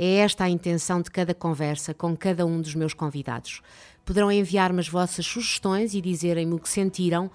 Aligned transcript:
É 0.00 0.18
esta 0.18 0.44
a 0.44 0.48
intenção 0.48 1.02
de 1.02 1.10
cada 1.10 1.34
conversa 1.34 1.92
com 1.92 2.16
cada 2.16 2.46
um 2.46 2.60
dos 2.60 2.76
meus 2.76 2.94
convidados. 2.94 3.60
Poderão 4.04 4.30
enviar-me 4.30 4.78
as 4.78 4.88
vossas 4.88 5.26
sugestões 5.26 5.92
e 5.92 6.00
dizerem-me 6.00 6.54
o 6.54 6.60
que 6.60 6.68
sentiram 6.68 7.28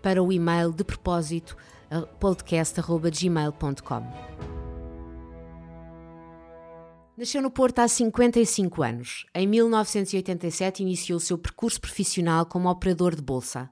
para 0.00 0.22
o 0.22 0.32
e-mail 0.32 0.72
de 0.72 0.82
propósito 0.82 1.54
podcast.gmail.com. 2.18 4.02
Nasceu 7.18 7.42
no 7.42 7.50
Porto 7.50 7.80
há 7.80 7.88
55 7.88 8.82
anos. 8.82 9.26
Em 9.34 9.46
1987 9.46 10.82
iniciou 10.82 11.18
o 11.18 11.20
seu 11.20 11.36
percurso 11.36 11.78
profissional 11.78 12.46
como 12.46 12.70
operador 12.70 13.14
de 13.14 13.20
bolsa. 13.20 13.68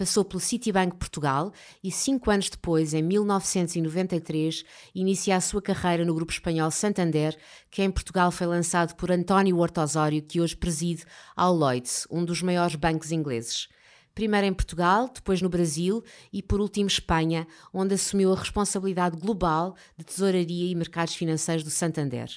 Passou 0.00 0.24
pelo 0.24 0.40
Citibank 0.40 0.96
Portugal 0.96 1.52
e, 1.84 1.92
cinco 1.92 2.30
anos 2.30 2.48
depois, 2.48 2.94
em 2.94 3.02
1993, 3.02 4.64
inicia 4.94 5.36
a 5.36 5.42
sua 5.42 5.60
carreira 5.60 6.06
no 6.06 6.14
grupo 6.14 6.32
espanhol 6.32 6.70
Santander, 6.70 7.36
que 7.70 7.82
em 7.82 7.90
Portugal 7.90 8.30
foi 8.30 8.46
lançado 8.46 8.94
por 8.94 9.12
António 9.12 9.58
Horta 9.58 9.82
Osório, 9.82 10.22
que 10.22 10.40
hoje 10.40 10.56
preside 10.56 11.04
ao 11.36 11.54
Lloyds, 11.54 12.06
um 12.10 12.24
dos 12.24 12.40
maiores 12.40 12.76
bancos 12.76 13.12
ingleses. 13.12 13.68
Primeiro 14.14 14.46
em 14.46 14.54
Portugal, 14.54 15.10
depois 15.14 15.42
no 15.42 15.50
Brasil 15.50 16.02
e, 16.32 16.42
por 16.42 16.62
último, 16.62 16.86
Espanha, 16.86 17.46
onde 17.70 17.92
assumiu 17.92 18.32
a 18.32 18.38
responsabilidade 18.38 19.18
global 19.18 19.76
de 19.98 20.04
tesouraria 20.06 20.72
e 20.72 20.74
mercados 20.74 21.14
financeiros 21.14 21.62
do 21.62 21.68
Santander. 21.68 22.30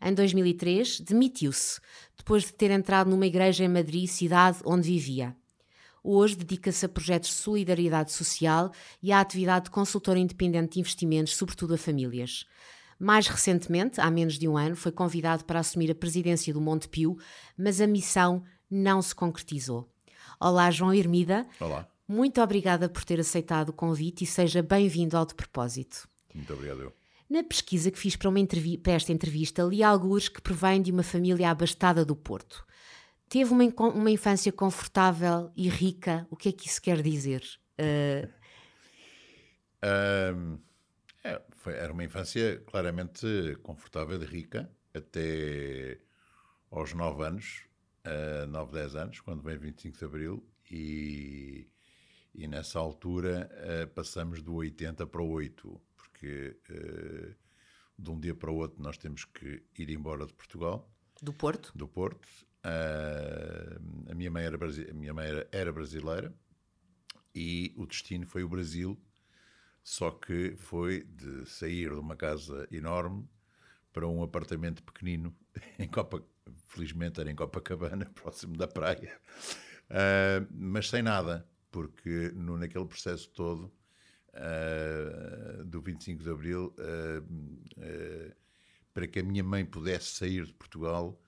Em 0.00 0.14
2003, 0.14 1.00
demitiu-se, 1.00 1.80
depois 2.16 2.44
de 2.44 2.52
ter 2.52 2.70
entrado 2.70 3.10
numa 3.10 3.26
igreja 3.26 3.64
em 3.64 3.68
Madrid, 3.68 4.06
cidade 4.08 4.60
onde 4.64 4.86
vivia. 4.86 5.36
Hoje 6.02 6.36
dedica-se 6.36 6.86
a 6.86 6.88
projetos 6.88 7.30
de 7.30 7.36
solidariedade 7.36 8.12
social 8.12 8.72
e 9.02 9.12
à 9.12 9.20
atividade 9.20 9.66
de 9.66 9.70
consultor 9.70 10.16
independente 10.16 10.74
de 10.74 10.80
investimentos, 10.80 11.36
sobretudo 11.36 11.74
a 11.74 11.78
famílias. 11.78 12.46
Mais 12.98 13.26
recentemente, 13.28 14.00
há 14.00 14.10
menos 14.10 14.38
de 14.38 14.46
um 14.46 14.56
ano, 14.56 14.76
foi 14.76 14.92
convidado 14.92 15.44
para 15.44 15.60
assumir 15.60 15.90
a 15.90 15.94
presidência 15.94 16.52
do 16.52 16.60
Montepio, 16.60 17.18
mas 17.56 17.80
a 17.80 17.86
missão 17.86 18.42
não 18.70 19.00
se 19.00 19.14
concretizou. 19.14 19.90
Olá, 20.38 20.70
João 20.70 20.92
Hermida. 20.92 21.46
Olá. 21.58 21.88
Muito 22.06 22.42
obrigada 22.42 22.88
por 22.88 23.04
ter 23.04 23.20
aceitado 23.20 23.68
o 23.68 23.72
convite 23.72 24.24
e 24.24 24.26
seja 24.26 24.62
bem-vindo 24.62 25.16
ao 25.16 25.24
De 25.24 25.34
Propósito. 25.34 26.08
Muito 26.34 26.52
obrigado. 26.52 26.92
Na 27.28 27.44
pesquisa 27.44 27.90
que 27.90 27.98
fiz 27.98 28.16
para, 28.16 28.28
para 28.82 28.92
esta 28.92 29.12
entrevista, 29.12 29.62
li 29.62 29.82
alguns 29.84 30.28
que 30.28 30.42
provém 30.42 30.82
de 30.82 30.90
uma 30.90 31.04
família 31.04 31.48
abastada 31.48 32.04
do 32.04 32.16
Porto. 32.16 32.66
Teve 33.30 33.52
uma, 33.52 33.64
uma 33.64 34.10
infância 34.10 34.50
confortável 34.50 35.52
e 35.56 35.68
rica. 35.68 36.26
O 36.28 36.36
que 36.36 36.48
é 36.48 36.52
que 36.52 36.66
isso 36.66 36.82
quer 36.82 37.00
dizer? 37.00 37.42
Uh... 37.80 38.28
Um, 40.36 40.58
é, 41.24 41.40
foi, 41.52 41.72
era 41.72 41.90
uma 41.90 42.04
infância 42.04 42.58
claramente 42.66 43.56
confortável 43.62 44.22
e 44.22 44.26
rica, 44.26 44.70
até 44.92 45.98
aos 46.70 46.92
9 46.92 47.24
anos, 47.24 47.62
uh, 48.04 48.46
9, 48.46 48.72
10 48.72 48.96
anos, 48.96 49.20
quando 49.20 49.40
vem 49.40 49.56
25 49.56 49.98
de 49.98 50.04
Abril, 50.04 50.46
e, 50.70 51.66
e 52.34 52.46
nessa 52.46 52.78
altura 52.78 53.50
uh, 53.54 53.88
passamos 53.94 54.42
do 54.42 54.56
80 54.56 55.06
para 55.06 55.22
o 55.22 55.30
8, 55.30 55.80
porque 55.96 56.56
uh, 56.68 57.34
de 57.98 58.10
um 58.10 58.20
dia 58.20 58.34
para 58.34 58.50
o 58.50 58.56
outro 58.56 58.82
nós 58.82 58.98
temos 58.98 59.24
que 59.24 59.62
ir 59.78 59.88
embora 59.88 60.26
de 60.26 60.34
Portugal. 60.34 60.90
Do 61.22 61.32
Porto? 61.32 61.72
Do 61.74 61.88
Porto, 61.88 62.28
Uh, 62.64 64.10
a, 64.10 64.14
minha 64.14 64.30
mãe 64.30 64.44
era, 64.44 64.58
a 64.58 64.94
minha 64.94 65.14
mãe 65.14 65.26
era, 65.26 65.48
era, 65.50 65.72
brasileira 65.72 66.34
e 67.34 67.72
o 67.74 67.86
destino 67.86 68.26
foi 68.26 68.44
o 68.44 68.48
Brasil, 68.50 69.00
só 69.82 70.10
que 70.10 70.54
foi 70.58 71.04
de 71.04 71.48
sair 71.48 71.88
de 71.88 71.98
uma 71.98 72.14
casa 72.14 72.68
enorme 72.70 73.26
para 73.94 74.06
um 74.06 74.22
apartamento 74.22 74.82
pequenino 74.82 75.34
em 75.78 75.88
Copa, 75.88 76.22
felizmente 76.66 77.18
era 77.18 77.30
em 77.30 77.34
Copacabana, 77.34 78.04
próximo 78.14 78.54
da 78.58 78.68
praia, 78.68 79.18
uh, 79.86 80.46
mas 80.50 80.90
sem 80.90 81.02
nada, 81.02 81.48
porque 81.70 82.30
no, 82.34 82.58
naquele 82.58 82.84
processo 82.84 83.30
todo 83.30 83.72
uh, 84.34 85.64
do 85.64 85.80
25 85.80 86.22
de 86.22 86.30
Abril, 86.30 86.74
para 88.92 89.06
que 89.06 89.20
a 89.20 89.22
minha 89.22 89.42
mãe 89.42 89.64
pudesse 89.64 90.08
sair 90.08 90.44
de 90.44 90.52
Portugal, 90.52 91.18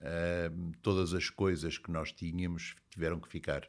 uh, 0.00 0.72
todas 0.82 1.14
as 1.14 1.30
coisas 1.30 1.78
que 1.78 1.90
nós 1.90 2.12
tínhamos 2.12 2.74
tiveram 2.90 3.20
que 3.20 3.28
ficar. 3.28 3.68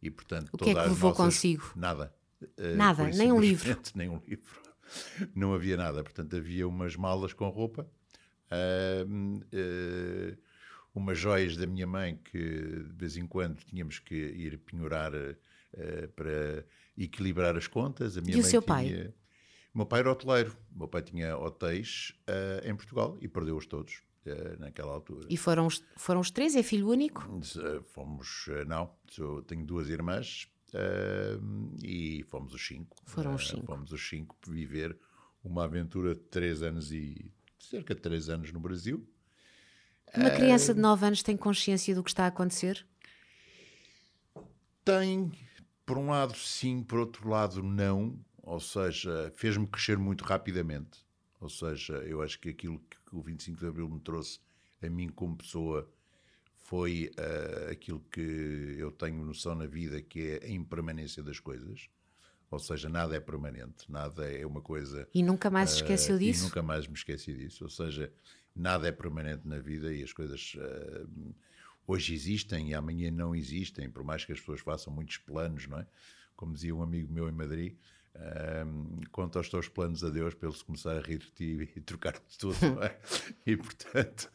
E, 0.00 0.10
portanto, 0.10 0.50
o 0.52 0.58
que 0.58 0.70
é 0.70 0.74
que 0.74 0.80
levou 0.80 1.10
nossas... 1.10 1.16
consigo? 1.16 1.72
Nada. 1.76 2.14
Uh, 2.42 2.76
nada, 2.76 3.08
nem 3.10 3.32
um 3.32 3.40
livro. 3.40 3.78
Nem 3.94 4.08
um 4.08 4.20
livro. 4.26 4.60
Não 5.34 5.54
havia 5.54 5.76
nada. 5.76 6.02
Portanto, 6.02 6.36
havia 6.36 6.66
umas 6.66 6.96
malas 6.96 7.32
com 7.32 7.48
roupa, 7.48 7.88
uh, 8.50 10.36
umas 10.94 11.18
joias 11.18 11.56
da 11.56 11.66
minha 11.66 11.86
mãe 11.86 12.16
que 12.16 12.38
de 12.38 12.94
vez 12.94 13.16
em 13.16 13.26
quando 13.26 13.62
tínhamos 13.64 13.98
que 13.98 14.14
ir 14.14 14.58
penhorar 14.58 15.12
para 16.14 16.66
equilibrar 16.98 17.56
as 17.56 17.66
contas. 17.66 18.18
A 18.18 18.20
minha 18.20 18.36
e 18.36 18.40
o 18.40 18.42
seu 18.42 18.60
tinha... 18.60 18.74
pai? 18.74 19.14
O 19.74 19.78
meu 19.78 19.86
pai 19.86 20.00
era 20.00 20.12
hoteleiro. 20.12 20.54
O 20.74 20.80
meu 20.80 20.88
pai 20.88 21.00
tinha 21.02 21.36
hotéis 21.38 22.12
uh, 22.28 22.68
em 22.68 22.74
Portugal 22.74 23.16
e 23.20 23.28
perdeu-os 23.28 23.66
todos. 23.66 24.02
Eh, 24.24 24.56
naquela 24.58 24.92
altura. 24.92 25.26
E 25.28 25.36
foram 25.36 25.66
os, 25.66 25.82
foram 25.96 26.20
os 26.20 26.30
três? 26.30 26.54
É 26.54 26.62
filho 26.62 26.88
único? 26.88 27.28
Eh, 27.58 27.80
fomos, 27.92 28.46
eh, 28.50 28.64
não, 28.64 28.88
tenho 29.46 29.66
duas 29.66 29.88
irmãs 29.88 30.48
e 31.82 32.24
fomos 32.28 32.54
os 32.54 32.66
cinco. 32.66 32.96
Foram 33.04 33.34
os 33.34 33.48
cinco. 33.48 33.66
Fomos 33.66 33.92
os 33.92 34.08
cinco 34.08 34.36
viver 34.46 34.96
uma 35.44 35.64
aventura 35.64 36.14
de 36.14 36.20
três 36.20 36.62
anos 36.62 36.92
e 36.92 37.30
cerca 37.58 37.94
de 37.94 38.00
três 38.00 38.28
anos 38.28 38.52
no 38.52 38.60
Brasil. 38.60 39.06
Uma 40.16 40.30
criança 40.30 40.72
de 40.72 40.80
nove 40.80 41.04
anos 41.04 41.22
tem 41.22 41.36
consciência 41.36 41.94
do 41.94 42.02
que 42.02 42.10
está 42.10 42.24
a 42.24 42.28
acontecer? 42.28 42.86
Tem, 44.84 45.32
por 45.84 45.98
um 45.98 46.10
lado 46.10 46.36
sim, 46.36 46.82
por 46.82 47.00
outro 47.00 47.28
lado 47.28 47.62
não. 47.62 48.18
Ou 48.42 48.60
seja, 48.60 49.32
fez-me 49.34 49.66
crescer 49.66 49.98
muito 49.98 50.24
rapidamente. 50.24 51.04
Ou 51.40 51.48
seja, 51.48 51.94
eu 52.04 52.22
acho 52.22 52.38
que 52.38 52.48
aquilo 52.48 52.78
que 52.78 53.01
o 53.12 53.20
25 53.20 53.58
de 53.58 53.66
Abril 53.66 53.88
me 53.88 54.00
trouxe 54.00 54.40
a 54.82 54.88
mim 54.88 55.08
como 55.08 55.36
pessoa 55.36 55.88
foi 56.56 57.10
uh, 57.18 57.70
aquilo 57.70 58.00
que 58.10 58.76
eu 58.78 58.90
tenho 58.90 59.24
noção 59.24 59.54
na 59.54 59.66
vida, 59.66 60.00
que 60.00 60.40
é 60.40 60.46
a 60.46 60.50
impermanência 60.50 61.22
das 61.22 61.38
coisas. 61.38 61.88
Ou 62.50 62.58
seja, 62.58 62.88
nada 62.88 63.16
é 63.16 63.20
permanente, 63.20 63.90
nada 63.90 64.30
é 64.30 64.44
uma 64.46 64.60
coisa. 64.60 65.08
E 65.14 65.22
nunca 65.22 65.50
mais 65.50 65.70
se 65.70 65.76
esqueceu 65.76 66.16
uh, 66.16 66.18
disso? 66.18 66.42
E 66.42 66.44
nunca 66.44 66.62
mais 66.62 66.86
me 66.86 66.94
esqueci 66.94 67.32
disso. 67.34 67.64
Ou 67.64 67.70
seja, 67.70 68.12
nada 68.54 68.88
é 68.88 68.92
permanente 68.92 69.46
na 69.46 69.58
vida 69.58 69.92
e 69.92 70.02
as 70.02 70.12
coisas 70.12 70.54
uh, 70.56 71.34
hoje 71.86 72.14
existem 72.14 72.70
e 72.70 72.74
amanhã 72.74 73.10
não 73.10 73.34
existem, 73.34 73.90
por 73.90 74.04
mais 74.04 74.24
que 74.24 74.32
as 74.32 74.40
pessoas 74.40 74.60
façam 74.60 74.92
muitos 74.92 75.18
planos, 75.18 75.66
não 75.66 75.78
é? 75.78 75.86
Como 76.36 76.54
dizia 76.54 76.74
um 76.74 76.82
amigo 76.82 77.12
meu 77.12 77.28
em 77.28 77.32
Madrid, 77.32 77.76
um, 78.14 79.00
conta 79.10 79.40
os 79.40 79.48
teus 79.48 79.68
planos 79.68 80.04
a 80.04 80.10
Deus 80.10 80.34
para 80.34 80.48
ele 80.48 80.58
começar 80.64 80.96
a 80.96 81.00
rir 81.00 81.18
de 81.18 81.30
ti 81.30 81.70
e 81.76 81.80
trocar 81.80 82.12
de 82.12 82.38
tudo. 82.38 82.56
É? 82.82 82.98
e 83.46 83.56
portanto, 83.56 84.30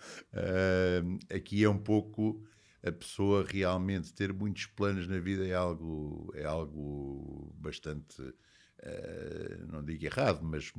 um, 1.04 1.20
aqui 1.36 1.64
é 1.64 1.70
um 1.70 1.78
pouco 1.78 2.44
a 2.84 2.92
pessoa 2.92 3.46
realmente 3.48 4.14
ter 4.14 4.34
muitos 4.34 4.66
planos 4.66 5.08
na 5.08 5.20
vida 5.20 5.46
é 5.46 5.54
algo, 5.54 6.32
é 6.36 6.46
algo 6.46 7.54
bastante, 7.56 8.22
uh, 8.22 9.68
não 9.72 9.84
digo 9.84 10.06
errado, 10.06 10.42
mas 10.44 10.72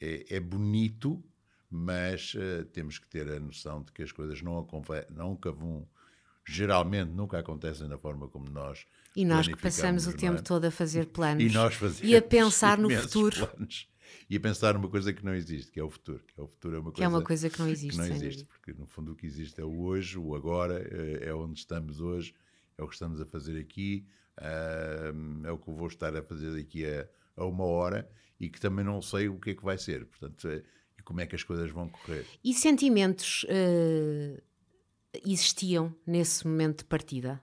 é, 0.00 0.36
é 0.36 0.40
bonito, 0.40 1.22
mas 1.70 2.34
uh, 2.34 2.64
temos 2.66 2.98
que 2.98 3.06
ter 3.08 3.28
a 3.30 3.38
noção 3.38 3.82
de 3.82 3.92
que 3.92 4.02
as 4.02 4.12
coisas 4.12 4.40
não, 4.42 4.66
nunca 5.10 5.52
vão 5.52 5.86
geralmente 6.48 7.10
nunca 7.10 7.38
acontecem 7.38 7.86
da 7.88 7.98
forma 7.98 8.26
como 8.26 8.48
nós 8.48 8.86
E 9.18 9.24
nós 9.24 9.48
que 9.48 9.56
passamos 9.56 10.06
o 10.06 10.12
tempo 10.12 10.38
é? 10.38 10.42
todo 10.42 10.66
a 10.66 10.70
fazer 10.70 11.06
planos 11.06 11.42
e, 11.42 11.52
nós 11.52 11.76
e 12.04 12.14
a 12.14 12.22
pensar 12.22 12.78
no 12.78 12.88
futuro. 12.88 13.48
Planos, 13.48 13.88
e 14.30 14.36
a 14.36 14.40
pensar 14.40 14.74
numa 14.74 14.88
coisa 14.88 15.12
que 15.12 15.24
não 15.24 15.34
existe, 15.34 15.72
que 15.72 15.80
é 15.80 15.82
o 15.82 15.90
futuro. 15.90 16.22
Que 16.24 16.40
é, 16.40 16.44
o 16.44 16.46
futuro 16.46 16.76
é, 16.76 16.78
uma 16.78 16.92
que 16.92 17.02
é 17.02 17.08
uma 17.08 17.20
coisa 17.20 17.50
que 17.50 17.58
não 17.58 17.68
existe. 17.68 18.00
Que 18.00 18.08
não 18.08 18.14
existe, 18.14 18.44
porque 18.44 18.72
no 18.74 18.86
fundo 18.86 19.10
o 19.10 19.16
que 19.16 19.26
existe 19.26 19.60
é 19.60 19.64
o 19.64 19.80
hoje, 19.80 20.16
o 20.16 20.36
agora, 20.36 20.88
é, 20.88 21.30
é 21.30 21.34
onde 21.34 21.58
estamos 21.58 22.00
hoje, 22.00 22.32
é 22.78 22.82
o 22.84 22.86
que 22.86 22.94
estamos 22.94 23.20
a 23.20 23.26
fazer 23.26 23.58
aqui, 23.58 24.06
é 25.44 25.50
o 25.50 25.58
que 25.58 25.68
eu 25.68 25.74
vou 25.74 25.88
estar 25.88 26.14
a 26.14 26.22
fazer 26.22 26.54
daqui 26.54 26.86
a, 26.86 27.08
a 27.36 27.44
uma 27.44 27.64
hora 27.64 28.08
e 28.38 28.48
que 28.48 28.60
também 28.60 28.84
não 28.84 29.02
sei 29.02 29.28
o 29.28 29.40
que 29.40 29.50
é 29.50 29.54
que 29.56 29.64
vai 29.64 29.78
ser. 29.78 30.06
Portanto, 30.06 30.46
é, 30.46 30.62
e 30.96 31.02
como 31.02 31.20
é 31.20 31.26
que 31.26 31.34
as 31.34 31.42
coisas 31.42 31.72
vão 31.72 31.88
correr. 31.88 32.24
E 32.44 32.54
sentimentos 32.54 33.44
uh, 33.44 34.40
existiam 35.26 35.92
nesse 36.06 36.46
momento 36.46 36.78
de 36.78 36.84
partida? 36.84 37.42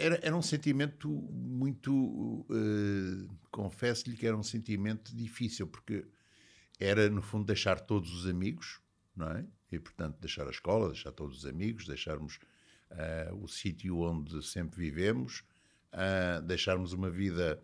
Era, 0.00 0.18
era 0.22 0.36
um 0.36 0.42
sentimento 0.42 1.08
muito. 1.30 1.92
Uh, 1.92 3.28
Confesso-lhe 3.50 4.16
que 4.16 4.26
era 4.26 4.36
um 4.36 4.42
sentimento 4.42 5.14
difícil, 5.14 5.66
porque 5.66 6.06
era, 6.78 7.10
no 7.10 7.20
fundo, 7.20 7.44
deixar 7.44 7.80
todos 7.80 8.12
os 8.14 8.26
amigos, 8.26 8.80
não 9.14 9.28
é? 9.30 9.44
E, 9.70 9.78
portanto, 9.78 10.18
deixar 10.20 10.46
a 10.46 10.50
escola, 10.50 10.88
deixar 10.88 11.12
todos 11.12 11.38
os 11.38 11.46
amigos, 11.46 11.86
deixarmos 11.86 12.38
uh, 12.90 13.34
o 13.42 13.48
sítio 13.48 13.98
onde 13.98 14.42
sempre 14.46 14.80
vivemos, 14.80 15.42
uh, 15.92 16.40
deixarmos 16.42 16.92
uma 16.92 17.10
vida 17.10 17.62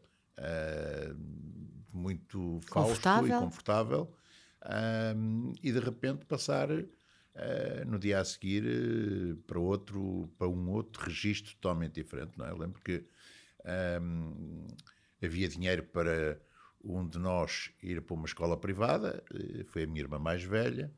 muito 1.90 2.60
fausta 2.66 3.22
e 3.24 3.30
confortável, 3.30 4.14
e 5.62 5.72
de 5.72 5.78
repente 5.78 6.26
passar 6.26 6.68
Uh, 7.36 7.84
no 7.84 7.98
dia 7.98 8.18
a 8.18 8.24
seguir 8.24 8.64
uh, 8.64 9.36
para 9.46 9.58
outro 9.58 10.26
para 10.38 10.48
um 10.48 10.70
outro 10.70 11.04
registro 11.04 11.54
totalmente 11.56 11.92
diferente 11.92 12.32
não 12.38 12.46
é? 12.46 12.50
eu 12.50 12.56
lembro 12.56 12.80
que 12.80 13.04
um, 14.00 14.66
havia 15.22 15.46
dinheiro 15.46 15.82
para 15.82 16.40
um 16.82 17.06
de 17.06 17.18
nós 17.18 17.70
ir 17.82 18.00
para 18.00 18.14
uma 18.14 18.24
escola 18.24 18.56
privada 18.56 19.22
uh, 19.34 19.64
foi 19.66 19.82
a 19.82 19.86
minha 19.86 20.00
irmã 20.00 20.18
mais 20.18 20.42
velha 20.44 20.90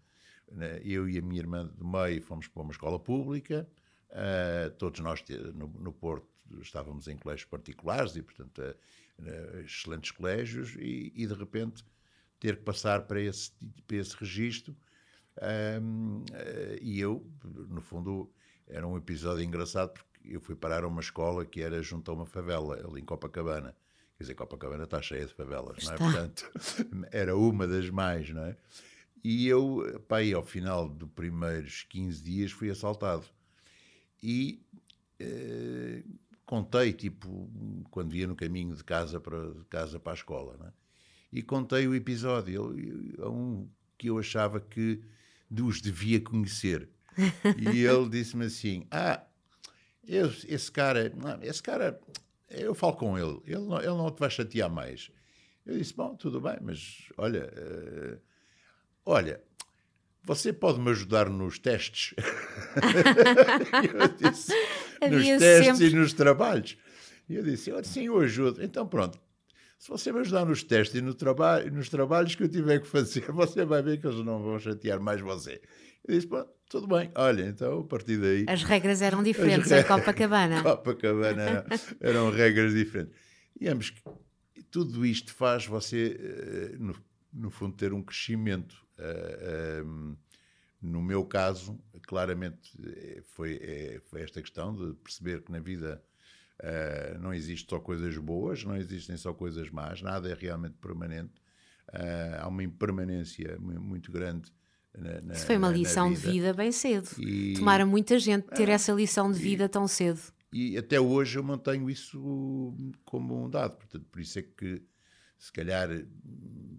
né? 0.52 0.80
eu 0.84 1.08
e 1.08 1.18
a 1.18 1.22
minha 1.22 1.40
irmã 1.40 1.66
do 1.66 1.84
meio 1.84 2.22
fomos 2.22 2.46
para 2.46 2.62
uma 2.62 2.70
escola 2.70 3.00
pública 3.00 3.68
todos 4.78 5.00
nós 5.00 5.24
no, 5.56 5.66
no, 5.66 5.92
Porto 5.92 6.28
estávamos 6.60 7.08
em 7.08 7.16
colégios 7.16 7.48
particulares 7.48 8.14
e 8.14 8.22
portanto 8.22 8.62
excelentes 9.64 10.12
colégios 10.12 10.76
e, 10.76 11.12
e, 11.16 11.26
de 11.26 11.34
repente 11.34 11.84
ter 12.38 12.58
que 12.58 12.62
passar 12.62 13.08
para 13.08 13.20
esse 13.20 13.50
para 13.88 13.96
esse 13.96 14.16
registro 14.16 14.76
um, 15.82 16.24
eh, 16.32 16.78
e 16.80 17.00
eu, 17.00 17.24
no 17.44 17.80
fundo, 17.80 18.30
era 18.66 18.86
um 18.86 18.96
episódio 18.96 19.42
engraçado 19.42 19.92
porque 19.92 20.08
eu 20.24 20.40
fui 20.40 20.54
parar 20.54 20.84
a 20.84 20.88
uma 20.88 21.00
escola 21.00 21.44
que 21.44 21.60
era 21.62 21.82
junto 21.82 22.10
a 22.10 22.14
uma 22.14 22.26
favela, 22.26 22.74
ali 22.86 23.00
em 23.00 23.04
Copacabana. 23.04 23.74
Quer 24.16 24.24
dizer, 24.24 24.34
Copacabana 24.34 24.84
está 24.84 25.00
cheia 25.00 25.26
de 25.26 25.34
favelas, 25.34 25.78
está. 25.78 25.96
não 25.96 26.10
é? 26.10 26.12
Portanto, 26.12 26.50
era 27.12 27.36
uma 27.36 27.66
das 27.66 27.88
mais, 27.88 28.30
não 28.30 28.44
é? 28.44 28.56
E 29.22 29.48
eu, 29.48 30.02
pá, 30.08 30.18
aí, 30.18 30.32
ao 30.32 30.44
final 30.44 30.88
dos 30.88 31.08
primeiros 31.10 31.84
15 31.88 32.22
dias, 32.22 32.52
fui 32.52 32.70
assaltado. 32.70 33.24
E 34.22 34.62
eh, 35.20 36.02
contei, 36.46 36.92
tipo, 36.92 37.50
quando 37.90 38.14
ia 38.14 38.26
no 38.26 38.34
caminho 38.34 38.74
de 38.74 38.82
casa 38.82 39.20
para, 39.20 39.52
de 39.52 39.64
casa 39.66 40.00
para 40.00 40.12
a 40.12 40.14
escola, 40.14 40.56
não 40.58 40.66
é? 40.66 40.72
E 41.30 41.42
contei 41.42 41.86
o 41.86 41.94
episódio 41.94 42.74
a 43.22 43.28
um 43.28 43.68
que 43.98 44.08
eu 44.08 44.18
achava 44.18 44.60
que 44.60 45.02
os 45.50 45.80
devia 45.80 46.20
conhecer. 46.20 46.88
e 47.56 47.68
ele 47.84 48.08
disse-me 48.08 48.46
assim: 48.46 48.86
Ah, 48.90 49.22
eu, 50.06 50.32
esse 50.46 50.70
cara, 50.70 51.12
esse 51.42 51.62
cara, 51.62 52.00
eu 52.50 52.74
falo 52.74 52.94
com 52.94 53.18
ele, 53.18 53.40
ele 53.44 53.60
não, 53.60 53.78
ele 53.78 53.88
não 53.88 54.10
te 54.10 54.20
vai 54.20 54.30
chatear 54.30 54.70
mais. 54.70 55.10
Eu 55.66 55.76
disse: 55.76 55.94
Bom, 55.94 56.16
tudo 56.16 56.40
bem, 56.40 56.56
mas 56.62 57.08
olha, 57.16 57.52
uh, 57.56 58.18
olha, 59.04 59.42
você 60.24 60.52
pode 60.52 60.80
me 60.80 60.90
ajudar 60.90 61.28
nos 61.30 61.58
testes? 61.58 62.14
eu 63.94 64.08
disse: 64.30 64.52
Nos 65.10 65.24
testes 65.24 65.78
sempre... 65.78 65.86
e 65.86 65.98
nos 65.98 66.12
trabalhos. 66.12 66.76
E 67.28 67.34
eu 67.34 67.42
disse: 67.42 67.72
Sim, 67.84 68.06
eu 68.06 68.18
ajudo. 68.18 68.62
Então 68.62 68.86
pronto, 68.86 69.18
se 69.78 69.88
você 69.88 70.12
me 70.12 70.18
ajudar 70.20 70.44
nos 70.44 70.64
testes 70.64 70.98
e 70.98 71.00
no 71.00 71.14
traba 71.14 71.62
nos 71.64 71.88
trabalhos 71.88 72.34
que 72.34 72.42
eu 72.42 72.48
tiver 72.48 72.80
que 72.80 72.86
fazer, 72.86 73.24
você 73.32 73.64
vai 73.64 73.80
ver 73.80 74.00
que 74.00 74.06
eles 74.06 74.24
não 74.24 74.42
vão 74.42 74.58
chatear 74.58 75.00
mais 75.00 75.20
você. 75.20 75.60
Eu 76.06 76.14
disse, 76.14 76.26
pronto, 76.26 76.50
tudo 76.68 76.86
bem. 76.86 77.10
Olha, 77.14 77.44
então, 77.44 77.80
a 77.80 77.84
partir 77.84 78.18
daí... 78.18 78.44
As 78.48 78.62
regras 78.62 79.02
eram 79.02 79.22
diferentes 79.22 79.70
em 79.70 79.84
Copacabana. 79.84 80.62
Copacabana 80.64 81.64
eram 82.00 82.30
regras 82.30 82.74
diferentes. 82.74 83.14
E 83.60 83.68
ambos, 83.68 83.92
tudo 84.70 85.04
isto 85.06 85.32
faz 85.32 85.66
você, 85.66 86.16
eh, 86.18 86.76
no, 86.78 86.94
no 87.32 87.50
fundo, 87.50 87.76
ter 87.76 87.92
um 87.92 88.02
crescimento. 88.02 88.76
Eh, 88.98 89.80
ehm, 89.80 90.16
no 90.80 91.02
meu 91.02 91.24
caso, 91.24 91.78
claramente, 92.06 92.70
eh, 92.84 93.22
foi, 93.34 94.00
foi 94.06 94.22
esta 94.22 94.40
questão 94.40 94.74
de 94.74 94.94
perceber 94.94 95.42
que 95.42 95.52
na 95.52 95.60
vida 95.60 96.02
Uh, 96.60 97.18
não 97.20 97.32
existem 97.32 97.68
só 97.68 97.78
coisas 97.78 98.16
boas, 98.18 98.64
não 98.64 98.76
existem 98.76 99.16
só 99.16 99.32
coisas 99.32 99.70
más, 99.70 100.02
nada 100.02 100.28
é 100.28 100.34
realmente 100.34 100.74
permanente. 100.80 101.40
Uh, 101.88 102.40
há 102.40 102.48
uma 102.48 102.62
impermanência 102.62 103.56
muito 103.60 104.10
grande. 104.10 104.52
Na, 104.96 105.20
na, 105.20 105.34
Isso 105.34 105.46
foi 105.46 105.56
uma 105.56 105.70
lição 105.70 106.08
vida. 106.08 106.20
de 106.20 106.32
vida 106.32 106.52
bem 106.52 106.72
cedo. 106.72 107.08
E... 107.18 107.54
Tomara 107.54 107.86
muita 107.86 108.18
gente 108.18 108.48
ter 108.48 108.68
é, 108.68 108.72
essa 108.72 108.92
lição 108.92 109.30
de 109.30 109.38
vida 109.38 109.64
e, 109.64 109.68
tão 109.68 109.86
cedo. 109.86 110.20
E 110.52 110.76
até 110.76 111.00
hoje 111.00 111.38
eu 111.38 111.44
mantenho 111.44 111.88
isso 111.88 112.74
como 113.04 113.44
um 113.44 113.48
dado. 113.48 113.76
Portanto, 113.76 114.06
por 114.10 114.20
isso 114.20 114.38
é 114.40 114.42
que, 114.42 114.82
se 115.38 115.52
calhar, 115.52 115.88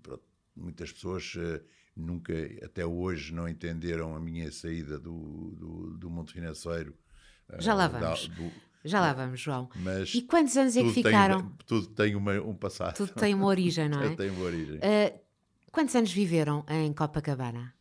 pronto, 0.04 0.24
muitas 0.56 0.92
pessoas 0.92 1.34
uh, 1.36 1.64
nunca, 1.96 2.34
até 2.64 2.86
hoje, 2.86 3.34
não 3.34 3.48
entenderam 3.48 4.14
a 4.14 4.20
minha 4.20 4.52
saída 4.52 5.00
do, 5.00 5.56
do, 5.58 5.98
do 5.98 6.10
mundo 6.10 6.32
financeiro. 6.32 6.94
Já 7.60 7.74
lá 7.74 7.88
vamos. 7.88 8.28
Da, 8.28 8.36
do, 8.36 8.52
já 8.84 9.00
lá 9.02 9.14
vamos, 9.14 9.40
João. 9.40 9.70
Mas 9.76 10.14
e 10.14 10.22
quantos 10.22 10.56
anos 10.56 10.76
é 10.78 10.84
que 10.84 10.94
ficaram? 10.94 11.42
Tem, 11.42 11.58
tudo 11.66 11.88
tem 11.88 12.16
uma, 12.16 12.34
um 12.42 12.56
passado. 12.56 12.96
Tudo 12.96 13.14
tem 13.14 13.34
uma 13.34 13.46
origem, 13.46 13.90
não 13.90 14.02
é? 14.04 14.16
tem 14.16 14.30
uma 14.30 14.44
origem. 14.44 14.78
Uh, 14.78 15.20
quantos 15.72 15.96
anos 15.96 16.12
viveram 16.12 16.66
em 16.70 16.94
Copacabana? 16.94 17.74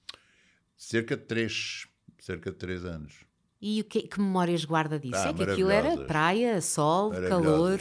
Cerca 0.76 1.16
de 1.16 1.24
três, 1.24 1.86
cerca 2.18 2.50
de 2.50 2.56
três 2.56 2.84
anos. 2.84 3.24
E 3.60 3.80
o 3.80 3.84
que, 3.84 4.02
que 4.02 4.20
memórias 4.20 4.64
guarda 4.64 4.98
disso? 4.98 5.16
Ah, 5.16 5.30
é 5.30 5.34
que 5.34 5.42
aquilo 5.42 5.70
era 5.70 6.04
praia, 6.04 6.60
sol, 6.60 7.10
calor. 7.10 7.80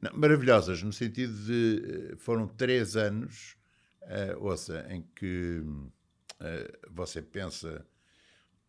Não, 0.00 0.10
maravilhosas, 0.14 0.82
no 0.82 0.92
sentido 0.92 1.34
de 1.44 2.12
eh, 2.12 2.16
foram 2.18 2.46
três 2.46 2.96
anos, 2.96 3.56
uh, 4.02 4.44
ouça, 4.44 4.86
em 4.90 5.02
que 5.14 5.62
uh, 5.62 6.90
você 6.90 7.22
pensa 7.22 7.86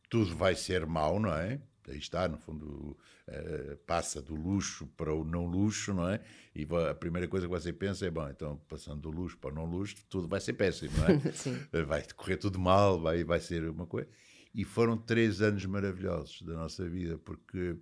tudo 0.10 0.36
vai 0.36 0.56
ser 0.56 0.86
mau, 0.86 1.20
não 1.20 1.34
é? 1.34 1.60
Aí 1.90 1.98
está, 1.98 2.28
no 2.28 2.38
fundo, 2.38 2.98
uh, 3.28 3.78
passa 3.86 4.22
do 4.22 4.36
luxo 4.36 4.88
para 4.98 5.14
o 5.14 5.24
não 5.24 5.46
luxo, 5.46 5.94
não 5.94 6.10
é? 6.10 6.22
E 6.56 6.68
a 6.90 6.94
primeira 6.94 7.28
coisa 7.28 7.48
que 7.48 7.52
você 7.52 7.72
pensa 7.72 8.06
é, 8.06 8.10
bom, 8.10 8.28
então 8.30 8.58
passando 8.68 9.02
do 9.02 9.12
luxo 9.12 9.38
para 9.38 9.52
o 9.52 9.56
não 9.56 9.66
luxo, 9.66 9.96
tudo 10.10 10.28
vai 10.28 10.40
ser 10.40 10.54
péssimo, 10.54 10.92
não 10.98 11.08
é? 11.08 11.18
Eh, 11.72 11.84
vai 11.84 12.04
correr 12.16 12.38
tudo 12.38 12.60
mal, 12.60 13.00
vai, 13.00 13.24
vai 13.24 13.40
ser 13.40 13.70
uma 13.70 13.86
coisa. 13.86 14.08
E 14.54 14.64
foram 14.64 14.98
três 14.98 15.42
anos 15.42 15.66
maravilhosos 15.66 16.42
da 16.42 16.54
nossa 16.54 16.88
vida, 16.90 17.18
porque 17.18 17.78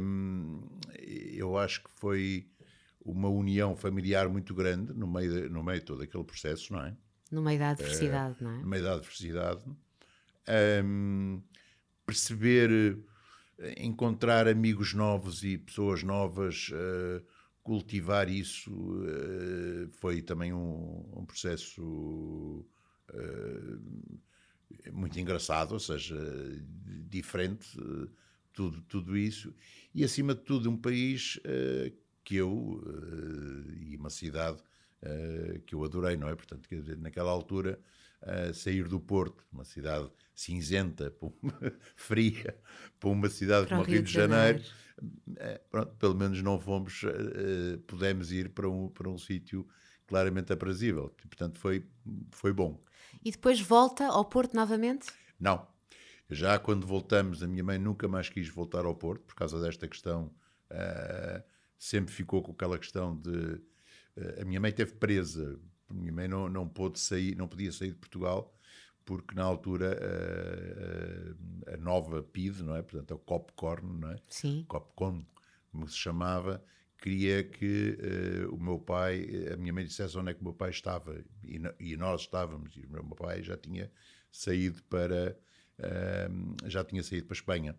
um, 0.00 0.60
ehm, 0.60 0.60
eu 1.34 1.56
acho 1.56 1.82
que 1.82 1.90
foi 1.96 2.46
uma 3.04 3.28
união 3.28 3.74
familiar 3.74 4.28
muito 4.28 4.54
grande 4.54 4.92
no 4.92 5.06
meio, 5.06 5.32
de, 5.32 5.48
no 5.48 5.62
meio 5.62 5.80
de 5.80 5.86
todo 5.86 6.02
aquele 6.02 6.24
processo, 6.24 6.72
não 6.72 6.84
é? 6.84 6.96
No 7.30 7.42
meio 7.42 7.58
da 7.58 7.70
adversidade, 7.70 8.36
uh, 8.40 8.44
não 8.44 8.50
é? 8.50 8.58
No 8.58 8.68
meio 8.68 8.82
da 8.82 8.94
adversidade. 8.94 9.62
Um, 10.84 11.42
perceber, 12.08 12.98
eh, 13.58 13.84
encontrar 13.84 14.48
amigos 14.48 14.94
novos 14.94 15.44
e 15.44 15.58
pessoas 15.58 16.02
novas, 16.02 16.70
uh, 16.70 17.22
cultivar 17.62 18.30
isso 18.30 18.72
uh, 18.72 19.90
foi 19.90 20.22
também 20.22 20.54
um, 20.54 21.04
um 21.14 21.26
processo 21.26 22.64
muito 24.92 25.18
engraçado, 25.18 25.72
ou 25.72 25.80
seja, 25.80 26.14
diferente, 27.08 27.68
tudo, 28.52 28.82
tudo 28.82 29.16
isso. 29.16 29.54
E 29.94 30.04
acima 30.04 30.34
de 30.34 30.42
tudo, 30.42 30.70
um 30.70 30.76
país 30.76 31.40
que 32.22 32.36
eu, 32.36 32.82
e 33.80 33.96
uma 33.96 34.10
cidade 34.10 34.58
que 35.66 35.74
eu 35.74 35.82
adorei, 35.82 36.18
não 36.18 36.28
é? 36.28 36.34
Portanto, 36.34 36.68
naquela 36.98 37.30
altura 37.30 37.80
a 38.22 38.52
sair 38.52 38.88
do 38.88 38.98
Porto, 39.00 39.44
uma 39.52 39.64
cidade 39.64 40.10
cinzenta, 40.34 41.12
fria, 41.96 42.56
para 42.98 43.08
uma 43.08 43.28
cidade 43.28 43.66
para 43.66 43.76
como 43.76 43.88
o 43.88 43.92
Rio 43.92 44.02
de 44.02 44.12
Janeiro. 44.12 44.58
Janeiro. 44.58 44.88
É, 45.36 45.60
pronto, 45.70 45.94
pelo 45.96 46.14
menos 46.14 46.42
não 46.42 46.58
fomos, 46.58 47.02
uh, 47.02 47.78
pudemos 47.86 48.32
ir 48.32 48.50
para 48.50 48.68
um, 48.68 48.88
para 48.88 49.08
um 49.08 49.18
sítio 49.18 49.66
claramente 50.06 50.52
aprazível. 50.52 51.14
E, 51.24 51.28
portanto, 51.28 51.58
foi, 51.58 51.84
foi 52.30 52.52
bom. 52.52 52.82
E 53.24 53.30
depois 53.30 53.60
volta 53.60 54.06
ao 54.06 54.24
Porto 54.24 54.54
novamente? 54.54 55.08
Não. 55.38 55.66
Já 56.30 56.58
quando 56.58 56.86
voltamos, 56.86 57.42
a 57.42 57.46
minha 57.46 57.64
mãe 57.64 57.78
nunca 57.78 58.06
mais 58.06 58.28
quis 58.28 58.48
voltar 58.48 58.84
ao 58.84 58.94
Porto, 58.94 59.22
por 59.22 59.34
causa 59.34 59.60
desta 59.60 59.88
questão. 59.88 60.32
Uh, 60.70 61.42
sempre 61.78 62.12
ficou 62.12 62.42
com 62.42 62.52
aquela 62.52 62.78
questão 62.78 63.16
de. 63.16 63.30
Uh, 63.30 64.42
a 64.42 64.44
minha 64.44 64.60
mãe 64.60 64.70
esteve 64.70 64.92
presa 64.92 65.58
minha 65.94 66.12
mãe 66.12 66.28
não, 66.28 66.48
não 66.48 66.68
pôde 66.68 66.98
sair, 66.98 67.36
não 67.36 67.48
podia 67.48 67.72
sair 67.72 67.92
de 67.92 67.98
Portugal 67.98 68.54
porque 69.08 69.34
na 69.34 69.42
altura 69.42 69.98
a, 71.66 71.70
a, 71.70 71.74
a 71.74 71.76
nova 71.78 72.22
PID, 72.22 72.62
não 72.62 72.76
é? 72.76 72.82
Portanto, 72.82 73.14
o 73.14 73.18
Copcorn, 73.18 74.00
não 74.00 74.10
é? 74.10 74.16
Sim. 74.28 74.66
Copcorn, 74.68 75.26
como 75.72 75.88
se 75.88 75.96
chamava, 75.96 76.62
queria 77.00 77.42
que 77.42 77.96
uh, 78.46 78.54
o 78.54 78.62
meu 78.62 78.78
pai, 78.78 79.26
a 79.50 79.56
minha 79.56 79.72
mãe 79.72 79.86
dissesse 79.86 80.18
onde 80.18 80.32
é 80.32 80.34
que 80.34 80.42
o 80.42 80.44
meu 80.44 80.52
pai 80.52 80.68
estava 80.68 81.18
e, 81.42 81.58
e 81.80 81.96
nós 81.96 82.20
estávamos, 82.20 82.76
e 82.76 82.84
o 82.84 82.90
meu 82.90 83.02
pai 83.04 83.42
já 83.42 83.56
tinha 83.56 83.90
saído 84.30 84.82
para 84.84 85.34
uh, 85.78 86.68
já 86.68 86.84
tinha 86.84 87.02
saído 87.02 87.26
para 87.26 87.34
a 87.34 87.38
Espanha. 87.38 87.78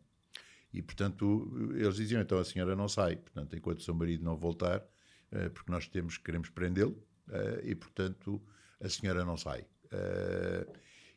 E, 0.74 0.82
portanto, 0.82 1.52
eles 1.76 1.96
diziam, 1.96 2.22
então 2.22 2.40
a 2.40 2.46
senhora 2.46 2.76
não 2.76 2.88
sai. 2.88 3.16
Portanto, 3.16 3.56
enquanto 3.56 3.80
o 3.80 3.84
seu 3.84 3.94
marido 3.94 4.24
não 4.24 4.36
voltar, 4.36 4.80
uh, 4.80 5.50
porque 5.52 5.72
nós 5.72 5.88
temos, 5.88 6.18
queremos 6.18 6.50
prendê-lo, 6.50 6.98
uh, 7.30 7.60
e, 7.64 7.76
portanto, 7.76 8.42
a 8.82 8.90
senhora 8.90 9.26
não 9.26 9.38
sai. 9.38 9.66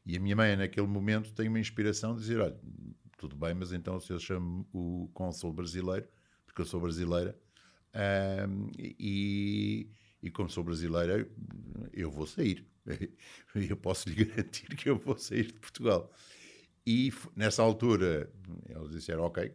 e 0.05 0.17
a 0.17 0.21
minha 0.21 0.37
mãe, 0.37 0.57
naquele 0.57 0.87
momento, 0.87 1.33
tem 1.33 1.49
uma 1.49 1.61
inspiração 1.61 2.15
de 2.15 2.23
dizer, 2.23 2.41
olha, 2.41 2.57
tudo 3.19 3.37
bem, 3.37 3.55
mas 3.55 3.73
então 3.73 4.01
se 4.01 4.13
eu 4.13 4.19
chamo 4.19 4.67
o 4.73 5.09
cônsul 5.15 5.53
brasileiro, 5.53 6.09
porque 6.45 6.63
eu 6.63 6.67
sou 6.67 6.81
brasileira, 6.81 7.39
e, 8.79 9.89
e 10.23 10.31
como 10.31 10.49
sou 10.49 10.65
brasileira, 10.65 11.29
eu 11.93 12.11
vou 12.11 12.27
sair. 12.27 12.67
Eu 13.55 13.77
posso 13.77 14.09
lhe 14.09 14.25
garantir 14.25 14.67
que 14.75 14.89
eu 14.89 14.99
vou 14.99 15.17
sair 15.17 15.47
de 15.47 15.53
Portugal. 15.53 16.13
E 16.85 17.13
nessa 17.37 17.63
altura, 17.63 18.29
eles 18.69 18.91
disseram: 18.91 19.23
Ok, 19.25 19.55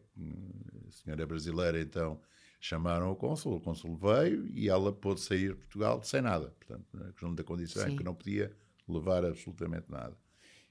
a 0.87 0.91
senhora 0.91 1.23
é 1.23 1.25
brasileira, 1.25 1.81
então 1.81 2.21
chamaram 2.59 3.11
o 3.11 3.15
cônsul. 3.15 3.57
O 3.57 3.61
cônsul 3.61 3.95
veio 3.95 4.47
e 4.47 4.69
ela 4.69 4.91
pôde 4.91 5.21
sair 5.21 5.49
de 5.49 5.55
Portugal 5.55 6.01
sem 6.03 6.21
nada. 6.21 6.53
Portanto, 6.59 7.13
junto 7.17 7.35
da 7.35 7.43
condição 7.43 7.83
é 7.83 7.95
que 7.95 8.03
não 8.03 8.15
podia 8.15 8.51
levar 8.87 9.25
absolutamente 9.25 9.89
nada. 9.89 10.17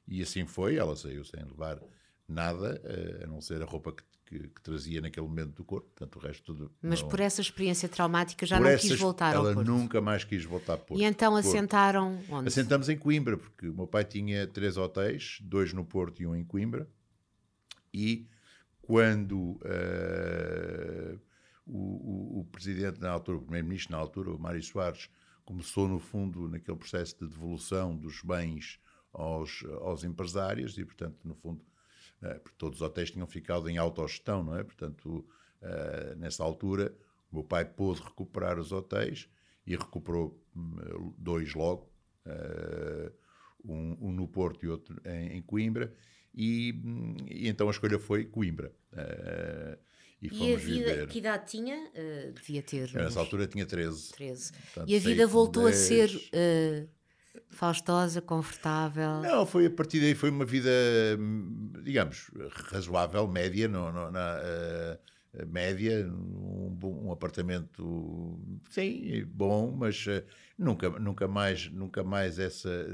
E 0.07 0.23
assim 0.23 0.47
foi, 0.47 0.76
ela 0.76 0.95
saiu 0.95 1.25
sem 1.25 1.43
levar 1.45 1.81
nada, 2.28 2.81
eh, 2.85 3.25
a 3.25 3.26
não 3.26 3.40
ser 3.40 3.62
a 3.62 3.64
roupa 3.64 3.93
que 3.93 4.02
que, 4.26 4.40
que, 4.40 4.61
trazia 4.61 5.00
naquele 5.00 5.26
momento 5.26 5.55
do 5.55 5.64
corpo, 5.64 5.88
portanto 5.95 6.16
o 6.16 6.19
resto 6.19 6.43
tudo. 6.43 6.73
Mas 6.83 7.00
não... 7.00 7.09
por 7.09 7.21
essa 7.21 7.40
experiência 7.40 7.88
traumática 7.88 8.45
já 8.45 8.59
não 8.59 8.69
essas, 8.69 8.90
quis 8.90 8.99
voltar 8.99 9.35
ela 9.35 9.50
ao 9.50 9.55
Porto? 9.55 9.66
nunca 9.66 10.00
mais 10.00 10.25
quis 10.25 10.45
voltar 10.45 10.73
ao 10.75 10.78
Porto. 10.81 11.00
E 11.00 11.05
então 11.05 11.37
assentaram 11.37 12.21
onde? 12.28 12.49
Assentamos 12.49 12.88
em 12.88 12.99
Coimbra, 12.99 13.37
porque 13.37 13.69
o 13.69 13.75
meu 13.75 13.87
pai 13.87 14.05
tinha 14.05 14.47
três 14.47 14.76
hotéis, 14.76 15.38
dois 15.40 15.73
no 15.73 15.85
Porto 15.85 16.21
e 16.21 16.26
um 16.26 16.35
em 16.35 16.45
Coimbra, 16.45 16.88
e 17.95 18.28
quando 18.83 19.52
uh, 19.62 21.21
o, 21.66 22.38
o, 22.38 22.40
o, 22.40 22.44
presidente 22.44 23.00
na 23.00 23.11
altura, 23.11 23.38
o 23.38 23.42
primeiro-ministro 23.42 23.92
na 23.92 23.99
altura, 23.99 24.30
o 24.30 24.38
Mário 24.38 24.62
Soares, 24.62 25.11
começou 25.44 25.88
no 25.88 25.99
fundo 25.99 26.49
naquele 26.49 26.76
processo 26.76 27.16
de 27.18 27.28
devolução 27.28 27.96
dos 27.96 28.23
bens 28.23 28.80
aos, 29.12 29.64
aos 29.80 30.04
empresários 30.04 30.76
e, 30.78 30.85
portanto, 30.85 31.16
no 31.25 31.35
fundo 31.35 31.64
é, 32.23 32.35
porque 32.35 32.56
todos 32.56 32.80
os 32.80 32.82
hotéis 32.82 33.11
tinham 33.11 33.26
ficado 33.26 33.68
em 33.68 33.76
autogestão, 33.76 34.42
não 34.42 34.56
é? 34.56 34.64
Portanto, 34.64 35.25
uh, 35.61 36.16
nessa 36.16 36.42
altura, 36.42 36.94
o 37.30 37.37
meu 37.37 37.44
pai 37.44 37.64
pôde 37.64 38.02
recuperar 38.02 38.58
os 38.58 38.73
hotéis 38.73 39.28
e 39.66 39.76
recuperou 39.76 40.40
um, 40.54 41.12
dois 41.18 41.54
logo, 41.54 41.90
uh, 42.26 43.12
um, 43.64 44.08
um, 44.08 44.12
no 44.12 44.26
Porto 44.26 44.64
e 44.64 44.68
outro 44.68 45.00
em, 45.04 45.37
em 45.37 45.42
Coimbra, 45.42 45.92
e, 46.35 46.75
e, 47.28 47.49
então 47.49 47.68
a 47.68 47.70
escolha 47.70 47.99
foi 47.99 48.25
Coimbra. 48.25 48.73
E, 50.33 50.50
e 50.50 50.54
a 50.54 50.56
vida, 50.56 50.90
viver. 50.92 51.06
que 51.06 51.18
idade 51.18 51.50
tinha? 51.50 51.76
Uh, 51.76 52.33
devia 52.33 52.62
ter. 52.62 52.92
Nessa 52.95 53.21
altura 53.21 53.47
tinha 53.47 53.66
13. 53.66 54.12
13. 54.12 54.52
Portanto, 54.52 54.90
e 54.90 54.97
a 54.97 54.99
vida 54.99 55.26
voltou 55.26 55.64
10. 55.64 55.75
a 55.75 55.78
ser 55.78 56.11
uh, 56.11 56.88
faustosa, 57.50 58.21
confortável? 58.21 59.23
Não, 59.23 59.47
foi 59.47 59.66
a 59.66 59.71
partir 59.71 60.00
daí 60.00 60.14
foi 60.14 60.30
uma 60.30 60.45
vida, 60.45 60.71
digamos, 61.83 62.30
razoável, 62.71 63.26
média, 63.28 63.68
na 63.68 63.90
uh, 63.90 65.47
média, 65.47 66.06
um, 66.06 66.78
um, 66.83 67.12
apartamento, 67.12 68.38
sim, 68.71 69.25
bom, 69.26 69.71
mas 69.71 70.06
nunca, 70.59 70.88
nunca 70.90 71.28
mais, 71.28 71.71
nunca 71.71 72.02
mais 72.02 72.38
essa, 72.38 72.87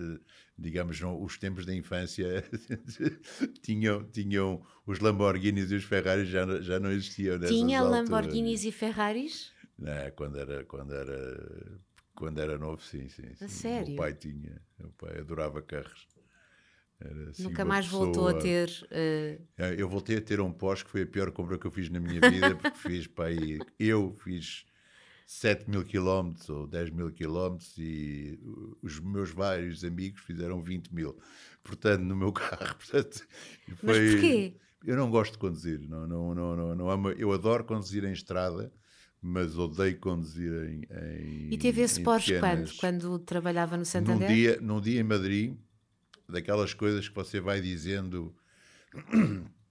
digamos, 0.58 1.00
não, 1.00 1.22
os 1.22 1.38
tempos 1.38 1.66
da 1.66 1.74
infância 1.74 2.44
tinham, 3.62 4.04
tinham 4.04 4.64
os 4.86 5.00
Lamborghinis 5.00 5.70
e 5.70 5.76
os 5.76 5.84
Ferraris 5.84 6.28
já, 6.28 6.46
já 6.60 6.78
não 6.78 6.90
existiam. 6.90 7.38
Tinha 7.40 7.82
Lamborghinis 7.82 8.64
e 8.64 8.72
Ferraris? 8.72 9.52
Não, 9.78 10.10
quando 10.14 10.38
era, 10.38 10.64
quando 10.64 10.94
era 10.94 11.80
quando 12.14 12.38
era 12.38 12.58
novo, 12.58 12.82
sim, 12.82 13.08
sim. 13.08 13.34
sim. 13.34 13.44
A 13.44 13.48
sério? 13.48 13.94
O 13.94 13.96
pai 13.96 14.14
tinha, 14.14 14.60
o 14.80 14.90
pai 14.90 15.18
adorava 15.18 15.62
carros. 15.62 16.06
Assim 17.28 17.42
Nunca 17.42 17.64
mais 17.64 17.86
pessoa... 17.86 18.04
voltou 18.04 18.28
a 18.28 18.34
ter. 18.34 18.68
Uh... 18.90 19.62
Eu 19.76 19.88
voltei 19.88 20.18
a 20.18 20.20
ter 20.20 20.40
um 20.40 20.52
Porsche 20.52 20.84
que 20.84 20.90
foi 20.90 21.02
a 21.02 21.06
pior 21.06 21.32
compra 21.32 21.58
que 21.58 21.66
eu 21.66 21.70
fiz 21.70 21.88
na 21.88 21.98
minha 21.98 22.20
vida, 22.20 22.54
porque 22.54 22.78
fiz 22.78 23.06
pai, 23.08 23.58
eu 23.78 24.16
fiz 24.22 24.64
7 25.32 25.68
mil 25.68 25.82
quilómetros 25.82 26.48
ou 26.50 26.66
10 26.66 26.90
mil 26.90 27.10
quilómetros 27.10 27.76
e 27.78 28.38
os 28.82 29.00
meus 29.00 29.30
vários 29.30 29.82
amigos 29.82 30.20
fizeram 30.20 30.62
20 30.62 30.94
mil. 30.94 31.16
Portanto, 31.64 32.02
no 32.02 32.14
meu 32.14 32.30
carro. 32.32 32.76
Portanto, 32.76 33.26
foi... 33.76 34.00
Mas 34.00 34.12
porquê? 34.12 34.54
Eu 34.84 34.96
não 34.96 35.10
gosto 35.10 35.32
de 35.32 35.38
conduzir, 35.38 35.80
não, 35.88 36.06
não, 36.06 36.34
não, 36.34 36.56
não, 36.56 36.74
não 36.74 36.90
amo, 36.90 37.10
eu 37.10 37.32
adoro 37.32 37.64
conduzir 37.64 38.04
em 38.04 38.12
estrada, 38.12 38.72
mas 39.20 39.56
odeio 39.56 39.98
conduzir 40.00 40.52
em. 40.52 40.82
em 40.90 41.54
e 41.54 41.56
teve 41.56 41.82
esse 41.82 42.02
Porsche 42.02 42.34
pequenas... 42.34 42.72
quando? 42.72 43.00
Quando 43.00 43.18
trabalhava 43.20 43.76
no 43.76 43.84
Santander? 43.84 44.28
Num 44.28 44.34
dia, 44.34 44.58
num 44.60 44.80
dia 44.80 45.00
em 45.00 45.04
Madrid, 45.04 45.56
daquelas 46.28 46.74
coisas 46.74 47.08
que 47.08 47.14
você 47.14 47.40
vai 47.40 47.60
dizendo 47.60 48.34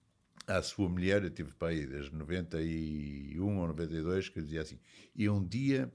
à 0.46 0.62
sua 0.62 0.88
mulher, 0.88 1.22
eu 1.22 1.30
tive 1.30 1.52
para 1.54 1.68
aí 1.68 1.86
desde 1.86 2.14
91 2.14 3.58
ou 3.58 3.66
92, 3.68 4.28
que 4.28 4.40
dizia 4.40 4.62
assim: 4.62 4.78
e 5.14 5.28
um 5.28 5.46
dia 5.46 5.92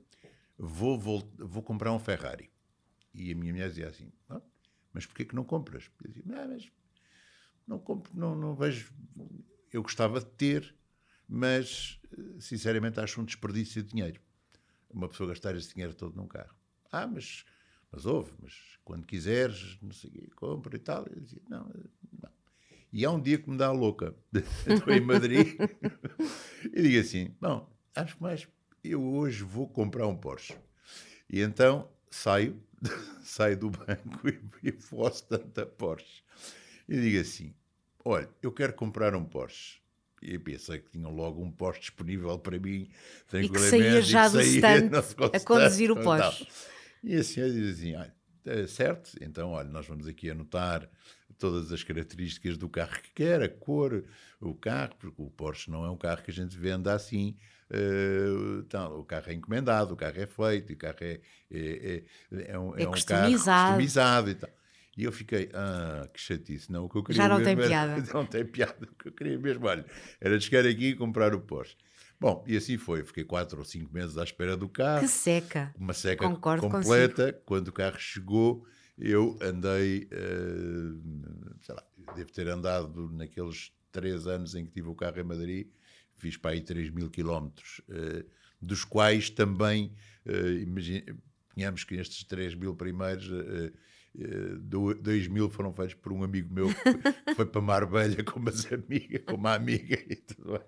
vou, 0.58 0.98
vou, 0.98 1.32
vou 1.38 1.64
comprar 1.64 1.92
um 1.94 2.00
Ferrari. 2.00 2.50
E 3.14 3.32
a 3.32 3.36
minha 3.36 3.54
mulher 3.54 3.70
dizia 3.70 3.88
assim: 3.88 4.12
ah, 4.30 4.42
mas 4.94 5.06
porquê 5.06 5.26
que 5.26 5.36
não 5.36 5.44
compras? 5.44 5.90
Eu 6.04 6.10
dizia: 6.10 6.24
não, 6.26 6.48
mas 6.48 6.72
não 7.68 7.80
compro, 7.80 8.12
não, 8.16 8.36
não 8.36 8.56
vejo. 8.56 8.94
Eu 9.72 9.82
gostava 9.82 10.20
de 10.20 10.28
ter 10.28 10.78
mas 11.28 12.00
sinceramente 12.40 13.00
acho 13.00 13.20
um 13.20 13.26
desperdício 13.26 13.84
de 13.84 13.90
dinheiro. 13.90 14.22
Uma 14.90 15.10
pessoa 15.10 15.30
gastar 15.30 15.56
esse 15.56 15.74
dinheiro 15.74 15.94
todo 15.94 16.16
num 16.16 16.28
carro. 16.28 16.56
Ah, 16.92 17.06
mas, 17.06 17.44
mas 17.92 18.06
houve, 18.06 18.32
mas 18.42 18.54
quando 18.86 19.06
quiseres, 19.06 19.78
não 19.82 19.92
sei 19.92 20.30
compra 20.36 20.76
e 20.76 20.80
tal. 20.80 21.06
Eu 21.08 21.20
dizia, 21.20 21.42
não. 21.50 21.70
E 22.92 23.06
há 23.06 23.12
um 23.12 23.22
dia 23.22 23.38
que 23.38 23.50
me 23.50 23.58
dá 23.58 23.68
a 23.68 23.72
louca. 23.72 24.16
Estou 24.66 24.94
em 24.94 25.02
Madrid 25.02 25.58
e 26.74 26.82
digo 26.82 27.00
assim: 27.00 27.36
bom, 27.40 27.70
acho 27.96 28.16
mais, 28.22 28.48
eu 28.84 29.04
hoje 29.04 29.44
vou 29.44 29.68
comprar 29.68 30.08
um 30.08 30.16
Porsche. 30.16 30.56
E 31.30 31.42
então 31.42 31.90
saio, 32.10 32.62
saio 33.24 33.58
do 33.58 33.70
banco 33.70 34.30
e, 34.30 34.40
e 34.70 34.72
posso 34.72 35.26
tanta 35.26 35.66
Porsche. 35.66 36.24
E 36.88 37.00
digo 37.00 37.20
assim: 37.20 37.54
olha, 38.06 38.30
eu 38.42 38.52
quero 38.52 38.74
comprar 38.74 39.16
um 39.16 39.26
Porsche 39.26 39.80
e 40.22 40.38
pensei 40.40 40.80
que 40.80 40.90
tinham 40.90 41.12
logo 41.12 41.42
um 41.42 41.52
posto 41.52 41.82
disponível 41.82 42.38
para 42.40 42.58
mim, 42.58 42.90
e 43.34 43.50
que 43.50 43.60
saía 43.60 44.02
já 44.02 44.28
do 44.28 44.42
stand 44.42 44.90
a 45.34 45.40
conduzir 45.40 45.92
o 45.92 45.96
poste. 45.96 46.48
E 47.04 47.16
a 47.16 47.24
senhora 47.24 47.54
diz 47.54 47.78
assim, 47.78 47.96
ah, 47.96 48.12
certo, 48.68 49.12
então 49.22 49.52
olha, 49.52 49.70
nós 49.70 49.88
vamos 49.88 50.08
aqui 50.08 50.30
anotar 50.30 50.90
todas 51.38 51.72
as 51.72 51.84
características 51.84 52.58
do 52.58 52.68
carro 52.70 53.00
que 53.02 53.12
quer, 53.14 53.42
a 53.42 53.50
cor, 53.50 54.04
o 54.40 54.54
carro, 54.54 54.94
porque 55.00 55.22
o 55.22 55.30
Porsche 55.30 55.70
não 55.70 55.86
é 55.86 55.90
um 55.90 55.98
carro 55.98 56.24
que 56.24 56.32
a 56.32 56.34
gente 56.34 56.58
venda 56.58 56.94
assim, 56.94 57.36
uh, 57.72 58.60
então, 58.60 59.00
o 59.00 59.04
carro 59.04 59.30
é 59.30 59.34
encomendado, 59.34 59.94
o 59.94 59.98
carro 59.98 60.20
é 60.20 60.28
feito, 60.28 60.74
o 60.74 60.78
carro 60.78 60.98
é, 61.02 61.20
é, 61.52 62.04
é, 62.32 62.52
é 62.52 62.60
um, 62.60 62.76
é, 62.76 62.84
é 62.84 62.88
um 62.88 62.92
carro 62.92 63.32
customizado 63.32 64.30
e 64.30 64.36
tal. 64.36 64.50
E 64.98 65.04
eu 65.04 65.12
fiquei, 65.12 65.48
ah, 65.54 66.10
que 66.12 66.20
chatice. 66.20 66.72
Não, 66.72 66.86
o 66.86 66.90
que 66.90 66.98
eu 66.98 67.04
queria 67.04 67.22
Já 67.22 67.30
não 67.30 67.44
tem 67.44 67.54
era, 67.54 67.68
piada. 67.68 68.04
Não 68.12 68.26
tem 68.26 68.44
piada. 68.44 68.78
O 68.82 68.96
que 68.96 69.10
eu 69.10 69.12
queria 69.12 69.38
mesmo, 69.38 69.68
olha, 69.68 69.86
era 70.20 70.40
chegar 70.40 70.66
aqui 70.66 70.88
e 70.88 70.96
comprar 70.96 71.36
o 71.36 71.40
Porsche. 71.40 71.78
Bom, 72.20 72.44
e 72.48 72.58
assim 72.58 72.78
foi. 72.78 73.04
Fiquei 73.04 73.24
quatro 73.24 73.60
ou 73.60 73.66
cinco 73.66 73.94
meses 73.94 74.18
à 74.18 74.24
espera 74.24 74.58
do 74.58 74.68
carro. 74.68 75.02
Que 75.02 75.08
seca. 75.08 75.74
Uma 75.78 75.94
seca 75.94 76.28
Concordo 76.28 76.64
completa. 76.64 77.26
Consigo. 77.26 77.44
Quando 77.46 77.68
o 77.68 77.72
carro 77.72 78.00
chegou, 78.00 78.66
eu 78.98 79.38
andei, 79.42 80.10
uh, 80.12 81.56
sei 81.62 81.76
lá, 81.76 81.84
devo 82.16 82.32
ter 82.32 82.48
andado 82.48 83.12
naqueles 83.12 83.72
três 83.92 84.26
anos 84.26 84.56
em 84.56 84.66
que 84.66 84.72
tive 84.72 84.90
o 84.90 84.96
carro 84.96 85.20
em 85.20 85.24
Madrid, 85.24 85.68
fiz 86.16 86.36
para 86.38 86.52
aí 86.52 86.62
3 86.62 86.90
mil 86.90 87.10
quilómetros, 87.10 87.82
uh, 87.90 88.26
dos 88.60 88.84
quais 88.84 89.30
também, 89.30 89.94
uh, 90.26 90.60
imaginemos 90.60 91.84
que 91.84 91.96
estes 91.96 92.24
3 92.24 92.56
mil 92.56 92.76
primeiros 92.76 93.30
2000 94.18 95.50
foram 95.50 95.72
feitos 95.72 95.94
por 95.94 96.12
um 96.12 96.24
amigo 96.24 96.52
meu 96.52 96.68
que 96.70 97.36
foi 97.36 97.46
para 97.46 97.62
Marbella 97.62 98.24
com 98.24 98.40
umas 98.40 98.66
amigas, 98.72 99.22
com 99.26 99.36
uma 99.36 99.54
amiga 99.54 99.96
e 100.10 100.16
tudo 100.16 100.60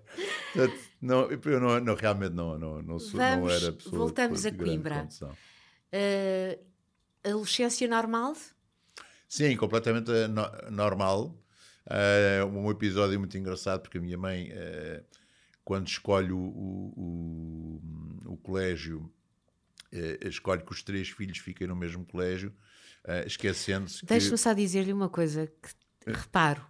Portanto, 0.52 0.78
não, 1.00 1.30
eu 1.30 1.60
não, 1.60 1.80
não, 1.80 1.94
realmente 1.94 2.32
não, 2.32 2.56
não, 2.56 2.82
não, 2.82 2.98
sou, 3.00 3.18
Vamos, 3.18 3.48
não 3.48 3.50
era 3.50 3.72
pessoa 3.72 3.98
Voltamos 3.98 4.46
a 4.46 4.52
Coimbra. 4.52 5.08
Uh, 5.92 6.64
adolescência 7.24 7.88
normal? 7.88 8.36
Sim, 9.28 9.56
completamente 9.56 10.10
no, 10.28 10.70
normal. 10.70 11.36
Uh, 11.86 12.46
um 12.46 12.70
episódio 12.70 13.18
muito 13.18 13.36
engraçado 13.36 13.80
porque 13.80 13.98
a 13.98 14.00
minha 14.00 14.18
mãe, 14.18 14.52
uh, 14.52 15.04
quando 15.64 15.88
escolhe 15.88 16.30
o, 16.30 16.38
o, 16.38 17.80
o, 18.26 18.32
o 18.34 18.36
colégio, 18.36 19.12
escolhe 20.22 20.62
que 20.62 20.70
os 20.70 20.84
três 20.84 21.08
filhos 21.08 21.38
fiquem 21.38 21.66
no 21.66 21.74
mesmo 21.74 22.06
colégio 22.06 22.54
uh, 23.06 23.26
esquecendo-se 23.26 24.04
Deixe-me 24.04 24.38
só 24.38 24.52
dizer-lhe 24.52 24.92
uma 24.92 25.08
coisa 25.08 25.46
que 25.46 26.10
reparo. 26.10 26.64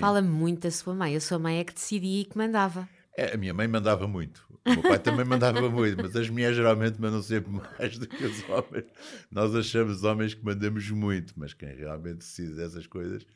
Fala-me 0.00 0.28
muito 0.28 0.62
da 0.62 0.70
sua 0.70 0.94
mãe. 0.94 1.14
A 1.14 1.20
sua 1.20 1.38
mãe 1.38 1.58
é 1.58 1.64
que 1.64 1.74
decidia 1.74 2.22
e 2.22 2.24
que 2.24 2.38
mandava. 2.38 2.88
É, 3.16 3.34
a 3.34 3.36
minha 3.36 3.54
mãe 3.54 3.68
mandava 3.68 4.08
muito. 4.08 4.46
O 4.64 4.70
meu 4.70 4.82
pai 4.82 4.98
também 4.98 5.24
mandava 5.24 5.68
muito, 5.68 6.02
mas 6.02 6.16
as 6.16 6.28
mulheres 6.28 6.56
geralmente 6.56 7.00
mandam 7.00 7.22
sempre 7.22 7.52
mais 7.52 7.98
do 7.98 8.08
que 8.08 8.24
os 8.24 8.48
homens. 8.48 8.86
Nós 9.30 9.54
achamos 9.54 10.02
homens 10.02 10.34
que 10.34 10.44
mandamos 10.44 10.88
muito, 10.90 11.34
mas 11.36 11.52
quem 11.52 11.74
realmente 11.74 12.18
decide 12.18 12.54
dessas 12.54 12.86
coisas. 12.86 13.26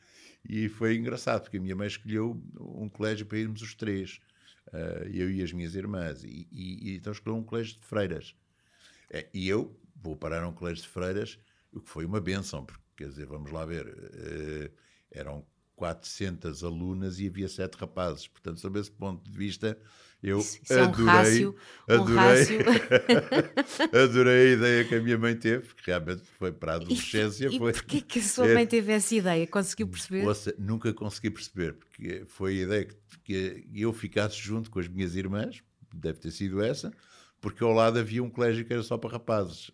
E 0.47 0.67
foi 0.69 0.95
engraçado, 0.95 1.43
porque 1.43 1.57
a 1.57 1.61
minha 1.61 1.75
mãe 1.75 1.87
escolheu 1.87 2.41
um 2.59 2.89
colégio 2.89 3.25
para 3.25 3.37
irmos 3.37 3.61
os 3.61 3.75
três, 3.75 4.19
uh, 4.67 5.07
eu 5.07 5.29
e 5.29 5.43
as 5.43 5.53
minhas 5.53 5.75
irmãs, 5.75 6.23
e, 6.23 6.47
e, 6.51 6.91
e 6.91 6.95
então 6.95 7.13
escolheu 7.13 7.37
um 7.37 7.43
colégio 7.43 7.75
de 7.75 7.85
freiras. 7.85 8.35
É, 9.09 9.27
e 9.33 9.47
eu 9.47 9.77
vou 9.95 10.15
parar 10.15 10.43
a 10.43 10.47
um 10.47 10.53
colégio 10.53 10.83
de 10.83 10.89
freiras, 10.89 11.37
o 11.71 11.81
que 11.81 11.89
foi 11.89 12.05
uma 12.05 12.19
benção, 12.19 12.65
porque, 12.65 12.81
quer 12.97 13.09
dizer, 13.09 13.25
vamos 13.25 13.51
lá 13.51 13.65
ver, 13.65 13.87
uh, 13.87 14.71
eram 15.11 15.45
400 15.79 16.61
alunas 16.63 17.19
e 17.19 17.27
havia 17.27 17.47
sete 17.47 17.75
rapazes. 17.75 18.27
Portanto, 18.27 18.59
sob 18.59 18.77
esse 18.77 18.91
ponto 18.91 19.23
de 19.29 19.37
vista, 19.37 19.79
eu 20.21 20.39
Isso 20.39 20.61
é 20.69 20.81
um 20.81 20.83
adorei, 20.83 21.05
rácio, 21.05 21.55
um 21.87 21.93
adorei, 21.93 22.15
rácio. 22.17 22.59
adorei 24.03 24.49
a 24.49 24.53
ideia 24.55 24.83
que 24.83 24.95
a 24.95 25.01
minha 25.01 25.17
mãe 25.17 25.35
teve, 25.37 25.67
porque 25.67 25.89
realmente 25.89 26.23
foi 26.37 26.51
para 26.51 26.73
a 26.73 26.75
adolescência. 26.75 27.47
E 27.47 27.57
foi, 27.57 27.71
porquê 27.71 28.01
que 28.01 28.19
a 28.19 28.23
sua 28.23 28.49
é- 28.49 28.53
mãe 28.55 28.67
teve 28.67 28.91
essa 28.91 29.15
ideia? 29.15 29.47
Conseguiu 29.47 29.87
perceber? 29.87 30.27
Ouça, 30.27 30.53
nunca 30.59 30.93
consegui 30.93 31.29
perceber, 31.29 31.75
porque 31.75 32.25
foi 32.27 32.59
a 32.59 32.63
ideia 32.63 32.85
que, 33.23 33.61
que 33.61 33.81
eu 33.81 33.93
ficasse 33.93 34.35
junto 34.37 34.69
com 34.69 34.79
as 34.79 34.87
minhas 34.89 35.15
irmãs, 35.15 35.63
deve 35.95 36.19
ter 36.19 36.31
sido 36.31 36.61
essa, 36.61 36.91
porque 37.39 37.63
ao 37.63 37.71
lado 37.71 37.97
havia 37.97 38.21
um 38.21 38.29
colégio 38.29 38.65
que 38.65 38.73
era 38.73 38.83
só 38.83 38.97
para 38.97 39.11
rapazes. 39.11 39.71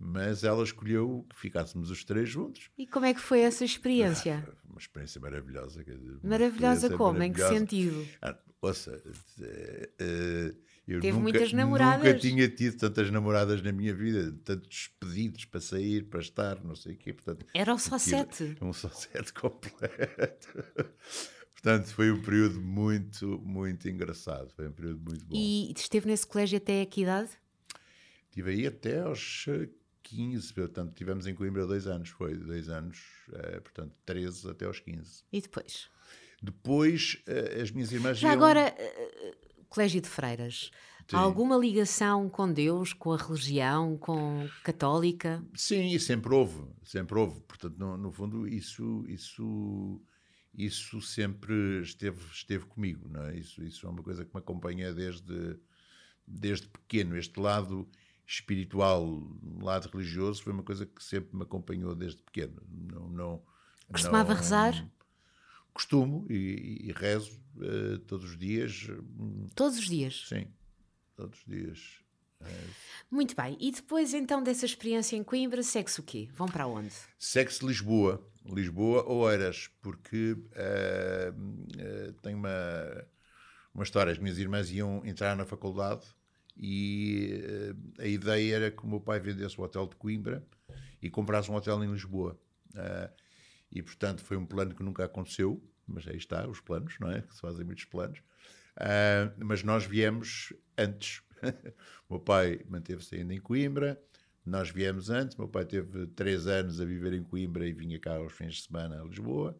Mas 0.00 0.44
ela 0.44 0.62
escolheu 0.62 1.26
que 1.28 1.36
ficássemos 1.40 1.90
os 1.90 2.04
três 2.04 2.28
juntos. 2.28 2.70
E 2.78 2.86
como 2.86 3.04
é 3.04 3.12
que 3.12 3.20
foi 3.20 3.40
essa 3.40 3.64
experiência? 3.64 4.48
Uma 4.70 4.78
experiência 4.78 5.20
maravilhosa. 5.20 5.82
quer 5.82 5.96
dizer, 5.98 6.20
Maravilhosa 6.22 6.96
como? 6.96 7.20
Em 7.22 7.32
que 7.32 7.40
maravilhosa. 7.40 7.58
sentido? 7.58 8.08
Ah, 8.22 8.38
ouça, 8.62 9.02
eh, 9.42 9.90
eh, 9.98 10.54
eu 10.86 11.00
Teve 11.00 11.12
nunca, 11.14 11.22
muitas 11.22 11.52
nunca 11.52 11.56
namoradas? 11.56 12.20
tinha 12.22 12.48
tido 12.48 12.76
tantas 12.78 13.10
namoradas 13.10 13.60
na 13.60 13.72
minha 13.72 13.92
vida, 13.92 14.32
tantos 14.44 14.88
pedidos 15.00 15.44
para 15.46 15.60
sair, 15.60 16.04
para 16.04 16.20
estar, 16.20 16.62
não 16.64 16.76
sei 16.76 16.94
o 16.94 16.96
quê. 16.96 17.12
Portanto, 17.12 17.44
Eram 17.52 17.76
só 17.76 17.96
aquilo- 17.96 18.10
sete. 18.18 18.56
Um 18.62 18.72
só 18.72 18.88
sete 18.90 19.32
completo. 19.34 20.48
Portanto, 21.52 21.86
foi 21.88 22.12
um 22.12 22.22
período 22.22 22.60
muito, 22.60 23.40
muito 23.44 23.88
engraçado. 23.88 24.48
Foi 24.54 24.68
um 24.68 24.72
período 24.72 25.00
muito 25.00 25.26
bom. 25.26 25.34
E 25.36 25.72
esteve 25.76 26.06
nesse 26.06 26.24
colégio 26.24 26.56
até 26.58 26.82
a 26.82 26.86
que 26.86 27.02
idade? 27.02 27.30
Estive 28.28 28.50
aí 28.52 28.66
até 28.68 29.00
aos 29.00 29.46
15, 30.08 30.52
portanto, 30.54 30.94
tivemos 30.94 31.26
em 31.26 31.34
Coimbra 31.34 31.66
dois 31.66 31.86
anos, 31.86 32.08
foi 32.10 32.36
dois 32.36 32.68
anos, 32.68 32.98
eh, 33.32 33.60
portanto, 33.60 33.94
13 34.04 34.50
até 34.50 34.64
aos 34.66 34.80
15. 34.80 35.22
E 35.32 35.40
depois? 35.40 35.88
Depois, 36.42 37.20
eh, 37.26 37.60
as 37.62 37.70
minhas 37.70 37.92
irmãs 37.92 38.18
Já 38.18 38.28
iam- 38.28 38.36
agora, 38.36 38.60
eh, 38.78 39.36
colégio 39.68 40.00
de 40.00 40.08
freiras. 40.08 40.70
Sim. 41.10 41.16
Alguma 41.16 41.56
ligação 41.56 42.28
com 42.28 42.52
Deus, 42.52 42.92
com 42.92 43.12
a 43.12 43.16
religião, 43.16 43.96
com 43.96 44.46
católica? 44.62 45.42
Sim, 45.54 45.86
e 45.94 45.98
sempre 45.98 46.34
houve, 46.34 46.62
sempre 46.84 47.18
houve. 47.18 47.40
Portanto, 47.40 47.76
no, 47.78 47.96
no 47.96 48.12
fundo, 48.12 48.46
isso, 48.46 49.04
isso, 49.08 50.02
isso 50.54 51.00
sempre 51.00 51.80
esteve, 51.80 52.20
esteve 52.30 52.66
comigo, 52.66 53.08
não 53.08 53.24
é? 53.24 53.36
Isso, 53.38 53.62
isso 53.64 53.86
é 53.86 53.90
uma 53.90 54.02
coisa 54.02 54.22
que 54.24 54.34
me 54.34 54.38
acompanha 54.38 54.92
desde, 54.92 55.58
desde 56.26 56.68
pequeno. 56.68 57.16
Este 57.16 57.40
lado 57.40 57.88
espiritual, 58.28 59.26
lado 59.58 59.88
religioso, 59.88 60.42
foi 60.42 60.52
uma 60.52 60.62
coisa 60.62 60.84
que 60.84 61.02
sempre 61.02 61.34
me 61.34 61.42
acompanhou 61.42 61.94
desde 61.94 62.22
pequeno. 62.22 62.62
Não, 62.68 63.08
não, 63.08 63.42
Costumava 63.90 64.34
não- 64.34 64.40
rezar? 64.40 64.88
Costumo 65.72 66.26
e, 66.28 66.88
e 66.88 66.92
rezo 66.92 67.40
eh, 67.60 67.98
todos 68.06 68.30
os 68.30 68.36
dias. 68.36 68.88
Todos 69.54 69.78
os 69.78 69.88
dias. 69.88 70.26
Sim, 70.28 70.46
todos 71.16 71.38
os 71.38 71.44
dias. 71.46 72.00
Muito 73.10 73.34
bem. 73.34 73.56
E 73.60 73.72
depois, 73.72 74.12
então, 74.12 74.42
dessa 74.42 74.66
experiência 74.66 75.16
em 75.16 75.24
Coimbra, 75.24 75.62
segue-se 75.62 76.00
o 76.00 76.02
quê? 76.02 76.28
Vão 76.34 76.48
para 76.48 76.66
onde? 76.66 76.92
Segue-se 77.18 77.64
Lisboa, 77.64 78.28
Lisboa 78.44 79.04
ou 79.04 79.30
Eiras, 79.30 79.68
porque 79.80 80.36
eh, 80.54 81.32
eh, 81.78 82.14
tem 82.22 82.34
uma, 82.34 82.50
uma 83.72 83.84
história. 83.84 84.12
As 84.12 84.18
minhas 84.18 84.38
irmãs 84.38 84.70
iam 84.70 85.04
entrar 85.06 85.36
na 85.36 85.46
faculdade 85.46 86.04
e 86.58 87.40
eh, 87.98 88.02
a 88.02 88.06
ideia 88.06 88.56
era 88.56 88.70
que 88.70 88.84
o 88.84 88.88
meu 88.88 89.00
pai 89.00 89.20
vendesse 89.20 89.60
o 89.60 89.64
hotel 89.64 89.86
de 89.86 89.96
Coimbra 89.96 90.44
e 91.00 91.08
comprasse 91.08 91.50
um 91.50 91.54
hotel 91.54 91.82
em 91.84 91.92
Lisboa. 91.92 92.38
Eh, 92.74 93.10
e, 93.70 93.82
portanto, 93.82 94.22
foi 94.22 94.36
um 94.36 94.46
plano 94.46 94.74
que 94.74 94.82
nunca 94.82 95.04
aconteceu, 95.04 95.62
mas 95.86 96.06
aí 96.08 96.16
está, 96.16 96.46
os 96.48 96.60
planos, 96.60 96.98
não 96.98 97.10
é? 97.10 97.22
Que 97.22 97.34
se 97.34 97.40
fazem 97.40 97.64
muitos 97.64 97.84
planos. 97.84 98.22
Ah, 98.76 99.32
mas 99.38 99.62
nós 99.62 99.84
viemos 99.84 100.52
antes. 100.76 101.22
o 102.08 102.14
meu 102.14 102.20
pai 102.20 102.60
manteve-se 102.68 103.16
ainda 103.16 103.34
em 103.34 103.40
Coimbra, 103.40 104.00
nós 104.44 104.70
viemos 104.70 105.10
antes. 105.10 105.36
O 105.36 105.42
meu 105.42 105.48
pai 105.48 105.64
teve 105.64 106.06
três 106.08 106.46
anos 106.46 106.80
a 106.80 106.84
viver 106.84 107.12
em 107.12 107.22
Coimbra 107.22 107.66
e 107.66 107.72
vinha 107.72 107.98
cá 107.98 108.16
aos 108.16 108.32
fins 108.32 108.54
de 108.56 108.62
semana 108.62 109.00
a 109.00 109.04
Lisboa. 109.04 109.58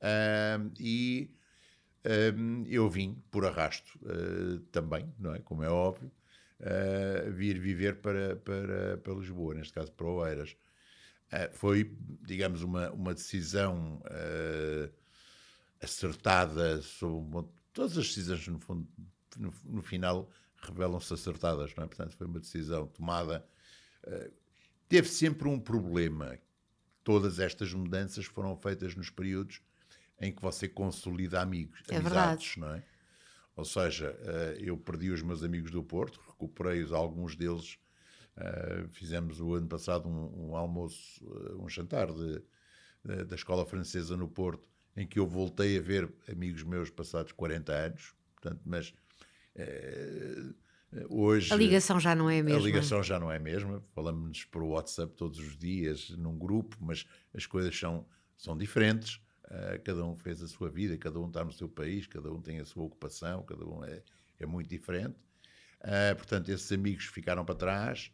Ah, 0.00 0.60
e 0.78 1.30
eu 2.66 2.88
vim 2.90 3.22
por 3.30 3.46
arrasto 3.46 3.98
ah, 4.06 4.60
também, 4.70 5.12
não 5.18 5.34
é? 5.34 5.40
Como 5.40 5.62
é 5.62 5.68
óbvio, 5.68 6.10
ah, 6.60 7.30
vir 7.30 7.58
viver 7.58 8.00
para, 8.00 8.36
para, 8.36 8.98
para 8.98 9.14
Lisboa, 9.14 9.54
neste 9.54 9.72
caso 9.72 9.92
para 9.92 10.06
Oeiras. 10.06 10.56
Ah, 11.30 11.48
foi, 11.52 11.96
digamos, 12.22 12.62
uma, 12.62 12.90
uma 12.92 13.14
decisão 13.14 14.00
ah, 14.06 14.90
acertada 15.82 16.80
sobre 16.82 17.38
um 17.38 17.48
todas 17.72 17.98
as 17.98 18.06
decisões 18.06 18.46
no 18.46 18.60
fundo 18.60 18.88
no, 19.36 19.52
no 19.64 19.82
final 19.82 20.30
revelam-se 20.62 21.12
acertadas 21.12 21.74
não 21.74 21.84
é? 21.84 21.86
Portanto 21.88 22.16
foi 22.16 22.26
uma 22.26 22.38
decisão 22.38 22.86
tomada. 22.86 23.44
Teve 24.88 25.08
sempre 25.08 25.48
um 25.48 25.58
problema. 25.58 26.38
Todas 27.02 27.38
estas 27.38 27.74
mudanças 27.74 28.26
foram 28.26 28.56
feitas 28.56 28.94
nos 28.94 29.10
períodos 29.10 29.60
em 30.20 30.32
que 30.32 30.40
você 30.40 30.68
consolida 30.68 31.40
amigos 31.40 31.82
É 31.90 31.96
amizades 31.96 32.56
não 32.56 32.74
é 32.74 32.82
ou 33.56 33.64
seja 33.64 34.16
eh, 34.20 34.58
eu 34.60 34.76
perdi 34.76 35.10
os 35.10 35.22
meus 35.22 35.42
amigos 35.42 35.70
do 35.70 35.82
Porto 35.82 36.20
recuperei-os 36.28 36.92
alguns 36.92 37.36
deles 37.36 37.78
eh, 38.36 38.86
fizemos 38.90 39.40
o 39.40 39.54
ano 39.54 39.68
passado 39.68 40.08
um, 40.08 40.50
um 40.50 40.56
almoço 40.56 41.20
eh, 41.24 41.54
um 41.56 41.68
jantar 41.68 42.12
de, 42.12 42.42
de- 43.04 43.24
da 43.24 43.36
escola 43.36 43.64
francesa 43.66 44.16
no 44.16 44.28
Porto 44.28 44.68
em 44.96 45.06
que 45.06 45.18
eu 45.18 45.26
voltei 45.26 45.78
a 45.78 45.82
ver 45.82 46.12
amigos 46.30 46.62
meus 46.62 46.90
passados 46.90 47.32
40 47.32 47.72
anos, 47.72 48.14
portanto, 48.34 48.60
mas 48.64 48.94
hoje 51.08 51.52
A 51.52 51.56
ligação 51.56 51.98
já 51.98 52.14
não 52.14 52.28
é 52.30 52.38
a 52.40 52.42
mesma. 52.42 52.60
a 52.60 52.62
ligação 52.62 53.02
já 53.02 53.18
não 53.18 53.30
é 53.30 53.36
a 53.36 53.40
mesma, 53.40 53.82
falamos 53.92 54.44
por 54.44 54.62
WhatsApp 54.62 55.14
todos 55.14 55.38
os 55.38 55.56
dias 55.56 56.10
num 56.10 56.38
grupo, 56.38 56.76
mas 56.80 57.04
as 57.32 57.46
coisas 57.46 57.76
são, 57.78 58.06
são 58.36 58.56
diferentes, 58.56 59.20
eh, 59.50 59.78
cada 59.84 60.04
um 60.04 60.16
fez 60.16 60.42
a 60.42 60.48
sua 60.48 60.70
vida, 60.70 60.96
cada 60.98 61.18
um 61.20 61.28
está 61.28 61.44
no 61.44 61.52
seu 61.52 61.68
país, 61.68 62.06
cada 62.06 62.32
um 62.32 62.40
tem 62.40 62.60
a 62.60 62.64
sua 62.64 62.84
ocupação, 62.84 63.42
cada 63.44 63.64
um 63.66 63.84
é, 63.84 64.02
é 64.40 64.46
muito 64.46 64.68
diferente. 64.68 65.16
Eh, 65.80 66.14
portanto, 66.14 66.48
esses 66.50 66.70
amigos 66.72 67.06
ficaram 67.06 67.44
para 67.44 67.54
trás, 67.54 68.12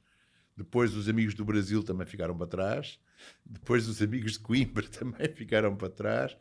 depois 0.57 0.95
os 0.97 1.09
amigos 1.09 1.35
do 1.35 1.45
Brasil 1.45 1.83
também 1.83 2.07
ficaram 2.07 2.37
para 2.37 2.47
trás, 2.47 2.99
depois 3.45 3.89
os 3.89 4.03
amigos 4.03 4.33
de 4.35 4.41
Coimbra 4.41 4.87
também 4.91 5.29
ficaram 5.35 5.77
para 5.77 5.91
trás. 5.91 6.37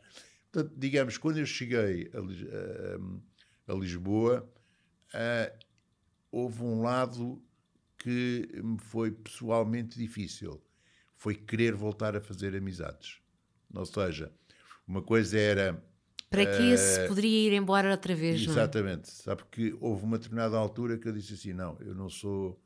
Portanto, 0.52 0.74
digamos, 0.78 1.18
quando 1.18 1.38
eu 1.38 1.46
cheguei 1.46 2.10
a, 2.14 2.18
a- 3.70 3.74
a 3.74 3.76
Lisboa, 3.76 4.50
ah, 5.14 5.52
houve 6.30 6.62
um 6.62 6.82
lado 6.82 7.42
que 7.98 8.48
me 8.62 8.78
foi 8.78 9.10
pessoalmente 9.12 9.98
difícil. 9.98 10.62
Foi 11.16 11.34
querer 11.34 11.74
voltar 11.74 12.16
a 12.16 12.20
fazer 12.20 12.56
amizades. 12.56 13.20
Ou 13.74 13.86
seja, 13.86 14.32
uma 14.90 15.02
coisa 15.02 15.38
era 15.38 15.82
Para 16.30 16.46
que 16.46 16.76
se 16.76 17.00
poderia 17.08 17.48
ir 17.48 17.52
embora 17.54 17.90
outra 17.90 18.14
vez, 18.14 18.40
é? 18.42 18.44
Exatamente. 18.44 19.10
Sabe 19.10 19.42
que 19.50 19.76
houve 19.80 20.04
uma 20.04 20.18
determinada 20.18 20.56
altura 20.56 20.98
que 20.98 21.08
eu 21.08 21.12
disse 21.12 21.34
assim: 21.34 21.52
não, 21.52 21.76
eu 21.80 21.94
não 21.94 22.08
sou. 22.08 22.60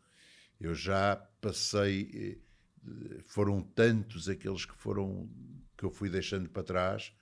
Eu 0.60 0.74
já 0.74 1.16
passei. 1.40 2.40
eh, 2.86 3.20
Foram 3.24 3.62
tantos 3.62 4.28
aqueles 4.28 4.64
que 4.66 4.74
foram. 4.74 5.28
que 5.76 5.84
eu 5.84 5.90
fui 5.90 6.08
deixando 6.08 6.48
para 6.48 6.62
trás 6.62 7.12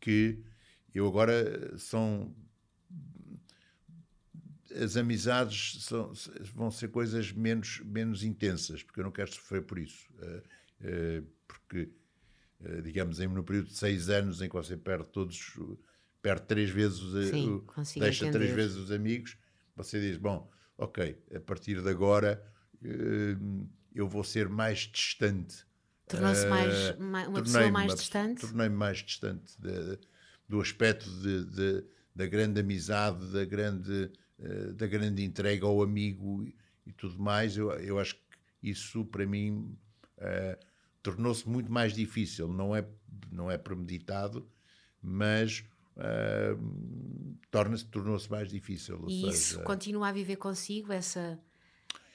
que 0.00 0.42
eu 0.94 1.06
agora 1.06 1.76
são. 1.78 2.34
As 4.82 4.96
amizades 4.96 5.82
são- 5.84 6.12
vão 6.54 6.70
ser 6.70 6.88
coisas 6.88 7.32
menos, 7.32 7.80
menos 7.84 8.22
intensas, 8.22 8.82
porque 8.82 9.00
eu 9.00 9.04
não 9.04 9.12
quero 9.12 9.32
sofrer 9.32 9.62
por 9.62 9.78
isso. 9.78 10.08
Eh, 10.20 10.42
eh, 10.82 11.22
Porque, 11.48 11.78
eh, 11.78 11.88
digamos, 12.82 13.20
em 13.20 13.26
no 13.28 13.42
período 13.44 13.66
de 13.68 13.74
seis 13.76 14.08
anos 14.08 14.40
em 14.42 14.48
que 14.48 14.54
você 14.54 14.76
perde 14.76 15.08
todos, 15.08 15.58
perde 16.22 16.42
três 16.46 16.70
vezes, 16.70 17.00
os- 17.00 17.28
Sim, 17.30 17.48
o- 17.50 17.64
deixa 17.98 18.30
três 18.30 18.50
entender. 18.50 18.54
vezes 18.54 18.76
os 18.76 18.90
amigos, 18.90 19.36
você 19.74 20.00
diz, 20.00 20.16
bom, 20.16 20.50
ok, 20.78 21.18
a 21.34 21.40
partir 21.40 21.82
de 21.82 21.88
agora 21.88 22.42
eh, 22.84 23.36
eu 23.94 24.06
vou 24.08 24.22
ser 24.22 24.48
mais 24.48 24.80
distante. 24.80 25.64
Tornou-se 26.06 26.44
Eh, 26.46 26.50
mais- 26.50 26.98
ma- 26.98 27.26
uma 27.28 27.42
pessoa 27.42 27.70
mais 27.70 27.94
distante? 27.96 28.40
Tornei-me 28.42 28.76
mais 28.76 28.98
distante 28.98 29.60
de- 29.60 29.98
do 30.48 30.60
aspecto 30.60 31.08
de, 31.20 31.44
de, 31.46 31.84
da 32.14 32.26
grande 32.26 32.60
amizade, 32.60 33.32
da 33.32 33.44
grande, 33.44 34.10
da 34.74 34.86
grande 34.86 35.24
entrega 35.24 35.64
ao 35.66 35.82
amigo 35.82 36.44
e, 36.44 36.54
e, 36.86 36.92
tudo 36.92 37.18
mais, 37.18 37.56
eu, 37.56 37.70
eu 37.72 37.98
acho 37.98 38.14
que 38.14 38.20
isso 38.62 39.04
para 39.06 39.26
mim 39.26 39.76
uh, 40.18 40.66
tornou-se 41.06 41.48
muito 41.48 41.70
mais 41.70 41.92
difícil. 41.92 42.48
Não 42.48 42.74
é, 42.74 42.86
não 43.30 43.50
é 43.50 43.56
premeditado, 43.56 44.48
mas 45.00 45.64
uh, 45.96 47.36
torna-se 47.50 47.84
tornou-se 47.86 48.30
mais 48.30 48.50
difícil. 48.50 49.04
E 49.06 49.20
seja, 49.20 49.32
isso 49.32 49.62
continua 49.62 50.08
a 50.08 50.12
viver 50.12 50.36
consigo 50.36 50.92
essa 50.92 51.38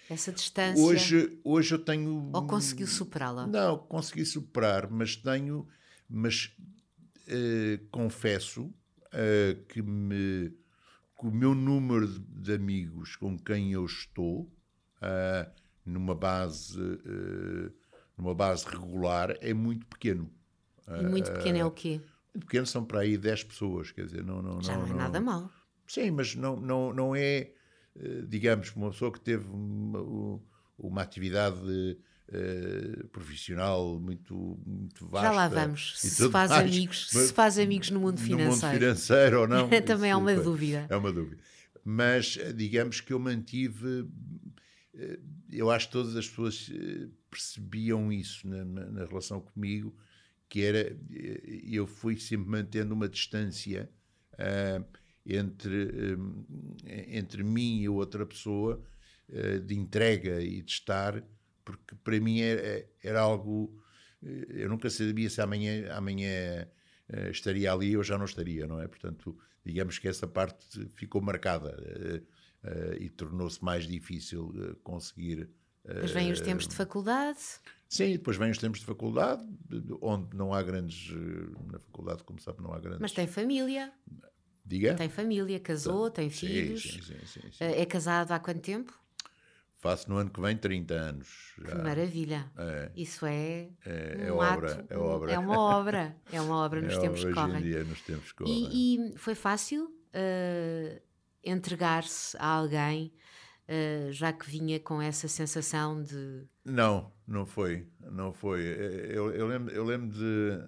essa 0.10 0.32
distância? 0.32 0.84
Hoje, 0.84 1.40
hoje 1.44 1.74
eu 1.74 1.80
tenho. 1.80 2.30
Ou 2.34 2.46
conseguiu 2.46 2.88
superá-la? 2.88 3.48
Não, 3.48 3.78
consegui 3.78 4.26
superar, 4.26 4.90
mas 4.90 5.16
tenho. 5.16 5.66
Mas 6.10 6.54
uh, 7.28 7.88
confesso 7.90 8.64
uh, 8.64 9.64
que, 9.70 9.82
me, 9.82 10.50
que 11.18 11.26
o 11.26 11.32
meu 11.32 11.56
número 11.56 12.08
de 12.08 12.54
amigos 12.54 13.16
com 13.16 13.40
quem 13.40 13.72
eu 13.72 13.86
estou, 13.86 14.42
uh, 14.98 15.50
numa 15.86 16.14
base. 16.14 16.78
Numa 18.17 18.34
base 18.36 18.65
regular 18.67 19.36
é 19.41 19.54
muito 19.54 19.86
pequeno. 19.88 20.32
E 20.88 21.04
muito 21.04 21.32
pequeno 21.32 21.58
é 21.58 21.65
o 21.65 21.71
quê? 21.71 22.02
Muito 22.34 22.45
pequeno 22.45 22.65
são 22.65 22.84
para 22.84 23.02
aí 23.02 23.17
10 23.17 23.43
pessoas, 23.45 23.91
quer 23.91 24.06
dizer, 24.06 24.24
não, 24.24 24.41
não, 24.41 24.62
Já 24.62 24.78
não, 24.78 24.88
não 24.88 24.95
é 24.95 24.97
nada 24.97 25.19
mal. 25.19 25.50
Sim, 25.88 26.12
mas 26.12 26.36
não, 26.36 26.56
não, 26.56 26.93
não 26.93 27.15
é 27.15 27.52
eh, 28.00 28.24
digamos, 28.28 28.74
uma 28.76 28.91
pessoa 28.91 29.12
que 29.12 29.19
teve 29.19 29.47
uma, 29.50 30.39
uma 30.78 31.02
atividade 31.02 31.97
uh, 32.30 33.08
profissional 33.10 34.00
muito, 34.00 34.60
muito 34.65 35.08
vasta. 35.08 35.28
Já 35.28 35.34
lá 35.34 35.47
vamos, 35.47 36.00
se 36.00 36.30
faz, 36.30 36.50
mais, 36.50 36.63
amigos, 36.63 37.10
se 37.10 37.34
faz 37.34 37.60
amigos 37.60 37.89
no 37.91 38.00
mundo 38.00 38.19
financeiro. 38.19 38.50
No 38.50 38.56
mundo 38.56 38.80
financeiro 38.80 39.41
ou 39.41 39.47
não. 39.47 39.69
Também 39.86 40.12
é 40.12 40.15
uma 40.15 40.34
dúvida. 40.36 40.86
É 40.89 40.95
uma 40.95 41.12
dúvida. 41.12 41.41
Mas 41.84 42.38
digamos 42.56 43.02
que 43.02 43.12
eu 43.12 43.19
mantive. 43.19 44.08
Eh, 44.94 45.20
eu 45.52 45.70
acho 45.72 45.88
que 45.88 45.94
todas 45.94 46.16
as 46.16 46.28
pessoas 46.28 46.70
percebiam 47.30 48.12
isso 48.12 48.48
na, 48.48 48.66
na 48.66 49.06
relação 49.06 49.42
comigo, 49.42 49.96
que 50.50 50.62
era. 50.62 50.98
Eu 51.64 51.88
fui 51.88 52.18
sempre 52.18 52.50
mantendo 52.50 52.94
uma 52.94 53.10
distância. 53.10 53.90
Uh, 54.34 55.02
entre, 55.26 56.16
hum, 56.16 56.46
entre 57.08 57.44
mim 57.44 57.82
e 57.82 57.90
outra 57.90 58.26
pessoa 58.26 58.84
eh, 59.30 59.60
de 59.60 59.76
entrega 59.76 60.42
e 60.42 60.62
de 60.62 60.72
estar, 60.72 61.24
porque 61.64 61.96
para 62.04 62.20
mim 62.20 62.42
era, 62.42 62.86
era 63.04 63.22
algo. 63.22 63.82
Eh, 64.24 64.64
eu 64.64 64.70
nunca 64.70 64.90
sabia 64.90 65.30
se 65.30 65.42
amanhã, 65.42 65.92
amanhã 65.94 66.68
eh, 67.10 67.30
estaria 67.32 67.72
ali 67.72 67.96
ou 67.96 68.04
já 68.04 68.18
não 68.18 68.26
estaria, 68.26 68.68
não 68.68 68.82
é? 68.82 68.88
Portanto, 68.88 69.38
digamos 69.66 70.00
que 70.00 70.08
essa 70.08 70.28
parte 70.28 70.88
ficou 70.90 71.22
marcada 71.22 71.72
e 73.00 73.10
tornou-se 73.10 73.63
mais 73.63 73.88
difícil 73.88 74.54
conseguir. 74.84 75.50
Depois 75.84 76.12
vêm 76.12 76.32
os 76.32 76.41
tempos 76.41 76.67
de 76.67 76.76
faculdade. 76.76 77.39
Sim, 77.89 78.13
depois 78.13 78.38
vêm 78.38 78.52
os 78.52 78.58
tempos 78.58 78.80
de 78.80 78.86
faculdade, 78.86 79.43
onde 80.02 80.36
não 80.36 80.54
há 80.54 80.62
grandes. 80.62 81.12
Na 81.71 81.80
faculdade, 81.80 82.24
como 82.24 82.39
sabe, 82.39 82.62
não 82.62 82.71
há 82.74 82.80
grandes. 82.80 83.02
Mas 83.02 83.12
tem 83.12 83.28
família. 83.28 83.91
Diga? 84.63 84.93
Tem 84.95 85.10
família, 85.10 85.60
casou, 85.60 86.10
tem 86.10 86.30
sim, 86.30 86.47
filhos. 86.47 86.84
Sim, 86.84 87.02
sim, 87.26 87.41
sim, 87.52 87.63
é 87.63 87.86
casado 87.86 88.32
há 88.32 88.39
quanto 88.39 88.62
tempo? 88.62 89.02
Faço 89.82 90.08
no 90.12 90.17
ano 90.17 90.30
que 90.30 90.39
vem 90.39 90.56
30 90.56 90.93
anos. 90.93 91.56
Já. 91.58 91.76
Que 91.76 91.82
maravilha. 91.82 92.52
É. 92.56 92.91
Isso 92.95 93.26
é. 93.26 93.67
É, 93.84 94.28
é 94.28 94.32
um 94.32 94.38
obra, 94.38 94.74
ato, 94.74 94.93
é 94.93 94.97
obra. 94.97 95.32
É 95.32 95.39
uma 95.39 95.60
obra. 95.60 96.15
É 96.32 96.39
uma 96.39 96.56
obra 96.56 96.80
nos 96.84 96.93
é 96.93 97.00
tempos 97.00 97.26
que 97.26 97.34
correm. 97.34 97.62
Dia, 97.63 97.84
nos 97.84 98.02
tempos 98.02 98.32
que 98.32 98.38
correm. 98.38 98.69
E, 98.71 99.13
e 99.13 99.17
foi 99.17 99.34
fácil 99.34 99.86
uh, 99.86 101.02
entregar-se 101.44 102.38
a 102.38 102.46
alguém, 102.46 103.14
uh, 103.68 104.12
já 104.12 104.32
que 104.34 104.50
vinha 104.50 104.80
com 104.80 105.02
essa 105.02 105.28
sensação 105.28 106.02
de. 106.02 106.44
Não, 106.64 107.12
não 107.28 107.46
foi. 107.46 107.88
Não 108.00 108.34
foi. 108.34 108.62
Eu, 108.62 109.32
eu, 109.32 109.48
lembro, 109.48 109.74
eu 109.74 109.84
lembro 109.84 110.10
de 110.10 110.64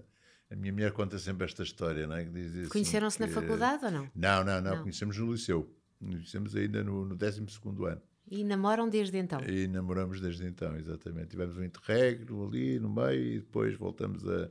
a 0.54 0.56
minha 0.56 0.72
mulher 0.72 0.92
conta 0.92 1.18
sempre 1.18 1.46
esta 1.46 1.64
história, 1.64 2.06
não 2.06 2.16
é? 2.16 2.28
Conheceram-se 2.70 3.20
na 3.20 3.28
faculdade 3.28 3.86
ou 3.86 3.92
não? 3.92 4.12
Não, 4.16 4.44
não, 4.44 4.62
não, 4.62 4.76
não. 4.76 4.82
Conhecemos 4.84 5.18
no 5.18 5.32
liceu. 5.32 5.68
Conhecemos 6.00 6.56
ainda 6.56 6.84
no, 6.84 7.06
no 7.06 7.16
12 7.16 7.42
ano. 7.88 8.02
E 8.30 8.44
namoram 8.44 8.88
desde 8.88 9.18
então? 9.18 9.42
E 9.42 9.68
namoramos 9.68 10.22
desde 10.22 10.46
então, 10.46 10.76
exatamente. 10.78 11.30
Tivemos 11.30 11.58
um 11.58 11.64
interregno 11.64 12.46
ali 12.48 12.80
no 12.80 12.90
meio 12.90 13.36
e 13.36 13.40
depois 13.40 13.76
voltamos 13.76 14.28
a. 14.28 14.50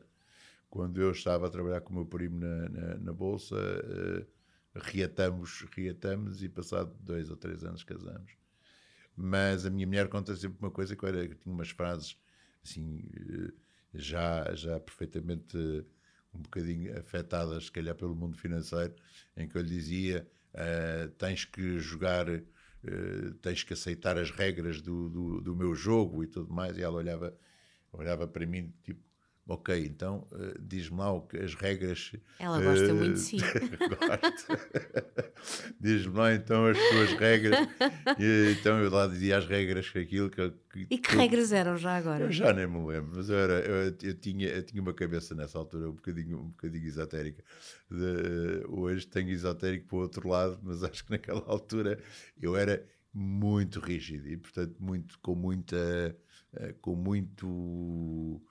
Quando 0.69 1.01
eu 1.01 1.11
estava 1.11 1.47
a 1.47 1.51
trabalhar 1.51 1.83
com 1.83 1.93
o 1.93 1.97
meu 1.97 2.07
primo 2.07 2.39
na, 2.39 2.69
na, 2.69 2.95
na 2.99 3.13
Bolsa, 3.13 3.55
uh, 3.55 4.27
reatamos, 4.75 5.67
reatamos 5.75 6.43
e 6.43 6.49
passado 6.49 6.95
dois 7.01 7.31
ou 7.31 7.37
três 7.37 7.65
anos 7.65 7.85
casamos. 7.85 8.33
Mas 9.17 9.67
a 9.67 9.71
minha 9.71 9.87
mulher 9.87 10.09
conta 10.09 10.35
sempre 10.35 10.59
uma 10.61 10.71
coisa 10.71 10.97
que, 10.97 11.05
era, 11.05 11.29
tinha 11.29 11.55
umas 11.55 11.71
frases 11.71 12.17
assim. 12.65 13.01
Uh, 13.01 13.53
já, 13.95 14.55
já 14.55 14.81
perfeitamente 14.81 15.57
um 16.35 16.41
bocadinho 16.41 16.99
afetadas, 16.99 17.65
se 17.65 17.73
calhar, 17.73 17.95
pelo 17.95 18.15
mundo 18.15 18.39
financeiro, 18.39 18.95
em 19.37 19.47
que 19.47 19.57
eu 19.57 19.63
lhe 19.63 19.69
dizia: 19.69 20.27
uh, 20.55 21.11
tens 21.13 21.45
que 21.45 21.79
jogar, 21.79 22.29
uh, 22.29 23.35
tens 23.43 23.63
que 23.63 23.75
aceitar 23.75 24.17
as 24.17 24.31
regras 24.31 24.81
do, 24.81 25.09
do, 25.09 25.41
do, 25.41 25.57
meu 25.57 25.75
jogo 25.75 26.25
e 26.25 26.27
tudo 26.27 26.53
mais. 26.53 26.77
E 26.79 26.83
ela 26.83 26.97
olhava, 26.97 27.37
olhava 27.93 28.27
para 28.27 28.47
mim, 28.47 28.73
tipo, 28.83 29.01
Ok, 29.48 29.76
então 29.85 30.26
uh, 30.31 30.57
diz-me 30.61 30.98
lá 30.98 31.12
o 31.12 31.22
que, 31.22 31.37
as 31.37 31.55
regras. 31.55 32.12
Ela 32.38 32.61
gosta 32.61 32.92
uh, 32.92 32.94
muito 32.94 33.14
de 33.14 33.20
si. 33.20 33.37
diz-me 35.81 36.16
lá 36.16 36.33
então 36.33 36.66
as 36.66 36.78
tuas 36.78 37.12
regras. 37.14 37.68
e, 38.20 38.52
então 38.52 38.78
eu 38.78 38.88
lá 38.88 39.09
dizia 39.09 39.38
as 39.38 39.46
regras 39.46 39.90
que 39.90 39.98
aquilo 39.98 40.31
que. 40.31 40.50
que 40.72 40.87
e 40.88 40.96
que 40.96 41.16
regras 41.16 41.50
eram 41.50 41.76
já 41.76 41.96
agora? 41.96 42.24
Eu 42.24 42.31
já 42.31 42.52
nem 42.52 42.68
me 42.68 42.87
lembro, 42.87 43.16
mas 43.16 43.28
eu, 43.28 43.37
era, 43.37 43.55
eu, 43.55 43.96
eu, 44.00 44.14
tinha, 44.14 44.48
eu 44.48 44.62
tinha 44.62 44.81
uma 44.81 44.94
cabeça 44.94 45.35
nessa 45.35 45.59
altura 45.59 45.88
um 45.88 45.94
bocadinho, 45.94 46.38
um 46.38 46.48
bocadinho 46.50 46.87
esotérica. 46.87 47.42
De, 47.90 48.64
hoje 48.68 49.07
tenho 49.09 49.31
esotérico 49.31 49.88
para 49.88 49.96
o 49.96 50.00
outro 50.02 50.28
lado, 50.28 50.61
mas 50.62 50.85
acho 50.85 51.05
que 51.05 51.11
naquela 51.11 51.42
altura 51.48 51.98
eu 52.40 52.57
era 52.57 52.87
muito 53.12 53.81
rígido 53.81 54.29
e, 54.29 54.37
portanto, 54.37 54.77
muito, 54.81 55.18
com 55.20 55.35
muita. 55.35 56.16
Eh, 56.55 56.75
com 56.81 56.94
muito 56.94 58.42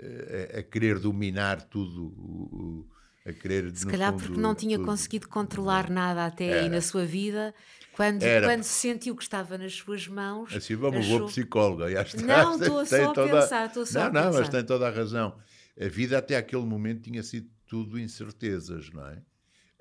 a, 0.00 0.58
a 0.58 0.62
querer 0.62 0.98
dominar 0.98 1.62
tudo, 1.62 2.88
a 3.24 3.32
querer. 3.32 3.74
Se 3.74 3.86
calhar 3.86 4.12
fundo, 4.12 4.24
porque 4.24 4.40
não 4.40 4.54
tinha 4.54 4.76
tudo. 4.76 4.86
conseguido 4.86 5.28
controlar 5.28 5.90
nada 5.90 6.26
até 6.26 6.46
Era. 6.46 6.62
aí 6.62 6.68
na 6.68 6.80
sua 6.80 7.04
vida. 7.04 7.54
Quando, 7.94 8.22
quando 8.44 8.64
sentiu 8.64 9.14
que 9.14 9.22
estava 9.22 9.56
nas 9.56 9.72
suas 9.74 10.08
mãos. 10.08 10.52
Assim, 10.52 10.74
vamos, 10.74 11.06
achou... 11.06 11.20
vou 11.20 11.28
psicóloga. 11.28 11.90
Já 11.90 12.02
está, 12.02 12.22
não, 12.22 12.56
estou 12.60 12.84
só 12.86 13.10
a 13.10 13.14
toda... 13.14 13.40
pensar. 13.40 13.66
Estou 13.66 13.86
só 13.86 13.98
não, 14.00 14.06
a 14.06 14.10
não, 14.10 14.22
pensar. 14.22 14.38
mas 14.40 14.48
tem 14.48 14.64
toda 14.64 14.88
a 14.88 14.90
razão. 14.90 15.38
A 15.80 15.88
vida 15.88 16.18
até 16.18 16.36
aquele 16.36 16.64
momento 16.64 17.02
tinha 17.02 17.22
sido 17.22 17.48
tudo 17.66 17.98
incertezas, 17.98 18.90
não 18.90 19.06
é? 19.06 19.22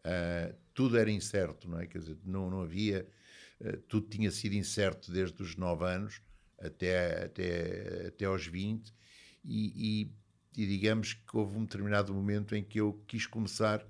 Uh, 0.06 0.56
tudo 0.74 0.98
era 0.98 1.10
incerto, 1.10 1.70
não 1.70 1.80
é? 1.80 1.88
Quer 1.88 2.00
dizer, 2.00 2.18
não, 2.24 2.50
não 2.50 2.62
havia. 2.62 3.08
Uh, 3.64 3.78
tudo 3.88 4.08
tinha 4.10 4.30
sido 4.30 4.54
incerto 4.56 5.12
desde 5.12 5.42
os 5.42 5.56
9 5.56 5.86
anos 5.86 6.22
até, 6.60 7.26
até, 7.26 8.08
até 8.08 8.26
aos 8.26 8.46
20 8.46 8.94
e, 9.44 10.12
e, 10.56 10.62
e, 10.62 10.68
digamos 10.68 11.14
que 11.14 11.38
houve 11.38 11.58
um 11.58 11.64
determinado 11.64 12.14
momento 12.14 12.56
em 12.56 12.64
que 12.64 12.80
eu 12.80 13.02
quis 13.08 13.26
começar 13.26 13.86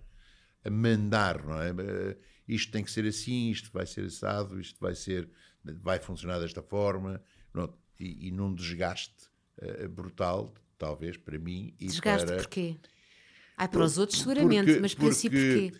a 0.64 0.70
mandar, 0.70 1.44
não 1.44 1.62
é? 1.62 1.70
Eh, 1.70 2.18
isto 2.48 2.72
tem 2.72 2.84
que 2.84 2.92
ser 2.92 3.06
assim, 3.06 3.52
isto 3.52 3.70
vai 3.72 3.86
ser 3.86 4.06
assado, 4.06 4.60
isto 4.60 4.80
vai 4.80 4.96
ser, 4.96 5.30
vai 5.64 6.00
funcionar 6.00 6.40
desta 6.40 6.62
forma, 6.62 7.22
não, 7.54 7.72
e, 8.00 8.28
e 8.28 8.32
num 8.32 8.54
desgaste 8.54 9.28
uh, 9.62 9.88
brutal, 9.90 10.54
talvez 10.78 11.18
para 11.18 11.38
mim. 11.38 11.76
E 11.80 11.88
desgaste 11.88 12.28
para... 12.28 12.38
porquê? 12.38 12.78
Ai, 13.58 13.68
para 13.68 13.84
os 13.84 13.98
outros 13.98 14.20
seguramente, 14.20 14.66
porque, 14.66 14.80
mas 14.80 14.94
para 14.94 15.04
porque, 15.06 15.16
si 15.16 15.30
porquê? 15.30 15.72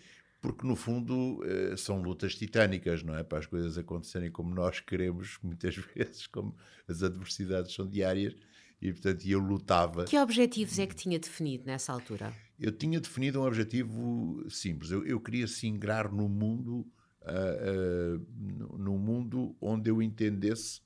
Porque 0.44 0.66
no 0.66 0.76
fundo 0.76 1.40
uh, 1.40 1.78
são 1.78 2.02
lutas 2.02 2.34
titânicas, 2.34 3.02
não 3.02 3.16
é? 3.16 3.22
Para 3.22 3.38
as 3.38 3.46
coisas 3.46 3.78
acontecerem 3.78 4.30
como 4.30 4.54
nós 4.54 4.78
queremos, 4.78 5.38
muitas 5.42 5.74
vezes, 5.74 6.26
como 6.26 6.54
as 6.86 7.02
adversidades 7.02 7.72
são 7.72 7.88
diárias, 7.88 8.36
e, 8.78 8.92
portanto, 8.92 9.26
eu 9.26 9.38
lutava. 9.38 10.04
Que 10.04 10.18
objetivos 10.18 10.78
é 10.78 10.86
que 10.86 10.94
tinha 10.94 11.18
definido 11.18 11.64
nessa 11.64 11.94
altura? 11.94 12.30
Eu 12.60 12.70
tinha 12.70 13.00
definido 13.00 13.40
um 13.40 13.46
objetivo 13.46 14.44
simples. 14.50 14.90
Eu, 14.90 15.06
eu 15.06 15.18
queria 15.18 15.46
se 15.46 15.66
ingrar 15.66 16.12
no 16.12 16.28
mundo, 16.28 16.86
uh, 17.22 18.18
uh, 18.18 18.78
num 18.78 18.98
mundo 18.98 19.56
onde 19.62 19.88
eu 19.88 20.02
entendesse 20.02 20.82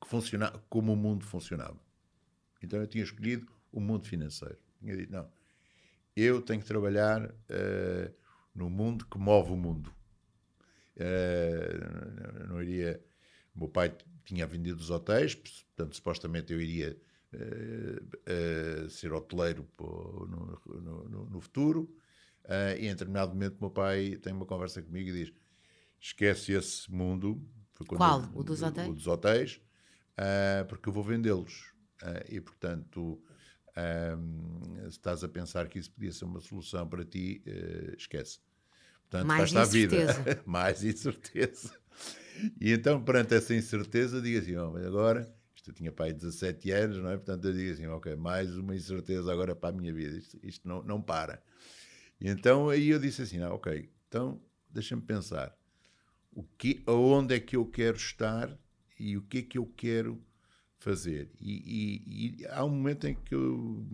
que 0.00 0.08
funciona, 0.08 0.50
como 0.70 0.94
o 0.94 0.96
mundo 0.96 1.22
funcionava. 1.22 1.78
Então 2.62 2.80
eu 2.80 2.86
tinha 2.86 3.04
escolhido 3.04 3.46
o 3.70 3.78
mundo 3.78 4.06
financeiro. 4.06 4.56
Tinha 4.80 4.96
dito, 4.96 5.12
não, 5.12 5.28
eu 6.16 6.40
tenho 6.40 6.62
que 6.62 6.66
trabalhar 6.66 7.26
uh, 7.26 8.25
no 8.56 8.70
mundo 8.70 9.06
que 9.06 9.18
move 9.18 9.52
o 9.52 9.56
mundo. 9.56 9.92
Uh, 10.96 12.48
não 12.48 12.62
iria. 12.62 13.04
O 13.54 13.60
meu 13.60 13.68
pai 13.68 13.94
tinha 14.24 14.46
vendido 14.46 14.80
os 14.80 14.90
hotéis, 14.90 15.34
portanto, 15.34 15.94
supostamente 15.94 16.52
eu 16.52 16.60
iria 16.60 17.00
uh, 17.34 18.90
ser 18.90 19.12
hoteleiro 19.12 19.68
no, 19.78 20.60
no, 20.80 21.30
no, 21.30 21.40
futuro. 21.40 21.90
Uh, 22.44 22.78
e 22.78 22.86
em 22.86 22.90
determinado 22.90 23.32
momento, 23.32 23.58
meu 23.60 23.70
pai 23.70 24.16
tem 24.16 24.32
uma 24.32 24.46
conversa 24.46 24.82
comigo 24.82 25.10
e 25.10 25.12
diz: 25.12 25.32
esquece 26.00 26.52
esse 26.52 26.90
mundo. 26.90 27.42
Qual? 27.88 28.22
Eu, 28.22 28.30
o 28.34 28.42
dos 28.42 28.62
hotéis? 28.62 28.88
O, 28.88 28.92
dos 28.94 29.06
hotéis, 29.06 29.60
uh, 30.18 30.66
porque 30.68 30.88
eu 30.88 30.92
vou 30.92 31.04
vendê-los. 31.04 31.72
Uh, 32.02 32.24
e, 32.28 32.40
portanto, 32.40 33.22
se 34.84 34.88
estás 34.88 35.22
a 35.22 35.28
pensar 35.28 35.68
que 35.68 35.78
isso 35.78 35.90
podia 35.90 36.10
ser 36.10 36.24
uma 36.24 36.40
solução 36.40 36.88
para 36.88 37.04
ti, 37.04 37.42
esquece. 37.98 38.38
Portanto, 39.08 39.26
Mais 39.26 39.52
incerteza. 39.52 40.12
vida. 40.12 40.42
Mais 40.46 40.84
incerteza. 40.84 41.72
E 42.60 42.72
então, 42.72 43.02
perante 43.02 43.34
essa 43.34 43.54
incerteza, 43.54 44.20
digo 44.20 44.38
assim: 44.38 44.56
oh, 44.56 44.76
agora 44.76 45.34
eu 45.68 45.74
tinha 45.74 45.92
pai 45.92 46.12
17 46.12 46.70
anos, 46.70 46.98
não 46.98 47.10
é? 47.10 47.16
Portanto, 47.16 47.46
eu 47.46 47.52
digo 47.52 47.72
assim, 47.72 47.86
ok, 47.86 48.14
mais 48.16 48.56
uma 48.56 48.74
incerteza 48.74 49.32
agora 49.32 49.54
para 49.54 49.70
a 49.70 49.78
minha 49.78 49.92
vida, 49.92 50.16
isto, 50.16 50.38
isto 50.42 50.68
não, 50.68 50.82
não 50.82 51.02
para. 51.02 51.42
E 52.20 52.28
então 52.28 52.68
aí 52.68 52.88
eu 52.88 52.98
disse 52.98 53.22
assim, 53.22 53.40
ah, 53.40 53.52
ok, 53.52 53.90
então 54.08 54.40
deixa-me 54.70 55.02
pensar, 55.02 55.56
o 56.32 56.42
que, 56.42 56.82
aonde 56.86 57.34
é 57.34 57.40
que 57.40 57.56
eu 57.56 57.66
quero 57.66 57.96
estar 57.96 58.56
e 58.98 59.16
o 59.16 59.22
que 59.22 59.38
é 59.38 59.42
que 59.42 59.58
eu 59.58 59.66
quero 59.66 60.22
fazer. 60.78 61.30
E, 61.40 61.52
e, 61.52 62.42
e 62.42 62.46
há 62.46 62.64
um 62.64 62.70
momento 62.70 63.06
em 63.06 63.14
que 63.14 63.34
eu, 63.34 63.86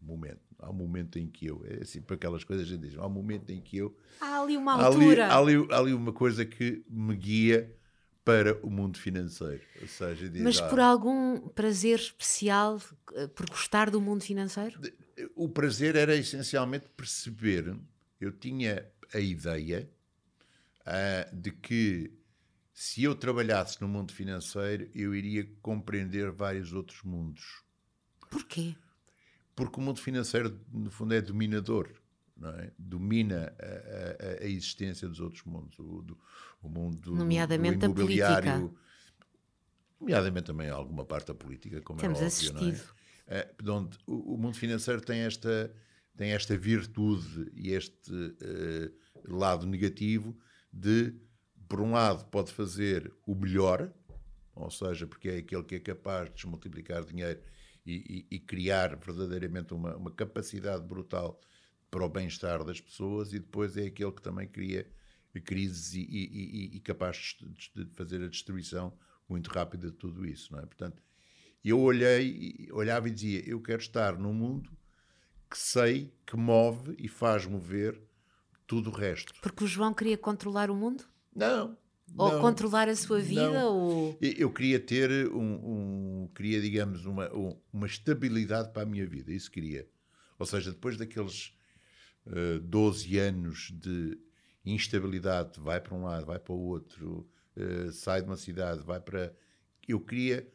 momento, 0.00 0.40
há 0.64 0.70
um 0.70 0.74
momento 0.74 1.18
em 1.18 1.26
que 1.26 1.46
eu, 1.46 1.62
é 1.66 1.82
assim, 1.82 2.00
para 2.00 2.16
aquelas 2.16 2.42
coisas 2.44 2.66
a 2.66 2.68
gente 2.68 2.80
diz, 2.80 2.98
há 2.98 3.06
um 3.06 3.10
momento 3.10 3.50
em 3.50 3.60
que 3.60 3.76
eu... 3.76 3.96
Há 4.20 4.40
ali 4.40 4.56
uma 4.56 4.72
altura. 4.72 5.26
Há 5.26 5.38
ali, 5.38 5.54
há 5.54 5.58
ali, 5.58 5.68
há 5.72 5.78
ali 5.78 5.94
uma 5.94 6.12
coisa 6.12 6.44
que 6.44 6.84
me 6.88 7.14
guia 7.14 7.74
para 8.24 8.58
o 8.66 8.70
mundo 8.70 8.98
financeiro. 8.98 9.62
Ou 9.82 9.86
seja, 9.86 10.28
diz, 10.28 10.42
Mas 10.42 10.60
por 10.60 10.80
ah, 10.80 10.86
algum 10.86 11.38
prazer 11.48 11.98
especial, 11.98 12.80
eh, 13.14 13.26
por 13.26 13.48
gostar 13.48 13.90
do 13.90 14.00
mundo 14.00 14.24
financeiro? 14.24 14.80
O 15.36 15.48
prazer 15.48 15.94
era 15.94 16.16
essencialmente 16.16 16.88
perceber. 16.96 17.76
Eu 18.18 18.32
tinha 18.32 18.90
a 19.12 19.20
ideia 19.20 19.90
uh, 20.80 21.36
de 21.36 21.50
que 21.50 22.10
se 22.72 23.04
eu 23.04 23.14
trabalhasse 23.14 23.80
no 23.80 23.86
mundo 23.86 24.12
financeiro, 24.12 24.90
eu 24.94 25.14
iria 25.14 25.46
compreender 25.60 26.32
vários 26.32 26.72
outros 26.72 27.02
mundos. 27.02 27.62
Porquê? 28.30 28.74
Porque 29.54 29.78
o 29.78 29.82
mundo 29.82 30.00
financeiro, 30.00 30.60
no 30.72 30.90
fundo, 30.90 31.14
é 31.14 31.20
dominador 31.20 31.90
é? 32.60 32.70
domina 32.76 33.54
a, 33.60 34.42
a, 34.42 34.44
a, 34.44 34.48
existência 34.48 35.08
dos 35.08 35.20
outros 35.20 35.44
mundos, 35.44 35.78
o, 35.78 36.02
do, 36.02 36.18
o 36.62 36.68
mundo 36.68 37.14
nomeadamente 37.14 37.78
do 37.78 37.86
imobiliário, 37.86 38.50
a 38.50 38.58
política. 38.58 38.80
nomeadamente 40.00 40.46
também 40.46 40.68
alguma 40.68 41.04
parte 41.04 41.28
da 41.28 41.34
política, 41.34 41.80
como 41.80 42.00
Temos 42.00 42.20
é 42.20 42.24
óbvio, 42.24 42.26
assistido. 42.26 42.94
não 43.28 43.36
é? 43.36 43.38
é 43.38 43.70
onde 43.70 43.98
o, 44.06 44.34
o, 44.34 44.38
mundo 44.38 44.56
financeiro 44.56 45.00
tem 45.00 45.20
esta 45.20 45.72
tem 46.16 46.30
esta 46.30 46.56
virtude 46.56 47.50
e 47.54 47.70
este 47.70 48.12
uh, 48.12 49.36
lado 49.36 49.66
negativo 49.66 50.36
de, 50.72 51.14
por 51.68 51.80
um 51.80 51.92
lado, 51.92 52.24
pode 52.26 52.52
fazer 52.52 53.12
o 53.26 53.34
melhor, 53.34 53.92
ou 54.54 54.70
seja, 54.70 55.08
porque 55.08 55.28
é 55.28 55.36
aquele 55.38 55.64
que 55.64 55.74
é 55.74 55.80
capaz 55.80 56.28
de 56.28 56.34
desmultiplicar 56.36 57.04
dinheiro 57.04 57.40
e, 57.84 58.26
e, 58.30 58.36
e 58.36 58.38
criar 58.38 58.96
verdadeiramente 58.96 59.74
uma, 59.74 59.96
uma 59.96 60.10
capacidade 60.10 60.84
brutal 60.86 61.40
para 61.90 62.04
o 62.04 62.08
bem-estar 62.08 62.64
das 62.64 62.80
pessoas 62.80 63.32
e 63.32 63.38
depois 63.38 63.76
é 63.76 63.86
aquele 63.86 64.12
que 64.12 64.22
também 64.22 64.48
cria 64.48 64.90
crises 65.40 65.94
e, 65.94 66.00
e, 66.74 66.80
capaz 66.80 67.36
de 67.74 67.84
fazer 67.94 68.22
a 68.22 68.28
destruição 68.28 68.96
muito 69.28 69.50
rápida 69.50 69.90
de 69.90 69.96
tudo 69.96 70.24
isso, 70.24 70.52
não 70.52 70.60
é? 70.60 70.66
Portanto, 70.66 71.02
eu 71.64 71.80
olhei, 71.80 72.68
olhava 72.72 73.08
e 73.08 73.10
dizia, 73.10 73.48
eu 73.48 73.60
quero 73.60 73.80
estar 73.80 74.18
num 74.18 74.32
mundo 74.32 74.70
que 75.50 75.58
sei, 75.58 76.12
que 76.26 76.36
move 76.36 76.94
e 76.98 77.08
faz 77.08 77.46
mover 77.46 78.00
tudo 78.66 78.90
o 78.90 78.92
resto. 78.92 79.32
Porque 79.40 79.64
o 79.64 79.66
João 79.66 79.94
queria 79.94 80.18
controlar 80.18 80.70
o 80.70 80.74
mundo? 80.74 81.04
Não. 81.34 81.76
Ou 82.16 82.32
não, 82.32 82.40
controlar 82.40 82.88
a 82.88 82.96
sua 82.96 83.20
vida? 83.20 83.50
Não. 83.50 83.76
Ou... 83.76 84.18
Eu 84.20 84.50
queria 84.50 84.78
ter 84.78 85.28
um, 85.32 86.24
um 86.24 86.28
queria, 86.34 86.60
digamos, 86.60 87.04
uma, 87.06 87.28
uma 87.72 87.86
estabilidade 87.86 88.72
para 88.72 88.82
a 88.82 88.86
minha 88.86 89.06
vida, 89.06 89.32
isso 89.32 89.50
queria. 89.50 89.88
Ou 90.38 90.46
seja, 90.46 90.70
depois 90.70 90.96
daqueles 90.96 91.56
uh, 92.26 92.56
eh, 92.56 92.58
12 92.60 93.18
anos 93.18 93.72
de 93.72 94.18
instabilidade, 94.64 95.60
vai 95.60 95.80
para 95.80 95.94
um 95.94 96.04
lado, 96.04 96.26
vai 96.26 96.38
para 96.38 96.52
o 96.52 96.58
outro, 96.58 97.28
uh, 97.56 97.92
sai 97.92 98.22
de 98.22 98.28
uma 98.28 98.36
cidade, 98.36 98.82
vai 98.82 99.00
para. 99.00 99.34
Eu 99.86 100.00
queria 100.00 100.48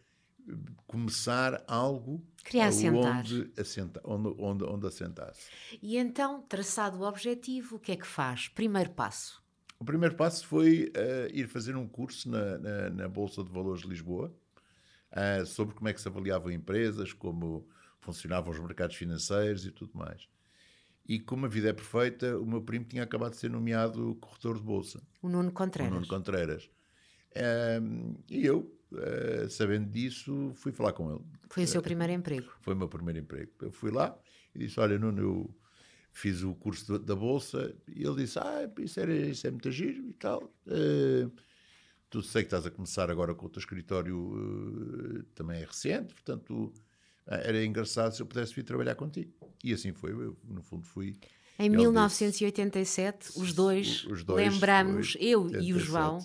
começar 0.88 1.64
algo 1.68 2.26
queria 2.44 2.68
assentar. 2.68 3.20
Onde, 3.20 3.52
assenta, 3.58 4.02
onde, 4.04 4.36
onde, 4.40 4.64
onde 4.64 4.88
assentasse. 4.88 5.50
E 5.82 5.98
então, 5.98 6.42
traçado 6.42 6.98
o 6.98 7.08
objetivo, 7.08 7.76
o 7.76 7.80
que 7.80 7.92
é 7.92 7.96
que 7.96 8.08
faz? 8.08 8.48
Primeiro 8.48 8.90
passo. 8.92 9.44
O 9.80 9.86
primeiro 9.86 10.16
passo 10.16 10.46
foi 10.46 10.92
uh, 10.96 11.34
ir 11.34 11.48
fazer 11.48 11.78
um 11.78 11.88
curso 11.88 12.30
na, 12.30 12.58
na, 12.58 12.90
na, 12.90 13.08
Bolsa 13.08 13.42
de 13.42 13.50
Valores 13.50 13.82
de 13.82 13.88
Lisboa 13.88 14.34
uh, 15.14 15.46
sobre 15.46 15.74
como 15.74 15.88
é 15.88 15.94
que 15.94 16.02
se 16.02 16.08
avaliavam 16.08 16.52
empresas, 16.52 17.14
como 17.14 17.66
funcionavam 18.02 18.52
os 18.52 18.60
mercados 18.60 18.98
financeiros 18.98 19.66
e 19.66 19.72
tudo 19.72 19.98
mais. 19.98 20.28
E 21.08 21.18
como 21.18 21.46
a 21.46 21.50
vida 21.50 21.70
é 21.70 21.74
perfeita, 21.74 22.38
o 22.38 22.46
meu 22.46 22.62
primo 22.62 22.86
tinha 22.86 23.04
acabado 23.04 23.32
de 23.32 23.38
ser 23.38 23.50
nomeado 23.50 24.16
corretor 24.20 24.58
de 24.58 24.64
bolsa. 24.64 25.02
O 25.22 25.30
Nuno 25.30 25.52
Contreras. 25.52 25.92
O 25.92 25.96
Nuno 25.96 26.08
Contreras. 26.08 26.70
Um, 27.82 28.16
e 28.30 28.46
eu, 28.46 28.78
uh, 28.92 29.50
sabendo 29.50 29.90
disso, 29.90 30.52
fui 30.56 30.74
falar 30.74 30.92
com 30.92 31.10
ele. 31.10 31.24
Foi 31.50 31.64
o 31.64 31.68
seu 31.68 31.82
primeiro 31.82 32.12
emprego? 32.12 32.52
Foi 32.60 32.74
o 32.74 32.78
meu 32.78 32.90
primeiro 32.90 33.20
emprego. 33.20 33.52
Eu 33.62 33.72
fui 33.72 33.92
lá 33.92 34.16
e 34.54 34.60
disse: 34.60 34.80
Olha, 34.80 35.00
Nuno, 35.00 35.22
eu 35.22 35.56
fiz 36.12 36.44
o 36.44 36.54
curso 36.56 37.00
da 37.00 37.16
bolsa. 37.16 37.74
E 37.88 38.04
ele 38.04 38.24
disse: 38.24 38.40
Ah, 38.40 38.70
isso, 38.80 39.00
era, 39.00 39.14
isso 39.14 39.48
é 39.48 39.52
muito 39.52 39.72
giro 39.72 40.08
e 40.10 40.14
tal. 40.14 40.44
Uh, 40.68 41.32
tu 42.10 42.22
sei 42.22 42.44
que 42.44 42.48
estás 42.48 42.66
a 42.66 42.72
começar 42.72 43.10
agora 43.10 43.36
com 43.36 43.46
o 43.46 43.50
teu 43.50 43.60
escritório, 43.60 44.18
uh, 44.18 45.24
também 45.36 45.62
é 45.62 45.66
recente, 45.66 46.14
portanto 46.14 46.74
ah, 47.30 47.38
era 47.44 47.64
engraçado 47.64 48.16
se 48.16 48.22
eu 48.22 48.26
pudesse 48.26 48.54
vir 48.56 48.64
trabalhar 48.64 48.96
contigo. 48.96 49.32
E 49.64 49.72
assim 49.72 49.94
foi, 49.94 50.12
eu 50.12 50.36
no 50.44 50.64
fundo 50.64 50.86
fui. 50.86 51.16
Em 51.60 51.70
1987, 51.70 53.18
disse, 53.20 53.40
os 53.40 53.54
dois, 53.54 54.06
os 54.06 54.24
dois 54.24 54.54
lembramos, 54.54 55.18
eu 55.20 55.42
87, 55.44 55.68
e 55.68 55.74
o 55.74 55.80
João, 55.80 56.20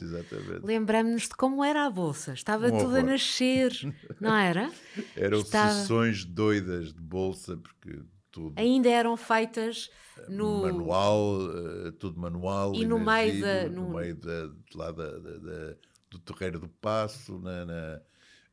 lembramos 0.63 1.23
de 1.23 1.31
como 1.31 1.65
era 1.65 1.85
a 1.85 1.91
Bolsa. 1.91 2.33
Estava 2.33 2.71
tudo 2.71 2.97
a 2.97 3.03
nascer, 3.03 3.73
não 4.21 4.35
era? 4.35 4.71
Eram 5.17 5.41
Estava... 5.41 5.73
sessões 5.73 6.25
doidas 6.25 6.95
de 6.95 7.01
Bolsa, 7.01 7.57
porque 7.57 7.99
tudo. 8.35 8.59
Ainda 8.59 8.91
eram 8.91 9.17
feitas 9.17 9.89
no. 10.29 10.63
Manual, 10.63 11.39
uh, 11.39 11.93
tudo 11.93 12.21
manual. 12.21 12.75
E 12.75 12.85
no 12.85 12.99
meio, 12.99 13.41
da, 13.41 13.69
no... 13.69 13.89
no 13.89 13.95
meio 13.95 14.17
da, 14.17 14.53
lá 14.75 14.91
da, 14.91 15.19
da, 15.19 15.39
da, 15.39 15.77
do 16.11 16.19
Terreiro 16.19 16.59
do 16.59 16.69
Passo, 16.69 17.39
na, 17.39 17.65
na 17.65 18.01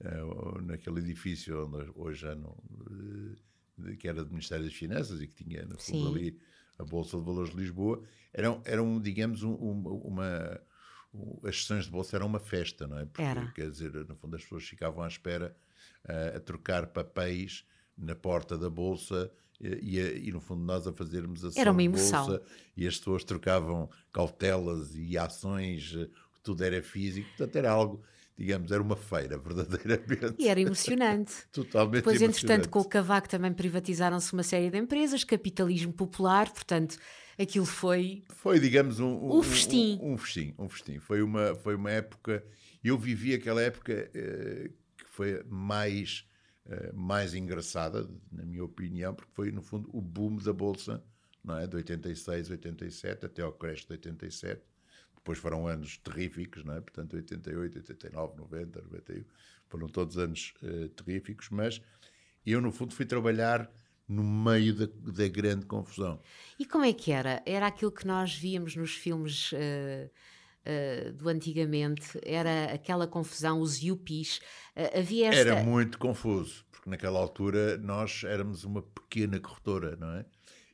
uh, 0.02 0.62
naquele 0.62 1.00
edifício 1.00 1.66
onde 1.66 1.92
hoje 1.96 2.22
já 2.22 2.36
não. 2.36 2.56
Uh, 2.80 3.36
que 3.98 4.08
era 4.08 4.24
do 4.24 4.30
Ministério 4.30 4.64
das 4.64 4.76
Finanças 4.76 5.20
e 5.20 5.28
que 5.28 5.44
tinha, 5.44 5.66
no 5.66 5.80
fundo, 5.80 6.10
ali 6.10 6.40
a 6.78 6.84
Bolsa 6.84 7.18
de 7.18 7.24
Valores 7.24 7.50
de 7.50 7.58
Lisboa, 7.58 8.04
eram, 8.32 8.62
eram 8.64 9.02
digamos, 9.02 9.42
um, 9.42 9.56
uma. 9.56 10.62
As 11.44 11.62
sessões 11.62 11.86
de 11.86 11.92
bolsa 11.92 12.16
eram 12.16 12.28
uma 12.28 12.40
festa, 12.40 12.88
não 12.88 13.00
é? 13.00 13.06
Porque, 13.06 13.22
era. 13.22 13.52
quer 13.52 13.70
dizer, 13.70 13.92
no 14.08 14.16
fundo, 14.16 14.36
as 14.36 14.44
pessoas 14.44 14.64
ficavam 14.64 15.04
à 15.04 15.08
espera 15.08 15.54
a 16.36 16.40
trocar 16.40 16.88
papéis 16.88 17.66
na 17.98 18.16
porta 18.16 18.58
da 18.58 18.70
bolsa 18.70 19.30
e, 19.62 20.00
e, 20.00 20.28
e, 20.28 20.32
no 20.32 20.42
fundo 20.42 20.64
nós 20.64 20.88
a 20.88 20.94
fazermos 20.94 21.46
a 21.46 21.60
Era 21.60 21.72
uma 21.72 21.84
emoção. 21.84 22.26
bolsa 22.26 22.44
e 22.76 22.88
as 22.88 22.98
pessoas 22.98 23.24
trocavam 23.24 23.90
cautelas 24.12 24.96
e 24.96 25.18
ações, 25.18 25.96
tudo 26.44 26.64
era 26.64 26.82
físico, 26.82 27.28
portanto 27.30 27.56
era 27.56 27.72
algo 27.72 28.04
digamos, 28.38 28.72
era 28.72 28.82
uma 28.82 28.96
feira, 28.96 29.38
verdadeiramente. 29.40 30.36
E 30.40 30.48
era 30.48 30.60
emocionante. 30.60 31.34
Totalmente 31.54 31.98
Depois, 31.98 32.22
emocionante. 32.22 32.46
entretanto, 32.46 32.70
com 32.70 32.80
o 32.80 32.86
Cavaco 32.86 33.30
também 33.30 33.54
privatizaram-se 33.54 34.34
uma 34.34 34.44
série 34.44 34.70
de 34.70 34.78
empresas, 34.78 35.24
capitalismo 35.24 35.94
popular, 35.94 36.50
portanto, 36.52 36.98
aquilo 37.38 37.66
foi... 37.66 38.24
Foi, 38.30 38.60
digamos, 38.60 39.00
um... 39.00 39.08
Um, 39.08 39.38
um 39.38 39.44
festim. 39.44 40.00
Um, 40.02 40.14
um, 40.14 40.18
festim, 40.18 40.54
um 40.58 40.70
festim. 40.70 41.00
Foi 41.00 41.22
uma, 41.22 41.56
foi 41.56 41.76
uma 41.76 41.92
época... 41.92 42.44
Eu 42.84 42.98
vivi 42.98 43.34
aquela 43.36 43.62
época 43.62 44.10
eh, 44.14 44.72
que 44.98 45.06
foi 45.06 45.44
mais, 45.48 46.26
eh, 46.26 46.31
mais 46.94 47.34
engraçada, 47.34 48.10
na 48.32 48.44
minha 48.44 48.64
opinião, 48.64 49.14
porque 49.14 49.32
foi, 49.34 49.52
no 49.52 49.62
fundo, 49.62 49.90
o 49.94 50.02
boom 50.02 50.38
da 50.38 50.54
Bolsa, 50.54 51.04
não 51.44 51.58
é? 51.58 51.68
De 51.68 51.76
86, 51.76 52.50
87, 52.50 53.26
até 53.26 53.42
ao 53.42 53.52
crash 53.52 53.86
de 53.86 53.94
87 53.94 54.62
depois 55.22 55.38
foram 55.38 55.68
anos 55.68 55.98
terríficos, 55.98 56.64
não 56.64 56.74
é? 56.74 56.82
Portanto, 56.82 57.16
88, 57.16 57.78
89, 57.78 58.38
90, 58.38 58.82
91, 58.82 59.24
foram 59.68 59.88
todos 59.88 60.18
anos 60.18 60.54
uh, 60.64 60.90
terríficos, 60.90 61.50
mas 61.50 61.82
eu, 62.46 62.60
no 62.60 62.72
fundo, 62.72 62.94
fui 62.94 63.06
trabalhar 63.06 63.72
no 64.08 64.24
meio 64.24 64.74
da, 64.74 64.88
da, 65.14 65.28
grande 65.28 65.66
confusão. 65.66 66.20
E 66.60 66.66
como 66.66 66.84
é 66.84 66.92
que 66.92 67.12
era? 67.12 67.42
Era 67.46 67.68
aquilo 67.68 67.92
que 67.92 68.06
nós 68.06 68.36
víamos 68.36 68.76
nos 68.76 68.96
filmes 68.96 69.52
uh, 69.54 70.10
uh, 70.66 71.14
do 71.14 71.30
antigamente? 71.30 72.20
Era 72.24 72.74
aquela 72.74 73.08
confusão, 73.08 73.60
os 73.60 73.82
yuppies? 73.82 74.38
Uh, 74.76 75.00
havia 75.00 75.28
esta... 75.28 75.42
Era 75.42 75.64
muito 75.64 75.98
confuso, 75.98 76.66
porque 76.72 76.90
naquela 76.90 77.20
altura 77.20 77.78
nós 77.78 78.24
éramos 78.24 78.64
uma 78.64 78.82
pequena 78.82 79.40
corretora, 79.40 79.96
não 79.96 80.12
é? 80.16 80.26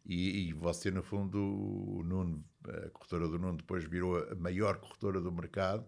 E, 0.06 0.48
e, 0.48 0.54
você, 0.54 0.90
no 0.90 1.04
fundo, 1.04 1.38
o 1.38 2.02
Nuno, 2.04 2.44
a 2.64 2.90
corretora 2.92 3.28
do 3.28 3.38
Nuno, 3.38 3.58
depois 3.58 3.84
virou 3.84 4.18
a 4.18 4.36
maior 4.36 4.78
corretora 4.78 5.20
do 5.20 5.32
mercado. 5.32 5.86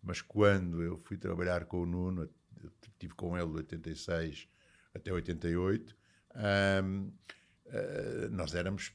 Mas 0.00 0.22
quando 0.22 0.82
eu 0.82 0.96
fui 0.96 1.16
trabalhar 1.16 1.64
com 1.64 1.82
o 1.82 1.86
Nuno, 1.86 2.30
estive 2.88 3.14
com 3.14 3.36
ele 3.36 3.48
de 3.48 3.56
86 3.56 4.48
até 4.94 5.12
88, 5.12 5.96
um, 6.84 7.12
uh, 7.66 8.30
nós 8.30 8.54
éramos 8.54 8.92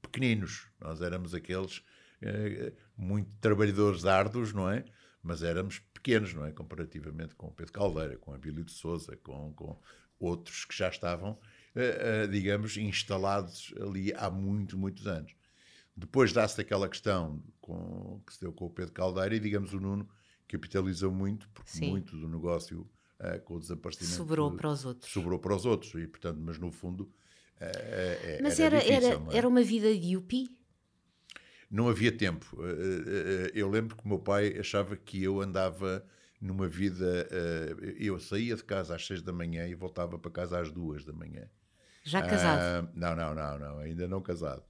pequeninos, 0.00 0.68
nós 0.80 1.00
éramos 1.00 1.34
aqueles 1.34 1.78
uh, 1.78 2.72
muito 3.02 3.30
trabalhadores 3.40 4.04
árduos, 4.06 4.52
não 4.52 4.70
é? 4.70 4.84
Mas 5.22 5.42
éramos 5.42 5.80
pequenos, 5.92 6.32
não 6.32 6.46
é? 6.46 6.52
Comparativamente 6.52 7.34
com 7.34 7.48
o 7.48 7.50
Pedro 7.50 7.72
Caldeira, 7.72 8.16
com 8.16 8.32
a 8.32 8.36
Abílio 8.36 8.64
de 8.64 8.72
Souza, 8.72 9.16
com, 9.16 9.52
com 9.54 9.78
outros 10.18 10.64
que 10.64 10.76
já 10.76 10.88
estavam, 10.88 11.32
uh, 11.32 12.28
digamos, 12.28 12.76
instalados 12.76 13.74
ali 13.80 14.12
há 14.14 14.30
muito, 14.30 14.78
muitos 14.78 15.06
anos. 15.06 15.34
Depois 15.96 16.32
dá-se 16.32 16.60
aquela 16.60 16.88
questão 16.88 17.42
com, 17.60 18.22
que 18.26 18.34
se 18.34 18.40
deu 18.40 18.52
com 18.52 18.66
o 18.66 18.70
Pedro 18.70 18.92
Caldeira 18.92 19.34
e, 19.34 19.40
digamos, 19.40 19.74
o 19.74 19.80
Nuno 19.80 20.08
capitalizou 20.48 21.12
muito, 21.12 21.48
porque 21.50 21.70
Sim. 21.70 21.90
muito 21.90 22.16
do 22.16 22.28
negócio 22.28 22.88
uh, 23.20 23.40
com 23.42 23.54
o 23.54 23.60
desaparecimento. 23.60 24.16
Sobrou 24.16 24.50
para 24.52 24.70
os 24.70 24.84
outros. 24.84 25.12
Sobrou 25.12 25.38
para 25.38 25.54
os 25.54 25.66
outros, 25.66 25.94
e 25.94 26.06
portanto, 26.06 26.38
mas 26.40 26.58
no 26.58 26.70
fundo. 26.70 27.04
Uh, 27.60 28.42
mas 28.42 28.58
era, 28.58 28.76
era, 28.76 28.84
difícil, 28.84 29.08
era, 29.08 29.34
é? 29.34 29.38
era 29.38 29.48
uma 29.48 29.62
vida 29.62 29.92
de 29.92 30.14
yuppie? 30.14 30.61
Não 31.72 31.88
havia 31.88 32.12
tempo. 32.12 32.54
Eu 33.54 33.70
lembro 33.70 33.96
que 33.96 34.04
o 34.04 34.08
meu 34.08 34.18
pai 34.18 34.58
achava 34.58 34.94
que 34.94 35.24
eu 35.24 35.40
andava 35.40 36.04
numa 36.38 36.68
vida. 36.68 37.26
Eu 37.98 38.20
saía 38.20 38.54
de 38.54 38.62
casa 38.62 38.94
às 38.94 39.06
seis 39.06 39.22
da 39.22 39.32
manhã 39.32 39.66
e 39.66 39.74
voltava 39.74 40.18
para 40.18 40.30
casa 40.30 40.60
às 40.60 40.70
duas 40.70 41.02
da 41.02 41.14
manhã. 41.14 41.48
Já 42.04 42.20
casado? 42.20 42.84
Uh, 42.84 42.90
não, 42.94 43.16
não, 43.16 43.34
não, 43.34 43.58
não, 43.58 43.78
ainda 43.78 44.06
não 44.06 44.20
casado. 44.20 44.62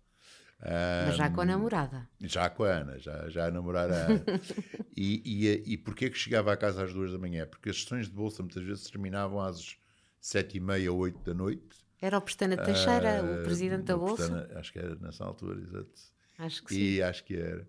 Mas 1.06 1.16
já 1.16 1.28
com 1.28 1.40
a 1.40 1.44
namorada. 1.44 2.08
Já 2.20 2.48
com 2.48 2.62
a 2.62 2.68
Ana, 2.68 2.98
já, 2.98 3.28
já 3.28 3.46
a 3.46 3.50
namorar 3.50 3.90
a 3.90 3.94
Ana. 3.94 4.24
e, 4.96 5.20
e, 5.24 5.72
e 5.72 5.76
porquê 5.76 6.08
que 6.08 6.16
chegava 6.16 6.52
à 6.52 6.56
casa 6.56 6.84
às 6.84 6.92
duas 6.92 7.10
da 7.10 7.18
manhã? 7.18 7.46
Porque 7.46 7.70
as 7.70 7.82
sessões 7.82 8.06
de 8.06 8.12
bolsa 8.12 8.42
muitas 8.42 8.62
vezes 8.62 8.88
terminavam 8.88 9.40
às 9.40 9.76
sete 10.20 10.58
e 10.58 10.60
meia, 10.60 10.92
oito 10.92 11.18
da 11.24 11.34
noite. 11.34 11.82
Era 12.00 12.18
o 12.18 12.20
Pestana 12.20 12.56
Teixeira, 12.56 13.22
o 13.24 13.42
presidente 13.44 13.84
da 13.84 13.96
Bolsa? 13.96 14.28
Pestana, 14.28 14.58
acho 14.58 14.72
que 14.72 14.78
era 14.78 14.94
nessa 14.96 15.24
altura, 15.24 15.60
exato. 15.60 16.12
Acho 16.38 16.64
que 16.64 16.74
e 16.74 16.96
sim. 16.96 17.02
acho 17.02 17.24
que 17.24 17.36
era. 17.36 17.68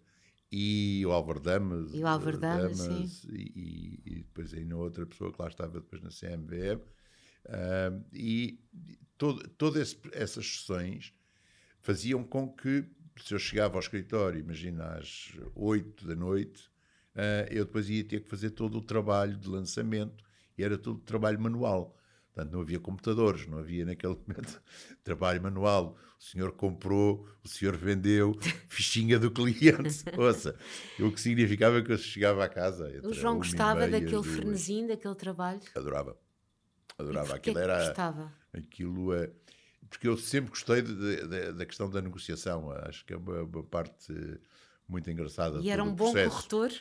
E 0.51 1.03
o 1.05 1.11
Álvaro 1.11 1.39
Damas. 1.39 1.91
E 1.93 2.03
o 2.03 2.07
Álvaro 2.07 2.37
Damas, 2.37 2.77
sim. 2.77 3.09
E, 3.31 3.99
e, 4.05 4.15
depois 4.17 4.53
ainda 4.53 4.77
outra 4.77 5.05
pessoa 5.05 5.31
que 5.33 5.41
lá 5.41 5.47
estava 5.47 5.79
depois 5.79 6.01
na 6.01 6.09
CMVM. 6.09 6.79
Uh, 7.45 8.05
e 8.13 8.59
todo, 9.17 9.47
todas 9.49 9.97
essas 10.11 10.45
sessões 10.45 11.13
faziam 11.81 12.23
com 12.23 12.47
que, 12.47 12.85
se 13.17 13.33
eu 13.33 13.39
chegava 13.39 13.75
ao 13.75 13.79
escritório, 13.79 14.39
imagina 14.39 14.95
às 14.95 15.33
8 15.55 16.07
da 16.07 16.15
noite, 16.15 16.67
uh, 17.15 17.49
eu 17.49 17.65
depois 17.65 17.89
ia 17.89 18.03
ter 18.03 18.21
que 18.21 18.29
fazer 18.29 18.51
todo 18.51 18.77
o 18.77 18.81
trabalho 18.81 19.35
de 19.35 19.49
lançamento 19.49 20.23
e 20.57 20.63
era 20.63 20.77
todo 20.77 20.99
trabalho 20.99 21.39
manual. 21.39 21.97
Portanto, 22.33 22.51
não 22.51 22.61
havia 22.61 22.79
computadores, 22.79 23.45
não 23.47 23.59
havia 23.59 23.85
naquele 23.85 24.15
momento 24.15 24.61
trabalho 25.03 25.41
manual. 25.41 25.95
O 26.19 26.23
senhor 26.23 26.53
comprou, 26.53 27.27
o 27.43 27.47
senhor 27.47 27.75
vendeu, 27.75 28.37
fichinha 28.67 29.19
do 29.19 29.29
cliente. 29.29 30.03
Ouça, 30.17 30.57
o 30.99 31.11
que 31.11 31.21
significava 31.21 31.81
que 31.81 31.91
eu 31.91 31.97
chegava 31.97 32.43
à 32.43 32.49
casa. 32.49 32.89
O 33.03 33.13
João 33.13 33.37
gostava 33.37 33.87
daquele 33.87 34.23
frenesim, 34.23 34.87
daquele 34.87 35.15
trabalho? 35.15 35.61
Adorava. 35.75 36.17
Adorava. 36.97 37.35
Aquilo 37.35 37.59
era. 37.59 37.85
Gostava? 37.85 38.33
Aquilo 38.53 39.13
é 39.13 39.29
porque 39.93 40.07
eu 40.07 40.17
sempre 40.17 40.49
gostei 40.49 40.81
de, 40.81 41.27
de, 41.27 41.53
da 41.53 41.65
questão 41.67 41.87
da 41.87 42.01
negociação. 42.01 42.71
Acho 42.71 43.05
que 43.05 43.13
é 43.13 43.17
uma, 43.17 43.43
uma 43.43 43.63
parte 43.63 44.11
muito 44.87 45.09
engraçada. 45.09 45.59
E 45.59 45.69
era 45.69 45.83
um 45.83 45.93
bom 45.93 46.11
corretor? 46.11 46.71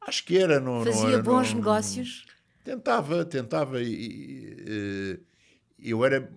Acho 0.00 0.24
que 0.24 0.38
era. 0.38 0.60
Não, 0.60 0.84
Fazia 0.84 1.16
não 1.16 1.22
bons 1.22 1.50
não, 1.50 1.56
negócios? 1.58 2.24
Tentava, 2.66 3.24
tentava. 3.24 3.80
E, 3.80 5.22
e, 5.78 5.90
eu 5.90 6.04
era. 6.04 6.28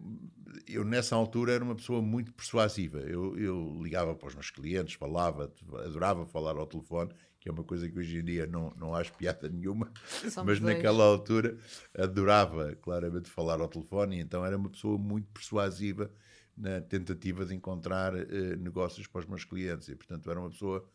Eu, 0.67 0.85
nessa 0.85 1.15
altura, 1.15 1.53
era 1.53 1.63
uma 1.63 1.75
pessoa 1.75 1.99
muito 1.99 2.31
persuasiva. 2.31 2.99
Eu, 2.99 3.35
eu 3.39 3.79
ligava 3.81 4.13
para 4.13 4.27
os 4.27 4.35
meus 4.35 4.51
clientes, 4.51 4.93
falava, 4.93 5.51
adorava 5.83 6.27
falar 6.27 6.55
ao 6.55 6.67
telefone 6.67 7.11
que 7.39 7.47
é 7.47 7.51
uma 7.51 7.63
coisa 7.63 7.89
que 7.89 7.97
hoje 7.97 8.17
em 8.17 8.23
dia 8.23 8.45
não, 8.45 8.73
não 8.75 8.93
acho 8.93 9.13
piada 9.13 9.47
nenhuma, 9.47 9.91
Somos 10.29 10.35
mas 10.35 10.59
dois. 10.59 10.75
naquela 10.75 11.05
altura 11.05 11.57
adorava 11.97 12.75
claramente 12.75 13.29
falar 13.29 13.61
ao 13.61 13.69
telefone, 13.69 14.17
e 14.17 14.19
então 14.19 14.45
era 14.45 14.57
uma 14.57 14.69
pessoa 14.69 14.97
muito 14.97 15.29
persuasiva 15.29 16.11
na 16.57 16.81
tentativa 16.81 17.45
de 17.45 17.55
encontrar 17.55 18.13
uh, 18.13 18.55
negócios 18.57 19.07
para 19.07 19.19
os 19.19 19.25
meus 19.25 19.45
clientes, 19.45 19.87
e 19.87 19.95
portanto 19.95 20.29
era 20.29 20.39
uma 20.39 20.49
pessoa 20.49 20.85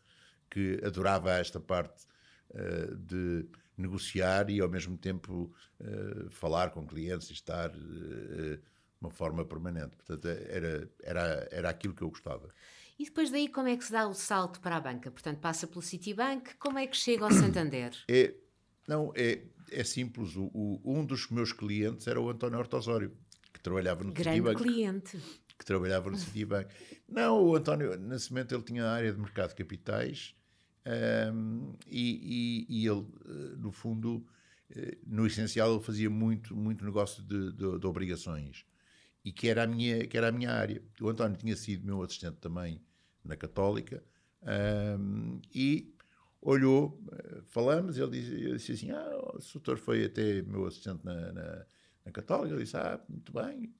que 0.49 0.79
adorava 0.85 1.31
esta 1.31 1.59
parte 1.59 2.05
uh, 2.51 2.95
de 2.95 3.47
negociar 3.77 4.49
e 4.49 4.59
ao 4.59 4.69
mesmo 4.69 4.97
tempo 4.97 5.53
uh, 5.79 6.29
falar 6.29 6.71
com 6.71 6.85
clientes 6.85 7.29
e 7.29 7.33
estar 7.33 7.69
de 7.69 8.59
uma 8.99 9.09
forma 9.09 9.45
permanente. 9.45 9.95
Portanto, 9.95 10.27
era, 10.27 10.89
era, 11.03 11.47
era 11.51 11.69
aquilo 11.69 11.93
que 11.93 12.01
eu 12.01 12.09
gostava. 12.09 12.49
E 12.97 13.05
depois 13.05 13.29
daí 13.29 13.47
como 13.49 13.67
é 13.67 13.75
que 13.75 13.83
se 13.83 13.91
dá 13.91 14.07
o 14.07 14.13
salto 14.13 14.59
para 14.61 14.77
a 14.77 14.79
banca? 14.79 15.11
Portanto, 15.11 15.39
passa 15.39 15.67
pelo 15.67 15.81
Citibank, 15.81 16.55
como 16.55 16.79
é 16.79 16.87
que 16.87 16.95
chega 16.95 17.25
ao 17.25 17.31
Santander? 17.31 17.93
É, 18.09 18.33
não, 18.87 19.11
é, 19.15 19.41
é 19.71 19.83
simples. 19.83 20.35
O, 20.35 20.49
o, 20.53 20.81
um 20.85 21.03
dos 21.03 21.29
meus 21.29 21.51
clientes 21.51 22.07
era 22.07 22.21
o 22.21 22.29
António 22.29 22.59
Hortosório, 22.59 23.11
que 23.51 23.59
trabalhava 23.59 24.03
no 24.03 24.13
Grande 24.13 24.37
Citibank. 24.37 24.61
cliente. 24.61 25.17
Que 25.57 25.65
trabalhava 25.65 26.11
no 26.11 26.17
Citibank. 26.17 26.69
Não, 27.07 27.43
o 27.43 27.55
António, 27.55 27.97
nesse 27.97 28.31
momento, 28.31 28.53
ele 28.53 28.63
tinha 28.63 28.85
a 28.85 28.93
área 28.93 29.11
de 29.11 29.19
mercado 29.19 29.49
de 29.49 29.55
capitais 29.55 30.35
um, 30.85 31.73
e, 31.87 32.65
e, 32.69 32.81
e, 32.81 32.87
ele, 32.87 33.05
eh, 33.25 33.55
no 33.57 33.71
fundo, 33.71 34.25
eh, 34.69 34.97
no 35.05 35.25
essencial, 35.25 35.73
ele 35.73 35.83
fazia 35.83 36.09
muito, 36.09 36.55
muito 36.55 36.85
negócio 36.85 37.23
de, 37.23 37.53
de, 37.53 37.79
de 37.79 37.87
obrigações 37.87 38.65
e 39.23 39.31
que 39.31 39.47
era 39.47 39.63
a 39.63 39.67
minha, 39.67 40.05
que 40.05 40.15
era 40.15 40.29
a 40.29 40.31
minha 40.31 40.51
área. 40.51 40.81
O 41.01 41.09
António 41.09 41.37
tinha 41.37 41.55
sido 41.55 41.85
meu 41.85 42.03
assistente 42.03 42.37
também 42.37 42.79
na 43.23 43.35
Católica 43.35 44.03
um, 44.99 45.41
e 45.53 45.91
olhou, 46.39 47.01
eh, 47.11 47.41
falamos, 47.47 47.97
ele 47.97 48.11
disse, 48.11 48.35
disse 48.35 48.71
assim, 48.73 48.91
ah, 48.91 49.17
o 49.33 49.39
doutor 49.53 49.79
foi 49.79 50.05
até 50.05 50.43
meu 50.43 50.67
assistente 50.67 51.03
na, 51.03 51.33
na, 51.33 51.65
na 52.05 52.11
Católica, 52.11 52.53
ele 52.53 52.63
disse, 52.63 52.77
ah, 52.77 53.01
muito 53.09 53.33
bem, 53.33 53.73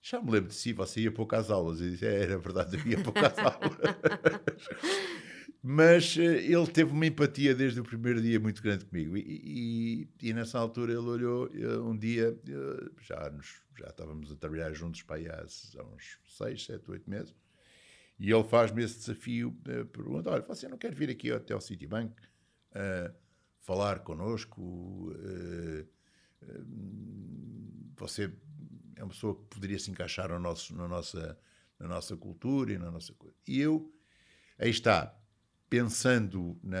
já 0.00 0.20
me 0.22 0.30
lembro 0.30 0.50
de 0.50 0.54
si, 0.54 0.72
você 0.72 1.00
ia 1.00 1.10
poucas 1.10 1.50
aulas, 1.50 1.80
eu 1.80 1.90
disse, 1.90 2.06
é, 2.06 2.22
era 2.22 2.38
verdade, 2.38 2.76
eu 2.78 2.86
ia 2.86 3.02
poucas 3.02 3.36
aulas. 3.38 3.72
Mas 5.64 6.16
uh, 6.16 6.22
ele 6.22 6.66
teve 6.66 6.90
uma 6.90 7.06
empatia 7.06 7.54
desde 7.54 7.80
o 7.80 7.84
primeiro 7.84 8.20
dia 8.20 8.40
muito 8.40 8.60
grande 8.60 8.84
comigo. 8.84 9.16
E, 9.16 10.08
e, 10.20 10.28
e 10.28 10.32
nessa 10.34 10.58
altura 10.58 10.92
ele 10.92 11.00
olhou 11.00 11.46
uh, 11.46 11.88
um 11.88 11.96
dia, 11.96 12.32
uh, 12.32 13.00
já, 13.00 13.30
nos, 13.30 13.62
já 13.78 13.86
estávamos 13.86 14.32
a 14.32 14.36
trabalhar 14.36 14.72
juntos 14.72 15.02
para 15.02 15.16
aí 15.16 15.28
há, 15.28 15.46
há 15.78 15.84
uns 15.84 16.18
6, 16.36 16.64
7, 16.64 16.90
8 16.90 17.08
meses, 17.08 17.34
e 18.18 18.30
ele 18.32 18.44
faz-me 18.44 18.82
esse 18.82 18.98
desafio, 18.98 19.56
uh, 19.68 19.86
pergunta, 19.86 20.30
olha, 20.30 20.42
você 20.42 20.66
não 20.66 20.76
quer 20.76 20.92
vir 20.92 21.10
aqui 21.10 21.30
até 21.30 21.54
ao 21.54 21.60
Citibank 21.60 22.12
falar 23.60 24.00
connosco? 24.00 25.14
você 27.96 28.32
é 28.96 29.02
uma 29.02 29.10
pessoa 29.10 29.36
que 29.36 29.44
poderia 29.44 29.78
se 29.78 29.90
encaixar 29.90 30.28
no 30.30 30.40
nosso, 30.40 30.74
na, 30.74 30.88
nossa, 30.88 31.38
na 31.78 31.86
nossa 31.86 32.16
cultura 32.16 32.72
e 32.72 32.78
na 32.78 32.90
nossa 32.90 33.12
coisa. 33.14 33.36
E 33.46 33.60
eu, 33.60 33.92
aí 34.58 34.70
está, 34.70 35.16
pensando 35.72 36.60
na, 36.62 36.80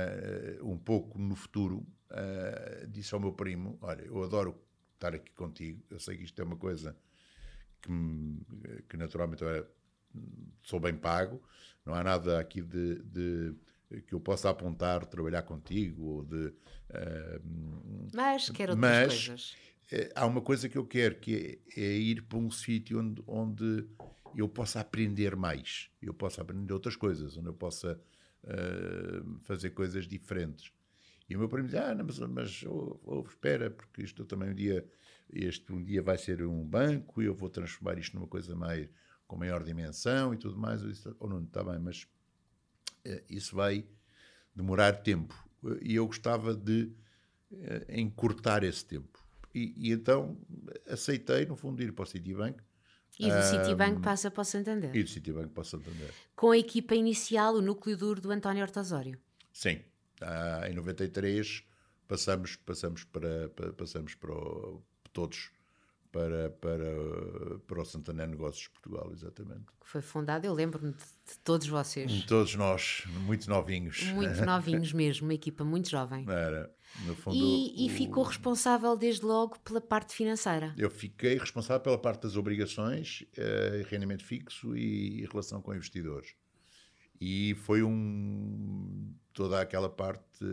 um 0.60 0.76
pouco 0.76 1.18
no 1.18 1.34
futuro, 1.34 1.78
uh, 2.10 2.86
disse 2.88 3.14
ao 3.14 3.20
meu 3.20 3.32
primo: 3.32 3.78
Olha, 3.80 4.02
eu 4.02 4.22
adoro 4.22 4.54
estar 4.92 5.14
aqui 5.14 5.32
contigo, 5.32 5.82
eu 5.88 5.98
sei 5.98 6.18
que 6.18 6.24
isto 6.24 6.38
é 6.42 6.44
uma 6.44 6.58
coisa 6.58 6.94
que, 7.80 7.90
que 8.90 8.98
naturalmente 8.98 9.42
eu 9.42 9.66
sou 10.62 10.78
bem 10.78 10.94
pago, 10.94 11.42
não 11.86 11.94
há 11.94 12.04
nada 12.04 12.38
aqui 12.38 12.60
de, 12.60 13.02
de 13.02 13.54
que 14.02 14.14
eu 14.14 14.20
possa 14.20 14.50
apontar, 14.50 15.06
trabalhar 15.06 15.42
contigo 15.44 16.04
ou 16.04 16.24
de. 16.24 16.48
Uh, 16.90 18.10
mas 18.12 18.50
quero 18.50 18.72
outras 18.72 18.90
mas, 18.90 19.28
coisas. 19.28 19.56
Há 20.14 20.26
uma 20.26 20.42
coisa 20.42 20.68
que 20.68 20.76
eu 20.76 20.84
quero 20.84 21.16
que 21.16 21.62
é, 21.74 21.80
é 21.80 21.96
ir 21.96 22.22
para 22.24 22.38
um 22.38 22.50
sítio 22.50 23.00
onde, 23.00 23.22
onde 23.26 23.86
eu 24.34 24.48
possa 24.50 24.80
aprender 24.80 25.34
mais, 25.34 25.90
eu 26.02 26.12
possa 26.12 26.42
aprender 26.42 26.74
outras 26.74 26.96
coisas, 26.96 27.38
onde 27.38 27.48
eu 27.48 27.54
possa 27.54 27.98
fazer 29.44 29.70
coisas 29.70 30.06
diferentes. 30.06 30.72
E 31.28 31.36
o 31.36 31.38
meu 31.38 31.48
primo 31.48 31.66
dizia, 31.66 31.88
ah, 31.88 31.94
não, 31.94 32.04
mas, 32.04 32.18
mas 32.18 32.62
oh, 32.64 33.00
oh, 33.04 33.20
espera, 33.20 33.70
porque 33.70 34.02
isto 34.02 34.24
também 34.24 34.50
um 34.50 34.54
dia, 34.54 34.86
este 35.32 35.72
um 35.72 35.82
dia 35.82 36.02
vai 36.02 36.18
ser 36.18 36.42
um 36.42 36.62
banco 36.62 37.22
e 37.22 37.26
eu 37.26 37.34
vou 37.34 37.48
transformar 37.48 37.98
isto 37.98 38.14
numa 38.14 38.26
coisa 38.26 38.54
mais, 38.54 38.88
com 39.26 39.36
maior 39.36 39.62
dimensão 39.62 40.34
e 40.34 40.36
tudo 40.36 40.58
mais. 40.58 40.82
Eu 40.82 40.90
disse, 40.90 41.08
oh 41.18 41.26
não, 41.26 41.42
está 41.42 41.64
bem, 41.64 41.78
mas 41.78 42.06
uh, 43.06 43.22
isso 43.30 43.56
vai 43.56 43.86
demorar 44.54 44.92
tempo. 45.02 45.34
E 45.80 45.94
eu 45.94 46.06
gostava 46.06 46.54
de 46.54 46.92
uh, 47.50 47.56
encurtar 47.88 48.62
esse 48.64 48.84
tempo. 48.84 49.18
E, 49.54 49.74
e, 49.76 49.92
então 49.92 50.38
aceitei, 50.86 51.46
no 51.46 51.56
fundo, 51.56 51.82
ir 51.82 51.92
para 51.92 52.02
o 52.02 52.06
Citibank. 52.06 52.62
E 53.26 53.30
do 53.30 53.42
Citibank 53.42 54.00
passa 54.00 54.30
para 54.30 54.40
o 54.40 54.44
Santander. 54.44 54.94
E 54.94 55.02
do 55.02 55.08
Citibank 55.08 55.48
para 55.48 55.60
o 55.60 55.64
Santander. 55.64 56.10
Com 56.34 56.50
a 56.50 56.58
equipa 56.58 56.94
inicial, 56.94 57.54
o 57.54 57.62
núcleo 57.62 57.96
duro 57.96 58.20
do 58.20 58.30
António 58.30 58.62
Hortosório. 58.62 59.18
Sim. 59.52 59.80
Ah, 60.20 60.68
em 60.68 60.74
93 60.74 61.64
passamos, 62.06 62.56
passamos, 62.56 63.04
para, 63.04 63.48
para, 63.50 63.72
passamos 63.72 64.14
para 64.14 64.32
o, 64.32 64.82
todos 65.12 65.50
para, 66.12 66.50
para, 66.50 67.58
para 67.66 67.80
o 67.80 67.84
Santander 67.84 68.28
Negócios 68.28 68.64
de 68.64 68.70
Portugal, 68.70 69.10
exatamente. 69.12 69.64
Que 69.80 69.88
foi 69.88 70.02
fundado, 70.02 70.46
eu 70.46 70.52
lembro-me 70.52 70.92
de, 70.92 70.98
de, 70.98 71.38
todos 71.42 71.66
vocês. 71.66 72.24
Todos 72.24 72.54
nós, 72.54 73.04
muito 73.24 73.48
novinhos. 73.48 74.02
Muito 74.12 74.40
novinhos 74.44 74.92
mesmo, 74.92 75.26
uma 75.26 75.34
equipa 75.34 75.64
muito 75.64 75.88
jovem. 75.88 76.26
Era, 76.28 76.70
fundo. 77.14 77.36
E, 77.36 77.86
e 77.86 77.88
ficou 77.88 78.22
responsável 78.22 78.96
desde 78.96 79.24
logo 79.24 79.58
pela 79.60 79.80
parte 79.80 80.14
financeira. 80.14 80.74
Eu 80.76 80.90
fiquei 80.90 81.38
responsável 81.38 81.80
pela 81.80 81.98
parte 81.98 82.22
das 82.22 82.36
obrigações, 82.36 83.24
uh, 83.38 83.88
rendimento 83.88 84.24
fixo 84.24 84.76
e, 84.76 85.20
e 85.20 85.26
relação 85.26 85.60
com 85.60 85.74
investidores. 85.74 86.34
E 87.20 87.54
foi 87.54 87.82
um. 87.82 89.14
toda 89.32 89.60
aquela 89.60 89.88
parte. 89.88 90.44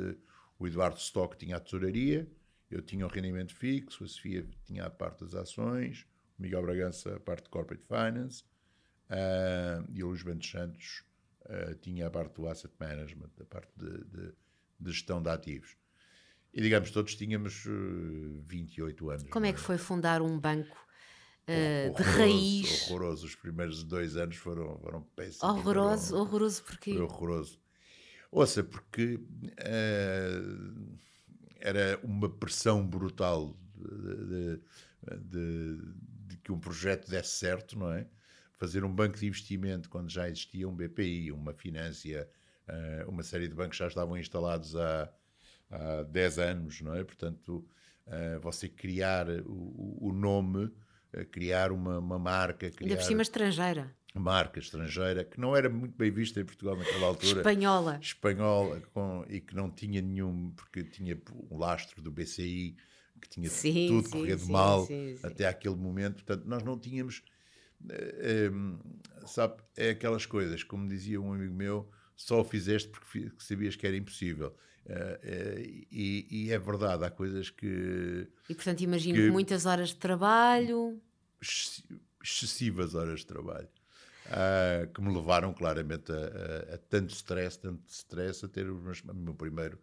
O 0.60 0.68
Eduardo 0.68 0.98
Stock 0.98 1.38
tinha 1.38 1.56
a 1.56 1.60
tesouraria, 1.60 2.30
eu 2.70 2.82
tinha 2.82 3.06
o 3.06 3.10
rendimento 3.10 3.56
fixo, 3.56 4.04
a 4.04 4.08
Sofia 4.08 4.46
tinha 4.66 4.86
a 4.86 4.90
parte 4.90 5.24
das 5.24 5.34
ações, 5.34 6.06
o 6.38 6.42
Miguel 6.42 6.62
Bragança 6.62 7.16
a 7.16 7.20
parte 7.20 7.46
de 7.46 7.50
corporate 7.50 7.84
finance 7.88 8.44
uh, 9.10 9.90
e 9.92 10.04
o 10.04 10.10
Luís 10.10 10.22
Bento 10.22 10.46
Santos 10.46 11.04
uh, 11.46 11.76
tinha 11.76 12.08
a 12.08 12.12
parte 12.12 12.36
do 12.36 12.48
asset 12.48 12.74
management, 12.80 13.32
a 13.40 13.46
parte 13.46 13.72
de, 13.76 14.04
de, 14.06 14.34
de, 14.80 14.92
gestão 14.92 15.22
de 15.22 15.30
ativos. 15.30 15.76
E 16.54 16.62
digamos, 16.62 16.92
todos 16.92 17.16
tínhamos 17.16 17.66
uh, 17.66 18.44
28 18.48 19.10
anos. 19.10 19.24
Como 19.30 19.46
é 19.46 19.54
que 19.54 19.60
é? 19.60 19.62
foi 19.62 19.78
fundar 19.78 20.22
um 20.22 20.40
banco 20.40 20.76
uh, 21.48 21.96
de 21.96 22.04
raiz? 22.04 22.90
Horroroso. 22.90 23.28
Os 23.28 23.36
primeiros 23.36 23.84
dois 23.84 24.18
anos 24.18 24.36
foram, 24.36 24.80
foram 24.80 25.04
péssimos. 25.16 25.44
Horroroso? 25.44 26.08
Foram, 26.10 26.22
horroroso 26.22 26.64
porquê? 26.64 26.94
Foi 26.94 27.02
horroroso. 27.02 27.60
Ouça, 28.32 28.64
porque 28.64 29.16
uh, 29.16 30.98
era 31.60 32.00
uma 32.04 32.30
pressão 32.30 32.86
brutal 32.86 33.56
de, 33.76 34.60
de, 35.20 35.78
de, 36.28 36.38
que 36.38 36.52
um 36.52 36.60
projeto 36.60 37.10
desse 37.10 37.38
certo, 37.38 37.78
não 37.78 37.92
é? 37.92 38.08
Fazer 38.54 38.84
um 38.84 38.94
banco 38.94 39.18
de 39.18 39.28
investimento 39.28 39.90
quando 39.90 40.10
já 40.10 40.28
existia 40.28 40.68
um 40.68 40.76
BPI, 40.76 41.32
uma 41.32 41.54
Finância, 41.54 42.30
uma 43.08 43.24
série 43.24 43.48
de 43.48 43.56
bancos 43.56 43.78
já 43.78 43.88
estavam 43.88 44.18
instalados 44.18 44.76
há, 44.76 45.10
há 45.70 46.04
10 46.04 46.40
anos, 46.40 46.82
não 46.82 46.96
é? 46.96 47.04
Portanto, 47.04 47.66
uh, 48.08 48.40
você 48.42 48.68
criar 48.68 49.30
o, 49.46 50.10
o 50.10 50.14
nome, 50.14 50.66
uh, 50.66 51.26
criar 51.32 51.72
uma, 51.72 52.00
uma 52.00 52.20
marca. 52.20 52.70
Criar... 52.70 52.90
Ainda 52.90 53.02
por 53.02 53.08
cima 53.08 53.22
estrangeira 53.22 53.94
marca 54.16 54.60
estrangeira 54.60 55.24
que 55.24 55.40
não 55.40 55.56
era 55.56 55.70
muito 55.70 55.96
bem 55.96 56.10
vista 56.10 56.40
em 56.40 56.46
Portugal 56.46 56.76
naquela 56.76 57.08
altura. 57.08 57.40
Espanhola. 57.40 58.00
Espanhola, 58.02 58.82
com, 58.94 59.26
e 59.30 59.40
que 59.40 59.56
não 59.56 59.70
tinha 59.70 60.02
nenhum, 60.02 60.52
porque 60.52 60.84
tinha 60.84 61.20
um 61.52 61.58
lastro 61.58 62.02
do 62.02 62.12
BCI, 62.12 62.76
que 63.22 63.30
tinha 63.30 63.50
sim, 63.50 63.88
tudo 63.88 64.06
sim, 64.06 64.12
corrido 64.12 64.42
sim, 64.42 64.52
mal 64.52 64.88
até 65.24 65.48
aquele 65.48 65.76
momento. 65.76 66.24
Portanto, 66.24 66.46
nós 66.46 66.64
não 66.64 66.80
tínhamos. 66.80 67.24
É, 67.90 68.50
sabe, 69.26 69.62
é 69.78 69.92
aquelas 69.92 70.26
coisas, 70.26 70.64
como 70.64 70.88
dizia 70.90 71.22
um 71.22 71.32
amigo 71.32 71.54
meu, 71.54 71.90
só 72.16 72.42
o 72.42 72.44
fizeste 72.44 72.90
porque 72.90 73.32
sabias 73.38 73.76
que 73.76 73.86
era 73.86 73.96
impossível. 73.96 74.56
É, 74.86 75.20
é, 75.24 75.62
e, 75.92 76.28
e, 76.30 76.52
é 76.52 76.58
verdade, 76.58 77.06
há 77.06 77.10
coisas 77.10 77.50
que. 77.50 78.28
E 78.50 78.56
portanto, 78.56 78.82
imagino 78.82 79.18
que, 79.18 79.30
muitas 79.30 79.66
horas 79.66 79.90
de 79.90 79.98
trabalho. 79.98 81.00
Excessivas 82.22 82.96
horas 82.96 83.20
de 83.22 83.28
trabalho. 83.28 83.70
Uh, 84.26 84.92
que 84.94 85.02
me 85.02 85.12
levaram 85.12 85.52
claramente 85.52 86.12
a, 86.12 86.16
a, 86.16 86.76
a, 86.76 86.78
tanto 86.78 87.14
stress, 87.14 87.58
tanto 87.58 87.82
stress, 87.90 88.46
a 88.46 88.48
ter 88.48 88.70
o 88.70 88.80
meu 89.14 89.34
primeiro, 89.34 89.80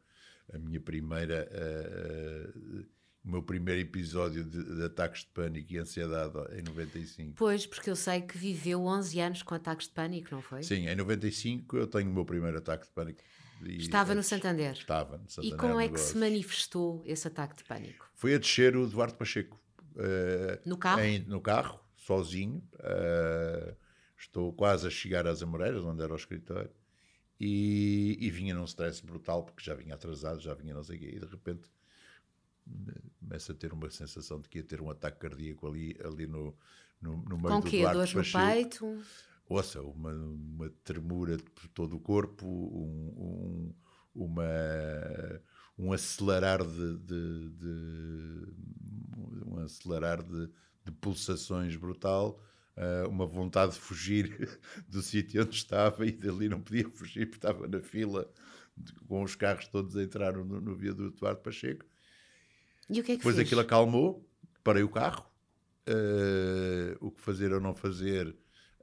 a 0.53 0.59
minha 0.59 0.80
primeira, 0.80 1.49
uh, 1.51 2.78
uh, 2.78 2.86
o 3.24 3.30
meu 3.30 3.42
primeiro 3.42 3.80
episódio 3.80 4.44
de, 4.44 4.76
de, 4.76 4.84
ataques 4.84 5.22
de 5.22 5.28
pânico 5.28 5.72
e 5.72 5.78
ansiedade 5.78 6.32
em 6.57 6.62
95. 6.62 7.34
Pois, 7.36 7.66
porque 7.66 7.90
eu 7.90 7.97
sei 7.97 8.20
que 8.20 8.38
viveu 8.38 8.84
11 8.84 9.20
anos 9.20 9.42
com 9.42 9.53
ataques 9.53 9.88
de 9.88 9.94
pânico, 9.94 10.28
não 10.32 10.40
foi? 10.40 10.62
Sim, 10.62 10.86
em 10.86 10.94
95 10.94 11.76
eu 11.76 11.88
tenho 11.88 12.09
o 12.09 12.14
meu 12.14 12.24
primeiro 12.24 12.59
ataque 12.59 12.86
de 12.86 12.92
pânico. 12.92 13.20
Estava 13.62 14.14
no 14.14 14.22
Santander. 14.22 14.72
Estava 14.72 15.18
no 15.18 15.28
Santander. 15.28 15.54
E 15.54 15.61
como 15.61 15.80
é 15.80 15.88
que 15.88 15.98
se 15.98 16.16
manifestou 16.16 17.02
esse 17.04 17.26
ataque 17.26 17.57
de 17.57 17.64
pânico? 17.64 18.11
Foi 18.14 18.34
a 18.34 18.38
descer 18.38 18.76
o 18.76 18.84
Eduardo 18.84 19.14
Pacheco. 19.14 19.61
no 20.64 20.76
carro? 20.76 21.00
Em, 21.00 21.20
no 21.20 21.40
carro, 21.40 21.80
sozinho. 21.96 22.62
Uh, 22.74 23.74
Estou 24.18 24.52
quase 24.52 24.86
a 24.86 24.90
chegar 24.90 25.26
às 25.26 25.42
Amoreiras, 25.42 25.84
onde 25.84 26.02
era 26.02 26.12
o 26.12 26.16
escritório, 26.16 26.70
e, 27.38 28.16
e 28.18 28.30
vinha 28.30 28.54
num 28.54 28.64
stress 28.64 29.04
brutal, 29.04 29.44
porque 29.44 29.62
já 29.62 29.74
vinha 29.74 29.94
atrasado, 29.94 30.40
já 30.40 30.54
vinha 30.54 30.72
não 30.72 30.82
sei 30.82 30.96
o 30.96 31.00
quê, 31.00 31.12
e 31.14 31.20
de 31.20 31.26
repente 31.26 31.68
começa 33.20 33.52
a 33.52 33.54
ter 33.54 33.72
uma 33.72 33.90
sensação 33.90 34.40
de 34.40 34.48
que 34.48 34.59
ia 34.59 34.64
ter 34.64 34.80
um 34.80 34.90
ataque 34.90 35.18
cardíaco 35.18 35.68
ali, 35.68 35.96
ali 36.02 36.26
no, 36.26 36.57
no, 37.00 37.18
no 37.18 37.36
meio 37.36 37.48
Com 37.48 37.61
do 37.61 37.66
quê? 37.66 37.82
Dores 37.82 38.14
no 38.14 38.22
peito? 38.22 39.02
Ouça, 39.49 39.80
uma, 39.80 40.12
uma 40.12 40.68
tremura 40.82 41.36
por 41.55 41.68
todo 41.68 41.97
o 41.97 42.01
corpo, 42.01 42.47
um, 42.47 43.14
um, 43.16 43.74
uma, 44.24 44.44
um 45.78 45.92
acelerar 45.92 46.64
de, 46.64 46.99
de, 46.99 47.51
de 47.51 48.55
um 49.47 49.59
acelerar 49.59 50.22
de, 50.22 50.49
de 50.84 50.92
pulsações 51.01 51.76
brutal, 51.76 52.42
uh, 52.76 53.09
uma 53.09 53.26
vontade 53.26 53.74
de 53.74 53.78
fugir 53.78 54.59
do 54.88 55.01
sítio 55.01 55.42
onde 55.42 55.55
estava 55.55 56.05
e 56.07 56.12
dali 56.12 56.49
não 56.49 56.61
podia 56.61 56.88
fugir 56.88 57.26
porque 57.26 57.38
estava 57.38 57.68
na 57.68 57.80
fila 57.80 58.28
de, 58.76 58.92
com 59.07 59.22
os 59.22 59.34
carros 59.36 59.68
todos 59.68 59.97
a 59.97 60.03
entrar 60.03 60.32
no, 60.32 60.61
no 60.61 60.74
viaduto 60.74 61.18
Eduardo 61.18 61.40
Pacheco. 61.40 61.84
E 62.88 63.01
o 63.01 63.05
que 63.05 63.12
é 63.12 63.14
que 63.14 63.18
Depois 63.18 63.36
fez? 63.36 63.47
aquilo 63.47 63.61
acalmou, 63.61 64.28
parei 64.62 64.82
o 64.82 64.88
carro, 64.88 65.24
uh, 65.88 66.97
o 67.01 67.11
que 67.11 67.20
fazer 67.20 67.53
ou 67.53 67.61
não 67.61 67.74
fazer. 67.74 68.36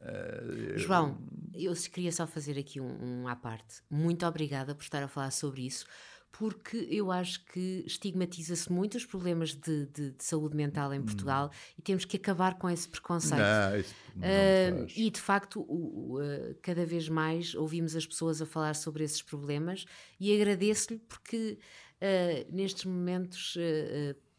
Uh, 0.04 0.78
João, 0.78 1.18
eu 1.54 1.74
queria 1.74 2.12
só 2.12 2.28
fazer 2.28 2.58
aqui 2.60 2.80
um, 2.80 3.22
um 3.24 3.28
à 3.28 3.36
parte. 3.36 3.82
Muito 3.89 4.26
obrigada 4.26 4.76
por 4.76 4.84
estar 4.84 5.01
a 5.01 5.08
falar 5.08 5.32
sobre 5.32 5.66
isso, 5.66 5.86
porque 6.32 6.88
eu 6.89 7.12
acho 7.12 7.45
que 7.45 7.84
estigmatiza-se 7.86 8.72
muito 8.72 8.95
os 8.95 9.06
problemas 9.06 9.56
de, 9.56 9.86
de, 9.86 10.12
de 10.12 10.24
saúde 10.24 10.56
mental 10.56 10.93
em 10.93 11.01
Portugal 11.01 11.47
hum. 11.47 11.74
e 11.78 11.82
temos 11.82 12.04
que 12.06 12.18
acabar 12.18 12.56
com 12.58 12.70
esse 12.70 12.88
preconceito. 12.88 13.39
Não, 13.39 13.80
isso 13.80 13.95
não 14.16 14.28
uh, 14.28 14.88
e 14.95 15.10
de 15.10 15.22
facto, 15.22 15.62
o, 15.62 16.20
uh, 16.20 16.56
cada 16.62 16.86
vez 16.86 17.08
mais 17.08 17.56
ouvimos 17.56 17.95
as 17.95 18.06
pessoas 18.06 18.41
a 18.41 18.45
falar 18.45 18.76
sobre 18.76 19.04
esses 19.04 19.22
problemas 19.22 19.86
e 20.20 20.34
agradeço-lhe 20.36 20.99
porque 20.99 21.58
nestes 22.51 22.84
momentos 22.84 23.56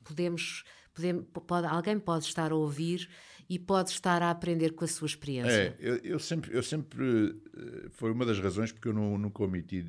podemos, 0.05 0.65
podemos 0.93 1.25
pode, 1.47 1.67
alguém 1.67 1.99
pode 1.99 2.27
estar 2.27 2.53
a 2.53 2.55
ouvir 2.55 3.09
e 3.49 3.59
pode 3.59 3.91
estar 3.91 4.23
a 4.23 4.31
aprender 4.31 4.73
com 4.73 4.85
a 4.85 4.89
sua 4.89 5.07
experiência. 5.07 5.51
É, 5.51 5.77
eu, 5.79 5.97
eu 5.99 6.19
sempre, 6.19 6.55
eu 6.55 6.63
sempre 6.63 7.41
foi 7.91 8.11
uma 8.11 8.25
das 8.25 8.39
razões 8.39 8.73
porque 8.73 8.89
eu 8.89 8.93
não, 8.93 9.19
nunca 9.19 9.43
omiti, 9.43 9.87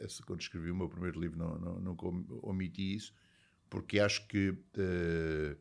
essa, 0.00 0.22
quando 0.22 0.40
escrevi 0.40 0.70
o 0.70 0.76
meu 0.76 0.88
primeiro 0.88 1.20
livro, 1.20 1.38
não, 1.38 1.58
não, 1.58 1.80
nunca 1.80 2.06
omiti 2.42 2.94
isso, 2.94 3.14
porque 3.68 3.98
acho 3.98 4.26
que 4.26 4.50
uh, 4.50 5.56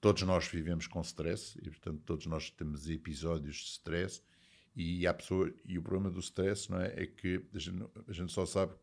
todos 0.00 0.22
nós 0.22 0.46
vivemos 0.46 0.86
com 0.86 1.00
stress 1.00 1.58
e, 1.62 1.70
portanto, 1.70 2.02
todos 2.04 2.26
nós 2.26 2.50
temos 2.50 2.88
episódios 2.88 3.56
de 3.56 3.70
stress 3.70 4.22
e, 4.74 5.06
a 5.06 5.14
pessoa, 5.14 5.52
e 5.64 5.78
o 5.78 5.82
problema 5.82 6.10
do 6.10 6.20
stress 6.20 6.70
não 6.70 6.80
é, 6.80 6.92
é 6.96 7.06
que 7.06 7.42
a 7.54 7.58
gente, 7.58 7.84
a 8.06 8.12
gente 8.12 8.32
só 8.32 8.44
sabe 8.44 8.74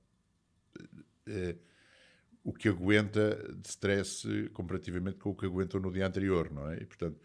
o 2.44 2.52
que 2.52 2.68
aguenta 2.68 3.36
de 3.56 3.68
stress 3.70 4.28
comparativamente 4.54 5.18
com 5.18 5.30
o 5.30 5.36
que 5.36 5.46
aguentou 5.46 5.80
no 5.80 5.92
dia 5.92 6.06
anterior, 6.06 6.52
não 6.52 6.70
é? 6.70 6.82
E, 6.82 6.86
portanto, 6.86 7.20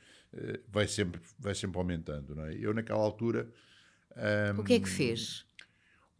vai, 0.68 0.86
sempre, 0.86 1.20
vai 1.38 1.54
sempre 1.54 1.78
aumentando, 1.78 2.34
não 2.34 2.46
é? 2.46 2.54
Eu, 2.54 2.74
naquela 2.74 3.00
altura... 3.00 3.48
Um, 4.56 4.60
o 4.60 4.64
que 4.64 4.74
é 4.74 4.80
que 4.80 4.88
fez? 4.88 5.46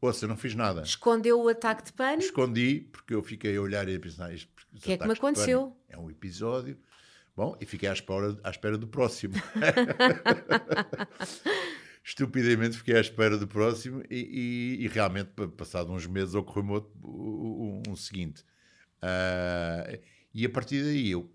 Ouça, 0.00 0.26
não 0.26 0.36
fiz 0.36 0.54
nada. 0.54 0.82
Escondeu 0.82 1.42
o 1.42 1.48
ataque 1.48 1.84
de 1.84 1.92
pânico? 1.92 2.24
Escondi, 2.24 2.88
porque 2.92 3.14
eu 3.14 3.22
fiquei 3.22 3.56
a 3.56 3.61
olhar 3.61 3.88
e 3.88 3.96
a 3.96 4.00
pensar... 4.00 4.32
O 4.32 4.80
que 4.80 4.92
é 4.92 4.98
que 4.98 5.06
me 5.06 5.12
aconteceu? 5.12 5.76
É 5.88 5.98
um 5.98 6.11
episódio... 6.11 6.78
Bom, 7.38 7.56
e 7.61 7.64
fiquei 7.64 7.88
à 7.88 7.92
espera, 7.92 8.36
à 8.42 8.50
espera 8.50 8.76
do 8.76 8.88
próximo. 8.88 9.34
Estupidamente 12.02 12.76
fiquei 12.76 12.96
à 12.96 13.00
espera 13.00 13.38
do 13.38 13.46
próximo 13.46 14.02
e, 14.11 14.76
e, 14.80 14.84
e 14.84 14.88
realmente, 14.88 15.30
passado 15.56 15.92
uns 15.92 16.04
meses, 16.04 16.34
ocorreu-me 16.34 16.84
um, 17.04 17.04
um, 17.04 17.82
um 17.90 17.94
seguinte. 17.94 18.42
Uh, 19.00 20.00
e 20.34 20.44
a 20.44 20.50
partir 20.50 20.82
daí 20.82 21.12
eu 21.12 21.30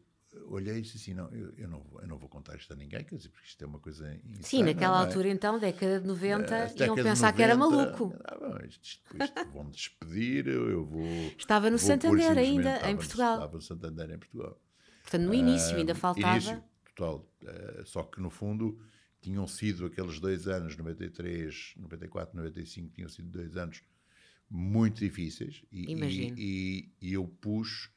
olhei 0.48 0.78
e 0.78 0.82
disse 0.82 0.98
assim: 0.98 1.14
não 1.14 1.28
eu, 1.30 1.54
eu, 1.58 1.68
não, 1.68 1.86
eu 2.02 2.08
não 2.08 2.18
vou 2.18 2.30
contar 2.30 2.56
isto 2.56 2.72
a 2.74 2.76
ninguém, 2.76 3.04
quer 3.04 3.16
dizer, 3.16 3.30
porque 3.30 3.48
isto 3.48 3.64
é 3.64 3.68
uma 3.68 3.80
coisa. 3.80 4.08
Insana, 4.26 4.42
Sim, 4.44 4.64
naquela 4.64 5.02
é? 5.02 5.06
altura, 5.06 5.30
então, 5.30 5.60
década 5.60 6.00
de 6.00 6.08
90, 6.08 6.74
Uh, 6.78 6.84
iam 6.84 6.96
pensar 6.96 7.34
que 7.34 7.42
era 7.42 7.56
90, 7.56 7.78
maluco. 7.98 8.16
Ah, 8.24 8.36
bom, 8.40 8.58
isto, 8.66 8.84
isto, 8.84 9.18
isto 9.24 9.46
vão-me 9.54 9.72
despedir, 9.72 10.48
eu, 10.48 10.70
eu 10.70 10.86
vou. 10.86 11.06
Estava 11.38 11.70
no 11.70 11.78
vou 11.78 11.88
Santander 11.88 12.38
ainda, 12.38 12.70
em 12.70 12.74
estava 12.76 12.92
no- 12.92 12.98
Portugal. 12.98 13.34
Estava 13.36 13.56
no 13.56 13.62
Santander 13.62 14.12
em 14.12 14.18
Portugal. 14.20 14.62
Portanto, 15.02 15.24
no 15.24 15.34
início 15.34 15.76
Ah, 15.76 15.80
ainda 15.80 15.96
faltava. 15.96 16.36
início, 16.36 16.64
total. 16.96 17.28
Uh, 17.44 17.86
só 17.86 18.04
que, 18.04 18.22
no 18.22 18.30
fundo, 18.30 18.80
tinham 19.22 19.48
sido 19.48 19.86
aqueles 19.86 20.20
dois 20.20 20.48
anos, 20.48 20.76
93, 20.78 21.74
94, 21.78 22.36
95, 22.36 22.90
tinham 22.94 23.10
sido 23.10 23.30
dois 23.30 23.56
anos 23.58 23.82
muito 24.50 25.00
difíceis. 25.00 25.64
E, 25.72 25.86
e, 25.94 26.34
e, 26.38 26.92
e 27.02 27.14
eu 27.14 27.26
pus, 27.28 27.90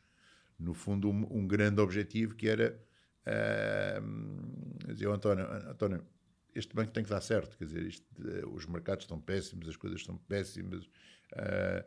no 0.59 0.74
fundo, 0.74 1.11
um, 1.11 1.26
um 1.30 1.46
grande 1.46 1.80
objetivo 1.80 2.34
que 2.34 2.48
era 2.48 2.78
uh, 3.26 4.92
dizer, 4.92 5.09
António, 5.09 5.46
António, 5.68 6.07
este 6.54 6.74
banco 6.74 6.92
tem 6.92 7.04
que 7.04 7.11
dar 7.11 7.20
certo, 7.20 7.57
quer 7.59 7.66
dizer, 7.66 7.82
isto, 7.82 8.07
uh, 8.20 8.48
os 8.54 8.66
mercados 8.66 9.04
estão 9.04 9.20
péssimos, 9.20 9.68
as 9.68 9.76
coisas 9.76 10.00
estão 10.00 10.16
péssimas, 10.16 10.84
uh, 10.84 11.84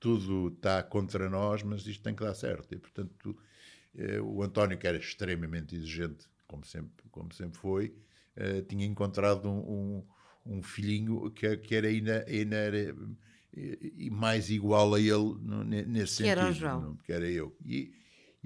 tudo 0.00 0.48
está 0.48 0.82
contra 0.82 1.28
nós, 1.28 1.62
mas 1.62 1.86
isto 1.86 2.02
tem 2.02 2.14
que 2.14 2.24
dar 2.24 2.34
certo. 2.34 2.74
E, 2.74 2.78
portanto, 2.78 3.36
uh, 3.94 4.22
o 4.22 4.42
António, 4.42 4.78
que 4.78 4.86
era 4.86 4.96
extremamente 4.96 5.76
exigente, 5.76 6.26
como 6.46 6.64
sempre, 6.64 7.04
como 7.10 7.32
sempre 7.32 7.58
foi, 7.58 7.94
tinha 8.68 8.84
encontrado 8.84 9.48
um, 9.48 10.04
um, 10.46 10.56
um, 10.56 10.62
filhinho 10.62 11.30
que, 11.30 11.56
que 11.56 11.74
era 11.74 11.88
ainda, 11.88 12.22
e 12.28 14.10
mais 14.10 14.50
igual 14.50 14.94
a 14.94 15.00
ele 15.00 15.38
no, 15.40 15.64
nesse 15.64 16.18
que 16.22 16.28
sentido. 16.28 16.28
Era 16.28 16.50
o 16.50 16.52
João. 16.52 16.80
Não, 16.82 16.96
que 16.96 17.10
era 17.10 17.26
eu. 17.26 17.56
E, 17.64 17.94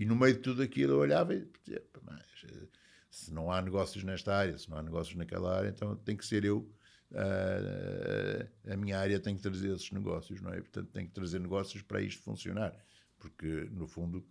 e 0.01 0.07
no 0.07 0.17
meio 0.17 0.33
de 0.33 0.41
tudo 0.41 0.63
aquilo 0.63 0.95
eu 0.95 0.99
olhava 0.99 1.35
e 1.35 1.47
dizia, 1.63 1.85
mas 2.03 2.25
se 3.11 3.31
não 3.31 3.53
há 3.53 3.61
negócios 3.61 4.03
nesta 4.03 4.35
área, 4.35 4.57
se 4.57 4.71
não 4.71 4.79
há 4.79 4.83
negócios 4.83 5.15
naquela 5.15 5.55
área, 5.55 5.69
então 5.69 5.95
tem 5.95 6.17
que 6.17 6.25
ser 6.25 6.43
eu. 6.43 6.67
Uh, 7.11 8.73
a 8.73 8.77
minha 8.79 8.99
área 8.99 9.21
tem 9.21 9.37
que 9.37 9.43
trazer 9.43 9.75
esses 9.75 9.91
negócios, 9.91 10.41
não 10.41 10.55
é? 10.55 10.61
Portanto, 10.61 10.89
tem 10.91 11.07
que 11.07 11.13
trazer 11.13 11.39
negócios 11.39 11.83
para 11.83 12.01
isto 12.01 12.23
funcionar, 12.23 12.75
porque 13.19 13.69
no 13.73 13.87
fundo 13.87 14.25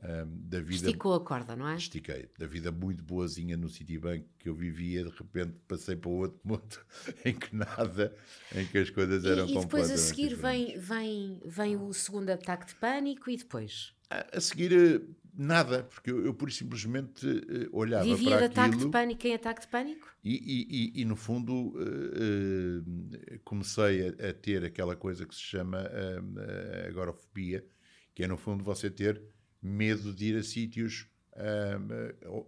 um, 0.00 0.48
da 0.48 0.60
vida. 0.60 0.86
Esticou 0.86 1.14
a 1.14 1.20
corda, 1.20 1.56
não 1.56 1.68
é? 1.68 1.74
Estiquei. 1.74 2.28
Da 2.38 2.46
vida 2.46 2.70
muito 2.70 3.02
boazinha 3.02 3.56
no 3.56 3.68
Citibank 3.68 4.26
que 4.38 4.48
eu 4.48 4.54
vivia, 4.54 5.02
de 5.02 5.10
repente 5.10 5.54
passei 5.66 5.96
para 5.96 6.10
outro 6.10 6.38
mundo 6.44 6.78
em 7.24 7.34
que 7.34 7.56
nada, 7.56 8.14
em 8.54 8.64
que 8.66 8.78
as 8.78 8.90
coisas 8.90 9.24
eram 9.24 9.46
completamente. 9.46 9.64
E 9.64 9.66
depois 9.66 9.90
a 9.90 9.96
seguir 9.96 10.36
vem, 10.36 10.78
vem, 10.78 11.40
vem 11.44 11.76
o 11.76 11.92
segundo 11.92 12.30
ataque 12.30 12.66
de 12.66 12.74
pânico 12.76 13.28
e 13.28 13.36
depois? 13.36 13.95
A, 14.10 14.36
a 14.36 14.40
seguir, 14.40 14.72
eh, 14.72 15.00
nada, 15.34 15.84
porque 15.84 16.10
eu, 16.10 16.24
eu 16.24 16.32
pura 16.32 16.50
e 16.50 16.54
simplesmente 16.54 17.26
uh, 17.26 17.68
olhava 17.72 18.04
Vivia 18.04 18.30
para 18.30 18.38
de 18.38 18.44
aquilo. 18.44 18.64
ataque 18.64 18.84
de 18.84 18.90
pânico 18.90 19.26
em 19.26 19.34
ataque 19.34 19.60
de 19.62 19.68
pânico? 19.68 20.16
E, 20.24 20.34
e, 20.34 20.98
e, 20.98 21.02
e 21.02 21.04
no 21.04 21.16
fundo 21.16 21.52
uh, 21.52 22.80
uh, 22.80 23.40
comecei 23.44 24.08
a, 24.08 24.30
a, 24.30 24.32
ter 24.32 24.64
aquela 24.64 24.96
coisa 24.96 25.26
que 25.26 25.34
se 25.34 25.42
chama 25.42 25.90
agorafobia, 26.88 27.66
que 28.14 28.22
é 28.22 28.26
no 28.26 28.36
fundo 28.36 28.64
você 28.64 28.90
ter 28.90 29.22
medo 29.60 30.12
de 30.14 30.26
ir 30.26 30.36
a 30.36 30.42
sítios 30.42 31.08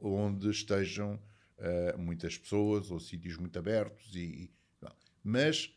onde 0.00 0.48
estejam 0.48 1.20
muitas 1.98 2.38
pessoas 2.38 2.90
ou 2.90 2.98
sítios 2.98 3.36
muito 3.36 3.58
abertos. 3.58 4.14
E, 4.14 4.50
mas 5.22 5.70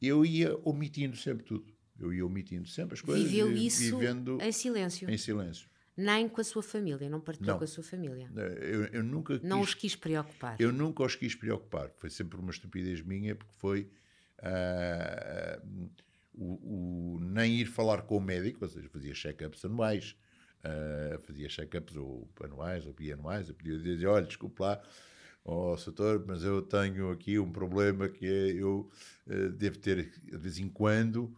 eu 0.00 0.24
ia 0.24 0.56
omitindo 0.64 1.16
sempre 1.16 1.44
tudo 1.44 1.71
eu 2.04 2.12
ia 2.12 2.26
omitindo 2.26 2.68
sempre 2.68 2.94
as 2.94 3.00
coisas. 3.00 3.28
Viveu 3.28 3.52
isso 3.52 3.98
vivendo 3.98 4.38
em 4.40 4.52
silêncio. 4.52 5.10
Em 5.10 5.18
silêncio. 5.18 5.68
Nem 5.96 6.26
com 6.28 6.40
a 6.40 6.44
sua 6.44 6.62
família, 6.62 7.08
não 7.08 7.20
partilhou 7.20 7.52
não. 7.52 7.58
com 7.58 7.64
a 7.64 7.66
sua 7.66 7.84
família. 7.84 8.30
Eu, 8.60 8.84
eu 8.86 9.02
nunca 9.02 9.38
quis, 9.38 9.48
não 9.48 9.60
os 9.60 9.74
quis 9.74 9.94
preocupar. 9.94 10.56
Eu 10.58 10.72
nunca 10.72 11.02
os 11.02 11.14
quis 11.14 11.34
preocupar. 11.34 11.90
Foi 11.98 12.08
sempre 12.08 12.38
uma 12.38 12.50
estupidez 12.50 13.02
minha, 13.02 13.36
porque 13.36 13.54
foi 13.58 13.90
uh, 14.38 15.90
o, 16.32 17.16
o, 17.16 17.20
nem 17.20 17.60
ir 17.60 17.66
falar 17.66 18.02
com 18.02 18.16
o 18.16 18.20
médico, 18.20 18.64
ou 18.64 18.70
seja, 18.70 18.88
fazia 18.88 19.12
check-ups 19.12 19.64
anuais, 19.66 20.16
uh, 20.64 21.20
fazia 21.20 21.48
check-ups 21.48 21.94
ou 21.96 22.26
anuais 22.42 22.86
ou 22.86 22.94
bianuais. 22.94 23.50
Eu 23.50 23.54
podia 23.54 23.78
dizer: 23.78 24.06
olha, 24.06 24.26
desculpe 24.26 24.62
lá, 24.62 24.82
oh, 25.44 25.76
doutor, 25.76 26.24
mas 26.26 26.42
eu 26.42 26.62
tenho 26.62 27.10
aqui 27.10 27.38
um 27.38 27.52
problema 27.52 28.08
que 28.08 28.26
é 28.26 28.52
eu 28.52 28.90
uh, 29.26 29.50
devo 29.50 29.78
ter 29.78 30.10
de 30.10 30.38
vez 30.38 30.58
em 30.58 30.70
quando 30.70 31.36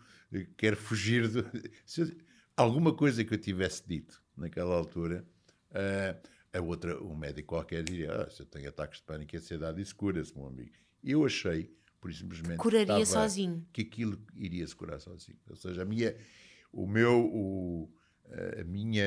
quero 0.56 0.76
fugir 0.76 1.28
de. 1.28 1.44
Alguma 2.56 2.94
coisa 2.94 3.24
que 3.24 3.34
eu 3.34 3.38
tivesse 3.38 3.86
dito 3.86 4.22
naquela 4.36 4.74
altura, 4.74 5.24
uh, 5.70 6.28
a 6.56 6.60
outra, 6.60 7.02
um 7.02 7.16
médico 7.16 7.48
qualquer 7.48 7.82
diria: 7.82 8.12
ah, 8.12 8.30
se 8.30 8.42
eu 8.42 8.46
tenho 8.46 8.68
ataques 8.68 9.00
de 9.00 9.04
pânico 9.04 9.34
e 9.34 9.38
ansiedade, 9.38 9.82
isso 9.82 9.94
cura-se, 9.96 10.36
meu 10.36 10.46
amigo. 10.46 10.72
Eu 11.02 11.24
achei, 11.24 11.70
por 12.00 12.12
simplesmente. 12.12 12.58
Curaria 12.58 13.04
sozinho. 13.04 13.66
Que 13.72 13.82
aquilo 13.82 14.18
iria 14.36 14.66
se 14.66 14.74
curar 14.74 15.00
sozinho. 15.00 15.38
Ou 15.48 15.56
seja, 15.56 15.82
a 15.82 15.84
minha. 15.84 16.16
O 16.72 16.86
meu. 16.86 17.24
O, 17.26 17.92
a 18.60 18.64
minha 18.64 19.04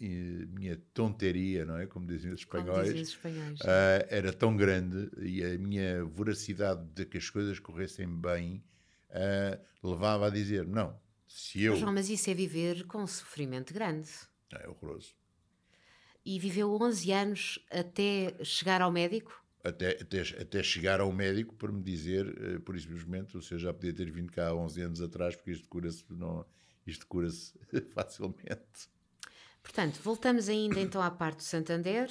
a 0.00 0.46
minha 0.46 0.80
tonteria, 0.94 1.64
não 1.64 1.76
é? 1.76 1.86
Como 1.86 2.06
dizem 2.06 2.32
os 2.32 2.40
espanhóis, 2.40 2.86
dizem 2.86 3.02
os 3.02 3.08
espanhóis 3.08 3.60
uh, 3.60 4.06
era 4.08 4.32
tão 4.32 4.56
grande 4.56 5.10
e 5.18 5.42
a 5.42 5.58
minha 5.58 6.04
voracidade 6.04 6.84
de 6.94 7.04
que 7.04 7.18
as 7.18 7.28
coisas 7.28 7.58
corressem 7.58 8.06
bem 8.06 8.62
uh, 9.10 9.88
levava 9.88 10.26
a 10.26 10.30
dizer: 10.30 10.66
não, 10.66 10.98
se 11.26 11.62
eu. 11.62 11.72
Mas, 11.72 11.80
João, 11.80 11.92
mas 11.92 12.08
isso 12.08 12.30
é 12.30 12.34
viver 12.34 12.86
com 12.86 13.02
um 13.02 13.06
sofrimento 13.06 13.72
grande. 13.72 14.10
É 14.52 14.68
horroroso. 14.68 15.14
E 16.24 16.38
viveu 16.38 16.70
11 16.80 17.12
anos 17.12 17.66
até 17.70 18.36
chegar 18.44 18.82
ao 18.82 18.90
médico? 18.90 19.44
Até, 19.64 19.90
até, 20.00 20.20
até 20.20 20.62
chegar 20.62 21.00
ao 21.00 21.12
médico 21.12 21.54
para 21.54 21.72
me 21.72 21.82
dizer, 21.82 22.26
uh, 22.26 22.60
por 22.60 22.78
simplesmente, 22.78 23.36
o 23.36 23.42
senhor 23.42 23.60
já 23.60 23.72
podia 23.72 23.92
ter 23.92 24.10
vindo 24.10 24.30
cá 24.32 24.48
há 24.48 24.54
11 24.54 24.82
anos 24.82 25.00
atrás, 25.02 25.36
porque 25.36 25.52
isto 25.52 25.68
cura-se 25.68 26.04
cura-se 27.06 27.52
facilmente. 27.92 28.88
Portanto, 29.62 30.00
voltamos 30.02 30.48
ainda 30.48 30.80
então 30.80 31.02
à 31.02 31.10
parte 31.10 31.38
do 31.38 31.42
Santander. 31.42 32.08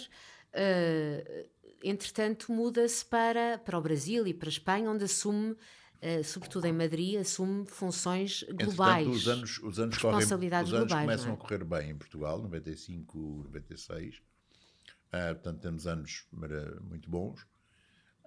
Uh, 0.54 1.50
entretanto, 1.84 2.52
muda-se 2.52 3.06
para, 3.06 3.58
para 3.58 3.78
o 3.78 3.82
Brasil 3.82 4.28
e 4.28 4.34
para 4.34 4.48
a 4.48 4.52
Espanha, 4.52 4.90
onde 4.90 5.06
assume 5.06 5.56
Uh, 6.02 6.24
sobretudo 6.24 6.66
em 6.66 6.74
Madrid, 6.74 7.20
assume 7.20 7.66
funções 7.66 8.44
globais. 8.44 9.08
os 9.08 9.28
anos, 9.28 9.60
os 9.64 9.80
anos, 9.80 9.98
correm, 9.98 10.20
os 10.20 10.32
anos 10.32 10.70
globais, 10.70 11.02
começam 11.02 11.32
é? 11.32 11.34
a 11.34 11.38
correr 11.38 11.64
bem 11.64 11.90
em 11.90 11.96
Portugal, 11.96 12.40
95, 12.40 13.44
96. 13.46 14.18
Uh, 14.18 14.22
portanto, 15.10 15.60
temos 15.60 15.88
anos 15.88 16.28
muito 16.82 17.10
bons. 17.10 17.46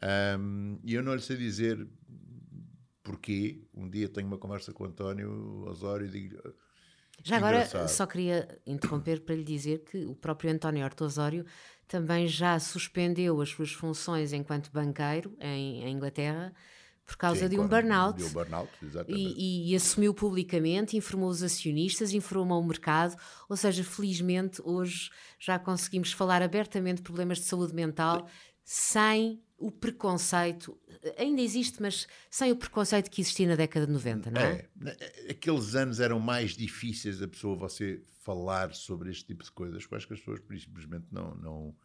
Um, 0.03 0.81
e 0.83 0.95
eu 0.95 1.03
não 1.03 1.15
lhe 1.15 1.21
sei 1.21 1.37
dizer 1.37 1.87
porquê. 3.03 3.63
Um 3.75 3.89
dia 3.89 4.09
tenho 4.09 4.27
uma 4.27 4.39
conversa 4.39 4.73
com 4.73 4.85
o 4.85 4.87
António 4.87 5.65
Osório 5.69 6.07
e 6.07 6.11
digo. 6.11 6.55
Já 7.23 7.37
agora, 7.37 7.57
engraçado. 7.59 7.89
só 7.89 8.07
queria 8.07 8.61
interromper 8.67 9.21
para 9.21 9.35
lhe 9.35 9.45
dizer 9.45 9.85
que 9.85 10.07
o 10.07 10.15
próprio 10.15 10.51
António 10.51 10.85
Horto 10.85 11.05
Osório 11.05 11.45
também 11.87 12.27
já 12.27 12.59
suspendeu 12.59 13.41
as 13.41 13.51
suas 13.51 13.73
funções 13.73 14.33
enquanto 14.33 14.71
banqueiro 14.73 15.37
em, 15.39 15.83
em 15.83 15.93
Inglaterra 15.93 16.55
por 17.11 17.17
causa 17.17 17.41
Sim, 17.41 17.49
de 17.49 17.59
um 17.59 17.67
burnout. 17.67 18.17
De 18.17 18.25
um 18.25 18.29
burnout 18.29 18.71
e, 19.09 19.73
e, 19.73 19.75
assumiu 19.75 20.15
publicamente, 20.15 20.97
informou 20.97 21.29
os 21.29 21.43
acionistas, 21.43 22.13
informou 22.13 22.63
o 22.63 22.65
mercado, 22.65 23.17
ou 23.49 23.57
seja, 23.57 23.83
felizmente 23.83 24.63
hoje 24.65 25.11
já 25.37 25.59
conseguimos 25.59 26.13
falar 26.13 26.41
abertamente 26.41 26.99
de 26.99 27.03
problemas 27.03 27.39
de 27.39 27.47
saúde 27.47 27.75
mental 27.75 28.29
sem 28.63 29.43
o 29.59 29.73
preconceito, 29.73 30.79
ainda 31.19 31.43
existe, 31.43 31.83
mas 31.83 32.07
sem 32.31 32.53
o 32.53 32.57
preconceito 32.57 33.11
que 33.11 33.21
existia 33.21 33.49
na 33.49 33.57
década 33.57 33.89
de 33.89 33.93
90, 33.93 34.31
não 34.31 34.41
é? 34.41 34.69
é 34.87 35.33
aqueles 35.33 35.75
anos 35.75 35.99
eram 35.99 36.21
mais 36.21 36.57
difíceis 36.57 37.21
a 37.21 37.27
pessoa 37.27 37.57
você 37.57 38.01
falar 38.23 38.73
sobre 38.73 39.11
este 39.11 39.25
tipo 39.25 39.43
de 39.43 39.51
coisas, 39.51 39.85
quais 39.85 40.05
que 40.05 40.15
as 40.15 40.21
pessoas 40.21 40.41
simplesmente 40.63 41.07
não, 41.11 41.35
não, 41.35 41.77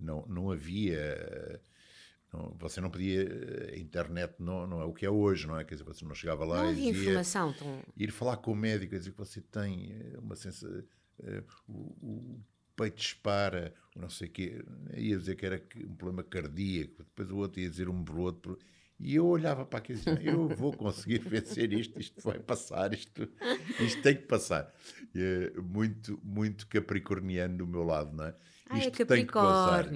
não, 0.00 0.26
não 0.26 0.50
havia 0.50 1.60
você 2.58 2.80
não 2.80 2.90
podia. 2.90 3.26
A 3.72 3.76
internet 3.76 4.34
não, 4.38 4.66
não 4.66 4.80
é 4.80 4.84
o 4.84 4.92
que 4.92 5.06
é 5.06 5.10
hoje, 5.10 5.46
não 5.46 5.58
é? 5.58 5.64
Quer 5.64 5.74
dizer, 5.74 5.84
você 5.84 6.04
não 6.04 6.14
chegava 6.14 6.44
lá 6.44 6.62
não 6.62 6.68
havia 6.70 6.88
e 6.88 6.92
dizia, 6.92 7.10
informação. 7.10 7.52
Tão... 7.52 7.82
Ir 7.96 8.10
falar 8.10 8.36
com 8.38 8.52
o 8.52 8.56
médico 8.56 8.94
e 8.94 8.98
dizer 8.98 9.12
que 9.12 9.18
você 9.18 9.40
tem 9.40 9.92
eh, 9.92 10.18
uma 10.18 10.36
sensação. 10.36 10.82
Uh, 11.18 11.44
o, 11.68 11.72
o, 12.02 12.44
peito 12.76 12.96
dispara, 12.96 13.72
não 13.94 14.08
sei 14.08 14.28
o 14.28 14.30
quê. 14.30 14.64
Ia 14.96 15.16
dizer 15.16 15.36
que 15.36 15.46
era 15.46 15.62
um 15.86 15.94
problema 15.94 16.22
cardíaco, 16.24 17.04
depois 17.04 17.30
o 17.30 17.36
outro 17.36 17.60
ia 17.60 17.70
dizer 17.70 17.88
um 17.88 18.02
por 18.02 18.18
outro. 18.18 18.58
E 18.98 19.16
eu 19.16 19.26
olhava 19.26 19.64
para 19.64 19.78
aquilo 19.78 19.98
e 19.98 20.02
dizia, 20.02 20.30
eu 20.30 20.48
vou 20.48 20.72
conseguir 20.72 21.18
vencer 21.28 21.72
isto, 21.72 22.00
isto 22.00 22.20
vai 22.22 22.38
passar, 22.38 22.92
isto, 22.92 23.28
isto 23.80 24.02
tem 24.02 24.16
que 24.16 24.22
passar. 24.22 24.72
É 25.14 25.60
muito, 25.60 26.18
muito 26.22 26.66
capricorniano 26.66 27.58
do 27.58 27.66
meu 27.66 27.82
lado, 27.82 28.16
não 28.16 28.24
é? 28.24 28.34
Ah, 28.68 28.78
isto 28.78 29.02
é 29.02 29.04
tem 29.04 29.26
que 29.26 29.32
passar. 29.32 29.88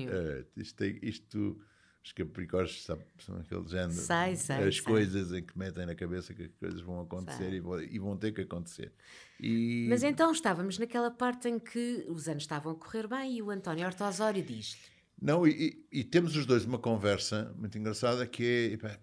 Isto, 0.57 0.77
tem, 0.77 0.99
isto 1.03 1.61
os 2.09 2.13
capricórnios 2.13 2.83
sabe, 2.85 3.03
são 3.19 3.37
aquele 3.39 3.67
género. 3.69 3.93
Sai, 3.93 4.35
sai, 4.37 4.67
as 4.67 4.77
sai. 4.77 4.85
coisas 4.85 5.33
em 5.33 5.43
que 5.43 5.59
metem 5.59 5.85
na 5.85 5.95
cabeça 5.95 6.33
que 6.33 6.45
as 6.45 6.55
coisas 6.55 6.81
vão 6.81 7.01
acontecer 7.01 7.53
e 7.53 7.61
vão, 7.61 7.81
e 7.81 7.99
vão, 7.99 8.17
ter 8.17 8.33
que 8.33 8.41
acontecer. 8.41 8.93
E... 9.39 9.87
Mas 9.89 10.03
então 10.03 10.33
estávamos 10.33 10.79
naquela 10.79 11.11
parte 11.11 11.49
em 11.49 11.59
que 11.59 12.07
os 12.09 12.27
anos 12.27 12.45
estavam 12.45 12.73
a 12.73 12.75
correr 12.75 13.07
bem 13.07 13.37
e 13.37 13.43
o 13.43 13.51
António 13.51 13.85
Hortosório 13.85 14.43
diz-lhe. 14.43 14.81
Não, 15.21 15.47
e, 15.47 15.85
e, 15.93 16.03
temos 16.03 16.35
os 16.37 16.47
dois 16.47 16.65
uma 16.65 16.79
conversa 16.79 17.55
muito 17.59 17.77
engraçada 17.77 18.27
que 18.27 18.79
é. 18.81 18.99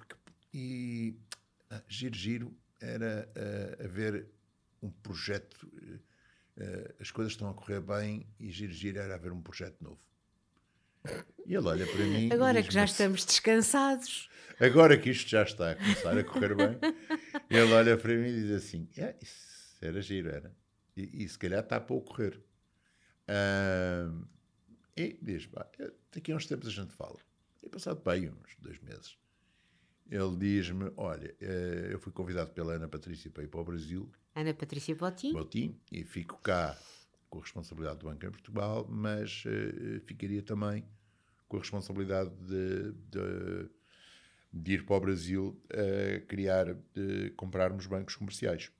E, 0.53 1.15
ah, 1.69 1.83
giro, 1.87 2.15
giro 2.15 2.57
era 2.81 3.29
uh, 3.35 3.83
haver 3.83 4.25
um 4.81 4.89
projeto. 4.89 5.67
uh, 6.57 6.95
as 6.99 7.11
coisas 7.11 7.33
estão 7.33 7.49
a 7.49 7.53
correr 7.53 7.81
bem 7.81 8.25
e 8.39 8.49
giro, 8.49 8.71
giro 8.71 8.97
era 8.97 9.13
haver 9.13 9.31
um 9.31 9.41
projeto 9.41 9.75
novo. 9.81 9.99
E 11.45 11.53
ele 11.53 11.67
olha 11.67 11.85
para 11.85 12.05
mim. 12.05 12.31
Agora 12.31 12.63
que 12.63 12.73
já 12.73 12.85
estamos 12.85 13.25
descansados. 13.25 14.29
Agora 14.59 14.97
que 14.97 15.09
isto 15.09 15.29
já 15.29 15.43
está 15.43 15.71
a 15.71 15.75
começar 15.75 16.17
a 16.17 16.23
correr 16.23 16.55
bem, 16.55 16.77
ele 17.49 17.73
olha 17.73 17.97
para 17.97 18.15
mim 18.15 18.27
e 18.27 18.41
diz 18.41 18.51
assim: 18.51 18.87
é, 18.97 19.15
Isso 19.21 19.77
era 19.81 20.01
giro, 20.01 20.29
era. 20.29 20.55
E, 20.95 21.23
e 21.23 21.29
se 21.29 21.37
calhar 21.37 21.59
está 21.59 21.79
para 21.79 21.95
ocorrer. 21.95 22.41
Uh, 23.27 24.25
e 24.95 25.19
diz: 25.21 25.49
Daqui 26.13 26.31
a 26.31 26.35
uns 26.35 26.45
tempos 26.45 26.67
a 26.69 26.71
gente 26.71 26.93
fala. 26.93 27.17
E 27.61 27.69
passado 27.69 28.01
bem, 28.03 28.29
uns 28.29 28.55
dois 28.59 28.79
meses, 28.79 29.17
ele 30.09 30.35
diz-me: 30.37 30.91
Olha, 30.95 31.35
eh, 31.41 31.89
eu 31.91 31.99
fui 31.99 32.13
convidado 32.13 32.51
pela 32.51 32.73
Ana 32.73 32.87
Patrícia 32.87 33.29
para 33.29 33.43
ir 33.43 33.47
para 33.47 33.59
o 33.59 33.65
Brasil. 33.65 34.09
Ana 34.33 34.53
Patrícia 34.53 34.95
Botim. 34.95 35.33
Botim, 35.33 35.79
e 35.91 36.03
fico 36.03 36.39
cá 36.41 36.77
com 37.29 37.39
a 37.39 37.41
responsabilidade 37.41 37.99
do 37.99 38.05
Banco 38.05 38.25
em 38.25 38.31
Portugal, 38.31 38.85
mas 38.87 39.43
uh, 39.45 39.99
ficaria 40.05 40.41
também 40.41 40.85
com 41.47 41.57
a 41.57 41.59
responsabilidade 41.59 42.31
de, 42.35 42.91
de, 43.09 43.69
de 44.51 44.73
ir 44.73 44.85
para 44.85 44.95
o 44.95 44.99
Brasil 44.99 45.61
a 45.71 46.17
uh, 46.17 46.25
criar, 46.27 46.73
de 46.93 47.31
comprarmos 47.31 47.85
bancos 47.85 48.15
comerciais. 48.15 48.71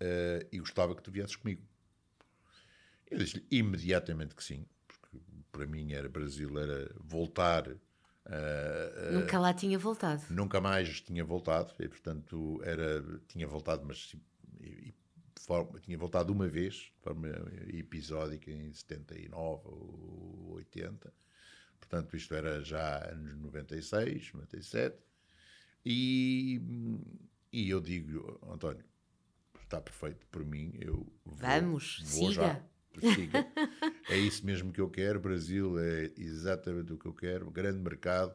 Uh, 0.00 0.46
e 0.52 0.58
gostava 0.58 0.94
que 0.94 1.02
tu 1.02 1.10
viesses 1.10 1.36
comigo. 1.36 1.62
Eu 3.10 3.18
disse-lhe 3.18 3.46
imediatamente 3.50 4.34
que 4.34 4.44
sim, 4.44 4.66
porque 4.86 5.18
para 5.50 5.66
mim 5.66 5.92
era 5.92 6.08
Brasil, 6.08 6.58
era 6.58 6.90
voltar. 7.00 7.68
Uh, 7.68 9.12
nunca 9.12 9.38
lá 9.38 9.54
tinha 9.54 9.78
voltado. 9.78 10.22
Nunca 10.28 10.60
mais 10.60 11.00
tinha 11.00 11.24
voltado, 11.24 11.72
e 11.78 11.88
portanto 11.88 12.60
era, 12.62 13.02
tinha 13.28 13.46
voltado, 13.46 13.86
mas 13.86 14.14
e, 14.60 14.92
forma, 15.42 15.78
tinha 15.80 15.96
voltado 15.96 16.32
uma 16.32 16.48
vez, 16.48 16.74
de 16.74 17.00
forma 17.02 17.28
episódica, 17.72 18.50
em 18.50 18.72
79 18.72 19.62
ou 19.64 20.52
80. 20.54 21.12
Portanto, 21.78 22.16
isto 22.16 22.34
era 22.34 22.62
já 22.62 23.10
anos 23.10 23.36
96, 23.38 24.32
97. 24.32 24.96
E, 25.84 26.60
e 27.52 27.70
eu 27.70 27.80
digo, 27.80 28.40
António, 28.50 28.84
está 29.62 29.80
perfeito 29.80 30.26
por 30.28 30.44
mim, 30.44 30.72
eu 30.80 31.06
vou, 31.24 31.36
Vamos, 31.36 32.02
vou 32.06 32.30
siga. 32.30 32.42
já. 32.42 33.14
Siga. 33.14 33.46
é 34.08 34.16
isso 34.16 34.44
mesmo 34.46 34.72
que 34.72 34.80
eu 34.80 34.88
quero. 34.88 35.20
Brasil 35.20 35.78
é 35.78 36.10
exatamente 36.16 36.92
o 36.92 36.98
que 36.98 37.06
eu 37.06 37.12
quero. 37.12 37.50
Grande 37.50 37.78
mercado, 37.78 38.34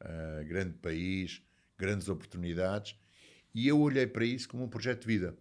uh, 0.00 0.44
grande 0.46 0.74
país, 0.78 1.42
grandes 1.76 2.08
oportunidades. 2.08 2.98
E 3.54 3.68
eu 3.68 3.78
olhei 3.78 4.06
para 4.06 4.24
isso 4.24 4.48
como 4.48 4.64
um 4.64 4.68
projeto 4.68 5.02
de 5.02 5.06
vida. 5.06 5.36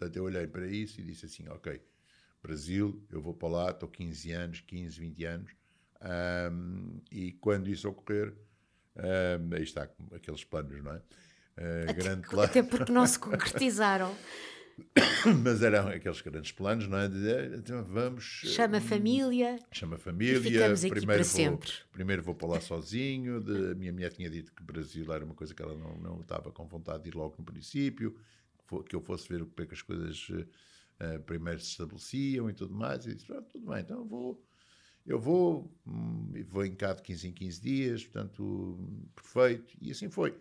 Portanto, 0.00 0.16
eu 0.16 0.24
olhei 0.24 0.46
para 0.46 0.66
isso 0.66 0.98
e 0.98 1.04
disse 1.04 1.26
assim: 1.26 1.46
ok, 1.50 1.78
Brasil, 2.42 3.04
eu 3.10 3.20
vou 3.20 3.34
para 3.34 3.48
lá, 3.50 3.70
estou 3.70 3.86
15 3.86 4.32
anos, 4.32 4.60
15, 4.62 4.98
20 4.98 5.24
anos, 5.26 5.50
um, 6.50 7.02
e 7.12 7.32
quando 7.32 7.68
isso 7.68 7.86
ocorrer, 7.86 8.34
um, 8.96 9.54
aí 9.54 9.62
está, 9.62 9.90
aqueles 10.14 10.42
planos, 10.42 10.82
não 10.82 10.92
é? 10.92 10.96
Uh, 10.96 11.90
até, 11.90 11.92
grande 11.92 12.28
plano. 12.28 12.44
até 12.44 12.62
porque 12.62 12.90
não 12.90 13.06
se 13.06 13.18
concretizaram. 13.20 14.16
Mas 15.44 15.62
eram 15.62 15.88
aqueles 15.88 16.22
grandes 16.22 16.52
planos, 16.52 16.88
não 16.88 16.96
é? 16.96 17.06
De, 17.06 17.58
então 17.58 17.84
vamos. 17.84 18.24
Chama 18.24 18.78
a 18.78 18.80
família. 18.80 19.58
Chama 19.70 19.96
a 19.96 19.98
família. 19.98 20.40
ficamos 20.40 20.82
aqui 20.82 20.94
primeiro 20.94 21.22
para 21.22 21.30
vou, 21.30 21.50
sempre. 21.50 21.70
Primeiro 21.92 22.22
vou 22.22 22.34
para 22.34 22.48
lá 22.48 22.60
sozinho. 22.62 23.38
De, 23.42 23.72
a 23.72 23.74
minha 23.74 23.92
mulher 23.92 24.10
tinha 24.10 24.30
dito 24.30 24.50
que 24.54 24.62
o 24.62 24.64
Brasil 24.64 25.12
era 25.12 25.22
uma 25.22 25.34
coisa 25.34 25.54
que 25.54 25.60
ela 25.60 25.76
não, 25.76 25.98
não 25.98 26.20
estava 26.22 26.50
com 26.50 26.66
vontade 26.66 27.02
de 27.02 27.10
ir 27.10 27.14
logo 27.14 27.34
no 27.36 27.44
princípio 27.44 28.16
que 28.88 28.94
eu 28.94 29.00
fosse 29.00 29.28
ver 29.28 29.40
como 29.40 29.54
é 29.58 29.66
que 29.66 29.74
as 29.74 29.82
coisas 29.82 30.28
uh, 30.28 31.20
primeiro 31.26 31.60
se 31.60 31.70
estabeleciam 31.70 32.48
e 32.48 32.52
tudo 32.52 32.74
mais. 32.74 33.06
E 33.06 33.14
disse, 33.14 33.26
tudo 33.26 33.66
bem, 33.66 33.80
então 33.80 33.98
eu 33.98 34.04
vou, 34.04 34.44
eu 35.06 35.18
vou, 35.18 35.72
hum, 35.86 36.32
vou 36.48 36.64
em 36.64 36.74
cá 36.74 36.92
de 36.94 37.02
15 37.02 37.28
em 37.28 37.32
15 37.32 37.60
dias, 37.60 38.04
portanto, 38.04 38.78
perfeito. 39.14 39.76
E 39.80 39.90
assim 39.90 40.08
foi. 40.08 40.36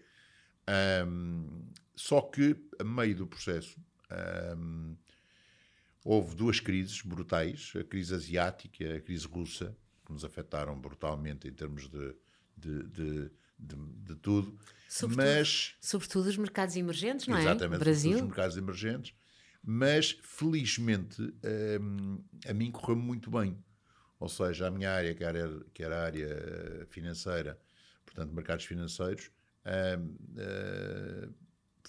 Um, 1.07 1.65
só 1.95 2.21
que, 2.21 2.55
a 2.77 2.84
meio 2.84 3.15
do 3.15 3.27
processo, 3.27 3.80
um, 4.57 4.95
houve 6.03 6.36
duas 6.36 6.59
crises 6.59 7.01
brutais, 7.01 7.73
a 7.75 7.84
crise 7.84 8.13
asiática 8.13 8.84
e 8.84 8.97
a 8.97 9.01
crise 9.01 9.27
russa, 9.27 9.75
que 10.05 10.13
nos 10.13 10.23
afetaram 10.23 10.80
brutalmente 10.80 11.47
em 11.47 11.51
termos 11.51 11.89
de, 11.89 12.15
de, 12.55 12.84
de, 12.84 13.32
de, 13.60 13.76
de 13.76 14.16
tudo. 14.16 14.57
Sobretudo, 14.88 15.24
mas, 15.24 15.76
sobretudo 15.80 16.28
os 16.28 16.38
mercados 16.38 16.76
emergentes, 16.76 17.28
não 17.28 17.38
é? 17.38 17.41
Exatamente, 17.41 17.80
Brasil. 17.80 18.16
os 18.16 18.22
mercados 18.22 18.57
emergentes. 18.57 19.14
Mas, 19.62 20.18
felizmente, 20.24 21.22
um, 21.82 22.24
a 22.47 22.53
mim 22.53 22.72
correu 22.72 22.95
muito 22.95 23.30
bem. 23.30 23.57
Ou 24.20 24.28
seja, 24.28 24.68
a 24.68 24.72
minha 24.72 24.91
área, 24.91 25.14
que 25.14 25.24
era, 25.24 25.66
que 25.74 25.84
era 25.84 26.01
a 26.01 26.05
área 26.05 26.88
financeira, 26.89 27.60
portanto, 28.05 28.34
mercados 28.34 28.66
financeiros, 28.66 29.30
um, 29.66 30.05
uh, 30.05 31.34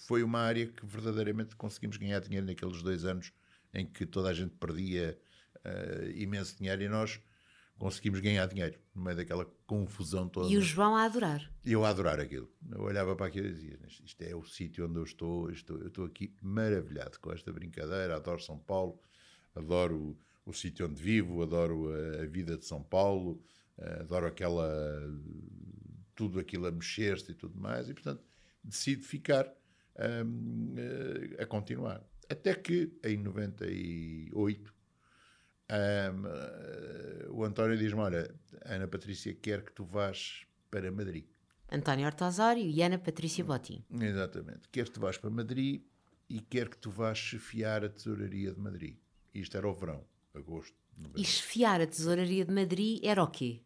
foi 0.01 0.23
uma 0.23 0.41
área 0.41 0.67
que 0.67 0.85
verdadeiramente 0.85 1.57
conseguimos 1.57 1.97
ganhar 1.97 2.21
dinheiro 2.21 2.47
naqueles 2.47 2.83
dois 2.83 3.05
anos 3.05 3.33
em 3.73 3.87
que 3.87 4.05
toda 4.05 4.29
a 4.29 4.35
gente 4.35 4.55
perdia 4.57 5.19
uh, 5.65 6.11
imenso 6.15 6.57
dinheiro 6.57 6.83
e 6.83 6.89
nós 6.89 7.21
conseguimos 7.81 8.21
ganhar 8.21 8.47
dinheiro 8.47 8.79
no 8.95 9.03
meio 9.03 9.17
daquela 9.17 9.47
confusão 9.67 10.29
toda. 10.29 10.53
E 10.53 10.59
o 10.59 10.61
João 10.61 10.95
a 10.95 11.05
adorar. 11.05 11.51
Eu 11.65 11.83
a 11.83 11.89
adorar 11.89 12.21
aquilo. 12.21 12.53
Eu 12.71 12.83
olhava 12.83 13.17
para 13.17 13.27
aquilo 13.27 13.47
e 13.47 13.53
dizia: 13.53 13.79
Isto 14.05 14.23
é 14.23 14.37
o 14.37 14.45
sítio 14.45 14.87
onde 14.87 14.99
eu 14.99 15.05
estou, 15.05 15.51
estou, 15.51 15.79
eu 15.79 15.89
estou 15.89 16.05
aqui 16.05 16.37
maravilhado 16.43 17.19
com 17.19 17.33
esta 17.33 17.51
brincadeira. 17.51 18.17
Adoro 18.17 18.41
São 18.43 18.59
Paulo, 18.59 19.01
adoro 19.55 19.97
o, 19.97 20.51
o 20.51 20.53
sítio 20.53 20.87
onde 20.87 21.03
vivo, 21.03 21.43
adoro 21.43 21.89
a, 21.91 22.23
a, 22.23 22.27
vida 22.27 22.59
de 22.59 22.67
São 22.67 22.83
Paulo, 22.83 23.43
adoro 23.99 24.27
aquela. 24.27 24.71
tudo 26.15 26.39
aquilo 26.39 26.67
a 26.67 26.71
mexer-se 26.71 27.33
e 27.33 27.35
tudo 27.35 27.59
mais. 27.59 27.89
E 27.89 27.95
portanto 27.95 28.23
decido 28.63 29.05
ficar 29.05 29.51
um, 30.27 30.75
a 31.39 31.47
continuar. 31.47 32.05
Até 32.29 32.55
que 32.55 32.93
em 33.03 33.17
98 33.17 34.80
um, 35.71 36.25
uh, 36.27 37.33
o 37.33 37.45
António 37.45 37.77
diz-me: 37.77 38.01
Olha, 38.01 38.35
Ana 38.65 38.89
Patrícia 38.89 39.35
quer 39.35 39.63
que 39.65 39.73
tu 39.73 39.85
vás 39.85 40.45
para 40.71 40.91
Madrid. 40.91 41.25
António 41.71 42.07
Hortosório 42.07 42.65
e 42.65 42.83
Ana 42.83 42.99
Patrícia 42.99 43.45
Botim. 43.45 43.85
Exatamente. 43.91 44.69
Quer 44.73 44.87
que 44.87 44.91
tu 44.91 45.01
vás 45.01 45.17
para 45.17 45.31
Madrid 45.31 45.83
e 46.29 46.41
quer 46.41 46.69
que 46.69 46.77
tu 46.77 46.91
vás 46.91 47.17
chefiar 47.17 47.85
a 47.85 47.89
tesouraria 47.89 48.53
de 48.53 48.61
Madrid. 48.61 48.97
Isto 49.33 49.57
era 49.57 49.69
o 49.69 49.73
verão, 49.73 50.05
agosto. 50.35 50.75
Novembro. 50.97 51.21
E 51.21 51.25
chefiar 51.25 51.81
a 51.81 51.87
tesouraria 51.87 52.45
de 52.45 52.53
Madrid 52.53 53.01
era 53.05 53.23
o 53.23 53.29
quê? 53.29 53.63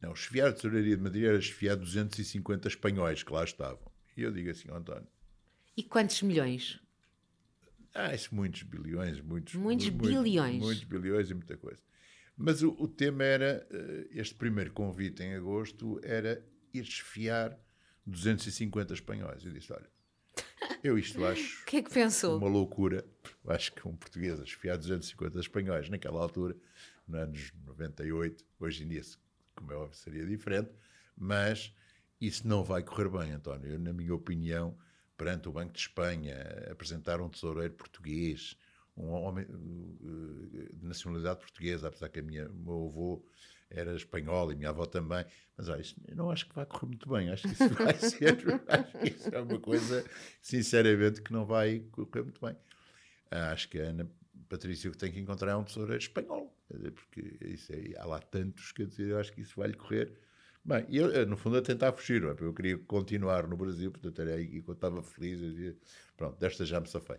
Não, 0.00 0.14
chefiar 0.14 0.48
a 0.48 0.52
tesouraria 0.52 0.96
de 0.96 1.02
Madrid 1.02 1.24
era 1.24 1.40
chefiar 1.40 1.76
250 1.76 2.68
espanhóis 2.68 3.22
que 3.22 3.32
lá 3.32 3.42
estavam. 3.42 3.90
E 4.16 4.22
eu 4.22 4.32
digo 4.32 4.50
assim, 4.50 4.70
António. 4.70 5.08
E 5.76 5.82
quantos 5.82 6.22
milhões? 6.22 6.80
Ah, 8.00 8.14
isso, 8.14 8.32
muitos 8.32 8.62
bilhões, 8.62 9.20
muitos, 9.20 9.56
muitos 9.56 9.88
bilhões. 9.88 10.62
Muitos 10.62 10.84
bilhões 10.84 11.30
e 11.30 11.34
muita 11.34 11.56
coisa. 11.56 11.82
Mas 12.36 12.62
o, 12.62 12.70
o, 12.78 12.86
tema 12.86 13.24
era, 13.24 13.66
eh, 13.68 14.06
este 14.12 14.36
primeiro 14.36 14.70
convite 14.70 15.24
em 15.24 15.34
agosto, 15.34 15.98
era 16.04 16.40
ir 16.72 16.82
esfiar 16.82 17.58
250 18.06 18.94
espanhóis. 18.94 19.44
Eu 19.44 19.50
disse, 19.50 19.72
olha, 19.72 19.90
eu 20.84 20.96
isto 20.96 21.22
acho... 21.26 21.62
O 21.62 21.66
que 21.66 21.78
é 21.78 21.82
que 21.82 21.90
pensou? 21.92 22.38
Uma 22.38 22.48
loucura. 22.48 23.04
Acho 23.48 23.72
que 23.72 23.88
um 23.88 23.96
português 23.96 24.38
a 24.38 24.44
esfiar 24.44 24.76
250 24.76 25.40
espanhóis 25.40 25.88
naquela 25.88 26.20
altura, 26.20 26.56
nos 27.08 27.18
anos 27.18 27.52
98, 27.66 28.44
hoje 28.60 28.84
em 28.84 28.88
dia, 28.88 29.02
como 29.56 29.72
é 29.72 29.74
óbvio, 29.74 29.96
seria 29.96 30.24
diferente, 30.24 30.70
mas 31.16 31.74
isso 32.20 32.46
não 32.46 32.62
vai 32.62 32.84
correr 32.84 33.08
bem, 33.08 33.32
António. 33.32 33.72
Eu, 33.72 33.78
na 33.80 33.92
minha 33.92 34.14
opinião, 34.14 34.78
perante 35.18 35.48
o 35.48 35.52
Banco 35.52 35.72
de 35.72 35.80
Espanha, 35.80 36.36
apresentar 36.70 37.20
um 37.20 37.28
tesoureiro 37.28 37.74
português, 37.74 38.56
um 38.96 39.10
homem 39.10 39.44
uh, 39.44 40.70
de 40.72 40.86
nacionalidade 40.86 41.40
portuguesa, 41.40 41.88
apesar 41.88 42.08
que 42.08 42.20
a 42.20 42.22
minha, 42.22 42.48
meu 42.48 42.86
avô 42.86 43.26
era 43.68 43.94
espanhol 43.94 44.50
e 44.50 44.56
minha 44.56 44.70
avó 44.70 44.86
também. 44.86 45.26
Mas 45.56 45.68
olha, 45.68 45.82
eu 46.06 46.16
não 46.16 46.30
acho 46.30 46.48
que 46.48 46.54
vai 46.54 46.64
correr 46.64 46.86
muito 46.86 47.08
bem. 47.08 47.30
Acho 47.30 47.42
que 47.42 47.52
isso 47.52 47.74
vai 47.74 47.94
ser. 47.98 48.38
acho 48.68 48.98
que 48.98 49.08
isso 49.08 49.28
é 49.34 49.40
uma 49.40 49.58
coisa, 49.58 50.04
sinceramente, 50.40 51.20
que 51.20 51.32
não 51.32 51.44
vai 51.44 51.80
correr 51.90 52.22
muito 52.22 52.40
bem. 52.40 52.56
Acho 53.30 53.68
que 53.68 53.78
a 53.78 53.88
Ana 53.88 54.10
Patrícia 54.48 54.90
tem 54.92 55.12
que 55.12 55.20
encontrar 55.20 55.50
é 55.50 55.56
um 55.56 55.64
tesoureiro 55.64 56.00
espanhol. 56.00 56.56
Porque 56.94 57.38
isso 57.44 57.72
há 57.98 58.06
lá 58.06 58.20
tantos, 58.20 58.72
quer 58.72 58.86
dizer, 58.86 59.08
eu 59.08 59.18
acho 59.18 59.32
que 59.32 59.40
isso 59.40 59.56
vai 59.56 59.68
lhe 59.68 59.74
correr 59.76 60.12
Bem, 60.68 60.84
eu, 60.90 61.26
no 61.26 61.34
fundo, 61.34 61.56
a 61.56 61.62
tentar 61.62 61.94
fugir, 61.94 62.20
não 62.20 62.28
é? 62.28 62.36
eu 62.38 62.52
queria 62.52 62.76
continuar 62.76 63.46
no 63.48 63.56
Brasil, 63.56 63.90
portanto, 63.90 64.20
era 64.20 64.34
aí 64.34 64.60
que 64.60 64.68
eu 64.68 64.74
estava 64.74 65.02
feliz, 65.02 65.40
eu 65.40 65.48
dizia, 65.48 65.74
pronto, 66.14 66.38
desta 66.38 66.62
já 66.66 66.78
me 66.78 66.86
safei. 66.86 67.16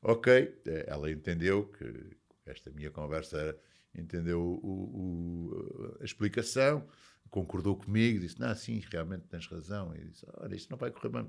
Ok, 0.00 0.32
eh, 0.64 0.84
ela 0.86 1.10
entendeu 1.10 1.66
que 1.66 2.16
esta 2.46 2.70
minha 2.70 2.88
conversa 2.88 3.38
era, 3.38 3.60
entendeu 3.92 4.40
o, 4.40 4.68
o, 4.68 5.96
a 6.00 6.04
explicação, 6.04 6.86
concordou 7.28 7.74
comigo, 7.74 8.20
disse, 8.20 8.38
não, 8.38 8.54
sim, 8.54 8.80
realmente 8.88 9.24
tens 9.26 9.48
razão, 9.48 9.92
e 9.96 10.04
disse, 10.04 10.24
olha, 10.34 10.54
isto 10.54 10.70
não 10.70 10.78
vai 10.78 10.92
correr 10.92 11.08
bem. 11.08 11.28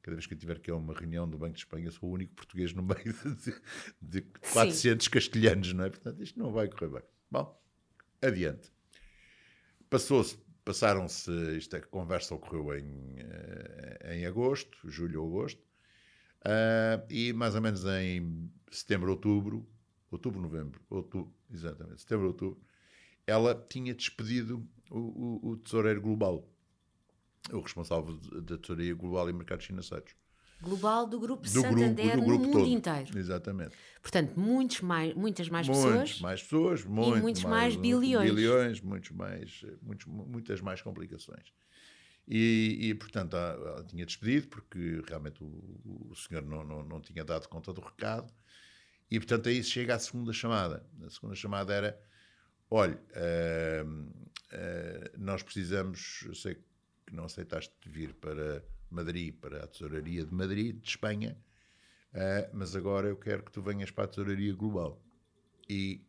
cada 0.00 0.14
vez 0.14 0.28
que 0.28 0.34
eu 0.34 0.38
tiver 0.38 0.60
que 0.60 0.70
ir 0.70 0.74
a 0.74 0.76
uma 0.76 0.94
reunião 0.94 1.28
do 1.28 1.36
Banco 1.36 1.54
de 1.54 1.58
Espanha, 1.58 1.90
sou 1.90 2.08
o 2.08 2.12
único 2.12 2.36
português 2.36 2.72
no 2.72 2.84
meio 2.84 3.02
de, 4.00 4.20
de 4.20 4.22
400 4.52 5.04
Sim. 5.06 5.10
castelhanos, 5.10 5.72
não 5.72 5.82
é? 5.82 5.90
Portanto, 5.90 6.22
isto 6.22 6.38
não 6.38 6.52
vai 6.52 6.68
correr 6.68 6.88
bem. 6.88 7.02
Bom, 7.28 7.60
adiante. 8.22 8.75
Passou-se, 9.88 10.36
passaram-se, 10.64 11.56
esta 11.56 11.80
conversa 11.80 12.34
ocorreu 12.34 12.76
em, 12.76 13.14
eh, 13.18 14.16
em 14.16 14.26
agosto, 14.26 14.90
julho 14.90 15.22
ou 15.22 15.28
agosto, 15.28 15.60
uh, 16.40 17.06
e 17.08 17.32
mais 17.32 17.54
ou 17.54 17.60
menos 17.60 17.84
em 17.84 18.50
setembro, 18.70 19.10
outubro, 19.10 19.66
outubro, 20.10 20.40
novembro, 20.40 20.80
outubro, 20.90 21.32
exatamente, 21.52 22.00
setembro, 22.00 22.26
outubro, 22.26 22.60
ela 23.26 23.54
tinha 23.68 23.94
despedido 23.94 24.66
o, 24.90 24.98
o, 24.98 25.50
o 25.50 25.56
tesoureiro 25.58 26.00
global, 26.00 26.48
o 27.52 27.60
responsável 27.60 28.16
da 28.42 28.58
tesouraria 28.58 28.94
global 28.94 29.30
e 29.30 29.32
mercados 29.32 29.66
financeiros. 29.66 30.14
Global 30.62 31.06
do 31.06 31.20
Grupo 31.20 31.42
do 31.42 31.48
Santander 31.48 32.12
grupo, 32.12 32.16
do 32.16 32.24
grupo 32.24 32.44
no 32.44 32.48
mundo 32.48 32.58
todo. 32.58 32.68
inteiro. 32.68 33.18
Exatamente. 33.18 33.76
Portanto, 34.00 34.38
muitos 34.38 34.80
mais, 34.80 35.14
muitas 35.14 35.48
mais 35.48 35.68
muitos 35.68 35.84
pessoas. 35.84 36.20
mais 36.20 36.42
pessoas, 36.42 36.84
muito 36.84 37.18
e 37.18 37.20
muitos 37.20 37.42
mais, 37.44 37.74
mais 37.74 37.76
bilhões. 37.76 38.34
bilhões 38.34 38.80
muitos 38.80 39.10
mais, 39.10 39.64
muitos, 39.82 40.06
muitas 40.06 40.60
mais 40.60 40.80
complicações. 40.80 41.52
E, 42.28 42.78
e 42.80 42.94
portanto, 42.94 43.36
ela 43.36 43.84
tinha 43.84 44.04
despedido, 44.04 44.48
porque 44.48 45.02
realmente 45.06 45.42
o, 45.44 46.08
o 46.10 46.16
senhor 46.16 46.42
não, 46.42 46.64
não, 46.64 46.82
não 46.82 47.00
tinha 47.00 47.24
dado 47.24 47.48
conta 47.48 47.72
do 47.72 47.80
recado. 47.80 48.32
E, 49.10 49.18
portanto, 49.20 49.48
aí 49.48 49.62
chega 49.62 49.94
à 49.94 49.98
segunda 49.98 50.32
chamada. 50.32 50.84
A 51.04 51.10
segunda 51.10 51.36
chamada 51.36 51.72
era: 51.72 52.00
olha, 52.68 53.00
uh, 53.12 53.88
uh, 53.88 55.18
nós 55.18 55.42
precisamos, 55.42 56.24
eu 56.26 56.34
sei 56.34 56.56
que 57.06 57.14
não 57.14 57.24
aceitaste 57.24 57.72
vir 57.86 58.14
para 58.14 58.64
Madrid, 58.90 59.34
para 59.34 59.64
a 59.64 59.66
tesouraria 59.66 60.24
de 60.24 60.34
Madrid, 60.34 60.80
de 60.80 60.88
Espanha, 60.88 61.36
uh, 62.12 62.50
mas 62.52 62.74
agora 62.76 63.08
eu 63.08 63.16
quero 63.16 63.42
que 63.42 63.52
tu 63.52 63.62
venhas 63.62 63.90
para 63.90 64.04
a 64.04 64.08
tesouraria 64.08 64.54
global. 64.54 65.02
E 65.68 66.06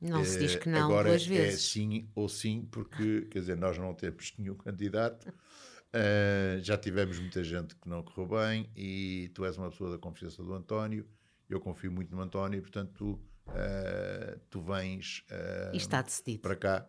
não 0.00 0.24
se 0.24 0.38
diz 0.38 0.56
que 0.56 0.68
não 0.68 0.84
agora 0.84 1.08
duas 1.08 1.22
é 1.22 1.28
vezes. 1.28 1.60
É 1.60 1.72
sim 1.72 2.08
ou 2.14 2.28
sim, 2.28 2.68
porque, 2.70 3.22
quer 3.30 3.40
dizer, 3.40 3.56
nós 3.56 3.78
não 3.78 3.94
temos 3.94 4.34
nenhum 4.38 4.54
candidato, 4.54 5.28
uh, 5.28 6.60
já 6.60 6.76
tivemos 6.76 7.18
muita 7.18 7.42
gente 7.42 7.74
que 7.74 7.88
não 7.88 8.02
correu 8.02 8.28
bem 8.28 8.70
e 8.76 9.30
tu 9.34 9.44
és 9.44 9.56
uma 9.56 9.70
pessoa 9.70 9.90
da 9.90 9.98
confiança 9.98 10.42
do 10.42 10.52
António, 10.52 11.08
eu 11.48 11.60
confio 11.60 11.90
muito 11.90 12.14
no 12.14 12.20
António, 12.20 12.60
portanto 12.60 12.92
tu, 12.94 13.12
uh, 13.48 14.38
tu 14.50 14.60
vens 14.60 15.24
uh, 15.30 15.76
está 15.76 16.02
decidido. 16.02 16.40
para 16.40 16.56
cá. 16.56 16.88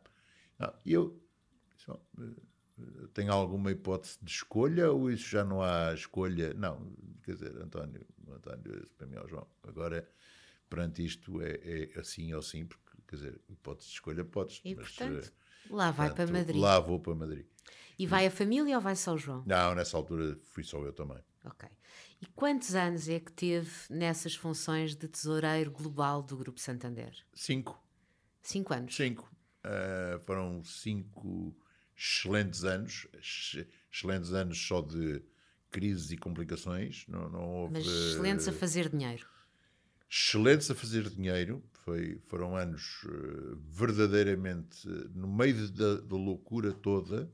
E 0.86 0.93
eu 0.93 1.22
tem 3.13 3.30
alguma 3.30 3.71
hipótese 3.71 4.17
de 4.21 4.32
escolha 4.32 4.91
ou 4.91 5.09
isso 5.09 5.30
já 5.30 5.43
não 5.43 5.61
há 5.61 5.93
escolha? 5.93 6.53
Não, 6.53 6.91
quer 7.23 7.34
dizer, 7.34 7.55
António, 7.57 8.05
António 8.30 8.88
para 8.97 9.07
mim, 9.07 9.15
é 9.15 9.21
o 9.21 9.28
João, 9.28 9.47
agora 9.63 10.07
perante 10.69 11.05
isto 11.05 11.41
é, 11.41 11.59
é, 11.63 11.99
assim 11.99 12.34
ou 12.34 12.41
sim, 12.41 12.65
porque 12.65 12.84
quer 13.07 13.15
dizer, 13.15 13.41
hipótese 13.49 13.88
de 13.89 13.93
escolha 13.93 14.26
podes. 14.26 14.61
E 14.63 14.76
mas, 14.76 14.89
portanto, 14.91 15.34
lá 15.69 15.91
vai 15.91 16.09
portanto, 16.09 16.28
para 16.28 16.39
Madrid. 16.39 16.61
Lá 16.61 16.80
vou 16.80 16.99
para 16.99 17.15
Madrid. 17.15 17.45
E 17.97 18.05
vai 18.05 18.28
a 18.28 18.32
família 18.32 18.76
ou 18.76 18.82
vai 18.82 18.95
só 18.95 19.13
o 19.13 19.17
João? 19.17 19.43
Não, 19.45 19.73
nessa 19.73 19.95
altura 19.95 20.38
fui 20.43 20.63
só 20.63 20.80
eu 20.84 20.91
também. 20.91 21.23
Ok. 21.45 21.69
E 22.21 22.26
quantos 22.28 22.76
anos 22.76 23.07
é 23.07 23.19
que 23.19 23.32
teve 23.32 23.71
nessas 23.89 24.36
funções 24.36 24.95
de 24.95 25.07
tesoureiro 25.07 25.71
global 25.71 26.21
do 26.21 26.36
Grupo 26.36 26.59
Santander? 26.59 27.15
Cinco. 27.34 27.82
Cinco 28.41 28.73
anos? 28.73 28.95
Cinco. 28.95 29.32
Uh, 29.63 30.19
foram 30.26 30.63
cinco 30.63 31.55
excelentes 31.97 32.63
anos, 32.63 33.07
excelentes 33.91 34.33
anos 34.33 34.57
só 34.57 34.81
de 34.81 35.21
crises 35.71 36.11
e 36.11 36.17
complicações. 36.17 37.05
Não, 37.07 37.29
não 37.29 37.47
houve, 37.47 37.73
Mas 37.73 37.87
excelentes 37.87 38.47
a 38.47 38.51
fazer 38.51 38.89
dinheiro. 38.89 39.25
Excelentes 40.09 40.69
a 40.69 40.75
fazer 40.75 41.09
dinheiro. 41.09 41.63
Foi, 41.83 42.19
foram 42.27 42.55
anos 42.55 43.03
uh, 43.03 43.57
verdadeiramente, 43.69 44.87
no 45.13 45.27
meio 45.27 45.69
da, 45.71 45.97
da, 45.97 46.15
loucura 46.15 46.73
toda, 46.73 47.31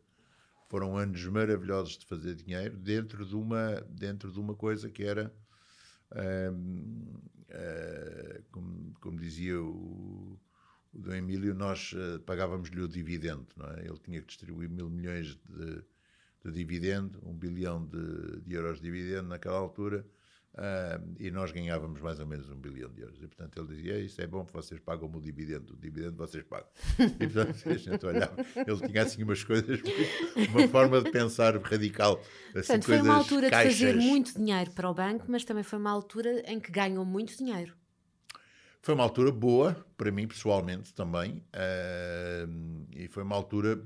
foram 0.67 0.97
anos 0.97 1.23
maravilhosos 1.25 1.97
de 1.97 2.05
fazer 2.05 2.35
dinheiro 2.35 2.75
dentro 2.77 3.25
de 3.25 3.35
uma, 3.35 3.79
dentro 3.89 4.29
de 4.29 4.39
uma 4.39 4.53
coisa 4.53 4.89
que 4.89 5.03
era, 5.03 5.33
uh, 6.11 6.53
uh, 6.53 8.43
como, 8.51 8.93
como 8.99 9.19
dizia 9.19 9.61
o 9.61 10.00
o 10.00 10.00
do 11.01 11.13
Emílio, 11.13 11.53
nós 11.53 11.93
uh, 11.93 12.19
pagávamos-lhe 12.21 12.81
o 12.81 12.87
dividendo, 12.87 13.47
não 13.57 13.67
é? 13.71 13.81
Ele 13.81 13.97
tinha 14.03 14.21
que 14.21 14.27
distribuir 14.27 14.69
mil 14.69 14.89
milhões 14.89 15.35
de, 15.49 15.83
de 16.45 16.51
dividendo, 16.51 17.19
um 17.23 17.33
bilhão 17.33 17.85
de, 17.85 18.41
de, 18.41 18.55
euros 18.55 18.77
de 18.79 18.83
dividendo 18.83 19.29
naquela 19.29 19.57
altura, 19.57 20.05
uh, 20.53 21.15
e 21.19 21.31
nós 21.31 21.51
ganhávamos 21.51 21.99
mais 22.01 22.19
ou 22.19 22.25
menos 22.25 22.49
um 22.49 22.55
bilhão 22.55 22.91
de 22.91 23.01
euros. 23.01 23.21
E, 23.21 23.27
portanto, 23.27 23.59
ele 23.59 23.67
dizia, 23.75 23.99
isso 23.99 24.21
é 24.21 24.27
bom 24.27 24.45
vocês 24.51 24.79
pagam 24.79 25.09
o 25.11 25.21
dividendo, 25.21 25.73
o 25.73 25.77
dividendo 25.77 26.15
vocês 26.15 26.43
pagam. 26.43 26.69
E, 27.19 27.27
portanto, 27.27 27.69
a 27.69 27.73
gente 27.75 28.05
olhava, 28.05 28.35
ele 28.55 28.87
tinha 28.87 29.01
assim 29.01 29.23
umas 29.23 29.43
coisas, 29.43 29.81
uma 30.49 30.67
forma 30.67 31.01
de 31.01 31.11
pensar 31.11 31.57
radical. 31.57 32.19
Assim, 32.49 32.53
portanto, 32.53 32.85
foi 32.85 33.01
uma 33.01 33.15
altura 33.15 33.49
caixas. 33.49 33.75
de 33.75 33.85
fazer 33.85 33.97
muito 33.97 34.37
dinheiro 34.37 34.71
para 34.71 34.89
o 34.89 34.93
banco, 34.93 35.25
mas 35.27 35.43
também 35.43 35.63
foi 35.63 35.79
uma 35.79 35.91
altura 35.91 36.41
em 36.51 36.59
que 36.59 36.71
ganham 36.71 37.03
muito 37.03 37.35
dinheiro. 37.37 37.80
Foi 38.81 38.95
uma 38.95 39.03
altura 39.03 39.31
boa, 39.31 39.75
para 39.95 40.11
mim 40.11 40.27
pessoalmente 40.27 40.93
também, 40.93 41.37
uh, 41.53 42.87
e 42.91 43.07
foi 43.07 43.21
uma 43.21 43.35
altura, 43.35 43.79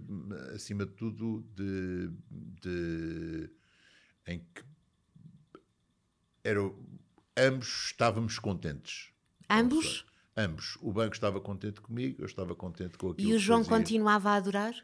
acima 0.54 0.86
de 0.86 0.94
tudo, 0.94 1.46
de, 1.54 2.10
de 2.62 3.50
em 4.26 4.40
que 4.40 4.64
era, 6.44 6.60
ambos 7.36 7.88
estávamos 7.88 8.40
contentes. 8.40 9.10
Ambos? 9.50 10.06
ambos. 10.36 10.78
O 10.82 10.92
banco 10.92 11.14
estava 11.14 11.40
contente 11.40 11.82
comigo, 11.82 12.22
eu 12.22 12.26
estava 12.26 12.56
contente 12.56 12.98
com 12.98 13.10
aquilo 13.12 13.32
E 13.32 13.34
o 13.34 13.40
João 13.40 13.64
fazia. 13.64 13.78
continuava 13.78 14.30
a 14.32 14.36
adorar? 14.36 14.76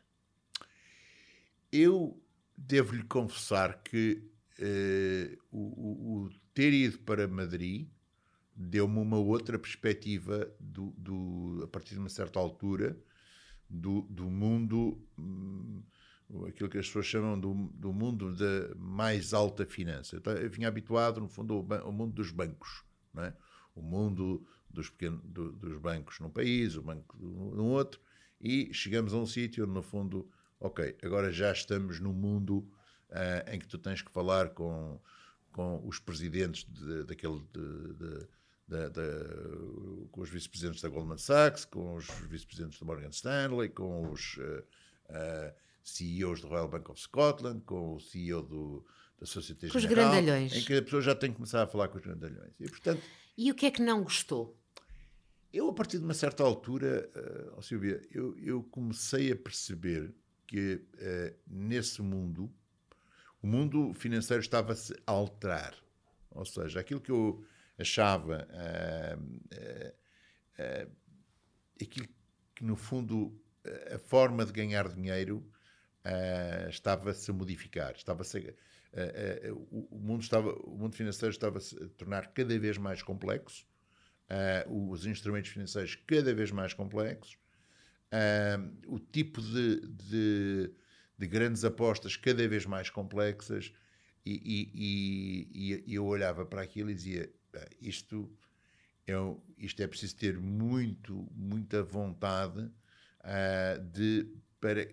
Eu 1.72 2.22
devo-lhe 2.58 3.04
confessar 3.04 3.82
que 3.82 4.24
uh, 4.60 5.38
o, 5.52 5.60
o, 5.60 6.26
o 6.26 6.30
ter 6.54 6.74
ido 6.74 7.00
para 7.00 7.28
Madrid 7.28 7.88
deu-me 8.62 9.00
uma 9.00 9.18
outra 9.18 9.58
perspectiva 9.58 10.52
do, 10.60 10.94
do, 10.98 11.62
a 11.64 11.68
partir 11.68 11.94
de 11.94 12.00
uma 12.00 12.10
certa 12.10 12.40
altura 12.40 12.98
do, 13.70 14.02
do 14.04 14.30
mundo 14.30 15.02
hum, 15.18 15.82
aquilo 16.48 16.70
que 16.70 16.78
as 16.78 16.88
pessoas 16.88 17.06
chamam 17.06 17.40
do, 17.40 17.54
do 17.74 17.92
mundo 17.92 18.34
da 18.34 18.76
mais 18.76 19.34
alta 19.34 19.66
finança. 19.66 20.16
Eu, 20.16 20.50
vinha 20.50 20.68
habituado, 20.68 21.20
no 21.20 21.28
fundo, 21.28 21.54
ao, 21.54 21.86
ao, 21.86 21.92
mundo 21.92 22.14
dos 22.14 22.32
bancos, 22.32 22.84
não 23.14 23.24
é? 23.24 23.34
o 23.76 23.82
mundo 23.82 24.46
dos, 24.70 24.90
pequenos, 24.90 25.22
do, 25.24 25.52
dos 25.52 25.78
bancos 25.80 26.20
num 26.20 26.30
país, 26.30 26.76
o 26.76 26.82
banco 26.82 27.18
num 27.20 27.68
outro, 27.68 28.00
e 28.40 28.74
chegamos 28.74 29.14
a 29.14 29.18
um 29.18 29.26
sítio 29.26 29.64
onde, 29.64 29.74
no 29.74 29.82
fundo, 29.82 30.30
ok, 30.60 30.98
agora 31.04 31.32
já 31.32 31.52
estamos 31.52 32.00
num 32.00 32.14
mundo 32.14 32.60
uh, 33.10 33.52
em 33.52 33.60
que 33.60 33.68
tu 33.68 33.78
tens 33.78 34.02
que 34.02 34.12
falar 34.12 34.50
com, 34.50 35.00
com 35.52 35.86
os 35.86 36.00
presidentes 36.00 36.66
de, 36.66 37.04
daquele. 37.04 37.42
De, 37.54 37.94
de, 37.94 38.41
da, 38.72 38.88
da, 38.88 39.02
com 40.12 40.22
os 40.22 40.30
vice-presidentes 40.30 40.82
da 40.82 40.88
Goldman 40.88 41.18
Sachs, 41.18 41.66
com 41.66 41.96
os 41.96 42.08
vice-presidentes 42.30 42.80
da 42.80 42.86
Morgan 42.86 43.10
Stanley, 43.10 43.70
com 43.70 44.10
os 44.10 44.38
uh, 44.38 44.42
uh, 44.42 44.64
eh, 45.10 45.56
CEOs 45.84 46.40
do 46.40 46.48
Royal 46.48 46.70
Bank 46.70 46.90
of 46.90 47.00
Scotland, 47.00 47.62
com 47.66 47.96
o 47.96 48.00
CEO 48.00 48.42
do, 48.42 48.86
da 49.20 49.26
Societe 49.26 49.68
Com 49.68 49.78
os 49.78 49.86
grandalhões. 49.86 50.56
Em 50.56 50.64
que 50.64 50.76
a 50.76 50.82
pessoa 50.82 51.02
já 51.02 51.14
tem 51.14 51.32
que 51.32 51.36
começar 51.36 51.64
a 51.64 51.68
falar 51.68 51.90
com 51.90 51.98
os 51.98 52.04
grandalhões. 52.04 52.54
E, 52.62 52.70
portanto, 52.70 53.02
e 53.38 53.52
o 53.52 53.56
que 53.56 53.66
é 53.66 53.72
que 53.72 53.82
não 53.82 54.04
gostou? 54.04 54.58
Eu, 55.52 55.68
a 55.68 55.74
partir 55.74 55.98
de 55.98 56.06
uma 56.06 56.14
certa 56.14 56.42
altura, 56.42 57.10
uh, 57.14 57.56
oh 57.58 57.62
Silvia, 57.62 58.02
eu, 58.10 58.38
eu 58.40 58.64
comecei 58.64 59.34
a 59.34 59.36
perceber 59.36 60.16
que 60.48 60.76
uh, 60.76 61.36
nesse 61.46 62.02
mundo, 62.02 62.50
o 63.42 63.48
mundo 63.48 63.94
financeiro 63.94 64.42
estava-se 64.42 64.94
a 65.06 65.12
alterar. 65.12 65.76
Ou 66.30 66.46
seja, 66.46 66.80
aquilo 66.80 67.02
que 67.02 67.12
eu 67.12 67.44
achava 67.82 68.48
uh, 68.50 69.22
uh, 69.22 70.88
uh, 70.88 70.92
aquilo 71.82 72.08
que, 72.56 72.64
no 72.64 72.76
fundo, 72.76 73.40
a 73.94 73.98
forma 73.98 74.46
de 74.46 74.52
ganhar 74.52 74.88
dinheiro 74.88 75.48
estava-se 76.70 77.30
a 77.30 77.34
modificar, 77.34 77.94
estava-se 77.96 78.56
o, 79.70 79.96
o, 79.96 80.00
mundo 80.00 80.22
estava, 80.22 80.52
o 80.64 80.76
mundo 80.76 80.96
financeiro 80.96 81.32
estava-se 81.32 81.76
a 81.82 81.88
tornar 81.90 82.34
cada 82.34 82.58
vez 82.58 82.78
mais 82.78 83.04
complexo, 83.04 83.68
os 84.68 85.06
instrumentos 85.06 85.52
financeiros 85.52 85.96
cada 86.08 86.34
vez 86.34 86.52
mais 86.52 86.74
complexos, 86.74 87.38
o 88.88 88.98
tipo 88.98 89.42
de, 89.42 89.82
de, 89.88 90.74
de 91.20 91.28
grandes 91.28 91.64
apostas 91.64 92.16
cada 92.16 92.48
vez 92.48 92.66
mais 92.66 92.90
complexas, 92.90 93.72
e, 94.26 94.34
e, 94.34 95.52
e, 95.54 95.84
e, 95.88 95.96
eu 95.96 96.06
olhava 96.06 96.46
para 96.46 96.62
aquilo 96.62 96.92
e 96.92 96.96
dizia: 96.96 97.32
isto 97.80 98.32
é, 99.08 99.14
isto 99.58 99.82
é 99.82 99.88
preciso 99.88 100.16
ter 100.16 100.40
muito, 100.40 101.28
muita 101.36 101.84
vontade 101.84 102.60
uh, 102.62 103.84
de, 103.92 104.28
para 104.60 104.88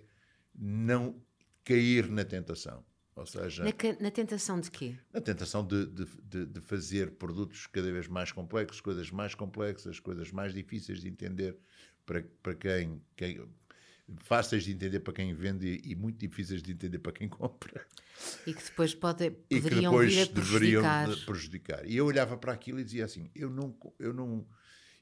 não 0.55 1.21
cair 1.65 2.09
na 2.09 2.25
tentação. 2.25 2.85
Ou 3.15 3.27
seja, 3.27 3.65
na, 3.65 3.73
na 4.01 4.11
tentação 4.13 4.61
de 4.61 4.71
quê? 4.71 4.95
Na 5.13 5.21
tentação 5.21 5.67
de, 5.67 5.87
de, 5.87 6.47
de, 6.47 6.61
fazer 6.61 7.11
produtos 7.13 7.67
cada 7.67 7.91
vez 7.91 8.07
mais 8.07 8.31
complexos, 8.31 8.81
coisas 8.81 9.11
mais 9.11 9.35
complexas, 9.35 9.99
coisas 9.99 10.31
mais 10.31 10.55
difíceis 10.55 11.01
de 11.01 11.09
entender 11.09 11.57
para, 12.07 12.23
para 12.41 12.55
quem, 12.55 13.03
quem 13.17 13.45
fáceis 14.19 14.65
de 14.65 14.73
entender 14.73 15.01
para 15.01 15.13
quem 15.13 15.35
vende 15.35 15.81
e 15.85 15.95
muito 15.95 16.19
difíceis 16.19 16.63
de 16.63 16.73
entender 16.73 16.99
para 16.99 17.13
quem 17.13 17.29
compra. 17.29 17.87
E 18.47 18.55
que 18.55 18.65
depois 18.65 18.95
pode, 18.95 19.31
poderiam 19.31 19.51
e 19.51 19.61
que 19.61 19.71
depois 19.71 20.15
vir 20.15 20.23
a 20.23 20.27
prejudicar. 20.27 21.07
deveriam 21.07 21.27
prejudicar. 21.27 21.87
E 21.87 21.97
eu 21.97 22.07
olhava 22.07 22.37
para 22.37 22.53
aquilo 22.53 22.81
e 22.81 22.85
dizia 22.85 23.05
assim, 23.05 23.31
eu 23.35 23.51
não... 23.51 23.77
Eu 23.99 24.13
não 24.13 24.47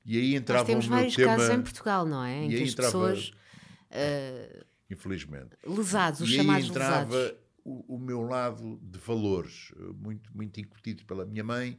e 0.05 0.17
aí 0.19 0.35
entrava 0.37 0.61
Nós 0.61 0.67
temos 0.69 0.87
vários 0.87 1.17
tema, 1.17 1.37
casos 1.37 1.51
em 1.51 1.63
Portugal, 1.63 2.07
não 2.07 2.23
é? 2.23 2.45
Em 2.45 2.49
que 2.49 2.63
as 2.63 2.71
entrava, 2.71 2.89
pessoas... 2.89 3.29
Uh, 3.91 4.65
infelizmente. 4.91 5.57
Lesados, 5.65 6.21
os 6.21 6.29
e 6.31 6.37
chamados 6.37 6.65
aí 6.65 6.71
entrava. 6.71 7.37
O, 7.65 7.97
o 7.97 7.99
meu 7.99 8.23
lado 8.23 8.79
de 8.83 8.99
valores, 8.99 9.73
muito, 9.97 10.31
muito 10.37 10.61
incutido 10.61 11.05
pela 11.05 11.25
minha 11.25 11.43
mãe, 11.43 11.79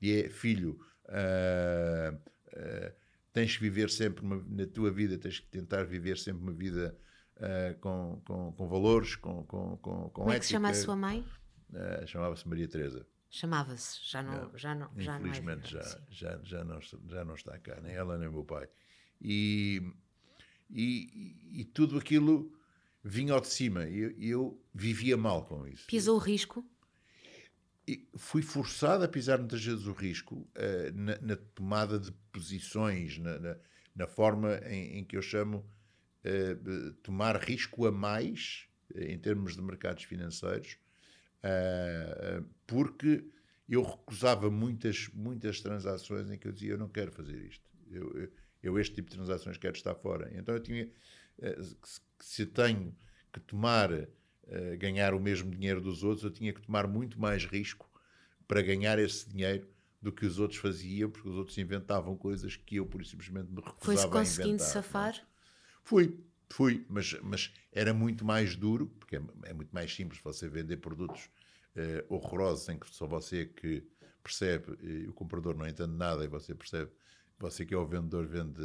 e 0.00 0.12
é, 0.12 0.28
filho... 0.28 0.80
Uh, 1.06 2.14
uh, 2.14 3.07
tens 3.32 3.56
que 3.56 3.62
viver 3.62 3.90
sempre 3.90 4.24
uma, 4.24 4.44
na 4.48 4.66
tua 4.66 4.90
vida, 4.90 5.18
tens 5.18 5.40
que 5.40 5.46
tentar 5.46 5.84
viver 5.84 6.18
sempre 6.18 6.42
uma 6.42 6.52
vida 6.52 6.96
uh, 7.36 7.78
com, 7.80 8.22
com, 8.24 8.52
com, 8.52 8.68
valores, 8.68 9.16
com, 9.16 9.44
com, 9.44 9.76
com, 9.78 10.10
Como 10.10 10.32
é 10.32 10.38
que 10.38 10.46
se 10.46 10.52
chama 10.52 10.70
a 10.70 10.74
sua 10.74 10.96
mãe? 10.96 11.24
Uh, 11.70 12.06
Chamava-se 12.06 12.48
Maria 12.48 12.68
Teresa. 12.68 13.06
Chamava-se, 13.30 14.00
já 14.04 14.22
não, 14.22 14.56
já 14.56 14.74
não, 14.74 14.90
já 14.96 15.18
Infelizmente 15.18 15.74
não 15.74 15.80
é 15.80 15.84
já, 15.84 16.00
já, 16.10 16.40
já, 16.42 16.64
não, 16.64 16.80
já 16.80 17.24
não 17.24 17.34
está 17.34 17.58
cá, 17.58 17.78
nem 17.82 17.94
ela 17.94 18.16
nem 18.16 18.26
o 18.26 18.32
meu 18.32 18.44
pai. 18.44 18.66
E, 19.20 19.82
e, 20.70 21.60
e 21.60 21.64
tudo 21.64 21.98
aquilo 21.98 22.50
vinha 23.04 23.34
ao 23.34 23.40
de 23.40 23.48
cima 23.48 23.86
e 23.86 23.98
eu, 23.98 24.10
eu, 24.18 24.64
vivia 24.74 25.16
mal 25.16 25.44
com 25.44 25.66
isso. 25.66 25.86
Pisou 25.86 26.16
o 26.16 26.18
risco? 26.18 26.64
Fui 28.16 28.42
forçado 28.42 29.04
a 29.04 29.08
pisar 29.08 29.38
muitas 29.38 29.64
vezes 29.64 29.86
o 29.86 29.92
risco 29.92 30.36
uh, 30.36 30.92
na, 30.94 31.18
na, 31.20 31.36
tomada 31.36 31.98
de 31.98 32.12
posições, 32.32 33.18
na, 33.18 33.38
na, 33.38 33.56
na 33.94 34.06
forma 34.06 34.56
em, 34.66 34.98
em, 34.98 35.04
que 35.04 35.16
eu 35.16 35.22
chamo 35.22 35.58
uh, 36.24 36.92
tomar 37.02 37.36
risco 37.36 37.86
a 37.86 37.92
mais 37.92 38.68
uh, 38.94 39.00
em 39.00 39.18
termos 39.18 39.56
de 39.56 39.62
mercados 39.62 40.04
financeiros, 40.04 40.76
porque 42.66 43.24
eu 43.68 43.82
recusava 43.82 44.50
muitas, 44.50 45.08
muitas 45.14 45.60
transações 45.60 46.30
em 46.30 46.36
que 46.36 46.48
eu 46.48 46.52
dizia 46.52 46.72
eu 46.72 46.78
não 46.78 46.88
quero 46.88 47.12
fazer 47.12 47.36
isto. 47.36 47.70
Eu, 47.90 48.12
eu, 48.14 48.32
eu 48.62 48.78
este 48.78 48.96
tipo 48.96 49.08
de 49.08 49.16
transações 49.16 49.56
quero 49.56 49.76
estar 49.76 49.94
fora. 49.94 50.30
Então 50.34 50.54
eu 50.54 50.60
tinha, 50.60 50.90
se 52.18 52.44
tenho 52.44 52.94
que 53.32 53.40
tomar 53.40 53.90
uh, 54.48 54.78
ganhar 54.78 55.14
o 55.14 55.20
mesmo 55.20 55.50
dinheiro 55.50 55.80
dos 55.80 56.02
outros, 56.02 56.24
eu 56.24 56.30
tinha 56.30 56.52
que 56.52 56.60
tomar 56.60 56.86
muito 56.86 57.20
mais 57.20 57.44
risco 57.44 57.88
para 58.46 58.62
ganhar 58.62 58.98
esse 58.98 59.28
dinheiro 59.28 59.68
do 60.00 60.12
que 60.12 60.24
os 60.24 60.38
outros 60.38 60.60
faziam, 60.60 61.10
porque 61.10 61.28
os 61.28 61.36
outros 61.36 61.58
inventavam 61.58 62.16
coisas 62.16 62.56
que 62.56 62.76
eu, 62.76 62.86
por 62.86 63.04
simplesmente, 63.04 63.50
me 63.50 63.60
recusava 63.60 63.84
Foi-se 63.84 64.08
conseguindo 64.08 64.62
safar? 64.62 65.14
Fui, 65.82 66.18
fui, 66.48 66.86
mas, 66.88 67.14
mas 67.22 67.52
era 67.72 67.92
muito 67.92 68.24
mais 68.24 68.54
duro, 68.54 68.86
porque 68.98 69.16
é, 69.16 69.22
é 69.44 69.52
muito 69.52 69.70
mais 69.72 69.94
simples 69.94 70.20
você 70.22 70.48
vender 70.48 70.76
produtos 70.78 71.28
uh, 71.76 72.14
horrorosos 72.14 72.68
em 72.68 72.78
que 72.78 72.88
só 72.88 73.06
você 73.06 73.46
que 73.46 73.82
percebe 74.22 74.76
e 74.82 75.08
o 75.08 75.12
comprador 75.12 75.56
não 75.56 75.66
entende 75.66 75.94
nada 75.94 76.24
e 76.24 76.28
você 76.28 76.54
percebe, 76.54 76.90
você 77.38 77.64
que 77.64 77.74
é 77.74 77.78
o 77.78 77.86
vendedor 77.86 78.26
vende 78.26 78.62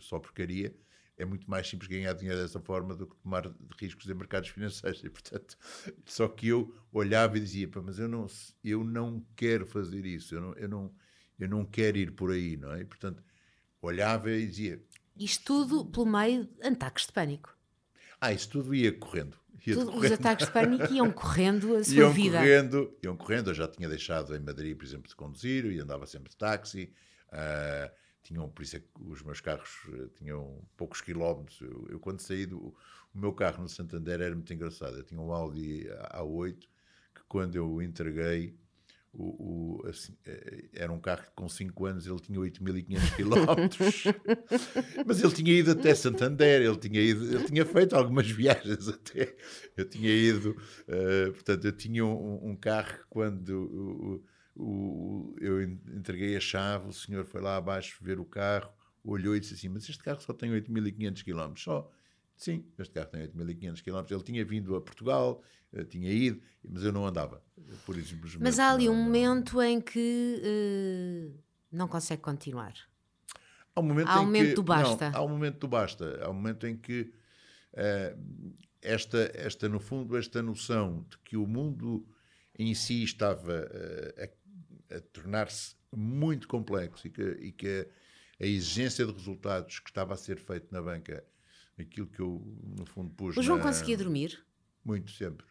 só 0.00 0.18
porcaria, 0.18 0.74
é 1.20 1.24
muito 1.24 1.48
mais 1.50 1.68
simples 1.68 1.88
ganhar 1.88 2.14
dinheiro 2.14 2.40
dessa 2.40 2.58
forma 2.60 2.96
do 2.96 3.06
que 3.06 3.14
tomar 3.16 3.52
riscos 3.78 4.08
em 4.08 4.14
mercados 4.14 4.48
financeiros. 4.48 5.04
E, 5.04 5.10
portanto, 5.10 5.56
só 6.06 6.26
que 6.28 6.48
eu 6.48 6.74
olhava 6.92 7.36
e 7.36 7.40
dizia, 7.40 7.68
mas 7.82 7.98
eu 7.98 8.08
não, 8.08 8.26
eu 8.64 8.82
não 8.82 9.24
quero 9.36 9.66
fazer 9.66 10.04
isso, 10.06 10.34
eu 10.34 10.40
não, 10.40 10.52
eu, 10.54 10.68
não, 10.68 10.94
eu 11.38 11.48
não 11.48 11.64
quero 11.64 11.98
ir 11.98 12.12
por 12.12 12.30
aí, 12.30 12.56
não 12.56 12.72
é? 12.72 12.80
E, 12.80 12.84
portanto, 12.84 13.22
olhava 13.82 14.30
e 14.30 14.46
dizia... 14.46 14.82
Isto 15.16 15.44
tudo 15.44 15.84
pelo 15.86 16.06
meio 16.06 16.44
de 16.44 16.66
ataques 16.66 17.06
de 17.06 17.12
pânico. 17.12 17.54
Ah, 18.20 18.32
isso 18.32 18.48
tudo 18.48 18.74
ia 18.74 18.92
correndo. 18.92 19.38
Ia 19.66 19.74
tudo, 19.74 19.92
correndo. 19.92 20.04
Os 20.04 20.12
ataques 20.12 20.46
de 20.46 20.52
pânico 20.52 20.92
iam 20.92 21.10
correndo 21.12 21.76
a 21.76 21.84
sua 21.84 21.94
iam 21.94 22.12
vida. 22.12 22.38
Correndo, 22.38 22.98
iam 23.02 23.16
correndo, 23.16 23.50
eu 23.50 23.54
já 23.54 23.68
tinha 23.68 23.88
deixado 23.88 24.34
em 24.34 24.40
Madrid, 24.40 24.76
por 24.76 24.84
exemplo, 24.84 25.08
de 25.08 25.16
conduzir, 25.16 25.66
e 25.66 25.80
andava 25.80 26.06
sempre 26.06 26.30
de 26.30 26.36
táxi. 26.36 26.92
Uh, 27.28 27.99
tinham, 28.22 28.48
por 28.48 28.62
isso 28.62 28.76
é 28.76 28.80
que 28.80 28.88
os 28.98 29.22
meus 29.22 29.40
carros 29.40 29.70
eh, 29.92 30.08
tinham 30.16 30.62
poucos 30.76 31.00
quilómetros. 31.00 31.60
Eu, 31.60 31.86
eu 31.90 32.00
quando 32.00 32.20
saí 32.20 32.46
do 32.46 32.74
o 33.12 33.18
meu 33.18 33.32
carro 33.32 33.62
no 33.62 33.68
Santander 33.68 34.20
era 34.20 34.34
muito 34.34 34.52
engraçado. 34.52 34.96
Eu 34.96 35.02
tinha 35.02 35.20
um 35.20 35.32
Audi 35.32 35.88
A8 36.12 36.60
que 37.14 37.22
quando 37.28 37.56
eu 37.56 37.82
entreguei 37.82 38.56
o, 39.12 39.80
o 39.82 39.88
assim, 39.88 40.16
eh, 40.24 40.68
era 40.72 40.92
um 40.92 41.00
carro 41.00 41.24
que 41.24 41.32
com 41.34 41.48
5 41.48 41.86
anos 41.86 42.06
ele 42.06 42.20
tinha 42.20 42.38
8.500 42.38 43.16
quilómetros 43.16 44.04
mas 45.04 45.20
ele 45.20 45.32
tinha 45.32 45.52
ido 45.52 45.72
até 45.72 45.92
Santander 45.96 46.62
ele 46.62 46.76
tinha, 46.76 47.00
ido, 47.00 47.24
ele 47.24 47.44
tinha 47.44 47.66
feito 47.66 47.96
algumas 47.96 48.30
viagens 48.30 48.86
até 48.86 49.34
eu 49.76 49.84
tinha 49.88 50.10
ido 50.10 50.50
uh, 50.86 51.32
portanto 51.32 51.64
eu 51.64 51.72
tinha 51.72 52.06
um, 52.06 52.50
um 52.50 52.54
carro 52.54 53.00
quando 53.08 54.22
o, 54.56 55.34
eu 55.40 55.62
entreguei 55.62 56.36
a 56.36 56.40
chave, 56.40 56.88
o 56.88 56.92
senhor 56.92 57.24
foi 57.24 57.40
lá 57.40 57.56
abaixo 57.56 57.98
ver 58.02 58.18
o 58.18 58.24
carro, 58.24 58.72
olhou 59.04 59.34
e 59.36 59.40
disse 59.40 59.54
assim: 59.54 59.68
Mas 59.68 59.88
este 59.88 60.02
carro 60.02 60.20
só 60.20 60.32
tem 60.32 60.50
8.500 60.50 61.24
km. 61.24 61.56
Só. 61.56 61.90
Sim, 62.36 62.64
este 62.78 62.94
carro 62.94 63.08
tem 63.08 63.22
8.500 63.28 63.82
km. 63.82 64.14
Ele 64.14 64.22
tinha 64.22 64.44
vindo 64.44 64.74
a 64.74 64.80
Portugal, 64.80 65.42
eh, 65.74 65.84
tinha 65.84 66.10
ido, 66.10 66.40
mas 66.66 66.82
eu 66.84 66.92
não 66.92 67.06
andava. 67.06 67.42
Por 67.84 67.96
isso, 67.98 68.16
mas 68.40 68.58
há 68.58 68.72
ali 68.72 68.88
um 68.88 68.94
momento 68.94 69.60
em 69.60 69.78
que 69.78 70.40
uh, 70.42 71.38
não 71.70 71.86
consegue 71.86 72.22
continuar. 72.22 72.72
Há 73.74 73.80
um 73.80 73.82
momento, 73.82 74.08
há 74.08 74.20
um 74.20 74.24
momento 74.24 74.48
que, 74.48 74.54
do 74.54 74.62
basta. 74.62 75.10
Não, 75.10 75.18
há 75.18 75.22
um 75.22 75.28
momento 75.28 75.58
do 75.58 75.68
basta. 75.68 76.20
Há 76.24 76.30
um 76.30 76.34
momento 76.34 76.66
em 76.66 76.76
que 76.76 77.12
uh, 77.74 78.54
esta, 78.80 79.30
esta, 79.34 79.68
no 79.68 79.78
fundo, 79.78 80.16
esta 80.16 80.42
noção 80.42 81.04
de 81.08 81.18
que 81.18 81.36
o 81.36 81.46
mundo 81.46 82.06
em 82.58 82.74
si 82.74 83.02
estava 83.02 83.66
uh, 83.66 84.22
a 84.90 85.00
tornar-se 85.00 85.74
muito 85.94 86.46
complexo 86.48 87.06
e 87.06 87.10
que, 87.10 87.22
e 87.22 87.52
que 87.52 87.88
a, 88.40 88.46
exigência 88.46 89.04
de 89.06 89.12
resultados 89.12 89.78
que 89.80 89.90
estava 89.90 90.14
a 90.14 90.16
ser 90.16 90.38
feito 90.38 90.72
na 90.72 90.80
banca, 90.80 91.24
aquilo 91.78 92.06
que 92.06 92.20
eu, 92.20 92.42
no 92.76 92.86
fundo, 92.86 93.10
pus. 93.10 93.36
O 93.36 93.42
João 93.42 93.58
na... 93.58 93.64
conseguia 93.64 93.96
dormir? 93.96 94.44
Muito, 94.84 95.10
sempre. 95.10 95.46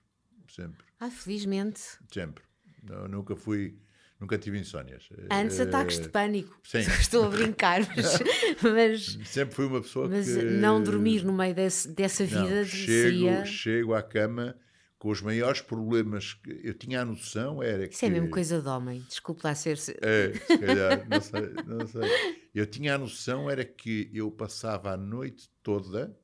Sempre. 0.48 0.84
Ah, 1.00 1.12
felizmente. 1.12 1.82
Sempre. 2.12 2.44
Não, 2.84 3.08
nunca 3.08 3.36
fui. 3.36 3.78
Nunca 4.20 4.38
tive 4.38 4.60
insónias. 4.60 5.08
Antes 5.32 5.60
uh, 5.60 5.64
ataques 5.64 6.00
de 6.00 6.10
pânico. 6.10 6.60
Sim. 6.64 6.80
Estou 7.00 7.26
a 7.26 7.30
brincar, 7.30 7.82
mas, 7.96 8.20
mas, 8.62 9.30
Sempre 9.30 9.56
fui 9.56 9.66
uma 9.66 9.82
pessoa 9.82 10.10
mas 10.10 10.28
que. 10.28 10.34
Mas 10.34 10.54
não 10.56 10.84
dormir 10.84 11.24
no 11.24 11.32
meio 11.32 11.56
desse, 11.56 11.88
dessa 11.88 12.26
vida 12.26 12.62
não, 12.62 12.66
chego, 12.66 12.88
seria... 12.88 13.46
chego 13.46 13.94
à 13.94 14.04
cama 14.04 14.58
com 15.00 15.10
os 15.10 15.22
maiores 15.22 15.62
problemas 15.62 16.34
que 16.34 16.60
eu 16.62 16.74
tinha 16.74 17.02
a 17.02 17.06
noção 17.06 17.64
era 17.64 17.88
que. 17.88 17.96
Isso 17.96 18.06
é 18.06 18.10
mesmo 18.10 18.30
coisa 18.30 18.62
de 18.62 18.68
homem, 18.68 19.00
desculpe 19.08 19.42
lá 19.46 19.56
ser. 19.56 19.80
É, 20.02 20.34
se 20.46 20.58
calhar, 20.58 21.08
não 21.10 21.22
sei, 21.22 21.50
não 21.66 21.88
sei. 21.88 22.50
Eu 22.54 22.66
tinha 22.68 22.96
a 22.96 22.98
noção 22.98 23.50
era 23.50 23.64
que 23.64 24.12
eu 24.14 24.30
passava 24.30 24.92
a 24.92 24.98
noite 24.98 25.50
toda 25.64 26.16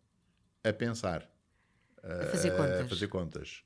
a 0.61 0.73
pensar. 0.73 1.27
A 2.03 2.25
fazer 2.25 2.51
contas. 2.51 2.81
A 2.81 2.87
fazer 2.87 3.07
contas. 3.07 3.63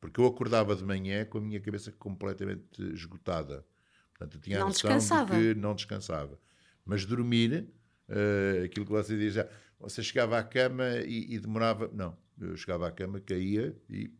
Porque 0.00 0.20
eu 0.20 0.26
acordava 0.26 0.74
de 0.74 0.84
manhã 0.84 1.24
com 1.24 1.38
a 1.38 1.40
minha 1.40 1.60
cabeça 1.60 1.92
completamente 1.92 2.82
esgotada. 2.92 3.64
Portanto, 4.10 4.34
eu 4.36 4.40
tinha 4.40 4.58
não 4.58 4.66
a 4.66 4.68
noção 4.68 4.90
descansava. 4.90 5.36
de 5.36 5.54
que 5.54 5.60
não 5.60 5.74
descansava. 5.74 6.38
Mas 6.84 7.04
dormir, 7.04 7.68
uh, 8.08 8.64
aquilo 8.64 8.84
que 8.84 8.92
você 8.92 9.16
diz 9.16 9.34
já, 9.34 9.48
você 9.78 10.02
chegava 10.02 10.36
à 10.36 10.42
cama 10.42 10.98
e, 11.06 11.34
e 11.34 11.38
demorava. 11.38 11.88
Não, 11.92 12.16
eu 12.40 12.56
chegava 12.56 12.88
à 12.88 12.92
cama, 12.92 13.20
caía 13.20 13.76
e. 13.88 14.10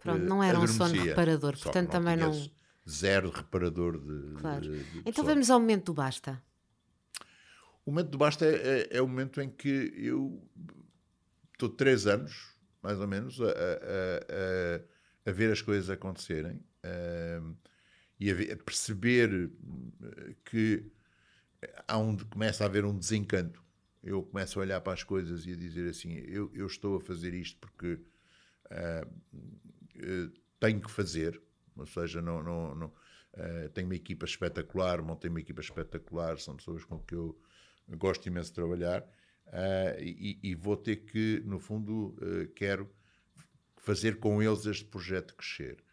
Pronto, 0.00 0.24
não 0.24 0.42
era 0.42 0.58
um 0.58 0.66
sono 0.66 1.00
reparador, 1.02 1.56
Só 1.56 1.64
portanto 1.64 1.90
também 1.90 2.16
não. 2.16 2.32
Zero 2.88 3.30
reparador 3.30 3.98
de. 3.98 4.40
Claro. 4.40 4.62
De, 4.62 4.82
de 4.82 5.02
então 5.06 5.24
vamos 5.24 5.48
ao 5.50 5.60
momento 5.60 5.86
do 5.86 5.94
basta. 5.94 6.42
O 7.84 7.90
momento 7.90 8.10
do 8.10 8.18
basta 8.18 8.44
é, 8.44 8.80
é, 8.80 8.88
é 8.98 9.02
o 9.02 9.08
momento 9.08 9.40
em 9.40 9.48
que 9.48 9.92
eu 9.96 10.42
estou 11.52 11.68
três 11.68 12.06
anos, 12.06 12.54
mais 12.82 12.98
ou 12.98 13.06
menos, 13.06 13.40
a, 13.40 13.46
a, 13.46 13.48
a, 15.26 15.30
a 15.30 15.32
ver 15.32 15.52
as 15.52 15.62
coisas 15.62 15.90
acontecerem 15.90 16.56
uh, 16.84 17.56
e 18.18 18.30
a, 18.30 18.54
a, 18.54 18.56
perceber 18.56 19.50
que 20.44 20.90
há 21.86 21.98
um, 21.98 22.16
começa 22.16 22.64
a 22.64 22.66
haver 22.66 22.84
um 22.84 22.96
desencanto 22.96 23.62
eu 24.02 24.22
começo 24.22 24.58
a 24.58 24.62
olhar 24.62 24.80
para 24.80 24.92
as 24.92 25.02
coisas 25.02 25.46
e 25.46 25.52
a 25.52 25.56
dizer 25.56 25.88
assim: 25.88 26.14
eu, 26.14 26.50
eu 26.52 26.66
estou 26.66 26.96
a 26.96 27.00
fazer 27.00 27.32
isto 27.34 27.58
porque 27.58 27.94
uh, 28.70 29.06
uh, 29.06 30.32
tenho 30.58 30.80
que 30.80 30.90
fazer, 30.90 31.40
ou 31.76 31.86
seja, 31.86 32.20
não, 32.20 32.42
não, 32.42 32.74
não 32.74 32.86
uh, 32.86 33.68
tenho 33.72 33.86
uma 33.86 33.94
equipa 33.94 34.24
espetacular, 34.24 35.00
montei 35.02 35.30
uma 35.30 35.40
equipa 35.40 35.60
espetacular, 35.60 36.38
são 36.38 36.56
pessoas 36.56 36.84
com 36.84 36.98
que 36.98 37.14
eu 37.14 37.40
gosto 37.90 38.26
imenso 38.26 38.48
de 38.48 38.54
trabalhar 38.54 39.06
e, 39.98 40.38
e, 40.42 40.54
vou 40.54 40.76
ter 40.76 40.96
que, 41.04 41.42
no 41.44 41.58
fundo, 41.58 42.16
quero 42.54 42.88
fazer 43.76 44.18
com 44.18 44.40
eles 44.40 44.64
este 44.64 44.84
projeto 44.84 45.34
crescer. 45.34 45.84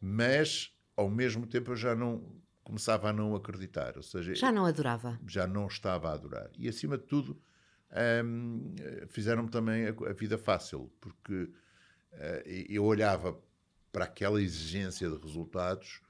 Mas, 0.00 0.72
ao 0.94 1.10
mesmo 1.10 1.46
tempo, 1.46 1.72
eu 1.72 1.76
já 1.76 1.96
não 1.96 2.40
começava 2.66 3.10
a 3.10 3.12
não 3.12 3.36
acreditar. 3.36 3.96
Ou 3.96 4.02
seja, 4.02 4.34
já 4.34 4.50
não 4.50 4.66
adorava. 4.66 5.18
Já 5.26 5.46
não 5.46 5.68
estava 5.68 6.10
a 6.10 6.14
adorar. 6.14 6.50
E, 6.58 6.68
acima 6.68 6.98
de 6.98 7.04
tudo, 7.04 7.40
um, 8.24 8.74
fizeram-me 9.08 9.48
também 9.48 9.86
a, 9.86 9.90
a, 9.90 10.12
vida 10.12 10.36
fácil, 10.36 10.90
porque 11.00 11.44
uh, 11.44 12.42
eu 12.68 12.84
olhava 12.84 13.38
para 13.92 14.04
aquela 14.04 14.42
exigência 14.42 15.08
de 15.08 15.16
resultados 15.16 16.02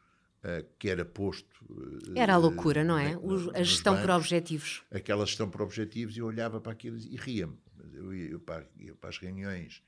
uh, 0.43 0.67
que 0.79 0.89
era 0.89 1.05
posto. 1.05 1.63
Uh, 1.69 2.15
era 2.17 2.33
a 2.33 2.39
loucura, 2.39 2.83
não 2.83 2.97
é? 2.99 3.19
a 3.55 3.63
gestão 3.63 3.93
bancos, 3.93 4.07
por 4.07 4.17
objetivos. 4.17 4.83
Aquela 4.91 5.27
gestão 5.27 5.51
por 5.51 5.61
objetivos, 5.61 6.17
e 6.17 6.21
eu 6.21 6.27
olhava 6.27 6.59
para 6.59 6.73
aquilo 6.73 6.97
e 6.97 7.17
ria-me. 7.17 7.59
Eu 7.93 8.15
ia 8.15 8.39
para, 8.39 8.67
para, 8.99 9.11
as 9.11 9.19
reuniões 9.19 9.83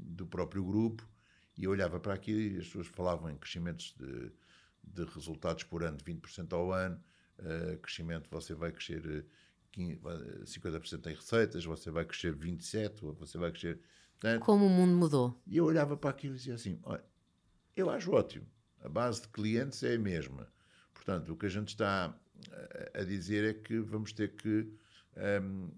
do 0.00 0.26
próprio 0.26 0.62
grupo 0.64 1.06
e 1.56 1.64
eu 1.64 1.70
olhava 1.70 2.00
para 2.00 2.14
aquilo 2.14 2.40
e 2.40 2.58
as 2.58 2.66
pessoas 2.66 2.88
falavam 2.88 3.30
em 3.30 3.36
crescimentos 3.36 3.94
de, 3.98 4.30
de 4.82 5.04
resultados 5.04 5.64
por 5.64 5.82
ano 5.82 5.96
de 5.96 6.04
20% 6.04 6.52
ao 6.52 6.72
ano, 6.72 7.00
crescimento, 7.80 8.28
você 8.30 8.54
vai 8.54 8.72
crescer 8.72 9.26
50% 9.74 11.06
em 11.06 11.14
receitas, 11.14 11.64
você 11.64 11.90
vai 11.90 12.04
crescer 12.04 12.34
27%, 12.36 13.14
você 13.18 13.38
vai 13.38 13.50
crescer. 13.50 13.80
Portanto, 14.12 14.44
Como 14.44 14.66
o 14.66 14.70
mundo 14.70 14.94
mudou. 14.94 15.40
E 15.46 15.56
eu 15.56 15.64
olhava 15.64 15.96
para 15.96 16.10
aquilo 16.10 16.34
e 16.34 16.36
dizia 16.36 16.54
assim: 16.54 16.78
olha, 16.84 17.04
eu 17.76 17.90
acho 17.90 18.12
ótimo, 18.12 18.46
a 18.80 18.88
base 18.88 19.22
de 19.22 19.28
clientes 19.28 19.82
é 19.82 19.94
a 19.94 19.98
mesma. 19.98 20.46
Portanto, 20.92 21.32
o 21.32 21.36
que 21.36 21.46
a 21.46 21.48
gente 21.48 21.68
está 21.68 22.16
a 22.94 23.02
dizer 23.02 23.44
é 23.44 23.54
que 23.54 23.78
vamos 23.80 24.12
ter 24.12 24.34
que, 24.34 24.72
um, 25.42 25.70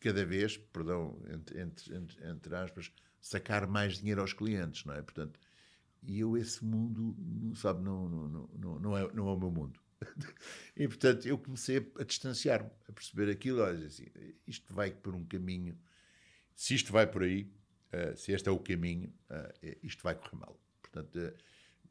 cada 0.00 0.24
vez, 0.24 0.56
perdão, 0.56 1.18
entre, 1.28 1.60
entre, 1.60 2.26
entre, 2.26 2.54
aspas, 2.54 2.92
sacar 3.20 3.66
mais 3.66 3.98
dinheiro 3.98 4.20
aos 4.20 4.32
clientes, 4.32 4.84
não 4.84 4.94
é? 4.94 5.02
Portanto, 5.02 5.38
e 6.06 6.20
eu, 6.20 6.36
esse 6.36 6.64
mundo, 6.64 7.16
sabe, 7.56 7.82
não, 7.82 8.08
não, 8.08 8.28
não, 8.28 8.78
não, 8.78 8.98
é, 8.98 9.12
não 9.12 9.28
é 9.28 9.32
o 9.32 9.38
meu 9.38 9.50
mundo. 9.50 9.80
e 10.76 10.86
portanto 10.86 11.26
eu 11.26 11.38
comecei 11.38 11.90
a 11.98 12.04
distanciar-me, 12.04 12.70
a 12.88 12.92
perceber 12.92 13.30
aquilo, 13.30 13.62
assim, 13.62 14.06
isto 14.46 14.74
vai 14.74 14.90
por 14.90 15.14
um 15.14 15.24
caminho, 15.24 15.78
se 16.54 16.74
isto 16.74 16.92
vai 16.92 17.06
por 17.06 17.22
aí, 17.22 17.50
uh, 17.92 18.16
se 18.16 18.32
este 18.32 18.48
é 18.48 18.52
o 18.52 18.58
caminho, 18.58 19.12
uh, 19.30 19.76
isto 19.82 20.02
vai 20.02 20.14
correr 20.14 20.36
mal. 20.36 20.60
Portanto, 20.80 21.16
uh, 21.18 21.34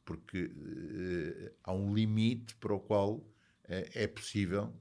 porque 0.05 0.51
há 1.63 1.71
um 1.71 1.93
limite 1.93 2.55
para 2.57 2.73
o 2.73 2.79
qual 2.79 3.25
é 3.69 4.05
possível 4.05 4.73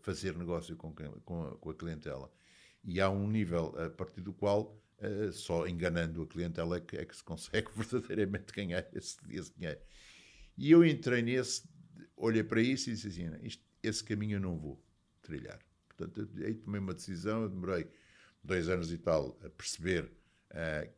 fazer 0.00 0.34
negócio 0.34 0.74
com, 0.74 0.90
com, 0.90 1.70
a, 1.70 1.74
clientela. 1.74 2.32
E 2.82 2.98
há 2.98 3.10
um 3.10 3.28
nível 3.28 3.74
a 3.78 3.90
partir 3.90 4.22
do 4.22 4.32
qual 4.32 4.82
só 5.32 5.66
enganando 5.66 6.22
a 6.22 6.26
clientela 6.26 6.78
é 6.78 6.80
que, 6.80 6.96
é 6.96 7.04
que 7.04 7.16
se 7.16 7.22
consegue 7.22 7.68
verdadeiramente 7.76 8.52
ganhar 8.52 8.86
esse, 8.94 9.16
esse 9.30 9.52
dinheiro. 9.54 9.80
E 10.56 10.70
eu 10.70 10.84
entrei 10.84 11.22
nesse 11.22 11.68
olhei 12.16 12.42
para 12.42 12.60
isso 12.60 12.88
e 12.88 12.94
disse 12.94 13.08
assim: 13.08 13.30
isto, 13.42 13.62
esse 13.82 14.02
caminho 14.02 14.36
eu 14.36 14.40
não 14.40 14.56
vou 14.58 14.82
trilhar. 15.22 15.60
Portanto, 15.88 16.28
aí 16.42 16.54
tomei 16.54 16.80
uma 16.80 16.94
decisão, 16.94 17.42
eu 17.42 17.48
demorei 17.48 17.86
dois 18.42 18.68
anos 18.68 18.92
e 18.92 18.98
tal 18.98 19.38
a 19.44 19.50
perceber 19.50 20.04
uh, 20.50 20.90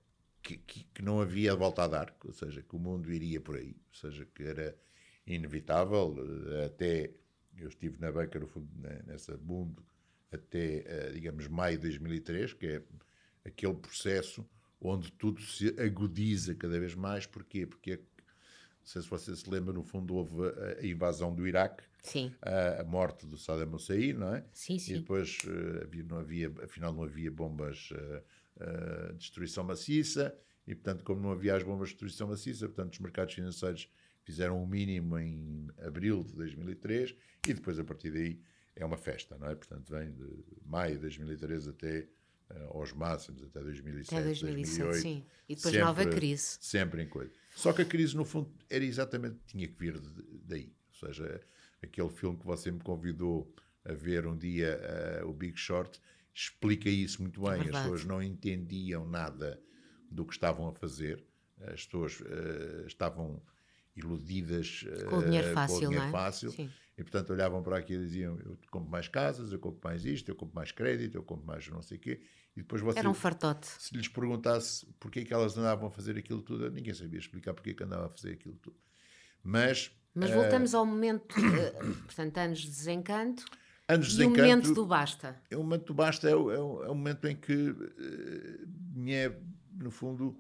que, 0.43 0.59
que, 0.59 0.85
que, 0.85 1.03
não 1.03 1.21
havia 1.21 1.55
volta 1.55 1.85
a 1.85 1.89
dar, 1.89 2.17
ou 2.25 2.33
seja, 2.33 2.63
que 2.63 2.75
o 2.75 2.79
mundo 2.79 3.13
iria 3.13 3.41
por 3.41 3.57
aí, 3.57 3.77
ou 3.89 3.95
seja, 3.95 4.27
que 4.27 4.43
era 4.43 4.77
inevitável. 5.27 6.15
Uh, 6.17 6.67
até 6.67 7.13
eu 7.57 7.69
estive 7.69 7.99
na 8.01 8.13
banca, 8.13 8.39
no 8.39 8.47
fundo, 8.47 8.69
nessa 9.07 9.37
mundo, 9.37 9.85
até, 10.31 10.85
uh, 11.11 11.15
digamos, 11.15 11.47
maio 11.49 11.77
de 11.77 11.83
2003, 11.89 12.53
que 12.55 12.67
é 12.67 12.83
aquele 13.49 13.75
processo 13.75 14.49
onde 14.81 15.11
tudo 15.13 15.43
se 15.43 15.69
agudiza 15.81 16.55
cada 16.55 16.79
vez 16.79 16.95
mais. 16.95 17.27
Porquê? 17.27 17.67
Porque 17.67 18.01
sei 18.89 19.03
se 19.03 19.09
você 19.09 19.37
se 19.37 19.49
lembra, 19.51 19.73
no 19.73 19.83
fundo 19.83 20.15
houve 20.15 20.35
a, 20.81 20.87
invasão 20.87 21.35
do 21.35 21.47
Iraque. 21.47 21.85
A, 22.41 22.81
a, 22.81 22.85
morte 22.85 23.27
do 23.27 23.37
Saddam 23.37 23.75
Hussein, 23.75 24.15
não 24.15 24.35
é? 24.35 24.45
Sim, 24.53 24.79
sim. 24.79 24.95
E 24.95 24.99
depois 25.01 25.39
havia, 25.83 26.05
não 26.05 26.19
havia, 26.19 26.53
afinal 26.63 26.93
não 26.93 27.03
havia 27.03 27.31
bombas 27.31 27.91
uh, 27.91 28.23
uh, 28.57 29.13
de 29.13 29.19
destruição 29.19 29.63
maciça, 29.63 30.35
e 30.67 30.75
portanto, 30.75 31.05
como 31.05 31.21
não 31.21 31.33
havia 31.33 31.55
as 31.55 31.63
bombas 31.63 31.89
de 31.89 31.95
destruição 31.95 32.29
maciça, 32.29 32.67
portanto, 32.67 32.95
os 32.95 33.01
mercados 33.01 33.35
financeiros 33.35 33.91
fizeram 34.23 34.63
o 34.63 34.67
mínimo 34.67 35.19
em 35.19 35.69
abril 35.79 36.25
de 36.25 36.35
2003, 36.35 37.15
e 37.47 37.55
depois, 37.55 37.79
a 37.79 37.85
partir 37.85 38.11
daí, 38.11 38.41
é 38.75 38.85
uma 38.87 38.97
festa, 38.97 39.37
não 39.37 39.49
é? 39.49 39.55
Portanto, 39.55 39.93
vem 39.93 40.11
de 40.13 40.27
maio 40.65 40.95
de 40.95 41.01
2003 41.01 41.69
até 41.69 42.09
aos 42.71 42.93
máximos, 42.93 43.43
até 43.43 43.61
2007, 43.61 44.15
até 44.15 44.25
2007 44.25 44.79
2008. 44.79 45.03
Sim. 45.03 45.25
E 45.49 45.55
depois 45.55 45.73
sempre, 45.73 45.87
nova 45.87 46.07
crise. 46.07 46.59
Sempre 46.61 47.03
em 47.03 47.09
coisa. 47.09 47.33
Só 47.55 47.73
que 47.73 47.83
a 47.83 47.85
crise, 47.85 48.17
no 48.17 48.25
fundo, 48.25 48.51
era 48.71 48.85
exatamente, 48.85 49.39
tinha 49.47 49.67
que 49.67 49.79
vir 49.79 50.01
daí. 50.45 50.73
Ou 50.93 51.07
seja, 51.07 51.41
aquele 51.83 52.09
filme 52.09 52.39
que 52.39 52.47
você 52.47 52.71
me 52.71 52.81
convidou 52.81 53.53
a 53.85 53.93
ver 53.93 54.27
um 54.27 54.37
dia, 54.37 54.79
uh, 55.23 55.29
o 55.29 55.33
Big 55.33 55.59
Short, 55.59 56.01
explica 56.35 56.89
isso 56.89 57.23
muito 57.23 57.41
bem. 57.41 57.53
É 57.53 57.61
As 57.61 57.83
pessoas 57.83 58.05
não 58.05 58.23
entendiam 58.23 59.07
nada 59.07 59.61
do 60.11 60.25
que 60.25 60.33
estavam 60.33 60.69
a 60.69 60.73
fazer. 60.73 61.25
As 61.61 61.85
pessoas 61.85 62.21
uh, 62.21 62.87
estavam 62.87 63.43
iludidas 63.97 64.85
uh, 64.87 65.07
com 65.07 65.19
o 65.19 65.25
dinheiro 65.25 65.53
fácil, 65.53 65.77
o 65.77 65.81
dinheiro 65.81 66.05
é? 66.05 66.11
fácil 66.11 66.71
e 66.99 67.03
portanto 67.03 67.31
olhavam 67.31 67.63
para 67.63 67.79
aquilo 67.79 68.03
e 68.03 68.07
diziam 68.07 68.39
eu 68.41 68.59
compro 68.71 68.91
mais 68.91 69.09
casas, 69.09 69.53
eu 69.53 69.59
compro 69.59 69.81
mais 69.85 70.05
isto, 70.05 70.29
eu 70.29 70.35
compro 70.35 70.57
mais 70.57 70.73
crédito, 70.73 71.17
eu 71.17 71.23
compro 71.23 71.47
mais 71.47 71.67
não 71.69 71.81
sei 71.81 71.97
o 71.97 72.01
quê 72.01 72.21
e 72.59 72.63
depois 72.63 72.83
você, 72.83 72.99
Era 72.99 73.09
um 73.09 73.15
fartote. 73.15 73.69
Se 73.79 73.97
lhes 73.97 74.09
perguntasse 74.09 74.85
porquê 74.99 75.25
que 75.25 75.33
elas 75.33 75.57
andavam 75.57 75.87
a 75.87 75.91
fazer 75.93 76.19
aquilo 76.19 76.43
tudo, 76.43 76.69
ninguém 76.73 76.93
sabia 76.93 77.21
explicar 77.21 77.55
porquê 77.55 77.73
que 77.73 77.85
andavam 77.85 78.07
a 78.07 78.09
fazer 78.09 78.33
aquilo 78.33 78.57
tudo. 78.57 78.77
Mas. 79.45 79.93
Mas 80.13 80.31
voltamos 80.31 80.75
uh, 80.75 80.79
ao 80.79 80.87
momento, 80.87 81.33
uh, 81.39 81.95
portanto, 82.03 82.39
anos 82.39 82.59
de 82.59 82.71
desencanto. 82.71 83.45
Anos 83.87 84.09
de 84.09 84.17
desencanto. 84.17 84.41
E 84.41 84.43
o 84.43 84.49
momento 84.49 84.75
do 84.75 84.87
basta. 84.87 85.43
É 85.49 85.57
o 85.57 85.63
momento 85.63 85.85
do 85.85 85.95
basta 85.95 86.29
é 86.29 86.35
o, 86.35 86.51
é 86.51 86.59
o, 86.59 86.85
é 86.85 86.91
o 86.91 86.95
momento 86.97 87.29
em 87.29 87.37
que 87.37 87.71
uh, 87.71 89.09
é, 89.09 89.33
no 89.75 89.93
fundo, 89.93 90.37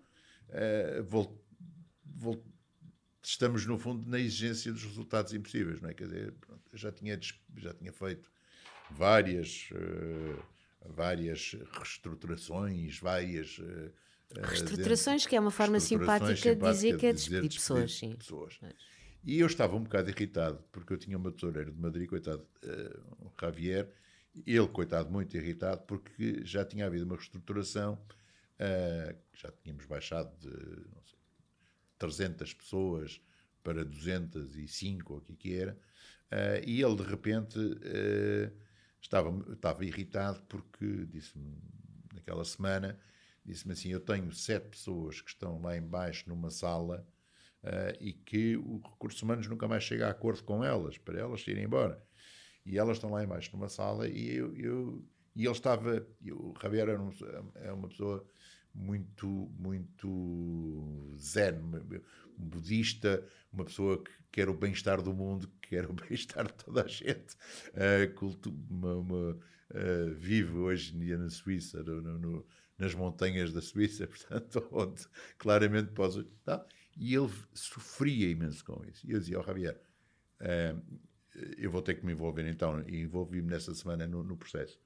uh, 0.49 1.03
volt, 1.05 1.31
estamos, 3.23 3.65
no 3.65 3.79
fundo, 3.79 4.11
na 4.11 4.19
exigência 4.19 4.73
dos 4.73 4.83
resultados 4.83 5.33
impossíveis, 5.33 5.81
não 5.81 5.91
é? 5.91 5.95
Quer 5.95 6.05
dizer, 6.05 6.35
já 6.73 6.93
tinha, 6.93 7.19
já 7.57 7.75
tinha 7.75 7.93
feito 7.93 8.31
várias. 8.91 9.71
Uh, 9.73 10.43
várias 10.87 11.57
reestruturações, 11.73 12.99
várias. 12.99 13.59
Uh, 13.59 13.93
reestruturações, 14.43 15.27
que 15.27 15.37
é 15.37 15.41
uma 15.41 15.51
forma 15.51 15.81
simpática 15.81 16.55
de 16.55 16.63
dizer 16.63 16.97
que 16.97 17.07
é 17.07 17.13
despedir, 17.13 17.51
pessoas. 17.51 17.95
Sim. 17.97 18.15
pessoas. 18.15 18.59
E 19.25 19.41
eu 19.41 19.47
estava 19.47 19.77
um 19.77 19.83
bocado 19.83 20.11
irritado, 20.11 20.63
porque 20.71 20.93
eu 20.93 20.99
tinha 20.99 21.17
uma 21.17 21.33
tesoureira 21.33 21.71
de 21.71 21.79
Madrid, 21.79 22.09
coitado, 22.09 22.47
uh, 22.65 23.27
o 23.27 23.33
Javier, 23.41 23.91
ele, 24.47 24.69
coitado, 24.69 25.11
muito 25.11 25.37
irritado, 25.37 25.83
porque 25.83 26.43
já 26.45 26.65
tinha 26.65 26.87
havido 26.87 27.05
uma 27.05 27.17
reestruturação, 27.17 27.95
uh, 27.95 29.17
já 29.35 29.51
tínhamos 29.63 29.87
baixado 29.87 30.31
de 30.39 30.51
sei, 31.05 31.19
300 31.99 32.55
pessoas 32.55 33.21
para 33.63 33.85
205, 33.85 35.13
ou 35.13 35.19
o 35.19 35.23
que, 35.23 35.35
que 35.35 35.55
era, 35.55 35.79
uh, 36.33 36.65
e 36.67 36.83
ele, 36.83 36.97
de 36.97 37.03
repente 37.03 37.59
estava, 39.01 39.53
estava 39.53 39.85
irritado 39.85 40.43
porque 40.49 41.07
disse-me, 41.07 41.57
naquela 42.15 42.45
semana, 42.45 42.99
disse-me 43.45 43.73
assim: 43.73 43.91
Eu 43.91 44.01
tenho 44.01 44.33
sete 44.33 44.69
pessoas 44.69 45.21
que 45.21 45.31
estão 45.31 45.61
lá 45.61 45.77
embaixo 45.77 46.29
numa 46.29 46.51
sala 46.51 47.07
uh, 47.65 47.97
e 48.01 48.13
que 48.13 48.57
o 48.57 48.79
recursos 48.79 49.23
humanos 49.23 49.47
nunca 49.47 49.67
mais 49.67 49.85
chega 49.85 50.07
a 50.07 50.11
acordo 50.11 50.43
com 50.45 50.65
elas, 50.65 50.99
para 50.99 51.19
elas 51.19 51.47
irem 51.47 51.65
embora. 51.65 52.03
E 52.65 52.79
elas 52.79 52.99
estão 52.99 53.11
lá 53.11 53.25
embaixo 53.25 53.51
numa 53.53 53.69
sala 53.69 54.09
e 54.09 54.35
eu. 54.35 54.55
eu 54.57 55.05
e 55.35 55.45
ele 55.45 55.53
estava. 55.53 56.05
o 56.33 56.53
Javier 56.61 56.89
era 56.89 57.01
um, 57.01 57.13
é 57.55 57.73
uma 57.73 57.89
pessoa 57.89 58.27
muito, 58.75 59.27
muito 59.57 61.15
zen, 61.17 61.55
um 62.37 62.45
budista, 62.45 63.25
uma 63.53 63.65
pessoa 63.65 64.03
que 64.03 64.11
quer 64.33 64.49
o 64.49 64.55
bem-estar 64.55 65.01
do 65.01 65.15
mundo, 65.15 65.49
que 65.69 65.77
quer 65.77 65.89
o 65.89 65.93
bem-estar 65.93 66.47
de 66.47 66.55
toda 66.55 66.83
a 66.83 66.89
gente, 66.89 67.37
uh, 67.75 68.15
culto, 68.15 68.51
uma, 68.71 68.97
uma, 68.97 69.31
uh, 69.33 70.15
vive 70.15 70.57
hoje 70.57 70.97
em 70.97 71.01
dia 71.01 71.19
na 71.19 71.29
Suíça, 71.29 71.83
no, 71.83 72.01
no, 72.01 72.47
nas 72.79 72.95
montanhas 72.95 73.53
da 73.53 73.61
Suíça, 73.61 74.07
portanto, 74.09 74.67
onde 74.73 75.07
claramente 75.37 75.93
pode. 75.93 76.25
Tá? 76.45 76.65
E 76.97 77.15
ele 77.15 77.31
sofria 77.53 78.31
imenso 78.31 78.65
com 78.65 78.83
isso. 78.85 79.07
E 79.07 79.13
eu 79.13 79.21
dizia 79.21 79.37
ao 79.37 79.43
oh, 79.43 79.47
Javier, 79.47 79.81
uh, 80.41 80.99
eu 81.57 81.71
vou 81.71 81.83
ter 81.83 81.95
que 81.95 82.05
me 82.05 82.13
envolver 82.13 82.47
então, 82.49 82.83
e 82.89 83.01
envolvi-me 83.03 83.49
nessa 83.49 83.75
semana 83.75 84.07
no, 84.07 84.25
no 84.25 84.37
processo. 84.37 84.81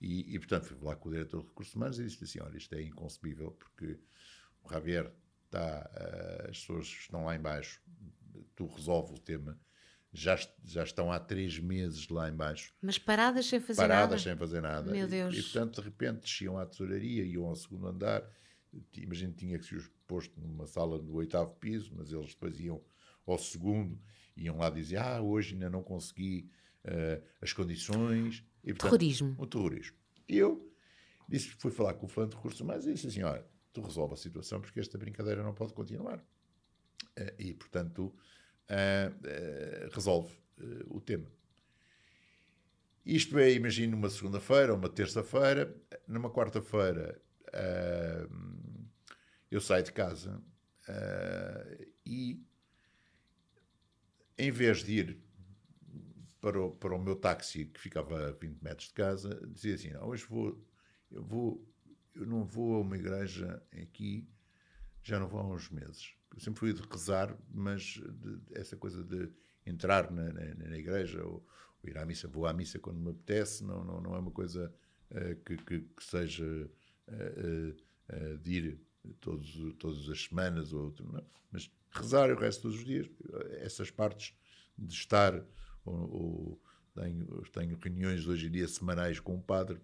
E, 0.00 0.34
e, 0.34 0.38
portanto, 0.38 0.66
fui 0.66 0.78
lá 0.80 0.96
com 0.96 1.08
o 1.08 1.12
diretor 1.12 1.42
de 1.42 1.48
recursos 1.48 1.74
humanos 1.74 1.98
e 1.98 2.04
disse 2.04 2.24
assim: 2.24 2.40
olha, 2.40 2.56
isto 2.56 2.74
é 2.74 2.82
inconcebível, 2.82 3.52
porque 3.52 3.98
o 4.62 4.70
Javier 4.70 5.10
está, 5.44 5.90
uh, 5.90 6.50
as 6.50 6.58
pessoas 6.58 6.86
estão 6.86 7.24
lá 7.24 7.36
embaixo, 7.36 7.82
tu 8.56 8.66
resolves 8.66 9.12
o 9.12 9.20
tema 9.20 9.58
já, 10.14 10.38
já 10.64 10.84
estão 10.84 11.10
há 11.12 11.18
três 11.18 11.58
meses 11.58 12.08
lá 12.08 12.28
embaixo. 12.30 12.72
Mas 12.80 12.96
paradas 12.98 13.46
sem 13.46 13.58
fazer 13.60 13.82
paradas 13.82 14.10
nada? 14.10 14.18
sem 14.22 14.36
fazer 14.36 14.60
nada. 14.62 14.90
Meu 14.92 15.06
E- 15.06 15.10
Deus. 15.10 15.36
E, 15.36 15.42
portanto, 15.42 15.80
de 15.80 15.88
repente, 15.88 16.20
desciam 16.20 16.56
à 16.56 16.64
tesouraria, 16.64 17.24
iam 17.24 17.44
ao 17.46 17.56
segundo 17.56 17.88
andar. 17.88 18.24
Imagino 18.96 19.32
que 19.32 19.38
tinha 19.40 19.58
que 19.58 19.66
se 19.66 19.74
os 19.74 19.88
posto 20.06 20.40
numa 20.40 20.66
sala 20.66 20.98
do 20.98 21.14
oitavo 21.14 21.52
piso, 21.56 21.92
mas 21.96 22.12
eles 22.12 22.28
depois 22.30 22.58
iam 22.60 22.80
ao 23.26 23.38
segundo, 23.38 24.00
iam 24.36 24.56
lá 24.58 24.70
dizer: 24.70 24.96
Ah, 24.98 25.20
hoje 25.20 25.54
ainda 25.54 25.68
não 25.68 25.82
consegui 25.82 26.48
eh, 26.84 27.20
as 27.42 27.52
condições. 27.52 28.44
E, 28.62 28.68
portanto, 28.72 28.90
Terrorismo. 28.98 29.34
o 29.38 29.46
terrorismo. 29.46 29.96
E 30.28 30.36
eu 30.38 30.72
disse, 31.28 31.48
fui 31.50 31.70
falar 31.70 31.94
com 31.94 32.06
o 32.06 32.08
fulano 32.08 32.30
de 32.30 32.36
recursos 32.36 32.60
humanos 32.60 32.86
e 32.86 32.92
disse 32.94 33.06
assim, 33.08 33.22
olha, 33.22 33.44
tu 33.72 33.80
resolve 33.82 34.14
a 34.14 34.16
situação 34.16 34.60
porque 34.60 34.78
esta 34.80 34.96
brincadeira 34.98 35.42
não 35.42 35.52
pode 35.54 35.72
continuar. 35.74 36.22
Eh, 37.16 37.34
e, 37.38 37.54
portanto, 37.54 38.14
eh, 38.68 39.12
eh, 39.24 39.88
resolve 39.92 40.32
eh, 40.58 40.84
o 40.86 41.00
tema. 41.00 41.30
Isto 43.04 43.38
é, 43.38 43.52
imagino, 43.52 43.96
uma 43.96 44.08
segunda-feira, 44.08 44.74
uma 44.74 44.88
terça-feira. 44.88 45.74
Numa 46.08 46.30
quarta-feira, 46.30 47.20
eu 49.50 49.60
saio 49.60 49.84
de 49.84 49.92
casa 49.92 50.42
e, 52.06 52.42
em 54.38 54.50
vez 54.50 54.82
de 54.82 54.92
ir 54.92 55.18
para 56.40 56.60
o, 56.60 56.70
para 56.70 56.94
o 56.94 56.98
meu 56.98 57.14
táxi, 57.14 57.66
que 57.66 57.78
ficava 57.78 58.28
a 58.28 58.32
20 58.32 58.62
metros 58.62 58.88
de 58.88 58.94
casa, 58.94 59.40
dizia 59.52 59.74
assim, 59.74 59.94
hoje 59.96 60.24
vou, 60.24 60.66
eu 61.10 61.22
vou, 61.22 61.74
eu 62.14 62.26
não 62.26 62.42
vou 62.42 62.76
a 62.76 62.80
uma 62.80 62.96
igreja 62.96 63.62
aqui, 63.70 64.26
já 65.02 65.20
não 65.20 65.28
vou 65.28 65.40
há 65.40 65.46
uns 65.46 65.70
meses. 65.70 66.14
Eu 66.34 66.40
sempre 66.40 66.60
fui 66.60 66.72
de 66.72 66.82
rezar, 66.90 67.36
mas 67.52 67.82
de- 67.82 68.40
essa 68.52 68.76
coisa 68.76 69.02
de 69.04 69.30
entrar 69.66 70.10
na, 70.10 70.32
na- 70.32 70.54
na 70.68 70.76
igreja 70.78 71.22
ou, 71.24 71.46
ou 71.82 71.88
ir 71.88 71.96
à 71.96 72.04
missa, 72.04 72.28
vou 72.28 72.46
à 72.46 72.52
missa 72.52 72.78
quando 72.78 72.98
me 72.98 73.10
apetece, 73.10 73.64
não, 73.64 73.84
não, 73.84 74.00
não 74.00 74.14
é 74.14 74.18
uma 74.18 74.30
coisa 74.30 74.72
eh, 75.10 75.36
que, 75.44 75.56
que, 75.56 75.80
que 75.80 76.04
seja 76.04 76.70
eh, 77.08 77.74
eh, 78.08 78.36
de 78.42 78.52
ir 78.52 78.80
todos, 79.20 79.56
todas 79.78 80.08
as 80.08 80.24
semanas 80.24 80.72
ou 80.72 80.84
outro, 80.84 81.10
não. 81.12 81.24
Mas 81.52 81.70
rezar 81.92 82.28
eu 82.30 82.36
resto 82.36 82.62
todos 82.62 82.78
os 82.78 82.84
dias, 82.84 83.08
essas 83.60 83.90
partes 83.90 84.34
de 84.76 84.92
estar 84.92 85.44
ou, 85.84 85.94
ou 85.94 86.62
tenho, 86.94 87.26
tenho 87.52 87.78
reuniões 87.78 88.26
hoje 88.26 88.48
em 88.48 88.50
dia 88.50 88.66
semanais 88.68 89.20
com 89.20 89.36
o 89.36 89.42
padre 89.42 89.80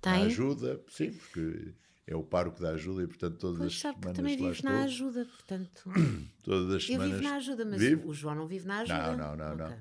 Tem? 0.00 0.24
ajuda, 0.26 0.82
sim, 0.88 1.10
porque 1.12 1.74
é 2.06 2.14
o 2.14 2.22
pároco 2.22 2.60
da 2.60 2.70
ajuda 2.70 3.02
e 3.02 3.06
portanto 3.06 3.38
todas 3.38 3.58
Pois 3.58 3.72
as 3.72 3.78
sabe 3.80 3.94
que 3.96 4.00
semanas 4.02 4.16
também 4.16 4.36
lá 4.38 4.50
vive 4.50 4.62
na 4.64 4.82
ajuda, 4.82 5.24
portanto. 5.24 5.90
todas 6.42 6.68
as 6.74 6.82
Eu 6.82 6.88
semanas 6.88 7.12
vivo 7.12 7.22
na 7.22 7.36
ajuda, 7.36 7.64
mas 7.64 7.80
Vive? 7.80 8.06
o 8.06 8.12
João 8.14 8.34
não 8.34 8.46
vive 8.46 8.66
na 8.66 8.78
ajuda. 8.80 9.16
não, 9.16 9.36
não, 9.36 9.56
não, 9.56 9.56
não. 9.56 9.76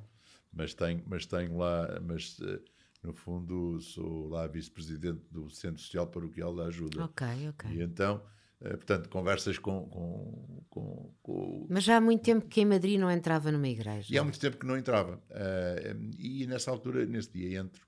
Mas 0.52 0.74
tenho, 0.74 1.04
mas 1.08 1.26
tenho 1.26 1.58
lá, 1.58 2.00
mas 2.06 2.38
eh, 2.42 2.60
no 3.02 3.12
fundo 3.14 3.82
sou 3.82 4.30
lá 4.30 4.46
vice-presidente 4.48 5.22
do 5.32 5.50
Centro 5.50 5.82
Social 5.82 6.08
Paroquial 6.08 6.56
da 6.56 6.66
Ajuda. 6.66 7.04
Ok, 7.06 7.26
ok. 7.50 7.72
E 7.72 7.82
então, 7.82 8.24
eh, 8.62 8.70
portanto, 8.78 9.10
conversas 9.10 9.58
com, 9.58 9.86
com, 9.90 10.64
com, 10.70 11.14
com, 11.24 11.68
Mas 11.70 11.84
já 11.84 11.98
há 11.98 12.02
muito 12.02 12.22
tempo 12.22 12.46
que 12.48 12.62
em 12.62 12.66
Madrid 12.66 13.00
não 13.00 13.10
entrava 13.10 13.52
numa 13.52 13.68
igreja. 13.68 14.14
E 14.14 14.18
há 14.18 14.24
muito 14.24 14.40
tempo 14.40 14.58
que 14.58 14.66
não 14.68 14.78
entrava. 14.78 15.20
Eh, 15.32 15.96
e 16.20 16.46
nessa 16.46 16.70
altura, 16.70 17.04
nesse 17.06 17.32
dia, 17.32 17.60
entro 17.60 17.82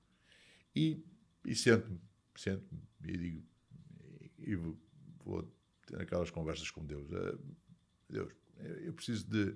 e, 0.76 1.02
e 1.46 1.56
sento-me, 1.56 2.02
sento-me 2.36 2.82
e 3.08 3.18
digo, 3.18 3.44
e 4.46 4.56
vou, 4.56 5.52
ter 5.86 6.02
aquelas 6.02 6.30
conversas 6.30 6.70
com 6.72 6.86
Deus. 6.86 7.12
Eh, 7.12 7.38
Deus, 8.10 8.34
eu 8.84 8.94
preciso 8.94 9.30
de 9.30 9.56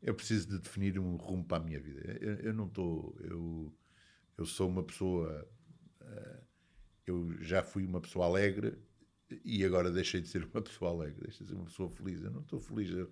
eu 0.00 0.14
preciso 0.14 0.48
de 0.48 0.58
definir 0.58 0.98
um 0.98 1.16
rumo 1.16 1.44
para 1.44 1.62
a 1.62 1.64
minha 1.64 1.80
vida. 1.80 2.00
Eu, 2.20 2.34
eu 2.36 2.54
não 2.54 2.66
estou, 2.66 3.16
eu, 3.20 3.74
eu 4.36 4.46
sou 4.46 4.68
uma 4.68 4.82
pessoa, 4.82 5.48
eh, 6.00 6.40
eu 7.06 7.42
já 7.42 7.62
fui 7.62 7.84
uma 7.84 8.00
pessoa 8.00 8.26
alegre 8.26 8.78
e 9.44 9.64
agora 9.64 9.90
deixei 9.90 10.20
de 10.20 10.28
ser 10.28 10.44
uma 10.44 10.62
pessoa 10.62 10.92
alegre, 10.92 11.22
deixei 11.22 11.44
de 11.44 11.52
ser 11.52 11.56
uma 11.56 11.66
pessoa 11.66 11.90
feliz. 11.90 12.22
Eu 12.22 12.30
não 12.30 12.42
estou 12.42 12.60
feliz, 12.60 12.90
eu, 12.90 13.10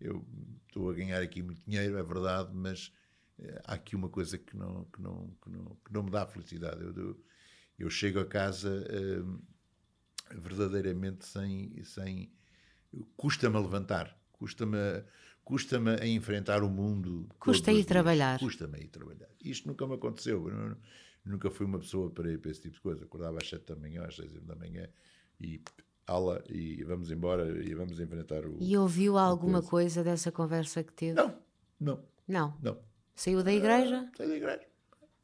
eu 0.00 0.24
estou 0.66 0.90
a 0.90 0.94
ganhar 0.94 1.20
aqui 1.20 1.42
muito 1.42 1.60
dinheiro, 1.66 1.98
é 1.98 2.02
verdade, 2.02 2.54
mas 2.54 2.92
eh, 3.40 3.60
há 3.64 3.74
aqui 3.74 3.96
uma 3.96 4.08
coisa 4.08 4.38
que 4.38 4.56
não, 4.56 4.84
que 4.86 5.02
não, 5.02 5.36
que 5.42 5.50
não, 5.50 5.76
que 5.84 5.92
não 5.92 6.02
me 6.04 6.10
dá 6.10 6.24
felicidade. 6.26 6.80
Eu, 6.82 6.94
eu, 6.96 7.24
eu 7.80 7.90
chego 7.90 8.20
a 8.20 8.26
casa 8.26 8.86
verdadeiramente 10.34 11.26
sem. 11.26 11.82
sem 11.84 12.30
custa-me 13.16 13.56
a 13.56 13.60
levantar, 13.60 14.18
custa-me 14.32 14.76
a- 14.78 15.04
custa-me 15.44 15.90
a 16.00 16.06
enfrentar 16.06 16.62
o 16.62 16.68
mundo. 16.70 17.28
Custa 17.38 17.70
ir 17.72 17.84
trabalhar. 17.84 18.38
Custa-me 18.38 18.76
a 18.78 18.80
ir 18.80 18.88
trabalhar. 18.88 19.28
Isto 19.42 19.68
nunca 19.68 19.86
me 19.86 19.94
aconteceu. 19.94 20.48
Eu 20.48 20.54
nu- 20.70 20.76
nunca 21.24 21.50
fui 21.50 21.66
uma 21.66 21.78
pessoa 21.78 22.10
para 22.10 22.30
ir 22.32 22.38
para 22.38 22.50
esse 22.50 22.62
tipo 22.62 22.74
de 22.74 22.80
coisa. 22.80 23.04
Acordava 23.04 23.38
às 23.38 23.48
7 23.48 23.66
da 23.66 23.76
manhã, 23.76 24.04
às 24.06 24.16
6 24.16 24.32
da 24.42 24.54
manhã 24.56 24.88
e 25.40 25.60
aula 26.06 26.42
e 26.48 26.82
vamos 26.84 27.10
embora 27.10 27.46
e 27.64 27.74
vamos 27.74 28.00
enfrentar 28.00 28.44
o. 28.46 28.56
E 28.60 28.76
ouviu 28.76 29.18
alguma 29.18 29.60
coisa. 29.60 29.70
coisa 30.00 30.04
dessa 30.04 30.32
conversa 30.32 30.82
que 30.82 30.92
teve? 30.94 31.12
Não, 31.14 31.34
não, 31.78 32.02
Não. 32.26 32.56
não. 32.62 32.78
Saiu 33.14 33.42
da 33.42 33.52
igreja? 33.52 34.10
Saí 34.16 34.28
da 34.28 34.36
igreja. 34.36 34.66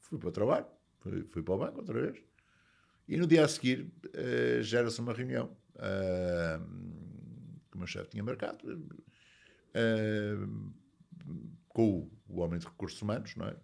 Fui 0.01 0.19
para 0.19 0.29
o 0.29 0.33
trabalho, 0.33 0.67
fui, 0.99 1.25
fui 1.25 1.43
para 1.43 1.55
o 1.55 1.59
banco 1.59 1.79
outra 1.79 2.01
vez. 2.01 2.23
E 3.07 3.17
no 3.17 3.27
dia 3.27 3.45
a 3.45 3.49
seguir 3.49 3.91
eh, 4.15 4.61
gera-se 4.63 5.01
uma 5.01 5.13
reunião 5.13 5.55
ah, 5.77 6.61
que 7.71 7.77
o 7.77 7.79
meu 7.79 7.87
chefe 7.87 8.11
tinha 8.11 8.23
marcado 8.23 8.89
ah, 9.75 10.49
com 11.69 12.11
o, 12.29 12.41
homem 12.41 12.59
de 12.59 12.67
recursos 12.67 13.01
humanos, 13.03 13.35
não 13.37 13.47
é? 13.47 13.57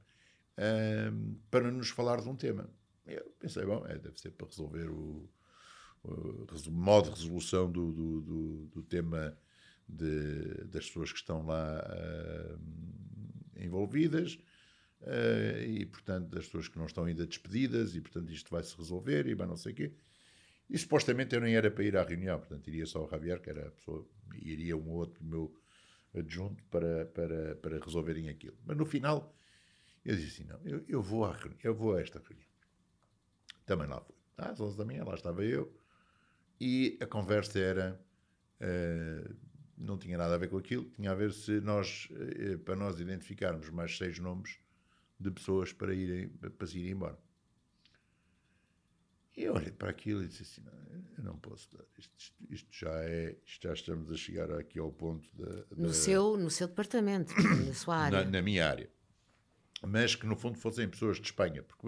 Para 1.50 1.70
nos 1.70 1.88
falar 1.90 2.20
de 2.20 2.28
um 2.28 2.36
tema. 2.36 2.68
Eu 3.06 3.24
pensei, 3.38 3.64
bom, 3.64 3.84
é, 3.86 3.96
deve 3.98 4.20
ser 4.20 4.30
para 4.32 4.46
resolver 4.46 4.88
o, 4.90 5.28
o 6.04 6.70
modo 6.70 7.10
de 7.10 7.16
resolução 7.16 7.70
do, 7.70 7.92
do, 7.92 8.20
do, 8.20 8.66
do 8.66 8.82
tema 8.82 9.36
de- 9.88 10.64
das 10.64 10.86
pessoas 10.86 11.12
que 11.12 11.18
estão 11.18 11.46
lá 11.46 11.82
envolvidas 13.56 14.38
eh, 15.02 15.64
e, 15.66 15.86
portanto, 15.86 16.28
das 16.28 16.46
pessoas 16.46 16.68
que 16.68 16.78
não 16.78 16.86
estão 16.86 17.04
ainda 17.04 17.26
despedidas 17.26 17.94
e, 17.96 18.00
portanto, 18.00 18.30
isto 18.32 18.50
vai 18.50 18.62
se 18.62 18.76
resolver 18.76 19.26
e 19.26 19.34
vai 19.34 19.46
não 19.46 19.56
sei 19.56 19.72
o 19.72 19.74
quê. 19.74 19.92
E 20.68 20.78
supostamente 20.78 21.34
eu 21.34 21.40
nem 21.40 21.54
era 21.56 21.70
para 21.70 21.84
ir 21.84 21.96
à 21.96 22.02
reunião, 22.04 22.38
portanto, 22.38 22.68
iria 22.68 22.86
só 22.86 23.04
o 23.04 23.08
Javier, 23.10 23.40
que 23.40 23.50
era 23.50 23.68
a 23.68 23.70
pessoa, 23.72 24.06
e 24.34 24.50
iria 24.52 24.76
um 24.76 24.88
ou 24.90 24.96
outro 24.98 25.24
meu 25.24 25.54
adjunto 26.14 26.62
para, 26.64 27.06
para, 27.06 27.56
para 27.56 27.78
resolverem 27.84 28.28
aquilo. 28.28 28.56
Mas 28.64 28.76
no 28.76 28.86
final, 28.86 29.34
eu 30.04 30.16
disse 30.16 30.42
assim: 30.42 30.50
não, 30.50 30.60
eu, 30.64 30.84
eu, 30.88 31.02
vou, 31.02 31.24
à 31.24 31.32
reunião, 31.32 31.58
eu 31.64 31.74
vou 31.74 31.96
a 31.96 32.00
esta 32.02 32.20
reunião. 32.20 32.48
Também 33.66 33.86
lá 33.88 34.00
fui. 34.00 34.14
Às 34.36 34.60
11 34.60 34.76
da 34.78 34.84
manhã, 34.84 35.04
lá 35.04 35.14
estava 35.14 35.44
eu, 35.44 35.72
e 36.60 36.98
a 37.00 37.06
conversa 37.06 37.58
era. 37.58 38.00
eh, 38.60 39.30
não 39.78 39.98
tinha 39.98 40.18
nada 40.18 40.34
a 40.34 40.38
ver 40.38 40.48
com 40.50 40.58
aquilo, 40.58 40.90
tinha 40.90 41.10
a 41.12 41.14
ver 41.16 41.32
se 41.32 41.60
nós, 41.62 42.08
eh, 42.12 42.58
para 42.58 42.76
nós 42.76 43.00
identificarmos 43.00 43.70
mais 43.70 43.96
seis 43.98 44.18
nomes 44.20 44.59
de 45.20 45.30
pessoas 45.30 45.72
para, 45.72 45.94
irem, 45.94 46.28
para 46.28 46.66
se 46.66 46.78
irem 46.78 46.92
embora. 46.92 47.18
E 49.36 49.44
eu 49.44 49.54
olhei 49.54 49.70
para 49.70 49.90
aquilo 49.90 50.22
e 50.22 50.26
disse 50.26 50.42
assim: 50.42 50.62
não, 50.62 50.72
eu 51.18 51.24
não 51.24 51.38
posso 51.38 51.70
dar. 51.76 51.84
Isto, 51.96 52.34
isto- 52.50 52.68
já 52.72 52.90
é. 53.04 53.36
isto 53.46 53.62
já 53.62 53.72
estamos 53.72 54.10
a 54.10 54.16
chegar 54.16 54.50
aqui 54.52 54.78
ao 54.78 54.90
ponto 54.90 55.28
da. 55.36 55.64
No, 55.76 55.88
da- 55.88 55.92
seu, 55.92 56.36
no 56.36 56.50
seu 56.50 56.66
departamento, 56.68 57.32
na 57.66 57.72
sua 57.74 57.96
área. 58.04 58.24
na, 58.24 58.30
na 58.30 58.42
minha 58.42 58.66
área. 58.68 58.90
Mas 59.82 60.14
que 60.14 60.26
no 60.26 60.36
fundo 60.36 60.58
fossem 60.58 60.88
pessoas 60.88 61.16
de 61.18 61.24
Espanha, 61.26 61.62
porque 61.62 61.86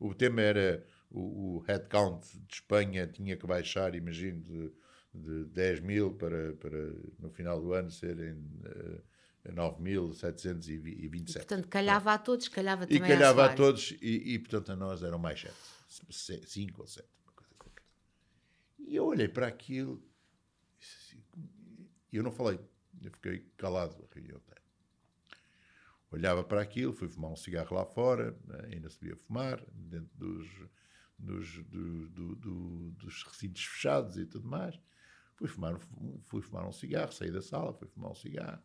o, 0.00 0.08
o 0.08 0.14
tema 0.14 0.40
era 0.40 0.84
o, 1.10 1.56
o 1.56 1.58
headcount 1.60 2.26
de 2.46 2.54
Espanha 2.54 3.06
tinha 3.06 3.36
que 3.36 3.46
baixar, 3.46 3.94
imagino, 3.94 4.42
de, 4.42 4.72
de 5.14 5.44
10 5.52 5.80
mil 5.80 6.14
para, 6.14 6.54
para 6.54 6.78
no 7.18 7.30
final 7.30 7.60
do 7.60 7.72
ano 7.74 7.90
serem 7.92 8.32
uh, 8.32 9.00
9.727. 9.52 11.32
Portanto, 11.34 11.68
calhava 11.68 12.12
a 12.14 12.18
todos, 12.18 12.48
calhava 12.48 12.84
E 12.84 12.86
também 12.86 13.02
à 13.02 13.06
calhava 13.08 13.44
sua 13.44 13.52
a 13.52 13.54
todos, 13.56 13.90
e, 14.02 14.34
e, 14.34 14.38
portanto 14.38 14.72
a 14.72 14.76
nós 14.76 15.02
eram 15.02 15.18
mais 15.18 15.40
sete, 15.40 15.54
se- 16.10 16.46
cinco 16.46 16.82
ou 16.82 16.86
sete. 16.86 17.08
uma 17.24 17.32
coisa 17.32 17.54
qualquer. 17.58 17.84
E 18.78 18.94
eu 18.96 19.04
olhei 19.06 19.28
para 19.28 19.46
aquilo, 19.46 20.02
e 20.80 20.84
assim, 20.84 21.22
e 22.12 22.16
eu 22.16 22.22
não 22.22 22.30
falei, 22.32 22.58
eu 23.02 23.10
fiquei 23.12 23.40
calado 23.56 23.96
a. 24.04 24.58
Olhava 26.10 26.42
para 26.42 26.62
aquilo, 26.62 26.92
fui 26.94 27.06
fumar 27.08 27.30
um 27.30 27.36
cigarro 27.36 27.76
lá 27.76 27.84
fora, 27.84 28.34
né, 28.46 28.70
ainda 28.72 28.88
se 28.88 28.98
via 28.98 29.14
fumar, 29.14 29.62
dentro 29.74 30.08
dos, 30.16 30.48
dos, 31.18 31.62
do- 31.66 32.08
do- 32.08 32.36
do- 32.36 32.90
dos 32.92 33.22
recintos 33.24 33.62
fechados 33.64 34.16
e 34.16 34.24
tudo 34.24 34.48
mais. 34.48 34.78
Fui 35.36 35.46
fumar, 35.48 35.74
um- 35.98 36.18
fui 36.24 36.40
fumar 36.40 36.66
um 36.66 36.72
cigarro, 36.72 37.12
saí 37.12 37.30
da 37.30 37.42
sala, 37.42 37.74
fui 37.74 37.86
fumar 37.88 38.10
um 38.10 38.14
cigarro. 38.14 38.62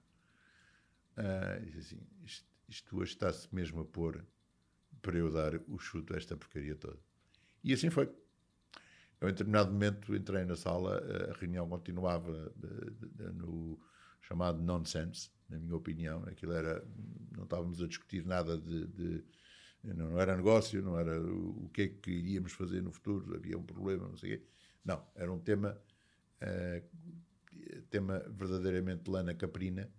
Ah, 1.15 1.59
disse 1.63 1.79
assim, 1.95 2.01
isto, 2.23 2.47
isto 2.67 3.03
está-se 3.03 3.53
mesmo 3.53 3.81
a 3.81 3.85
pôr 3.85 4.25
para 5.01 5.17
eu 5.17 5.31
dar 5.31 5.55
o 5.67 5.77
chute 5.79 6.13
a 6.13 6.17
esta 6.17 6.37
porcaria 6.37 6.75
toda. 6.75 6.99
E 7.63 7.73
assim 7.73 7.89
foi. 7.89 8.09
Eu, 9.19 9.29
em 9.29 9.31
determinado 9.31 9.71
momento, 9.71 10.15
entrei 10.15 10.43
na 10.45 10.55
sala, 10.55 10.97
a 11.29 11.33
reunião 11.37 11.67
continuava 11.69 12.51
de- 12.55 13.31
no 13.33 13.79
chamado 14.21 14.61
nonsense, 14.61 15.29
na 15.49 15.57
minha 15.59 15.75
opinião. 15.75 16.23
Aquilo 16.25 16.53
era, 16.53 16.85
não 17.35 17.43
estávamos 17.43 17.81
a 17.81 17.87
discutir 17.87 18.25
nada 18.25 18.57
de, 18.57 18.87
de 18.87 19.23
não 19.83 20.19
era 20.19 20.35
negócio, 20.35 20.81
não 20.81 20.97
era 20.97 21.21
o, 21.21 21.69
que 21.73 21.81
é 21.83 21.87
que 21.89 22.11
iríamos 22.11 22.53
fazer 22.53 22.81
no 22.81 22.91
futuro, 22.91 23.35
havia 23.35 23.57
um 23.57 23.63
problema, 23.63 24.07
não 24.07 24.15
sei 24.17 24.35
o 24.35 24.37
quê. 24.39 24.45
Não, 24.85 25.05
era 25.15 25.31
um 25.31 25.39
tema, 25.39 25.77
uh, 26.41 27.83
tema 27.89 28.19
verdadeiramente 28.29 29.09
lana 29.09 29.33
caprina, 29.33 29.89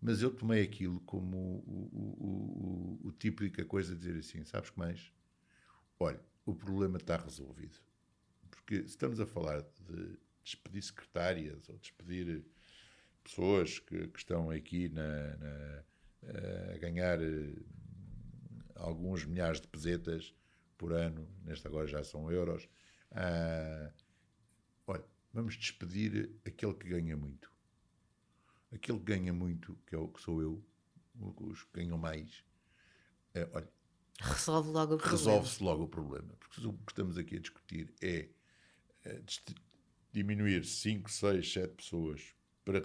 mas 0.00 0.22
eu 0.22 0.30
tomei 0.34 0.62
aquilo 0.62 1.00
como 1.00 1.36
o, 1.36 1.90
o, 1.92 3.00
o, 3.04 3.08
o 3.08 3.12
típica 3.12 3.64
coisa 3.64 3.94
de 3.94 4.00
dizer 4.00 4.18
assim, 4.18 4.44
sabes 4.44 4.70
que 4.70 4.78
mais? 4.78 5.12
Olha, 5.98 6.20
o 6.46 6.54
problema 6.54 6.96
está 6.96 7.16
resolvido. 7.16 7.78
Porque 8.50 8.76
estamos 8.76 9.20
a 9.20 9.26
falar 9.26 9.62
de 9.62 10.18
despedir 10.42 10.82
secretárias 10.82 11.68
ou 11.68 11.78
despedir 11.78 12.44
pessoas 13.22 13.78
que, 13.78 14.08
que 14.08 14.18
estão 14.18 14.50
aqui 14.50 14.88
na, 14.88 15.36
na, 15.36 15.84
a 16.74 16.78
ganhar 16.78 17.20
eh, 17.22 17.54
alguns 18.74 19.24
milhares 19.24 19.60
de 19.60 19.68
pesetas 19.68 20.34
por 20.78 20.92
ano, 20.92 21.28
neste 21.44 21.66
agora 21.66 21.86
já 21.86 22.02
são 22.02 22.30
euros. 22.32 22.68
Ah, 23.12 23.92
olha, 24.86 25.04
vamos 25.32 25.56
despedir 25.56 26.30
aquele 26.44 26.74
que 26.74 26.88
ganha 26.88 27.16
muito. 27.16 27.49
Aquele 28.72 28.98
que 28.98 29.04
ganha 29.04 29.32
muito, 29.32 29.76
que 29.86 29.94
é 29.94 29.98
o 29.98 30.08
que 30.08 30.20
sou 30.20 30.40
eu, 30.40 30.64
os 31.20 31.64
que 31.64 31.80
ganham 31.80 31.98
mais, 31.98 32.44
é, 33.34 33.48
olha, 33.52 33.68
resolve 34.20 34.70
logo 34.70 34.94
o 34.94 34.98
problema. 34.98 35.18
Resolve-se 35.18 35.62
logo 35.62 35.84
o 35.84 35.88
problema. 35.88 36.34
Porque 36.38 36.66
o 36.66 36.72
que 36.72 36.92
estamos 36.92 37.16
aqui 37.18 37.36
a 37.36 37.40
discutir 37.40 37.94
é, 38.00 38.28
é 39.04 39.22
diminuir 40.12 40.64
5, 40.64 41.10
6, 41.10 41.52
7 41.52 41.74
pessoas 41.74 42.34
para, 42.64 42.80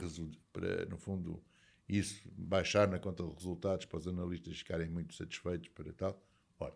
para, 0.54 0.86
no 0.86 0.98
fundo, 0.98 1.44
isso 1.88 2.22
baixar 2.32 2.88
na 2.88 3.00
conta 3.00 3.24
de 3.24 3.34
resultados 3.34 3.86
para 3.86 3.98
os 3.98 4.08
analistas 4.08 4.58
ficarem 4.58 4.90
muito 4.90 5.14
satisfeitos 5.14 5.70
para 5.70 5.92
tal. 5.94 6.24
Olha, 6.60 6.76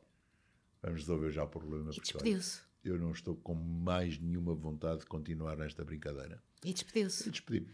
vamos 0.81 1.01
resolver 1.01 1.31
já 1.31 1.43
o 1.43 1.49
problema. 1.49 1.91
E 1.91 1.99
despediu-se. 1.99 2.61
Eu 2.83 2.97
não 2.97 3.11
estou 3.11 3.35
com 3.35 3.55
mais 3.55 4.17
nenhuma 4.17 4.55
vontade 4.55 5.01
de 5.01 5.05
continuar 5.05 5.57
nesta 5.57 5.83
brincadeira. 5.83 6.41
E 6.63 6.73
despediu-se. 6.73 7.27
E 7.27 7.31
despedi 7.31 7.67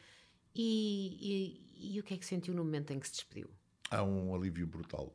e, 0.55 1.17
e, 1.81 1.95
e, 1.95 1.99
o 1.99 2.03
que 2.03 2.13
é 2.13 2.17
que 2.17 2.25
sentiu 2.25 2.53
no 2.53 2.63
momento 2.63 2.91
em 2.91 2.99
que 2.99 3.07
se 3.07 3.13
despediu? 3.13 3.49
Há 3.91 4.01
um 4.03 4.33
alívio 4.33 4.65
brutal. 4.65 5.13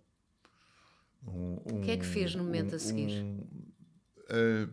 Um, 1.27 1.33
um, 1.33 1.79
o 1.79 1.81
que 1.81 1.91
é 1.91 1.97
que 1.97 2.05
fez 2.05 2.35
no 2.35 2.45
momento 2.45 2.73
um, 2.73 2.77
a 2.77 2.79
seguir? 2.79 3.11
Uh, 4.29 4.71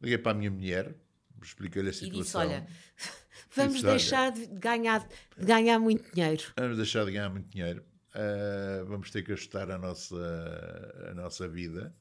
liguei 0.00 0.18
para 0.18 0.32
a 0.32 0.34
minha 0.34 0.50
mulher, 0.50 0.94
expliquei-lhe 1.42 1.90
a 1.90 1.92
situação. 1.92 2.18
E 2.20 2.24
disse, 2.24 2.36
olha, 2.36 2.66
vamos 3.54 3.74
disse, 3.74 3.86
deixar 3.86 4.32
olha, 4.32 4.46
de, 4.46 4.46
ganhar, 4.46 5.08
de 5.36 5.44
ganhar 5.44 5.78
muito 5.78 6.14
dinheiro. 6.14 6.44
Vamos 6.56 6.76
deixar 6.78 7.04
de 7.04 7.12
ganhar 7.12 7.28
muito 7.28 7.48
dinheiro. 7.48 7.84
Uh, 8.14 8.86
vamos 8.86 9.10
ter 9.10 9.22
que 9.22 9.32
ajustar 9.32 9.70
a 9.70 9.78
nossa, 9.78 11.10
a 11.10 11.14
nossa 11.14 11.46
vida. 11.46 11.94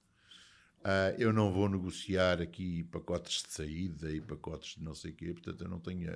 Uh, 0.79 1.13
eu 1.19 1.33
não 1.33 1.51
vou 1.51 1.67
negociar 1.67 2.41
aqui 2.41 2.85
pacotes 2.85 3.43
de 3.43 3.51
saída 3.51 4.09
e 4.09 4.21
pacotes 4.21 4.77
de 4.77 4.83
não 4.83 4.95
sei 4.95 5.11
o 5.11 5.15
quê, 5.15 5.33
portanto 5.33 5.61
eu 5.65 5.69
não 5.69 5.81
tenho 5.81 6.09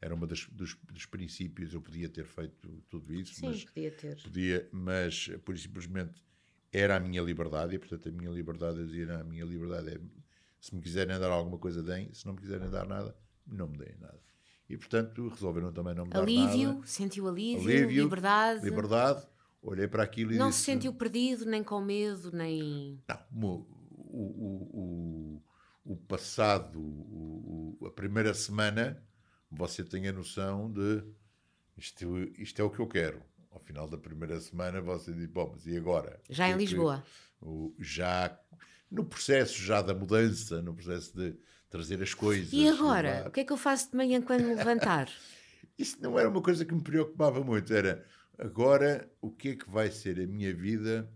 era 0.00 0.14
um 0.14 0.18
dos, 0.18 0.46
dos, 0.48 1.06
princípios, 1.06 1.72
eu 1.72 1.80
podia 1.80 2.08
ter 2.08 2.26
feito 2.26 2.82
tudo 2.88 3.14
isso, 3.14 3.34
Sim, 3.34 3.48
mas 3.48 3.64
podia 3.64 3.90
ter. 3.90 4.22
Podia, 4.22 4.68
mas 4.70 5.28
por 5.44 5.56
simplesmente 5.58 6.22
era 6.72 6.96
a 6.96 7.00
minha 7.00 7.22
liberdade, 7.22 7.74
e 7.74 7.78
portanto 7.78 8.08
a 8.08 8.12
minha 8.12 8.30
liberdade, 8.30 8.78
eu 8.78 8.86
dizia, 8.86 9.06
não, 9.06 9.20
a 9.20 9.24
minha 9.24 9.44
liberdade 9.44 9.88
é, 9.88 10.00
se 10.60 10.74
me 10.74 10.82
quiserem 10.82 11.18
dar 11.18 11.30
alguma 11.30 11.58
coisa, 11.58 11.82
deem, 11.82 12.12
se 12.12 12.26
não 12.26 12.34
me 12.34 12.40
quiserem 12.40 12.68
dar 12.68 12.86
nada, 12.86 13.16
não 13.46 13.68
me 13.68 13.78
deem 13.78 13.96
nada. 13.98 14.20
E 14.68 14.76
portanto 14.76 15.28
resolveram 15.28 15.72
também 15.72 15.94
não 15.94 16.04
me 16.04 16.10
dar 16.10 16.22
alívio, 16.22 16.74
nada. 16.74 16.86
Sentiu 16.86 17.28
alívio, 17.28 17.68
alívio, 17.68 18.04
liberdade. 18.04 18.64
Liberdade, 18.64 19.26
olhei 19.62 19.88
para 19.88 20.02
aquilo 20.02 20.32
e 20.32 20.36
Não 20.36 20.50
disse, 20.50 20.60
se 20.60 20.64
sentiu 20.66 20.92
perdido, 20.92 21.46
nem 21.46 21.62
com 21.62 21.80
medo, 21.80 22.30
nem... 22.32 23.00
Não, 23.08 23.18
o, 23.32 23.66
o, 24.18 25.40
o, 25.84 25.92
o 25.92 25.96
passado, 25.96 26.80
o, 26.80 27.78
a 27.86 27.90
primeira 27.90 28.34
semana 28.34 29.02
você 29.50 29.84
tem 29.84 30.08
a 30.08 30.12
noção 30.12 30.70
de 30.70 31.02
isto, 31.76 32.18
isto 32.38 32.60
é 32.60 32.64
o 32.64 32.70
que 32.70 32.80
eu 32.80 32.86
quero. 32.86 33.22
Ao 33.50 33.60
final 33.60 33.88
da 33.88 33.98
primeira 33.98 34.40
semana 34.40 34.80
você 34.80 35.12
diz, 35.12 35.26
bom, 35.26 35.50
mas 35.52 35.66
e 35.66 35.76
agora? 35.76 36.20
Já 36.28 36.48
em 36.48 36.56
Lisboa? 36.56 37.04
O, 37.40 37.74
já 37.78 38.38
no 38.90 39.04
processo 39.04 39.60
já 39.62 39.82
da 39.82 39.94
mudança, 39.94 40.62
no 40.62 40.74
processo 40.74 41.14
de 41.16 41.36
trazer 41.68 42.02
as 42.02 42.14
coisas. 42.14 42.52
E 42.52 42.68
agora? 42.68 43.24
O 43.26 43.30
que 43.30 43.40
é 43.40 43.44
que 43.44 43.52
eu 43.52 43.56
faço 43.56 43.90
de 43.90 43.96
manhã 43.96 44.20
quando 44.22 44.44
me 44.44 44.54
levantar? 44.54 45.08
Isso 45.78 46.00
não 46.00 46.18
era 46.18 46.28
uma 46.28 46.40
coisa 46.40 46.64
que 46.64 46.74
me 46.74 46.82
preocupava 46.82 47.42
muito. 47.42 47.72
Era 47.72 48.06
agora 48.38 49.10
o 49.20 49.30
que 49.30 49.50
é 49.50 49.56
que 49.56 49.68
vai 49.68 49.90
ser 49.90 50.18
a 50.20 50.26
minha 50.26 50.54
vida 50.54 51.10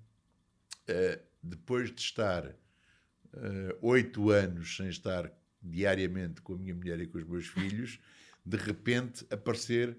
uh, 0.89 1.23
depois 1.43 1.91
de 1.91 2.01
estar 2.01 2.47
uh, 2.47 3.79
oito 3.81 4.31
anos 4.31 4.77
sem 4.77 4.89
estar 4.89 5.33
diariamente 5.63 6.41
com 6.43 6.55
a 6.55 6.59
minha 6.59 6.75
mulher 6.75 7.01
e 7.01 7.07
com 7.07 7.19
os 7.19 7.25
meus 7.25 7.47
filhos 7.47 7.99
de 8.45 8.57
repente 8.57 9.27
aparecer 9.31 9.91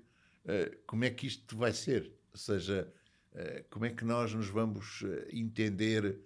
uh, 0.46 0.78
como 0.86 1.06
é 1.06 1.10
que 1.10 1.28
isto 1.28 1.58
vai 1.58 1.74
ser. 1.74 2.12
Ou 2.32 2.38
seja, 2.38 2.92
uh, 3.34 3.64
como 3.70 3.86
é 3.86 3.90
que 3.90 4.06
nós 4.06 4.34
nos 4.34 4.48
vamos 4.48 5.02
uh, 5.02 5.26
entender 5.32 6.20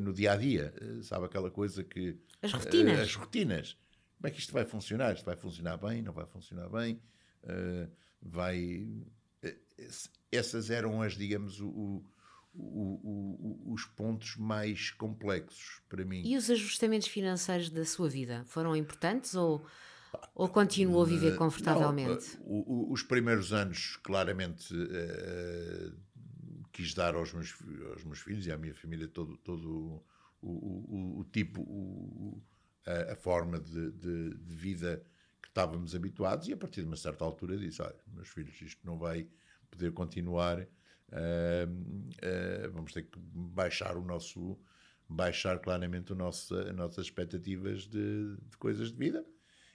no 0.00 0.14
dia 0.14 0.32
a 0.32 0.36
dia. 0.36 0.72
sabe 1.02 1.26
aquela 1.26 1.50
coisa 1.50 1.84
que. 1.84 2.16
As 2.40 2.54
rotinas. 2.54 3.00
as 3.00 3.14
rotinas. 3.14 3.76
Como 4.16 4.26
é 4.26 4.30
que 4.30 4.40
isto 4.40 4.50
vai 4.50 4.64
funcionar? 4.64 5.12
Isto 5.12 5.26
vai 5.26 5.36
funcionar 5.36 5.76
bem? 5.76 6.00
Não 6.00 6.14
vai 6.14 6.24
funcionar 6.24 6.70
bem? 6.70 7.02
vai. 8.22 8.88
essas 10.32 10.70
eram 10.70 11.02
as, 11.02 11.18
digamos, 11.18 11.60
o, 11.60 11.68
o 11.68 12.04
o, 12.58 13.68
o, 13.68 13.72
os 13.72 13.84
pontos 13.84 14.36
mais 14.36 14.90
complexos 14.90 15.80
para 15.88 16.04
mim. 16.04 16.22
E 16.24 16.36
os 16.36 16.50
ajustamentos 16.50 17.08
financeiros 17.08 17.70
da 17.70 17.84
sua 17.84 18.08
vida 18.08 18.44
foram 18.44 18.76
importantes 18.76 19.34
ou 19.34 19.64
ou 20.38 20.48
continuou 20.48 21.02
a 21.02 21.04
viver 21.04 21.34
confortavelmente? 21.34 22.38
Não, 22.38 22.46
o, 22.46 22.90
o, 22.90 22.92
os 22.92 23.02
primeiros 23.02 23.52
anos, 23.52 23.96
claramente, 23.96 24.72
uh, 24.72 25.92
quis 26.72 26.94
dar 26.94 27.16
aos 27.16 27.34
meus, 27.34 27.52
aos 27.90 28.04
meus 28.04 28.20
filhos 28.20 28.46
e 28.46 28.52
à 28.52 28.56
minha 28.56 28.72
família 28.72 29.08
todo, 29.08 29.36
todo 29.38 30.00
o, 30.40 31.18
o 31.18 31.24
tipo, 31.24 32.40
a, 32.86 33.14
a, 33.14 33.16
forma 33.16 33.58
de, 33.58 33.90
de, 33.90 34.34
de, 34.36 34.54
vida 34.54 35.04
que 35.42 35.48
estávamos 35.48 35.92
habituados, 35.96 36.46
e 36.46 36.52
a 36.52 36.56
partir 36.56 36.82
de 36.82 36.86
uma 36.86 36.96
certa 36.96 37.24
altura 37.24 37.58
disse: 37.58 37.82
Olha, 37.82 37.96
meus 38.06 38.28
filhos, 38.28 38.62
isto 38.62 38.86
não 38.86 38.96
vai 38.96 39.28
poder 39.68 39.92
continuar, 39.92 40.60
uh, 40.60 40.66
uh, 41.68 42.70
vamos 42.72 42.92
ter 42.92 43.02
que 43.02 43.18
baixar 43.18 43.96
o 43.96 44.04
nosso. 44.04 44.56
Baixar 45.10 45.58
claramente 45.58 46.12
o 46.12 46.14
nosso, 46.14 46.54
as 46.54 46.76
nossas 46.76 47.06
expectativas 47.06 47.86
de, 47.86 48.36
de 48.36 48.56
coisas 48.58 48.92
de 48.92 48.98
vida 48.98 49.24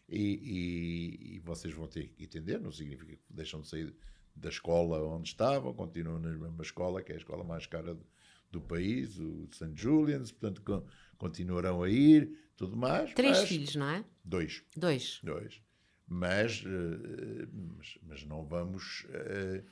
e, 0.07 0.19
e, 0.19 1.35
e, 1.35 1.39
vocês 1.39 1.73
vão 1.73 1.87
ter 1.87 2.07
que 2.09 2.23
entender, 2.23 2.59
não 2.59 2.71
significa 2.71 3.15
que 3.15 3.21
deixam 3.29 3.61
de 3.61 3.67
sair 3.67 3.95
da 4.35 4.49
escola 4.49 5.01
onde 5.03 5.29
estavam, 5.29 5.73
continuam 5.73 6.19
na 6.19 6.29
mesma 6.29 6.61
escola, 6.61 7.01
que 7.01 7.11
é 7.11 7.15
a 7.15 7.19
escola 7.19 7.43
mais 7.43 7.65
cara 7.65 7.93
do, 7.93 8.05
do 8.51 8.61
país, 8.61 9.17
o 9.19 9.47
St. 9.51 9.71
Julian's, 9.75 10.31
portanto 10.31 10.61
con, 10.61 10.83
continuarão 11.17 11.83
a 11.83 11.89
ir, 11.89 12.37
tudo 12.55 12.75
mais. 12.75 13.13
Três 13.13 13.39
mas, 13.39 13.49
filhos, 13.49 13.75
não 13.75 13.89
é? 13.89 14.03
Dois. 14.23 14.63
Dois. 14.75 15.19
Dois. 15.23 15.61
Mas, 16.07 16.61
uh, 16.63 17.49
mas, 17.77 17.97
mas, 18.03 18.25
não 18.25 18.45
vamos. 18.45 19.05
Uh, 19.05 19.63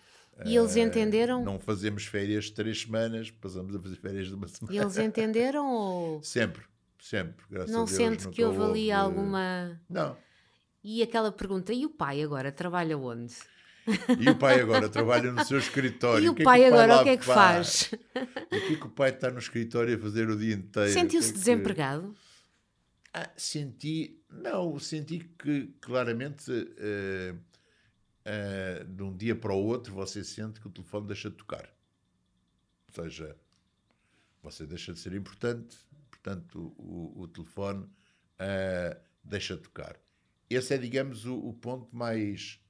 e 0.46 0.56
eles 0.56 0.76
entenderam? 0.76 1.44
Não 1.44 1.60
fazemos 1.60 2.06
férias 2.06 2.46
de 2.46 2.54
três 2.54 2.82
semanas, 2.82 3.30
passamos 3.30 3.76
a 3.76 3.80
fazer 3.80 3.98
férias 3.98 4.28
de 4.28 4.34
uma 4.34 4.48
semana. 4.50 4.76
E 4.76 4.80
eles 4.80 4.98
entenderam 4.98 5.68
ou. 5.70 6.24
Sempre. 6.24 6.64
Sempre, 7.02 7.44
graças 7.50 7.72
não 7.72 7.82
a 7.82 7.86
Deus. 7.86 7.98
Sente 7.98 8.30
que 8.30 8.44
houve 8.44 8.62
ali 8.62 8.92
alguma. 8.92 9.82
Não. 9.90 10.16
E 10.84 11.02
aquela 11.02 11.32
pergunta: 11.32 11.74
e 11.74 11.84
o 11.84 11.90
pai 11.90 12.22
agora 12.22 12.52
trabalha 12.52 12.96
onde? 12.96 13.34
E 14.20 14.30
o 14.30 14.38
pai 14.38 14.62
agora 14.62 14.88
trabalha 14.88 15.32
no 15.32 15.44
seu 15.44 15.58
escritório. 15.58 16.24
E 16.24 16.30
o, 16.30 16.36
pai, 16.36 16.64
é 16.64 16.70
que 16.70 16.74
o 16.74 16.78
pai 16.78 16.84
agora 16.84 17.02
o 17.02 17.04
que 17.04 17.10
é 17.10 17.18
que 17.18 17.26
faz? 17.26 17.86
faz? 17.86 18.00
O 18.46 18.50
que 18.50 18.74
é 18.74 18.76
que 18.78 18.86
o 18.86 18.90
pai 18.90 19.10
está 19.10 19.32
no 19.32 19.40
escritório 19.40 19.96
a 19.96 20.00
fazer 20.00 20.30
o 20.30 20.38
dia 20.38 20.54
inteiro? 20.54 20.94
Sentiu-se 20.94 21.34
que 21.34 21.40
desempregado? 21.40 22.16
Ah, 23.12 23.30
senti, 23.36 24.24
não, 24.30 24.78
senti 24.78 25.20
que 25.40 25.74
claramente 25.82 26.52
uh, 26.52 27.36
uh, 27.36 28.86
de 28.86 29.04
um 29.04 29.18
dia 29.18 29.36
para 29.36 29.54
o 29.54 29.66
outro 29.66 29.92
você 29.94 30.24
sente 30.24 30.62
que 30.62 30.68
o 30.68 30.70
telefone 30.70 31.08
deixa 31.08 31.32
de 31.32 31.36
tocar. 31.36 31.68
Ou 32.88 33.04
seja, 33.04 33.36
você 34.44 34.68
deixa 34.68 34.94
de 34.94 35.00
ser 35.00 35.14
importante, 35.14 35.76
portanto, 36.22 36.74
o, 36.78 37.22
o 37.22 37.28
telefone 37.28 37.84
uh, 37.84 39.02
deixa 39.24 39.56
de 39.56 39.64
tocar. 39.64 40.00
Esse 40.50 40.76
é, 40.76 40.78
digamos, 40.78 41.26
o, 41.26 41.36
o, 41.36 41.54
ponto 41.54 41.96
mais 41.96 42.62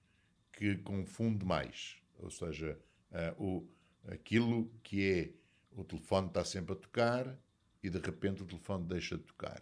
que 0.53 0.77
confunde 0.77 1.45
mais. 1.45 1.97
Ou 2.19 2.29
seja, 2.29 2.79
uh, 3.11 3.43
o, 3.43 3.69
aquilo 4.07 4.71
que 4.83 5.11
é 5.11 5.33
o 5.71 5.83
telefone 5.83 6.27
está 6.27 6.45
sempre 6.45 6.73
a 6.73 6.75
tocar 6.75 7.37
e 7.83 7.89
de 7.89 7.97
repente 7.97 8.43
o 8.43 8.45
telefone 8.45 8.87
deixa 8.87 9.17
de 9.17 9.23
tocar. 9.23 9.61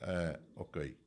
Uh, 0.00 0.42
ok, 0.56 0.98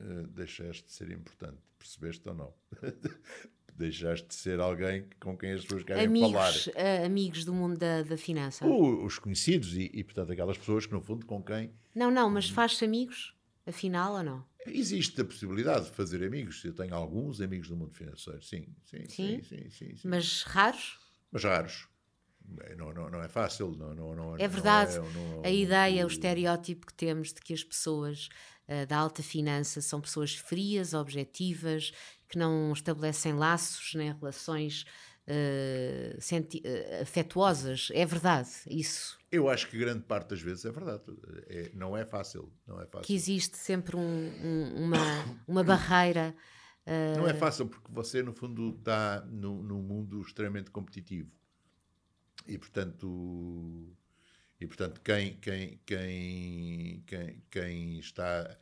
uh, 0.00 0.26
deixaste 0.28 0.84
de 0.84 0.92
ser 0.92 1.10
importante, 1.10 1.60
percebeste 1.78 2.28
ou 2.28 2.34
não? 2.34 2.54
deixaste 3.78 4.26
de 4.26 4.34
ser 4.34 4.60
alguém 4.60 5.06
com 5.20 5.36
quem 5.36 5.52
as 5.52 5.62
pessoas 5.62 5.84
querem 5.84 6.04
amigos, 6.04 6.30
falar. 6.30 6.52
Uh, 6.52 7.06
amigos 7.06 7.44
do 7.44 7.54
mundo 7.54 7.78
da, 7.78 8.02
da 8.02 8.16
finança. 8.16 8.66
O, 8.66 9.04
os 9.04 9.18
conhecidos 9.18 9.74
e, 9.74 9.90
e, 9.94 10.04
portanto, 10.04 10.32
aquelas 10.32 10.58
pessoas 10.58 10.86
que, 10.86 10.92
no 10.92 11.00
fundo, 11.00 11.24
com 11.24 11.42
quem. 11.42 11.70
Não, 11.94 12.10
não, 12.10 12.28
mas 12.28 12.48
faz-se 12.48 12.84
amigos, 12.84 13.34
afinal, 13.66 14.14
ou 14.14 14.22
não? 14.22 14.44
Existe 14.66 15.20
a 15.20 15.24
possibilidade 15.24 15.86
de 15.86 15.92
fazer 15.92 16.22
amigos. 16.24 16.62
Eu 16.64 16.74
tenho 16.74 16.94
alguns 16.94 17.40
amigos 17.40 17.68
do 17.68 17.76
mundo 17.76 17.94
financeiro, 17.94 18.42
sim, 18.42 18.66
sim, 18.84 19.08
sim, 19.08 19.08
sim, 19.08 19.42
sim, 19.42 19.70
sim, 19.70 19.96
sim. 19.96 20.08
Mas 20.08 20.42
raros? 20.42 20.98
Mas 21.30 21.44
raros. 21.44 21.88
Não, 22.76 22.92
não, 22.92 23.10
não 23.10 23.22
é 23.22 23.28
fácil. 23.28 23.70
Não, 23.72 23.94
não, 23.94 24.14
não, 24.14 24.36
é 24.36 24.48
verdade. 24.48 24.96
Não 24.98 25.42
é, 25.44 25.48
a 25.48 25.50
ideia, 25.50 26.04
o 26.04 26.08
estereótipo 26.08 26.86
que 26.86 26.94
temos 26.94 27.32
de 27.32 27.40
que 27.40 27.52
as 27.52 27.62
pessoas 27.62 28.28
uh, 28.66 28.86
da 28.86 28.96
alta 28.96 29.22
finança 29.22 29.80
são 29.80 30.00
pessoas 30.00 30.34
frias, 30.34 30.94
objetivas, 30.94 31.92
que 32.28 32.38
não 32.38 32.72
estabelecem 32.72 33.32
laços, 33.32 33.94
nem 33.94 34.12
relações 34.12 34.84
uh, 35.28 36.20
senti 36.20 36.58
uh, 36.58 37.02
afetuosas. 37.02 37.88
É 37.92 38.04
verdade, 38.04 38.50
isso. 38.66 39.18
Eu 39.30 39.48
acho 39.48 39.68
que 39.68 39.78
grande 39.78 40.04
parte 40.04 40.30
das 40.30 40.40
vezes 40.40 40.64
é 40.64 40.70
verdade. 40.70 41.02
É, 41.48 41.70
não 41.74 41.96
é 41.96 42.04
fácil. 42.04 42.52
Não 42.66 42.80
é 42.80 42.86
fácil. 42.86 43.06
Que 43.06 43.14
existe 43.14 43.56
sempre 43.56 43.96
um, 43.96 44.00
um, 44.00 44.84
uma, 44.84 44.98
uma 45.46 45.64
barreira. 45.64 46.34
Uh... 46.86 47.18
Não 47.18 47.28
é 47.28 47.34
fácil 47.34 47.66
porque 47.66 47.90
você, 47.90 48.22
no 48.22 48.32
fundo, 48.32 48.76
está 48.78 49.24
num, 49.28 49.62
num 49.62 49.82
mundo 49.82 50.20
extremamente 50.22 50.70
competitivo. 50.70 51.30
E, 52.46 52.56
portanto, 52.56 53.94
e, 54.58 54.66
portanto 54.66 55.00
quem, 55.02 55.36
quem, 55.36 55.80
quem, 55.84 57.02
quem, 57.06 57.44
quem 57.50 57.98
está 57.98 58.56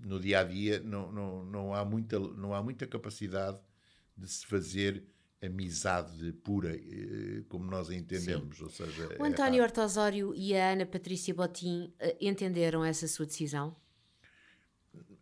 no 0.00 0.20
dia 0.20 0.40
a 0.40 0.44
dia 0.44 0.80
não, 0.80 1.10
não, 1.12 1.44
não, 1.44 1.74
há 1.74 1.84
muita, 1.84 2.18
não 2.18 2.54
há 2.54 2.62
muita 2.62 2.86
capacidade 2.86 3.58
de 4.16 4.28
se 4.28 4.46
fazer 4.46 5.04
amizade 5.42 6.32
pura, 6.32 6.74
eh, 6.74 7.44
como 7.48 7.70
nós 7.70 7.90
a 7.90 7.94
entendemos. 7.94 8.60
Ou 8.60 8.70
seja, 8.70 9.16
o 9.18 9.24
António 9.24 9.60
é 9.60 9.62
Horta 9.62 9.84
Osório 9.84 10.34
e 10.34 10.56
a 10.56 10.72
Ana 10.72 10.86
Patrícia 10.86 11.34
Botim 11.34 11.92
eh, 11.98 12.16
entenderam 12.20 12.84
essa 12.84 13.06
sua 13.06 13.26
decisão? 13.26 13.76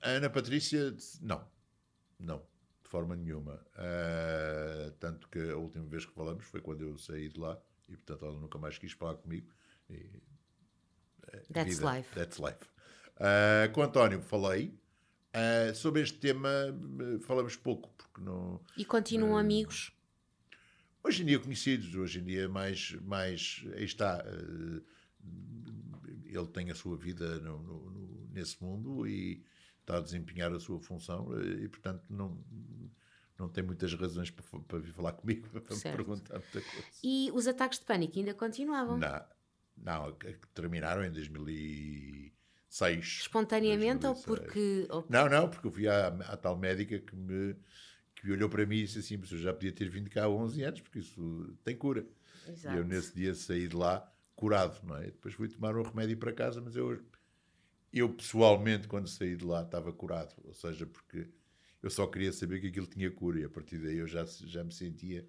A 0.01 0.11
Ana 0.11 0.31
Patrícia, 0.31 0.95
não. 1.21 1.45
Não, 2.19 2.39
de 2.83 2.89
forma 2.89 3.17
nenhuma. 3.17 3.55
Uh, 3.75 4.93
tanto 5.01 5.29
que 5.29 5.39
a 5.51 5.57
última 5.57 5.85
vez 5.87 6.07
que 6.07 6.13
falamos 6.13 6.45
foi 6.45 6.61
quando 6.61 6.83
eu 6.83 6.97
saí 6.97 7.29
de 7.29 7.41
lá 7.41 7.61
e, 7.89 7.97
portanto, 7.97 8.25
ela 8.25 8.39
nunca 8.39 8.57
mais 8.59 8.79
quis 8.79 8.93
falar 8.93 9.17
comigo. 9.17 9.53
E, 9.91 10.23
that's 11.53 11.77
vida, 11.77 11.97
life. 11.97 12.15
That's 12.15 12.39
life. 12.39 12.74
Uh, 13.17 13.73
com 13.73 13.81
o 13.81 13.85
António 13.85 14.21
falei. 14.21 14.79
Uh, 15.35 15.75
sobre 15.75 16.03
este 16.03 16.19
tema 16.19 16.49
falamos 17.23 17.57
pouco. 17.57 17.91
Porque 17.97 18.21
não, 18.21 18.61
e 18.77 18.85
continuam 18.85 19.33
uh, 19.33 19.39
amigos? 19.39 19.93
Hoje 21.03 21.23
em 21.23 21.27
dia 21.27 21.39
conhecidos, 21.39 21.95
hoje 21.95 22.21
em 22.21 22.25
dia 22.25 22.49
mais, 22.49 22.93
mais 23.03 23.65
aí 23.75 23.85
está. 23.85 24.25
ele 26.25 26.47
tem 26.49 26.71
a 26.71 26.75
sua 26.75 26.97
vida 26.97 27.39
no, 27.41 27.63
no, 27.63 27.91
no, 27.91 28.29
nesse 28.33 28.63
mundo 28.63 29.07
e 29.07 29.45
está 29.81 29.99
a 29.99 30.01
desempenhar 30.01 30.53
a 30.53 30.59
sua 30.59 30.81
função 30.81 31.29
e, 31.43 31.69
portanto, 31.69 32.05
não, 32.09 32.43
não 33.39 33.49
tem 33.49 33.63
muitas 33.63 33.93
razões 33.95 34.31
para, 34.31 34.45
para 34.61 34.79
vir 34.79 34.93
falar 34.93 35.13
comigo, 35.15 35.49
para 35.49 35.77
certo. 35.77 35.99
me 35.99 36.05
perguntar 36.05 36.39
muita 36.39 36.61
coisa. 36.61 36.89
E 37.03 37.31
os 37.35 37.47
ataques 37.47 37.79
de 37.79 37.85
pânico 37.85 38.19
ainda 38.19 38.33
continuavam? 38.33 38.97
Não, 38.97 39.25
não 39.77 40.17
terminaram 40.55 41.05
em 41.05 41.13
2000 41.13 42.33
seis. 42.75 43.19
Espontaneamente 43.23 44.05
ou 44.07 44.15
porque. 44.17 44.87
Ou... 44.91 45.05
Não, 45.09 45.29
não, 45.29 45.49
porque 45.49 45.67
eu 45.67 45.71
fui 45.71 45.87
à, 45.87 46.09
à, 46.09 46.37
tal 46.37 46.59
médica 46.59 46.99
que 46.99 47.15
me 47.15 47.55
que 48.17 48.31
olhou 48.33 48.49
para 48.49 48.67
mim 48.67 48.79
e 48.79 48.85
disse 48.85 48.99
assim: 48.99 49.15
eu 49.15 49.39
já 49.39 49.53
podia 49.53 49.73
ter 49.73 49.89
vindo 49.89 50.11
cá 50.11 50.25
há 50.25 50.29
11 50.29 50.63
anos, 50.63 50.81
porque 50.81 50.99
isso 50.99 51.57
tem 51.63 51.77
cura. 51.77 52.05
Exato. 52.49 52.75
E 52.75 52.79
eu 52.79 52.85
nesse 52.85 53.15
dia 53.15 53.35
saí 53.35 53.69
de 53.69 53.77
lá 53.77 54.11
curado, 54.35 54.81
não 54.85 54.97
é? 54.97 55.05
Depois 55.05 55.35
fui 55.35 55.49
tomar 55.49 55.77
um 55.77 55.83
remédio 55.83 56.17
para 56.17 56.33
casa, 56.33 56.61
mas 56.61 56.75
eu, 56.75 57.01
eu 57.93 58.09
pessoalmente, 58.09 58.89
quando 58.89 59.09
saí 59.09 59.37
de 59.37 59.45
lá, 59.45 59.63
estava 59.63 59.93
curado. 59.93 60.35
Ou 60.45 60.53
seja, 60.53 60.85
porque 60.85 61.29
eu 61.81 61.91
só 61.91 62.07
queria 62.09 62.33
saber 62.33 62.61
que 62.61 62.67
aquilo 62.67 62.87
tinha 62.87 63.11
cura 63.11 63.39
e 63.39 63.45
a 63.45 63.49
partir 63.49 63.79
daí 63.79 63.99
eu 63.99 64.09
já, 64.09 64.25
já 64.25 64.65
me 64.65 64.73
sentia 64.73 65.25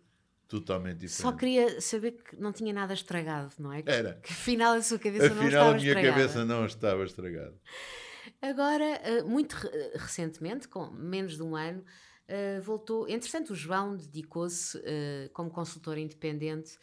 totalmente 0.47 0.97
diferente. 0.99 1.21
Só 1.21 1.31
queria 1.31 1.81
saber 1.81 2.11
que 2.11 2.35
não 2.35 2.51
tinha 2.51 2.73
nada 2.73 2.93
estragado, 2.93 3.53
não 3.59 3.71
é? 3.71 3.83
Era. 3.85 4.19
Que 4.21 4.31
afinal 4.33 4.73
a 4.73 4.81
sua 4.81 4.99
cabeça 4.99 5.27
afinal, 5.27 5.41
não 5.41 5.47
estava 5.47 5.77
estragada. 5.77 5.77
Afinal 5.77 5.99
a 5.99 6.01
minha 6.01 6.13
cabeça 6.13 6.45
não 6.45 6.65
estava 6.65 7.03
estragada. 7.03 7.55
Agora, 8.41 8.85
eh, 9.03 9.23
muito 9.23 9.55
recentemente, 9.95 10.67
com 10.67 10.89
menos 10.91 11.35
de 11.35 11.43
um 11.43 11.55
ano, 11.55 11.83
eh, 12.27 12.59
voltou. 12.61 13.07
Entretanto, 13.07 13.51
o 13.51 13.55
João 13.55 13.95
dedicou-se 13.95 14.79
eh, 14.83 15.29
como 15.33 15.49
consultor 15.49 15.97
independente 15.97 16.77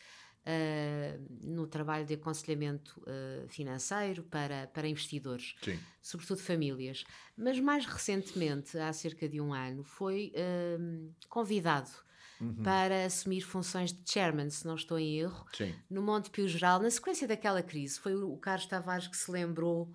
no 1.40 1.68
trabalho 1.68 2.04
de 2.04 2.14
aconselhamento 2.14 3.00
financeiro 3.46 4.24
para, 4.24 4.66
para 4.66 4.88
investidores, 4.88 5.54
Sim. 5.62 5.78
sobretudo 6.00 6.40
famílias. 6.40 7.04
Mas 7.36 7.60
mais 7.60 7.86
recentemente, 7.86 8.76
há 8.76 8.92
cerca 8.92 9.28
de 9.28 9.40
um 9.40 9.54
ano, 9.54 9.84
foi 9.84 10.32
convidado 11.28 11.92
uhum. 12.42 12.62
para 12.62 13.06
assumir 13.06 13.42
funções 13.42 13.92
de 13.92 14.10
chairman, 14.10 14.50
se 14.50 14.66
não 14.66 14.74
estou 14.74 14.98
em 14.98 15.20
erro, 15.20 15.46
Sim. 15.52 15.74
no 15.88 16.02
Monte 16.02 16.30
Pio 16.30 16.48
Geral, 16.48 16.80
na 16.80 16.90
sequência 16.90 17.26
daquela 17.26 17.62
crise. 17.62 17.98
Foi 17.98 18.14
o 18.14 18.36
Carlos 18.36 18.66
Tavares 18.66 19.06
que 19.06 19.16
se 19.16 19.30
lembrou 19.30 19.94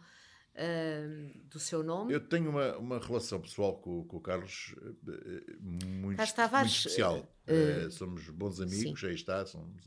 uh, 0.56 1.40
do 1.50 1.60
seu 1.60 1.84
nome. 1.84 2.14
Eu 2.14 2.22
tenho 2.22 2.50
uma, 2.50 2.78
uma 2.78 3.00
relação 3.00 3.42
pessoal 3.42 3.78
com, 3.78 4.04
com 4.06 4.18
o 4.18 4.22
Carlos 4.22 4.76
uh, 4.78 4.96
muito, 5.62 6.34
Tavares, 6.34 6.72
muito 6.72 6.78
especial. 6.78 7.30
Uh, 7.48 7.92
somos 7.92 8.30
bons 8.30 8.60
amigos, 8.62 9.00
sim. 9.00 9.08
aí 9.08 9.16
está, 9.16 9.46
somos 9.46 9.84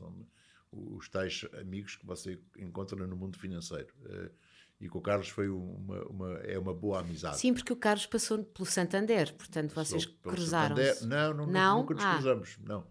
os 0.71 1.09
tais 1.09 1.45
amigos 1.59 1.97
que 1.97 2.05
você 2.05 2.39
encontra 2.57 3.05
no 3.05 3.15
mundo 3.15 3.37
financeiro 3.37 3.93
e 4.81 4.89
com 4.89 4.97
o 4.97 5.01
Carlos 5.01 5.29
foi 5.29 5.47
uma, 5.47 6.03
uma, 6.05 6.33
é 6.39 6.57
uma 6.57 6.73
boa 6.73 6.99
amizade. 7.01 7.37
Sim, 7.37 7.53
porque 7.53 7.71
o 7.71 7.75
Carlos 7.75 8.07
passou 8.07 8.43
pelo 8.43 8.65
Santander, 8.65 9.31
portanto 9.35 9.75
vocês 9.75 10.05
cruzaram-se. 10.05 11.05
Não, 11.05 11.33
não, 11.35 11.45
não, 11.45 11.77
nunca 11.79 11.93
nos 11.93 12.03
ah. 12.03 12.13
cruzamos, 12.13 12.57
não. 12.65 12.83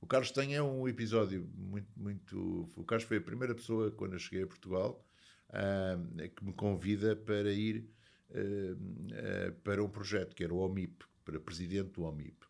O 0.00 0.06
Carlos 0.06 0.32
tem 0.32 0.54
é 0.54 0.62
um 0.62 0.88
episódio 0.88 1.48
muito, 1.56 1.88
muito... 1.96 2.68
O 2.76 2.84
Carlos 2.84 3.06
foi 3.06 3.18
a 3.18 3.20
primeira 3.20 3.54
pessoa, 3.54 3.90
quando 3.92 4.14
eu 4.14 4.18
cheguei 4.18 4.42
a 4.42 4.46
Portugal, 4.46 5.04
uh, 5.50 6.28
que 6.28 6.44
me 6.44 6.52
convida 6.52 7.14
para 7.14 7.52
ir 7.52 7.88
uh, 8.30 8.72
uh, 8.74 9.52
para 9.62 9.82
um 9.82 9.88
projeto, 9.88 10.34
que 10.34 10.42
era 10.42 10.52
o 10.52 10.58
OMIP, 10.58 11.04
para 11.24 11.38
presidente 11.38 11.90
do 11.90 12.02
OMIP, 12.02 12.46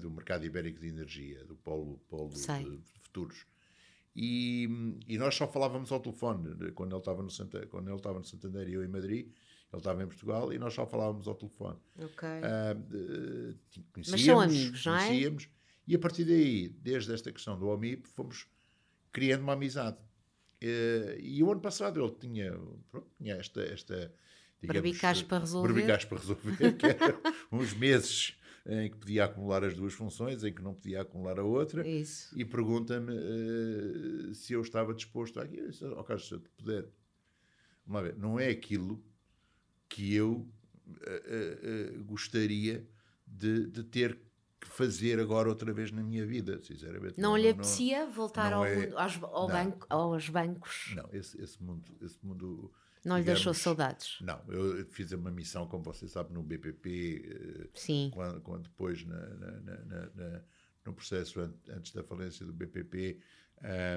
do 0.00 0.10
Mercado 0.10 0.44
Ibérico 0.44 0.80
de 0.80 0.88
Energia, 0.88 1.44
do 1.44 1.54
Polo, 1.56 1.98
Polo 2.08 2.30
de 2.30 2.92
Futuros. 3.02 3.46
E, 4.14 4.68
e, 5.08 5.16
nós 5.16 5.34
só 5.34 5.48
falávamos 5.48 5.90
ao 5.90 5.98
telefone 5.98 6.72
quando 6.72 6.92
ele 6.92 6.98
estava 6.98 7.22
no 7.22 7.30
Santa, 7.30 7.66
quando 7.68 7.88
ele 7.88 7.96
estava 7.96 8.18
no 8.18 8.24
Santander 8.24 8.68
e 8.68 8.74
eu 8.74 8.84
em 8.84 8.88
Madrid 8.88 9.32
ele 9.72 9.80
estava 9.80 10.02
em 10.02 10.06
Portugal 10.06 10.52
e 10.52 10.58
nós 10.58 10.74
só 10.74 10.86
falávamos 10.86 11.26
ao 11.26 11.34
telefone. 11.34 11.78
Ok. 11.96 12.28
Uh, 12.28 13.58
mas 13.96 14.20
são 14.20 14.40
amigos 14.40 14.84
não 14.84 14.96
é? 14.96 15.16
e 15.88 15.96
a 15.96 15.98
partir 15.98 16.24
daí 16.24 16.68
desde 16.68 17.12
esta 17.14 17.32
questão 17.32 17.58
do 17.58 17.68
OMIP 17.68 18.06
fomos 18.06 18.46
criando 19.10 19.42
uma 19.42 19.54
amizade. 19.54 19.96
Uh, 20.62 21.18
e 21.18 21.42
o 21.42 21.50
ano 21.50 21.60
passado 21.60 22.04
ele 22.04 22.14
tinha 22.20 22.52
pronto, 22.90 23.08
tinha 23.16 23.34
esta 23.36 23.62
esta 23.62 24.12
digamos, 24.60 25.22
para 25.22 25.38
resolver. 25.40 25.68
para 26.04 26.18
resolver 26.18 26.76
que 26.76 26.86
era 26.86 27.20
uns 27.50 27.72
meses 27.72 28.36
em 28.66 28.90
que 28.90 28.96
podia 28.96 29.24
acumular 29.24 29.64
as 29.64 29.74
duas 29.74 29.92
funções, 29.92 30.44
em 30.44 30.52
que 30.52 30.62
não 30.62 30.74
podia 30.74 31.02
acumular 31.02 31.38
a 31.38 31.42
outra, 31.42 31.86
Isso. 31.86 32.38
e 32.38 32.44
pergunta-me 32.44 33.12
uh, 33.12 34.34
se 34.34 34.52
eu 34.52 34.60
estava 34.60 34.94
disposto 34.94 35.40
a. 35.40 35.44
Eu 35.44 35.70
disse, 35.70 35.84
oh, 35.84 36.04
Carlos, 36.04 36.28
se 36.28 36.34
eu 36.34 36.40
te 36.40 36.48
puder. 36.50 36.88
Vamos 37.84 38.02
ver, 38.02 38.16
não 38.16 38.38
é 38.38 38.48
aquilo 38.48 39.02
que 39.88 40.14
eu 40.14 40.48
uh, 40.86 41.98
uh, 41.98 42.04
gostaria 42.04 42.88
de, 43.26 43.66
de 43.66 43.82
ter 43.82 44.16
que 44.60 44.68
fazer 44.68 45.18
agora 45.18 45.48
outra 45.48 45.72
vez 45.72 45.90
na 45.90 46.02
minha 46.02 46.24
vida, 46.24 46.62
sinceramente. 46.62 47.14
Não, 47.18 47.30
não 47.30 47.36
lhe 47.36 47.48
apetecia 47.48 48.06
voltar 48.06 48.52
ao, 48.52 48.64
é, 48.64 48.92
aos, 48.94 49.20
ao 49.20 49.48
banco, 49.48 49.86
aos 49.90 50.28
bancos? 50.28 50.92
Não, 50.94 51.08
esse, 51.12 51.40
esse 51.42 51.60
mundo, 51.60 51.92
esse 52.00 52.24
mundo 52.24 52.72
não 53.04 53.18
lhe 53.18 53.24
deixou 53.24 53.52
saudades? 53.52 54.18
Não, 54.20 54.40
eu 54.48 54.86
fiz 54.86 55.10
uma 55.12 55.30
missão, 55.30 55.66
como 55.66 55.82
você 55.82 56.06
sabe, 56.06 56.32
no 56.32 56.42
BPP. 56.42 57.64
Eh, 57.64 57.68
Sim. 57.74 58.10
Quando, 58.12 58.40
quando 58.40 58.62
depois, 58.62 59.04
na, 59.04 59.16
na, 59.16 60.10
na, 60.14 60.42
no 60.84 60.92
processo 60.92 61.40
antes 61.68 61.92
da 61.92 62.04
falência 62.04 62.46
do 62.46 62.52
BPP, 62.52 63.18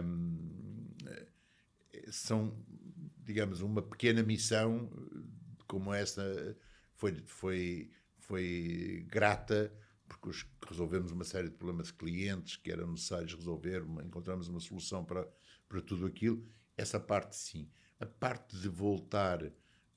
um, 0.03 0.87
eh, 1.05 1.27
são, 2.09 2.57
digamos, 3.23 3.61
uma 3.61 3.81
pequena 3.81 4.23
missão 4.23 4.89
como 5.67 5.93
essa 5.93 6.57
foi, 6.95 7.21
foi, 7.25 7.91
foi 8.17 9.05
grata 9.07 9.71
porque 10.07 10.29
os, 10.29 10.45
resolvemos 10.67 11.11
uma 11.11 11.23
série 11.23 11.49
de 11.49 11.55
problemas 11.55 11.87
de 11.87 11.93
clientes 11.93 12.57
que 12.57 12.71
eram 12.71 12.91
necessários 12.91 13.33
resolver, 13.33 13.83
encontramos 14.03 14.47
uma 14.47 14.59
solução 14.59 15.03
para, 15.03 15.27
para 15.67 15.81
tudo 15.81 16.05
aquilo. 16.05 16.47
Essa 16.77 16.99
parte, 16.99 17.35
sim 17.35 17.69
a 18.05 18.07
parte 18.07 18.55
de 18.57 18.69
voltar 18.69 19.43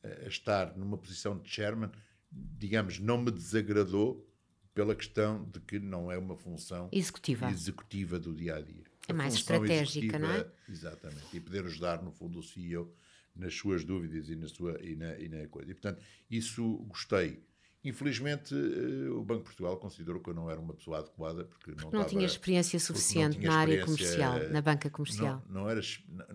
a 0.03 0.29
estar 0.29 0.77
numa 0.77 0.97
posição 0.97 1.39
de 1.39 1.49
chairman, 1.49 1.91
digamos, 2.31 2.99
não 2.99 3.19
me 3.19 3.31
desagradou 3.31 4.27
pela 4.75 4.95
questão 4.95 5.45
de 5.45 5.61
que 5.61 5.79
não 5.79 6.11
é 6.11 6.17
uma 6.17 6.37
função 6.37 6.89
executiva, 6.93 7.51
executiva 7.51 8.19
do 8.19 8.35
dia 8.35 8.57
a 8.57 8.61
dia. 8.61 8.85
É 9.07 9.13
mais 9.13 9.35
estratégica, 9.35 10.19
não 10.19 10.31
é? 10.31 10.47
Exatamente. 10.69 11.37
E 11.37 11.41
poder 11.41 11.65
ajudar, 11.65 12.03
no 12.03 12.13
fundo, 12.13 12.39
o 12.39 12.43
CEO 12.43 12.93
nas 13.35 13.55
suas 13.55 13.85
dúvidas 13.85 14.29
e 14.29 14.37
na, 14.37 14.49
sua, 14.49 14.79
e 14.83 14.97
na, 14.97 15.19
e 15.19 15.29
na 15.29 15.47
coisa. 15.49 15.71
E, 15.71 15.75
portanto, 15.75 16.03
isso 16.31 16.77
gostei. 16.89 17.43
Infelizmente, 17.85 18.55
eh, 18.55 19.09
o 19.11 19.23
Banco 19.23 19.41
de 19.41 19.45
Portugal 19.45 19.77
considerou 19.77 20.21
que 20.21 20.29
eu 20.31 20.35
não 20.35 20.51
era 20.51 20.61
uma 20.61 20.75
pessoa 20.75 20.99
adequada 20.99 21.45
porque, 21.45 21.73
porque 21.73 21.97
não, 21.97 22.05
tinha 22.05 22.27
experiência 22.27 22.79
suficiente 22.81 23.39
tinha 23.39 23.51
na 23.51 23.57
área 23.57 23.85
comercial, 23.85 24.49
na 24.51 24.61
banca 24.61 24.91
comercial. 24.91 25.43
Não, 25.49 25.63
não, 25.63 25.71
era, 25.71 25.81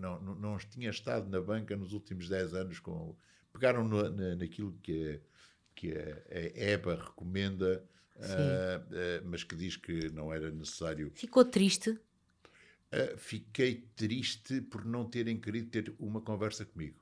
não, 0.00 0.20
não, 0.22 0.34
não, 0.34 0.58
tinha 0.58 0.88
estado 0.88 1.28
na 1.28 1.40
banca 1.42 1.76
nos 1.76 1.92
últimos 1.92 2.30
10 2.30 2.54
anos. 2.54 2.78
Com, 2.78 3.14
pegaram 3.52 3.86
no, 3.86 4.08
na, 4.10 4.36
naquilo 4.36 4.72
que, 4.82 5.06
é, 5.06 5.20
que 5.74 5.92
a 5.92 6.70
EBA 6.72 6.94
recomenda, 6.94 7.84
uh, 8.16 9.20
uh, 9.20 9.28
mas 9.28 9.44
que 9.44 9.54
diz 9.54 9.76
que 9.76 10.08
não 10.10 10.32
era 10.32 10.50
necessário. 10.50 11.12
Ficou 11.14 11.44
triste? 11.44 11.98
Fiquei 13.16 13.88
triste 13.96 14.60
por 14.60 14.84
não 14.84 15.04
terem 15.04 15.36
querido 15.36 15.68
ter 15.68 15.92
uma 15.98 16.20
conversa 16.20 16.64
comigo. 16.64 16.96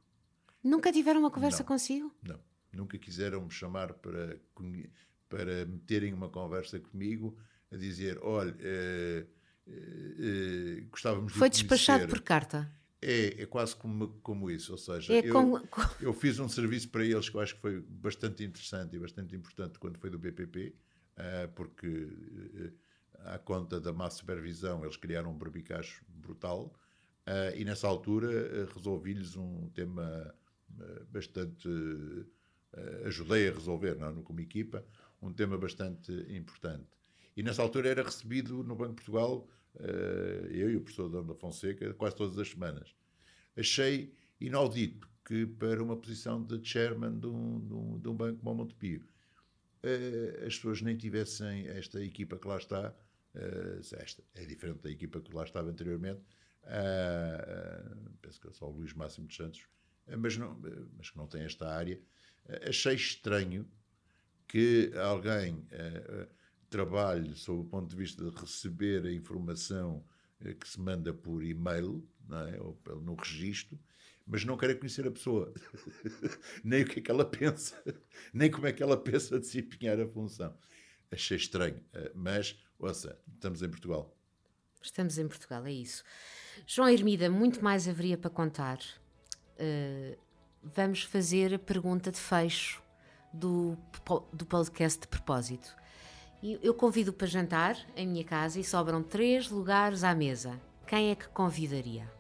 Nunca 0.65 0.91
tiveram 0.91 1.21
uma 1.21 1.31
conversa 1.31 1.63
consigo? 1.63 2.11
Não. 2.23 2.41
Nunca 2.73 2.99
quiseram 2.99 3.43
me 3.43 3.51
chamar 3.51 3.93
para, 3.95 4.41
para 5.29 5.67
meterem 5.67 6.13
uma 6.13 6.29
conversa 6.29 6.81
comigo 6.81 7.37
a 7.71 7.77
dizer: 7.77 8.19
olha, 8.23 8.55
eh, 8.61 9.27
eh, 9.67 10.85
gostávamos 10.91 11.33
de 11.33 11.39
Foi 11.39 11.49
despachado 11.49 12.07
por 12.09 12.21
carta. 12.21 12.71
É, 13.01 13.43
é 13.43 13.47
quase 13.47 13.75
como, 13.75 14.09
como 14.23 14.49
isso, 14.49 14.71
ou 14.71 14.79
seja, 14.79 15.13
é 15.13 15.27
eu, 15.27 15.33
como... 15.33 15.61
eu 16.01 16.13
fiz 16.13 16.39
um 16.39 16.49
serviço 16.49 16.89
para 16.89 17.05
eles 17.05 17.29
que 17.29 17.37
eu 17.37 17.41
acho 17.41 17.57
que 17.57 17.61
foi 17.61 17.81
bastante 17.81 18.45
interessante 18.45 18.95
e 18.95 18.99
bastante 18.99 19.35
importante 19.35 19.77
quando 19.81 19.99
foi 19.99 20.09
do 20.09 20.21
BPP, 20.21 20.73
uh, 21.17 21.49
porque 21.53 21.89
uh, 21.89 22.73
à 23.25 23.39
conta 23.39 23.81
da 23.81 23.93
má 23.93 24.09
supervisão 24.09 24.85
eles 24.85 24.97
criaram 24.97 25.33
um 25.33 25.37
barbicacho 25.37 26.05
brutal 26.09 26.73
uh, 27.27 27.57
e 27.57 27.65
nessa 27.65 27.89
altura 27.89 28.69
resolvi-lhes 28.73 29.37
um 29.37 29.69
tema 29.71 30.33
bastante 31.11 31.69
ajudei 33.05 33.49
a 33.49 33.53
resolver, 33.53 33.97
não, 33.97 34.23
como 34.23 34.41
equipa, 34.41 34.85
um 35.21 35.33
tema 35.33 35.57
bastante 35.57 36.13
importante. 36.31 36.87
E 37.37 37.43
nessa 37.43 37.63
altura 37.63 37.89
era 37.89 38.03
recebido 38.03 38.63
no 38.65 38.75
Banco 38.75 38.91
de 38.91 38.97
Portugal, 38.97 39.49
uh, 39.77 40.47
eu 40.51 40.71
e 40.71 40.77
o 40.77 40.81
professor 40.81 41.09
Dona 41.09 41.35
Fonseca, 41.35 41.95
quase 41.95 42.17
todas 42.17 42.39
as 42.39 42.51
semanas. 42.51 42.95
Achei 43.57 44.13
inaudito 44.41 45.09
que 45.25 45.47
para 45.47 45.83
uma 45.83 45.97
posição 45.97 46.43
de 46.43 46.63
chairman 46.63 47.19
de 47.19 47.27
um, 47.27 47.61
de 47.61 47.75
um, 47.75 47.99
de 48.01 48.09
um 48.09 48.15
banco 48.15 48.39
como 48.41 48.51
o 48.51 48.55
Montepio, 48.55 49.03
uh, 49.85 50.47
as 50.47 50.57
pessoas 50.57 50.83
nem 50.83 50.97
tivessem 50.97 51.69
esta 51.69 52.03
equipa 52.03 52.37
que 52.37 52.49
lá 52.49 52.59
está, 52.59 52.95
esta 53.99 54.23
é 54.35 54.45
diferente 54.45 54.83
da 54.83 54.91
equipa 54.91 55.19
que 55.21 55.35
lá 55.35 55.45
estava 55.45 55.71
anteriormente, 55.71 56.21
uh, 56.65 58.11
penso 58.21 58.41
que 58.41 58.49
é 58.49 58.53
só 58.53 58.69
o 58.69 58.73
Luís 58.73 58.93
Máximo 58.93 59.27
de 59.27 59.35
Santos, 59.35 59.67
mas, 60.19 60.37
não, 60.37 60.61
mas 60.99 61.09
que 61.09 61.17
não 61.17 61.27
tem 61.27 61.43
esta 61.45 61.67
área, 61.69 61.99
achei 62.69 62.95
estranho 62.95 63.67
que 64.49 64.93
alguém 64.97 65.55
uh, 65.55 66.29
trabalhe 66.69 67.35
sob 67.35 67.63
o 67.63 67.65
ponto 67.65 67.89
de 67.89 67.97
vista 67.97 68.23
de 68.23 68.37
receber 68.37 69.07
a 69.07 69.13
informação 69.13 70.05
uh, 70.41 70.55
que 70.55 70.69
se 70.69 70.79
manda 70.79 71.13
por 71.15 71.43
e-mail, 71.43 72.07
é? 72.53 72.61
ou 72.61 72.79
no 73.01 73.15
registro, 73.15 73.79
mas 74.27 74.45
não 74.45 74.57
queira 74.57 74.75
conhecer 74.75 75.07
a 75.07 75.11
pessoa, 75.11 75.53
nem 76.63 76.83
o 76.83 76.87
que 76.87 77.01
é 77.01 77.03
que 77.03 77.11
ela 77.11 77.25
pensa, 77.25 77.83
nem 78.33 78.51
como 78.51 78.67
é 78.67 78.73
que 78.73 78.83
ela 78.83 78.97
pensa 78.97 79.41
desempenhar 79.41 79.99
a 79.99 80.07
função. 80.07 80.55
Achei 81.11 81.37
estranho, 81.37 81.83
mas, 82.15 82.57
ouça, 82.79 83.19
estamos 83.35 83.63
em 83.63 83.69
Portugal. 83.69 84.17
Estamos 84.83 85.19
em 85.19 85.29
Portugal, 85.29 85.65
é 85.67 85.73
isso. 85.73 86.03
João 86.67 86.89
Hermida, 86.89 87.31
muito 87.31 87.63
mais 87.63 87.89
haveria 87.89 88.19
para 88.19 88.31
contar. 88.31 88.79
Uh, 89.59 90.17
vamos 90.63 91.03
fazer 91.03 91.55
a 91.55 91.59
pergunta 91.59 92.11
de 92.11 92.19
fecho 92.19 92.83
do, 93.33 93.77
do 94.33 94.47
podcast 94.47 95.01
de 95.01 95.09
propósito. 95.09 95.75
Eu 96.43 96.75
convido 96.75 97.13
para 97.13 97.27
jantar 97.27 97.77
em 97.97 98.07
minha 98.07 98.25
casa 98.25 98.59
e 98.59 98.65
sobram 98.65 99.03
três 99.03 99.49
lugares 99.49 100.03
à 100.03 100.15
mesa. 100.15 100.61
Quem 100.87 101.11
é 101.11 101.15
que 101.15 101.29
convidaria? 101.29 102.11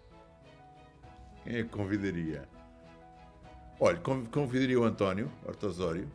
Quem 1.42 1.56
é 1.56 1.62
que 1.64 1.68
convidaria? 1.68 2.48
Olha, 3.80 3.98
convidaria 4.30 4.78
o 4.78 4.84
António 4.84 5.30
Hortosório, 5.44 6.08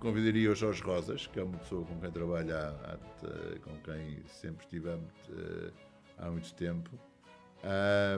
convidaria 0.00 0.50
o 0.50 0.54
Jorge 0.54 0.82
Rosas, 0.82 1.26
que 1.26 1.38
é 1.38 1.44
uma 1.44 1.58
pessoa 1.58 1.84
com 1.84 2.00
quem 2.00 2.10
trabalho 2.10 2.56
há, 2.56 2.68
há, 2.68 2.98
com 3.60 3.76
quem 3.84 4.24
sempre 4.26 4.64
estivemos 4.64 5.12
uh, 5.28 5.72
há 6.16 6.30
muito 6.30 6.54
tempo, 6.54 6.90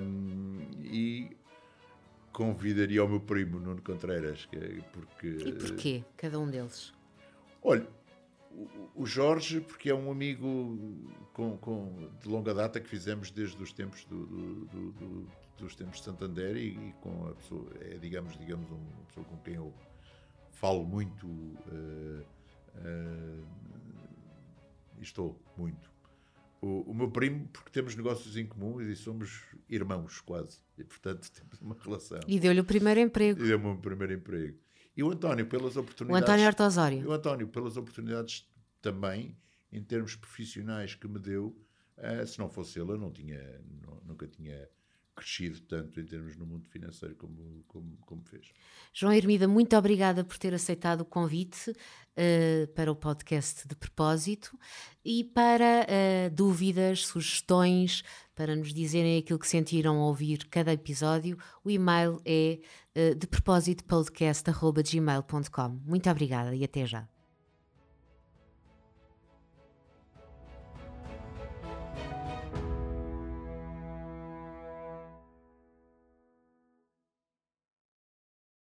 um, 0.01 0.61
e 0.81 1.37
convidaria 2.35 3.03
o 3.03 3.09
meu 3.09 3.21
primo, 3.21 3.59
Nuno 3.59 3.81
Contreiras. 3.81 4.47
Porque, 4.93 5.27
e 5.27 5.53
porquê, 5.53 6.05
cada 6.17 6.39
um 6.39 6.51
deles? 6.51 6.93
Olha, 7.63 7.87
o 8.95 9.07
Jorge, 9.07 9.61
porque 9.61 9.89
é 9.89 9.95
um 9.95 10.11
amigo 10.11 10.79
com, 11.33 11.57
com, 11.57 12.11
de 12.21 12.29
longa 12.29 12.53
data 12.53 12.81
que 12.81 12.89
fizemos 12.89 13.31
desde 13.31 13.63
os 13.63 13.73
tempos 13.73 14.05
do, 14.05 14.27
do, 14.27 14.93
do, 14.93 15.29
dos 15.57 15.75
tempos 15.75 15.99
de 15.99 16.05
Santander 16.05 16.57
e, 16.57 16.69
e, 16.71 16.93
com 17.01 17.29
a 17.29 17.35
pessoa, 17.35 17.71
é 17.81 17.97
digamos, 17.97 18.37
digamos 18.37 18.71
uma 18.71 19.07
pessoa 19.07 19.25
com 19.27 19.37
quem 19.39 19.55
eu 19.55 19.73
falo 20.51 20.85
muito 20.85 21.27
uh, 21.27 22.25
uh, 22.77 23.45
estou 25.01 25.39
muito 25.57 25.94
o, 26.65 26.91
o, 26.91 26.95
meu 26.95 27.11
primo, 27.11 27.47
porque 27.53 27.71
temos 27.71 27.95
negócios 27.95 28.37
em 28.37 28.47
comum 28.47 28.81
e 28.81 28.97
somos 28.97 29.43
irmãos 29.69 30.21
quase. 30.21 30.59
E, 30.79 30.85
portanto, 30.85 31.31
temos 31.33 31.61
uma 31.61 31.77
relação. 31.79 32.21
E 32.27 32.41
deu-lhe 32.41 32.61
o 32.61 32.65
primeiro 32.65 33.01
emprego. 33.01 33.43
E 33.43 33.49
deu-me 33.49 33.67
o 33.67 33.77
primeiro 33.77 34.15
emprego. 34.15 34.59
E 34.97 35.03
o 35.03 35.11
António, 35.11 35.47
pelas 35.47 35.77
oportunidades. 35.77 36.21
O 36.21 36.25
António 36.25 36.47
Artosório. 36.47 37.09
O 37.09 37.13
António, 37.13 37.49
pelas 37.49 37.77
oportunidades 37.77 38.49
também, 38.81 39.37
em 39.71 39.83
termos 39.83 40.17
profissionais 40.17 40.95
que 40.95 41.07
me 41.07 41.19
deu. 41.19 41.55
Uh, 41.99 42.27
se 42.27 42.39
não 42.39 42.49
fosse 42.49 42.81
ele, 42.81 42.93
eu 42.93 42.99
não 42.99 43.13
tinha, 43.13 43.61
não, 43.87 44.01
nunca 44.05 44.27
tinha 44.27 44.69
crescido 45.15 45.61
tanto 45.63 46.01
em 46.01 46.05
termos 46.05 46.37
no 46.37 46.47
mundo 46.47 46.69
financeiro 46.69 47.15
como, 47.17 47.65
como, 47.69 47.97
como 47.99 48.23
fez. 48.25 48.53
João 48.93 49.13
Hermida, 49.13 49.47
muito 49.47 49.77
obrigada 49.77 50.25
por 50.25 50.37
ter 50.37 50.53
aceitado 50.53 51.03
o 51.03 51.05
convite 51.05 51.71
uh, 51.71 52.67
para 52.75 52.91
o 52.91 52.97
podcast 52.97 53.67
de 53.67 53.75
propósito 53.77 54.59
e 55.05 55.25
para 55.25 55.87
uh, 55.87 56.35
dúvidas, 56.35 57.07
sugestões, 57.07 58.03
para 58.35 58.57
nos 58.57 58.75
dizerem 58.75 59.19
aquilo 59.19 59.39
que 59.39 59.49
sentiram 59.49 59.97
ao 59.97 60.09
ouvir 60.09 60.47
cada 60.49 60.73
episódio, 60.73 61.39
o 61.63 61.71
e-mail 61.71 62.21
é 62.25 62.59
uh, 62.97 63.15
de 63.15 63.27
propósito 63.27 63.85
podcast.gmail.com. 63.85 65.69
Muito 65.85 66.11
obrigada 66.11 66.55
e 66.55 66.65
até 66.65 66.87
já. 66.87 67.14